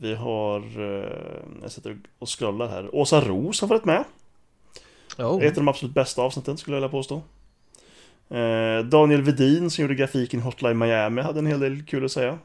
vi 0.00 0.14
har, 0.14 0.58
eh, 0.60 1.10
jag 1.62 1.72
sitter 1.72 1.98
och 2.18 2.28
scrollar 2.38 2.68
här, 2.68 2.94
Åsa 2.94 3.20
Ros 3.20 3.60
har 3.60 3.68
varit 3.68 3.84
med. 3.84 4.04
Oh. 5.18 5.42
Ett 5.44 5.50
av 5.52 5.64
de 5.64 5.68
absolut 5.68 5.94
bästa 5.94 6.22
avsnitten 6.22 6.56
skulle 6.56 6.76
jag 6.76 6.80
vilja 6.80 6.88
påstå. 6.90 7.14
Eh, 8.36 8.84
Daniel 8.84 9.22
Vedin 9.22 9.70
som 9.70 9.82
gjorde 9.82 9.94
grafiken 9.94 10.40
Hotline 10.40 10.78
Miami 10.78 11.22
hade 11.22 11.38
en 11.38 11.46
hel 11.46 11.60
del 11.60 11.82
kul 11.82 12.04
att 12.04 12.12
säga. 12.12 12.38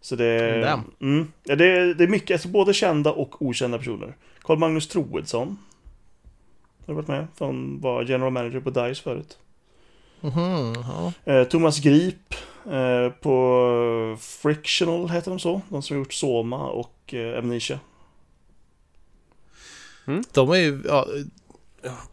Så 0.00 0.16
det, 0.16 0.62
mm, 1.00 1.32
det, 1.42 1.52
är- 1.52 1.94
det 1.94 2.04
är 2.04 2.08
mycket, 2.08 2.34
alltså 2.34 2.48
både 2.48 2.74
kända 2.74 3.12
och 3.12 3.42
okända 3.42 3.78
personer. 3.78 4.14
Carl 4.42 4.58
Magnus 4.58 4.88
Troedsson 4.88 5.58
har 6.90 7.02
varit 7.02 7.08
med, 7.08 7.26
han 7.38 7.80
var 7.80 8.02
general 8.02 8.32
manager 8.32 8.60
på 8.60 8.70
DICE 8.70 9.02
förut. 9.02 9.38
Mhm, 10.20 10.74
ja. 10.74 11.12
Eh, 11.24 11.44
Thomas 11.44 11.80
Grip 11.80 12.34
eh, 12.70 13.12
på 13.20 14.16
Frictional 14.20 15.10
heter 15.10 15.30
de 15.30 15.38
så, 15.38 15.60
de 15.68 15.82
som 15.82 15.96
har 15.96 15.98
gjort 15.98 16.12
Soma 16.12 16.66
och 16.66 17.14
eh, 17.14 17.38
Amnesia. 17.38 17.80
De 20.32 20.50
är 20.50 20.56
ju, 20.56 20.82
ja, 20.86 21.06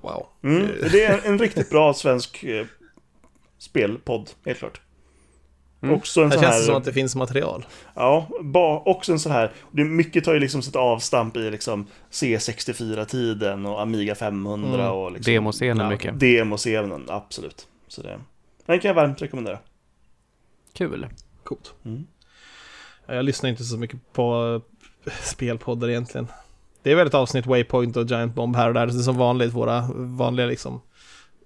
wow. 0.02 0.28
Mm, 0.44 0.68
det 0.92 1.04
är 1.04 1.18
en, 1.18 1.34
en 1.34 1.40
riktigt 1.40 1.70
bra 1.70 1.94
svensk 1.94 2.46
spelpodd, 3.58 4.30
helt 4.46 4.60
klart. 4.60 4.82
Mm. 5.82 5.96
Också 5.96 6.22
en 6.22 6.32
Här 6.32 6.38
sån 6.38 6.44
känns 6.44 6.54
här... 6.54 6.60
det 6.60 6.66
som 6.66 6.76
att 6.76 6.84
det 6.84 6.94
finns 6.94 7.16
material. 7.16 7.66
Ja, 7.94 8.28
ba, 8.42 8.84
också 8.86 9.12
en 9.12 9.20
sån 9.20 9.32
här... 9.32 9.52
Det, 9.72 9.84
mycket 9.84 10.24
tar 10.24 10.34
ju 10.34 10.40
liksom 10.40 10.62
sitt 10.62 10.76
avstamp 10.76 11.38
i 11.38 11.52
liksom 11.52 11.88
C64-tiden 12.12 13.66
och 13.66 13.82
Amiga 13.82 14.16
500 14.16 14.80
Mm. 14.84 14.92
och 14.92 15.12
liksom... 15.12 15.34
Demoscenen 15.34 15.78
ja, 15.78 15.90
mycket. 15.90 16.20
Demoscenen, 16.20 17.06
absolut. 17.08 17.68
Så 17.88 18.02
det... 18.02 18.20
Den 18.66 18.80
kan 18.80 18.90
jag 18.90 18.96
varmt 18.96 19.22
rekommendera. 19.22 19.60
Kul. 20.74 21.08
Coolt. 21.44 21.74
Mm. 21.86 22.08
Ja, 23.06 23.14
Jag 23.14 23.26
lyssnar 23.26 23.50
inte 23.50 23.64
så 23.64 23.78
mycket 23.78 24.14
på 24.14 24.62
eh, 25.06 25.14
spelpoddar 25.22 25.90
egentligen. 25.90 26.28
Det 26.84 26.92
är 26.92 26.96
väl 26.96 27.08
ett 27.08 27.14
avsnitt 27.14 27.46
Waypoint 27.46 27.98
och 27.98 28.06
Giant 28.10 28.36
Bomb 28.36 28.56
här 28.56 28.68
och 28.68 28.74
där. 28.74 28.88
Det 28.88 28.94
är 28.94 28.98
som 29.00 29.18
vanligt 29.18 29.54
våra 29.54 29.90
vanliga 29.96 30.46
liksom. 30.46 30.82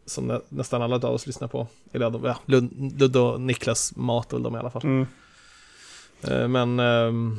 Som 0.06 0.28
nä, 0.28 0.40
nästan 0.50 0.82
alla 0.82 0.96
av 0.96 1.06
oss 1.14 1.28
lyssnar 1.28 1.48
på. 1.48 1.68
Eller 1.94 2.12
ja, 2.28 2.38
de- 2.46 2.92
Ludde 3.00 3.20
och 3.20 3.42
Niklas 3.42 3.96
matar 3.96 4.38
väl 4.38 4.44
dem 4.44 4.56
i 4.56 4.60
alla 4.60 4.70
fall. 4.70 4.82
Mm. 4.84 5.08
Eh, 6.28 6.48
Men, 6.48 6.80
ehm, 6.80 7.38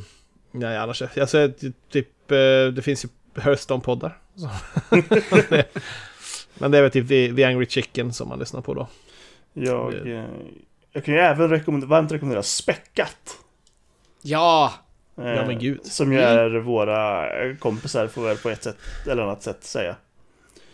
nej 0.51 0.77
annars, 0.77 1.03
alltså, 1.03 1.49
typ, 1.91 2.31
eh, 2.31 2.37
det 2.75 2.83
finns 2.85 3.05
ju 3.05 3.09
Hearthstone-poddar. 3.35 4.19
Men 6.59 6.71
det 6.71 6.79
är 6.79 6.83
väl 6.83 6.91
typ 6.91 7.09
The, 7.09 7.35
The 7.37 7.45
Angry 7.45 7.67
Chicken 7.67 8.13
som 8.13 8.29
man 8.29 8.39
lyssnar 8.39 8.61
på 8.61 8.75
då. 8.75 8.89
Jag, 9.53 9.95
eh, 10.07 10.25
jag 10.93 11.05
kan 11.05 11.15
ju 11.15 11.21
även 11.21 11.49
rekommendera, 11.51 11.89
varmt 11.91 12.13
rekommendera 12.13 12.43
Späckat. 12.43 13.37
Ja! 14.23 14.73
Ja, 15.15 15.47
men 15.47 15.59
gud. 15.59 15.87
Som 15.87 16.13
ju 16.13 16.19
Mm. 16.21 16.39
är 16.39 16.61
våra 16.61 17.27
kompisar 17.57 18.07
får 18.09 18.23
väl 18.23 18.37
på 18.37 18.51
ett 18.51 18.63
sätt 18.63 18.77
eller 19.07 19.23
annat 19.23 19.43
sätt 19.43 19.65
säga. 19.65 19.97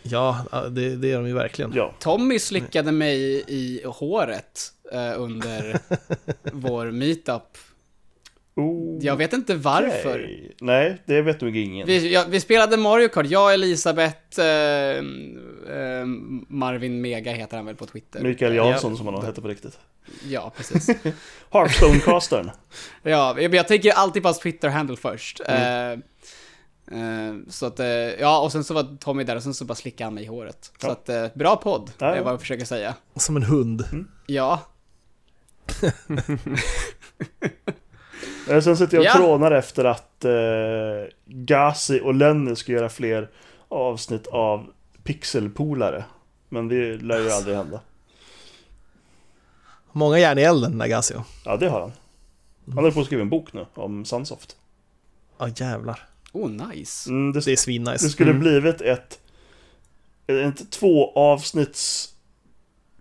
Ja, 0.03 0.45
det, 0.71 0.95
det 0.95 1.11
är 1.11 1.15
de 1.17 1.27
ju 1.27 1.33
verkligen. 1.33 1.71
Ja. 1.75 1.93
Tommy 1.99 2.39
slickade 2.39 2.91
mig 2.91 3.43
i 3.47 3.81
håret 3.85 4.71
eh, 4.91 5.21
under 5.21 5.79
vår 6.53 6.91
meetup. 6.91 7.57
Oh, 8.55 8.97
Jag 9.05 9.15
vet 9.15 9.33
inte 9.33 9.55
varför. 9.55 10.09
okej. 10.23 10.55
Nej, 10.61 11.01
det 11.05 11.21
vet 11.21 11.41
nog 11.41 11.57
ingen. 11.57 11.87
Vi, 11.87 12.13
ja, 12.13 12.25
vi 12.29 12.39
spelade 12.39 12.77
Mario 12.77 13.07
Kart, 13.07 13.25
jag, 13.25 13.53
Elisabeth, 13.53 14.39
eh, 14.39 14.45
eh, 14.47 16.05
Marvin 16.47 17.01
Mega 17.01 17.31
heter 17.31 17.57
han 17.57 17.65
väl 17.65 17.75
på 17.75 17.85
Twitter. 17.85 18.19
Mikael 18.19 18.55
Jansson 18.55 18.91
Ja. 18.91 18.97
som 18.97 19.07
han 19.07 19.25
heter 19.25 19.41
på 19.41 19.47
riktigt. 19.47 19.77
Ja, 20.29 20.53
precis. 20.57 20.89
Hearthstone-castern. 21.51 22.51
Ja, 23.03 23.41
jag, 23.41 23.55
jag 23.55 23.67
tänker 23.67 23.91
alltid 23.91 24.21
på 24.21 24.27
hans 24.27 24.39
Twitter-handle 24.39 24.95
först. 24.95 25.41
Mm. 25.45 26.01
Eh, 26.91 27.35
så 27.49 27.65
att, 27.65 27.79
eh, 27.79 27.87
ja, 27.87 28.39
och 28.41 28.51
sen 28.51 28.63
så 28.63 28.73
var 28.73 28.97
Tommy 28.99 29.23
där 29.23 29.35
och 29.35 29.43
sen 29.43 29.53
så 29.53 29.65
bara 29.65 29.75
slickade 29.75 30.05
han 30.05 30.13
mig 30.13 30.23
i 30.23 30.27
håret. 30.27 30.71
Så 30.81 30.87
Ja. 30.87 30.91
att, 30.91 31.09
eh, 31.09 31.25
bra 31.33 31.55
podd, 31.55 31.91
Ja, 31.97 32.07
är 32.07 32.15
ja. 32.15 32.23
vad 32.23 32.33
jag 32.33 32.39
försöker 32.39 32.65
säga. 32.65 32.95
Som 33.15 33.35
en 33.35 33.43
hund. 33.43 34.05
Ja, 34.27 34.61
Eh, 38.49 38.61
Sen 38.61 38.77
sitter 38.77 38.97
jag 38.97 39.01
och 39.01 39.05
Ja. 39.05 39.13
trånar 39.13 39.51
efter 39.51 39.85
att 39.85 40.25
eh, 40.25 40.31
Gazi 41.25 42.01
och 42.03 42.13
Lenny 42.13 42.55
ska 42.55 42.71
göra 42.71 42.89
fler 42.89 43.29
avsnitt 43.67 44.27
av 44.27 44.65
Pixelpolare. 45.03 46.05
Men 46.49 46.67
det 46.67 46.97
lär 46.97 47.19
ju 47.19 47.29
aldrig 47.31 47.55
hända. 47.55 47.79
Många 49.91 50.19
järn 50.19 50.37
i 50.37 50.41
elden, 50.41 50.71
Nagasio. 50.71 51.23
Ja, 51.45 51.57
det 51.57 51.69
har 51.69 51.81
han. 51.81 51.91
Han 52.65 52.75
håller 52.75 52.91
på 52.91 52.99
att 52.99 53.05
skriva 53.05 53.21
en 53.21 53.29
bok 53.29 53.53
nu 53.53 53.65
om 53.73 54.05
Sunsoft. 54.05 54.57
Ja, 55.37 55.47
jävlar. 55.55 56.07
Oh 56.33 56.49
nice. 56.49 57.09
Mm, 57.09 57.33
det, 57.33 57.45
Det 57.45 57.51
är 57.51 57.55
svinnice. 57.55 58.05
det 58.05 58.09
skulle 58.09 58.29
Mm. 58.29 58.39
blivit 58.41 58.81
ett, 58.81 59.19
ett 60.27 60.71
två 60.71 61.11
avsnitts 61.15 62.13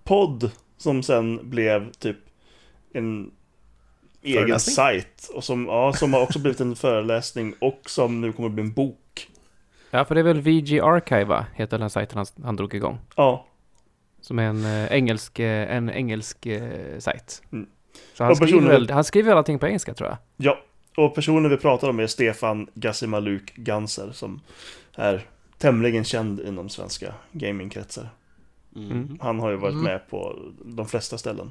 podd 0.05 0.51
som 0.77 1.03
sen 1.03 1.51
blev 1.51 1.93
typ 1.93 2.17
en 2.95 3.31
egen 4.23 4.61
sajt. 4.61 5.31
Och 5.35 5.45
som, 5.45 5.67
ja, 5.67 5.93
som 5.93 6.13
har 6.15 6.23
också 6.23 6.39
blivit 6.39 6.61
en 6.61 6.77
föreläsning 6.77 7.55
och 7.61 7.81
som 7.87 8.21
nu 8.21 8.33
kommer 8.33 8.49
att 8.49 8.55
bli 8.55 8.63
en 8.65 8.73
bok. 8.73 9.29
Ja, 9.91 10.05
för 10.05 10.15
det 10.15 10.21
är 10.21 10.25
väl 10.25 10.41
VG 10.41 10.81
Archive, 10.81 11.25
va? 11.25 11.47
Heter 11.55 11.79
den 11.79 11.91
sajten 11.91 12.17
han, 12.19 12.27
han 12.45 12.57
drog 12.57 12.75
igång. 12.75 12.99
Ja, 13.17 13.47
Som 14.21 14.39
är 14.39 14.43
en 14.43 14.65
eh, 14.65 14.93
engelsk, 14.93 15.39
eh, 15.39 15.77
en 15.77 15.91
engelsk 15.91 16.47
eh, 16.47 16.99
sajt. 16.99 17.43
Mm. 17.53 17.67
Så 18.15 18.25
han 18.25 18.31
Och 18.31 18.37
skriver, 18.37 18.69
väl, 18.69 18.91
han 18.91 19.05
skriver 19.05 19.37
allting 19.37 19.59
på 19.59 19.67
engelska, 19.67 19.95
tror 19.95 20.09
jag. 20.09 20.19
Ja, 20.37 20.59
och 20.99 21.15
personen 21.15 21.51
vi 21.51 21.57
pratar 21.57 21.89
om 21.89 22.01
är 22.01 22.07
Stefan 22.07 22.67
Gassimaluk 22.75 23.55
Ganser 23.57 24.11
som 24.13 24.41
är 24.95 25.27
tämligen 25.59 26.05
känd 26.05 26.41
inom 26.41 26.69
svenska 26.69 27.15
gamingkretsar. 27.33 28.09
Mm. 28.77 29.19
Han 29.21 29.41
har 29.41 29.51
ju 29.51 29.57
varit 29.57 29.73
Mm. 29.73 29.85
med 29.85 30.11
på 30.11 30.37
de 30.65 30.87
flesta 30.89 31.19
ställen. 31.19 31.51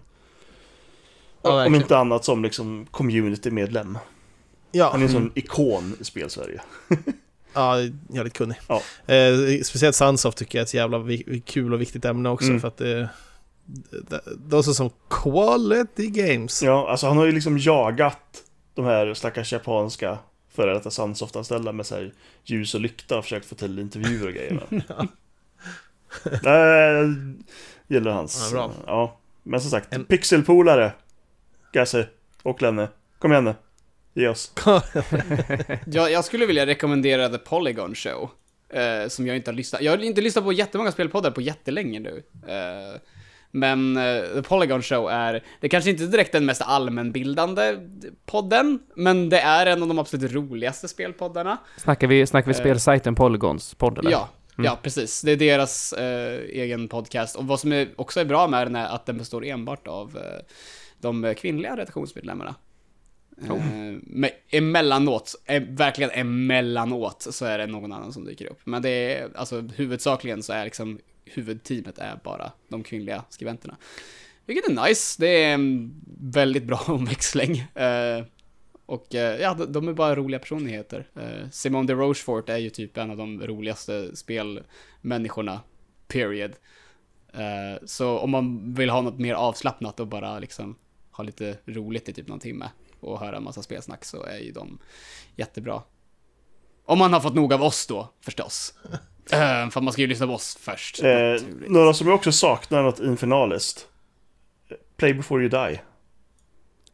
Ja, 1.41 1.65
om 1.65 1.75
inte 1.75 1.97
annat 1.97 2.25
som 2.25 2.43
liksom 2.43 2.85
community-medlem. 2.91 3.97
Ja, 4.71 4.89
Han 4.91 5.01
är 5.01 5.05
en 5.05 5.11
sån 5.11 5.31
ikon 5.35 5.95
i 5.99 6.03
spelsverige. 6.03 6.61
ja 7.53 7.75
jävligt 8.09 8.33
kunnig. 8.33 8.57
Ja. 8.67 8.81
Eh, 9.13 9.61
speciellt 9.63 9.95
Sunsoft 9.95 10.37
tycker 10.37 10.57
jag 10.57 10.61
är 10.61 10.65
ett 10.65 10.73
jävla 10.73 11.03
kul 11.45 11.73
och 11.73 11.81
viktigt 11.81 12.05
ämne 12.05 12.29
också 12.29 12.47
Mm. 12.47 12.59
för 12.59 12.67
att 12.67 12.77
det... 12.77 13.09
det- 14.09 14.21
De 14.37 14.63
som 14.63 14.73
som 14.73 14.89
quality 15.09 16.07
games. 16.07 16.63
Ja, 16.63 16.89
alltså 16.89 17.07
han 17.07 17.17
har 17.17 17.25
ju 17.25 17.31
liksom 17.31 17.57
jagat 17.57 18.43
de 18.77 18.85
här 18.85 19.13
stackars 19.13 19.53
japanska 19.53 20.17
före 20.49 20.73
detta 20.73 20.89
Sunsoft-anställda 20.91 21.71
med 21.71 21.85
sig 21.85 22.11
ljus 22.43 22.73
och 22.75 22.81
lykta 22.81 23.17
och 23.17 23.23
försökt 23.23 23.45
få 23.45 23.55
till 23.55 23.79
intervjuer 23.79 24.27
och 24.27 24.33
grejer. 24.33 24.59
Ja. 24.89 25.07
Nej, 26.43 27.15
gillar 27.87 28.11
hans. 28.11 28.49
Ja, 28.51 28.57
bra. 28.57 28.71
Ja, 28.85 29.17
men 29.43 29.61
som 29.61 29.71
sagt, 29.71 29.93
En- 29.93 30.05
pixelpolare. 30.05 30.91
Gasse 31.73 32.07
och 32.43 32.61
Lenne. 32.61 32.87
Kom 33.19 33.31
igen 33.31 33.43
nu. 33.43 33.55
Ge 34.13 34.27
oss. 34.27 34.51
Jag, 35.85 36.11
jag 36.11 36.25
skulle 36.25 36.45
vilja 36.45 36.65
rekommendera 36.65 37.29
The 37.29 37.37
Polygon 37.37 37.95
Show. 37.95 38.29
eh, 38.69 39.07
som 39.07 39.27
jag 39.27 39.35
inte 39.35 39.51
har 39.51 39.55
lyssnat 39.55 39.81
Jag 39.81 39.91
har 39.91 40.03
inte 40.03 40.21
lyssnat 40.21 40.43
på 40.45 40.53
jättemånga 40.53 40.91
spelpoddar 40.91 41.31
på 41.31 41.41
jättelänge 41.41 41.99
nu. 41.99 42.23
Eh, 42.47 42.99
men 43.57 43.97
eh, 43.97 44.21
The 44.33 44.41
Polygon 44.41 44.81
Show 44.81 45.09
är, 45.09 45.43
det 45.59 45.69
kanske 45.69 45.89
inte 45.89 46.07
direkt 46.07 46.31
den 46.31 46.45
mest 46.45 46.61
allmänbildande 46.61 47.77
podden, 48.25 48.79
men 48.95 49.29
det 49.29 49.39
är 49.39 49.65
en 49.65 49.81
av 49.81 49.87
de 49.87 49.99
absolut 49.99 50.31
roligaste 50.31 50.87
spelpoddarna. 50.87 51.57
Snackar 51.77 52.07
vi, 52.07 52.27
snackar 52.27 52.47
vi 52.47 52.57
Eh. 52.57 52.59
spelsajten 52.59 53.15
Polygons 53.15 53.73
podd, 53.73 53.97
eller? 53.97 54.11
Ja, 54.11 54.29
ja 54.57 54.79
precis. 54.81 55.21
Det 55.21 55.31
är 55.31 55.37
deras 55.37 55.93
eh, 55.93 56.39
egen 56.49 56.87
podcast. 56.87 57.35
Och 57.35 57.47
vad 57.47 57.59
som 57.59 57.71
är, 57.71 57.87
också 57.95 58.19
är 58.19 58.25
bra 58.25 58.47
med 58.47 58.67
den 58.67 58.75
är 58.75 58.85
att 58.85 59.05
den 59.05 59.17
består 59.17 59.45
enbart 59.45 59.87
av 59.87 60.19
de 61.01 61.33
kvinnliga 61.37 61.73
redaktionsmedlemmarna. 61.73 62.55
Oh. 63.49 63.61
Men 64.01 64.29
emellanåt, 64.49 65.35
verkligen 65.67 66.11
emellanåt, 66.11 67.27
så 67.29 67.45
är 67.45 67.57
det 67.57 67.67
någon 67.67 67.91
annan 67.91 68.13
som 68.13 68.25
dyker 68.25 68.45
upp. 68.45 68.59
Men 68.63 68.81
det 68.81 68.89
är, 68.89 69.29
alltså 69.35 69.61
huvudsakligen 69.61 70.43
så 70.43 70.53
är 70.53 70.63
liksom 70.63 70.99
huvudteamet 71.33 71.97
är 71.97 72.19
bara 72.23 72.51
de 72.67 72.83
kvinnliga 72.83 73.23
skribenterna. 73.29 73.77
Vilket 74.45 74.69
är 74.69 74.87
nice, 74.87 75.21
det 75.21 75.43
är 75.43 75.53
en 75.53 76.01
väldigt 76.19 76.63
bra 76.63 76.81
omväxling. 76.87 77.57
Eh, 77.59 78.25
och 78.85 79.15
eh, 79.15 79.41
ja, 79.41 79.53
de, 79.53 79.87
är 79.87 79.93
bara 79.93 80.15
roliga 80.15 80.39
personligheter. 80.39 81.07
Eh, 81.15 81.49
Simone 81.51 81.87
de 81.87 81.93
Rochefort 81.93 82.49
är 82.49 82.57
ju 82.57 82.69
typ 82.69 82.97
en 82.97 83.11
av 83.11 83.17
de 83.17 83.47
roligaste 83.47 84.15
spelmänniskorna, 84.15 85.61
period. 86.07 86.51
Eh, 87.33 87.85
så 87.85 88.17
om 88.17 88.31
man 88.31 88.73
vill 88.73 88.89
ha 88.89 89.01
något 89.01 89.19
mer 89.19 89.33
avslappnat 89.33 89.99
och 89.99 90.07
bara 90.07 90.39
liksom 90.39 90.75
ha 91.11 91.23
lite 91.23 91.57
roligt 91.65 92.09
i 92.09 92.13
typ 92.13 92.27
någon 92.27 92.39
timme 92.39 92.69
och 92.99 93.19
höra 93.19 93.37
en 93.37 93.43
massa 93.43 93.61
spelsnack 93.61 94.05
så 94.05 94.23
är 94.23 94.37
ju 94.37 94.51
de 94.51 94.79
jättebra. 95.35 95.83
Om 96.85 96.99
man 96.99 97.13
har 97.13 97.19
fått 97.19 97.35
nog 97.35 97.53
av 97.53 97.63
oss 97.63 97.87
då, 97.87 98.13
förstås. 98.21 98.73
Eh, 99.31 99.69
för 99.69 99.81
man 99.81 99.93
ska 99.93 100.01
ju 100.01 100.07
lyssna 100.07 100.27
på 100.27 100.33
oss 100.33 100.57
först. 100.61 101.03
Naturligt. 101.03 101.69
några 101.71 101.93
som 101.93 102.07
jag 102.07 102.15
också 102.15 102.31
saknar 102.31 102.83
något 102.83 102.99
infernaliskt. 102.99 103.87
Play 104.97 105.13
before 105.13 105.41
you 105.43 105.49
die. 105.49 105.81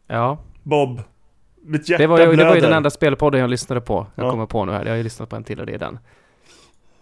Ja. 0.08 0.38
Bob, 0.64 1.02
Mitt 1.66 1.90
hjärta 1.90 2.04
Det 2.04 2.08
var, 2.08 2.20
ju, 2.20 2.24
det 2.26 2.28
var 2.30 2.36
ju 2.36 2.38
blöder. 2.52 2.62
den 2.62 2.78
enda 2.78 2.90
spelpodden 2.90 3.42
jag 3.42 3.50
lyssnade 3.50 3.82
på. 3.82 4.08
Jag 4.16 4.26
Ja. 4.26 4.32
kommer 4.32 4.46
på 4.46 4.66
nu 4.66 4.72
här. 4.72 4.84
Jag 4.86 4.92
har 4.92 4.98
ju 4.98 5.04
lyssnat 5.04 5.30
på 5.30 5.36
en 5.36 5.44
till 5.44 5.60
och 5.60 5.66
det 5.66 5.74
är 5.74 5.78
den. 5.80 6.00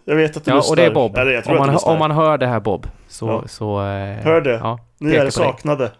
Jag 0.04 0.16
vet 0.16 0.36
att 0.36 0.44
du 0.44 0.50
Ja, 0.50 0.56
lyssnar. 0.56 0.72
och 0.72 0.76
det 0.76 0.84
är 0.84 0.90
Bob. 0.94 1.16
Eller 1.16 1.48
Om 1.50 1.56
man, 1.56 1.76
om 1.84 1.98
man 1.98 2.10
hör 2.10 2.38
det 2.38 2.46
här 2.46 2.60
Bob, 2.60 2.86
så... 3.08 3.26
Ja. 3.28 3.48
så 3.48 3.78
eh, 3.80 4.22
Hör 4.24 4.40
det. 4.40 4.50
Ja, 4.52 4.78
Ni 4.98 5.14
är 5.14 5.30
saknade. 5.30 5.92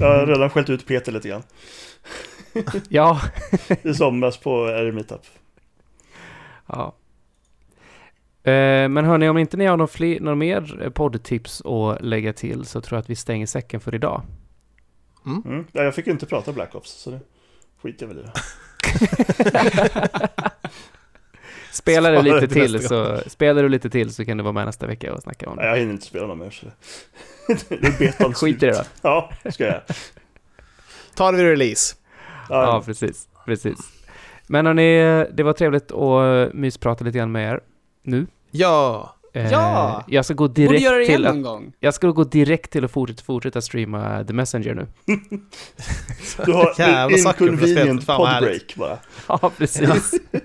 Jag 0.00 0.18
har 0.18 0.26
redan 0.26 0.50
skällt 0.50 0.70
ut 0.70 0.86
Peter 0.86 1.12
lite 1.12 1.28
grann. 1.28 1.42
ja. 2.88 3.20
I 3.82 3.94
somras 3.94 4.36
på 4.36 4.64
Air 4.64 4.92
Meetup. 4.92 5.20
ja. 6.66 6.94
Eh, 8.44 8.88
men 8.88 9.04
hörni, 9.04 9.28
om 9.28 9.38
inte 9.38 9.56
ni 9.56 9.66
har 9.66 9.76
någon, 9.76 9.88
fler, 9.88 10.34
mer 10.34 10.82
eh, 10.82 10.90
poddtips 10.90 11.62
att 11.64 12.02
lägga 12.02 12.32
till 12.32 12.64
så 12.64 12.80
tror 12.80 12.96
jag 12.96 13.00
att 13.02 13.10
vi 13.10 13.16
stänger 13.16 13.46
säcken 13.46 13.80
för 13.80 13.94
idag. 13.94 14.22
Mm. 15.26 15.66
Ja, 15.72 15.82
jag 15.82 15.94
fick 15.94 16.06
ju 16.06 16.12
inte 16.12 16.26
prata 16.26 16.52
Black 16.52 16.74
Ops, 16.74 16.90
så 16.90 17.10
det 17.10 17.20
skiter 17.82 18.06
jag 18.06 18.14
väl 18.14 18.24
i. 18.24 18.28
Spelar 21.72 22.12
du 22.12 22.18
Spara 22.18 22.22
det 22.22 22.40
lite 22.40 22.54
till 22.54 22.88
så, 22.88 23.18
spelar 23.26 23.62
du 23.62 23.68
lite 23.68 23.90
till 23.90 24.14
så 24.14 24.24
kan 24.24 24.36
du 24.36 24.42
vara 24.42 24.52
med 24.52 24.66
nästa 24.66 24.86
vecka 24.86 25.14
och 25.14 25.22
snacka 25.22 25.50
om 25.50 25.56
Nej, 25.56 25.64
det. 25.64 25.70
jag 25.70 25.78
hinner 25.78 25.92
inte 25.92 26.06
spela 26.06 26.26
någon 26.26 26.38
mer. 26.38 26.50
Så 26.50 26.66
det 27.68 27.86
är 27.86 27.98
betan 27.98 28.34
Skit 28.34 28.62
i 28.62 28.66
det 28.66 28.72
då. 28.72 28.82
Ja, 29.02 29.32
ska 29.50 29.64
jag. 29.64 29.80
Ta 31.14 31.30
det 31.30 31.36
vid 31.36 31.46
release. 31.46 31.96
Ja, 32.48 32.62
Ja, 32.62 32.82
precis. 32.86 33.28
Precis. 33.44 33.78
Men 34.46 34.66
hörni, 34.66 35.26
det 35.32 35.42
var 35.42 35.52
trevligt 35.52 35.92
att 35.92 36.54
mysprata 36.54 37.04
lite 37.04 37.18
grann 37.18 37.32
med 37.32 37.52
er 37.52 37.60
nu. 38.04 38.26
Ja! 38.50 39.14
Eh, 39.32 39.52
Ja! 39.52 40.04
Jag 40.08 40.24
ska 40.24 40.34
gå 40.34 40.48
Borde 40.48 40.62
göra 40.62 40.94
direkt 40.96 41.08
det 41.08 41.12
igen 41.12 41.16
till 41.16 41.26
att, 41.26 41.34
någon 41.34 41.42
gång. 41.42 41.72
jag 41.80 41.94
ska 41.94 42.10
gå 42.10 42.24
direkt 42.24 42.70
till 42.70 42.84
att 42.84 42.90
fortsätta, 42.90 43.22
fortsätta 43.22 43.60
streama 43.60 44.24
The 44.24 44.32
Messenger 44.32 44.74
nu. 44.74 44.86
du 46.46 46.52
har 46.52 46.74
Jävla 46.78 47.16
inconvenient 47.16 48.06
podbreak 48.06 48.74
bara. 48.76 48.98
Ja, 49.28 49.50
precis. 49.56 50.14
Ja, 50.30 50.40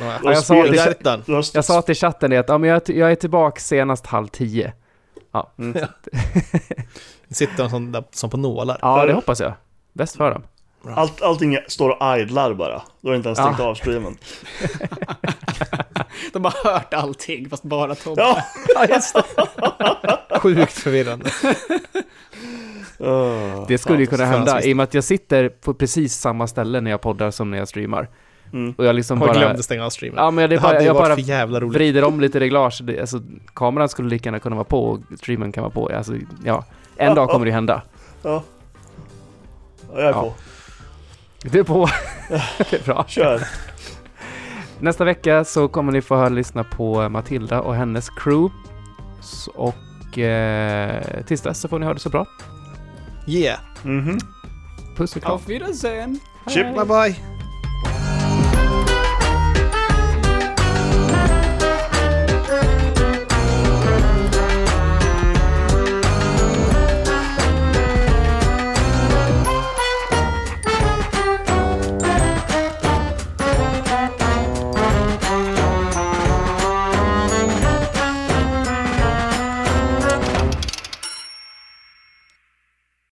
Ja, 0.00 0.18
jag 0.32 0.44
sa. 0.44 0.54
Du 0.54 1.34
har 1.34 1.44
Jag 1.54 1.64
sa 1.64 1.82
till 1.82 1.94
chatten 1.94 2.30
det 2.30 2.36
att 2.38 2.48
ja, 2.48 2.58
men 2.58 2.70
jag, 2.70 2.82
jag 2.86 3.12
är 3.12 3.14
tillbaka 3.14 3.60
senast 3.60 4.06
halv 4.06 4.26
tio. 4.26 4.72
Mm. 5.58 5.86
Sitter 7.30 7.56
de 7.56 7.70
som, 7.70 8.04
som 8.10 8.30
på 8.30 8.36
nålar. 8.36 8.78
Ja, 8.82 9.06
det 9.06 9.12
hoppas 9.12 9.40
jag. 9.40 9.52
Bäst 9.92 10.16
för 10.16 10.30
dem. 10.30 10.42
Allt, 10.96 11.22
allting 11.22 11.58
står 11.68 11.90
och 11.90 12.18
idlar 12.18 12.54
bara. 12.54 12.82
Du 13.00 13.08
har 13.08 13.16
inte 13.16 13.28
ens 13.28 13.38
stängt 13.38 13.58
Ja. 13.58 13.64
av 13.68 13.74
streamen. 13.74 14.16
De 16.32 16.44
har 16.44 16.72
hört 16.72 16.94
allting, 16.94 17.50
fast 17.50 17.62
bara 17.62 17.94
Tobbe. 17.94 18.22
Ja! 18.22 18.42
Ja, 18.74 18.86
just 18.88 19.14
det. 19.14 20.38
Sjukt 20.38 20.72
förvirrande. 20.72 21.30
Uh, 23.00 23.64
Det 23.68 23.78
skulle 23.78 23.98
ju 24.00 24.06
kunna 24.06 24.24
hända 24.24 24.62
i 24.62 24.72
och 24.72 24.76
med 24.76 24.84
att 24.84 24.94
jag 24.94 25.04
sitter 25.04 25.48
på 25.48 25.74
precis 25.74 26.14
samma 26.14 26.46
ställe 26.46 26.80
när 26.80 26.90
jag 26.90 27.00
poddar 27.00 27.30
som 27.30 27.50
när 27.50 27.58
jag 27.58 27.68
streamar. 27.68 28.08
Mm. 28.52 28.74
Och 28.78 28.84
jag 28.84 28.94
liksom 28.94 29.18
Jag 29.20 29.28
bara... 29.28 29.38
glömde 29.38 29.62
stänga 29.62 29.86
av 29.86 29.90
streamen. 29.90 30.24
Ja, 30.24 30.30
men 30.30 30.50
det 30.50 30.56
det 30.56 30.60
är 30.60 30.62
bara, 30.62 30.82
jag 30.82 30.96
bara 30.96 31.14
för 31.14 31.22
jävla 31.22 31.60
roligt. 31.60 31.74
vrider 31.74 32.04
om 32.04 32.20
lite 32.20 32.40
reglage. 32.40 32.80
Det, 32.82 33.00
alltså, 33.00 33.20
kameran 33.54 33.88
skulle 33.88 34.08
lika 34.08 34.26
gärna 34.28 34.38
kunna 34.38 34.56
vara 34.56 34.64
på 34.64 34.84
och 34.84 35.00
streamen 35.18 35.52
kan 35.52 35.62
vara 35.62 35.72
på. 35.72 35.90
Alltså, 35.96 36.12
ja. 36.44 36.64
En 36.96 37.14
dag 37.14 37.28
kommer 37.28 37.46
det 37.46 37.52
hända. 37.52 37.82
Ja. 38.22 38.42
Ja, 39.92 40.00
Jag 40.00 40.04
är 40.04 40.10
Ja. 40.10 40.22
på. 40.22 40.34
Du 41.42 41.58
är 41.60 41.64
på. 41.64 41.88
det 42.70 42.72
är 42.72 42.84
bra. 42.84 43.04
Kör. 43.08 43.42
Nästa 44.80 45.04
vecka 45.04 45.44
så 45.44 45.68
kommer 45.68 45.92
ni 45.92 46.02
få 46.02 46.16
höra 46.16 46.28
lyssna 46.28 46.64
på 46.64 47.08
Matilda 47.08 47.60
och 47.60 47.74
hennes 47.74 48.10
crew. 48.10 48.54
Och 49.54 50.18
eh, 50.18 51.24
tills 51.26 51.40
dess 51.40 51.60
så 51.60 51.68
får 51.68 51.78
ni 51.78 51.86
ha 51.86 51.94
det 51.94 52.00
så 52.00 52.10
bra. 52.10 52.26
Yeah. 53.26 53.60
Mhm. 53.82 54.18
Puss 54.96 55.16
och 55.16 55.22
kram. 55.22 55.32
Auf 55.32 55.48
Wiedersehen! 55.48 56.20
Chip. 56.48 56.66
Bye 56.74 56.84
bye. 56.84 57.16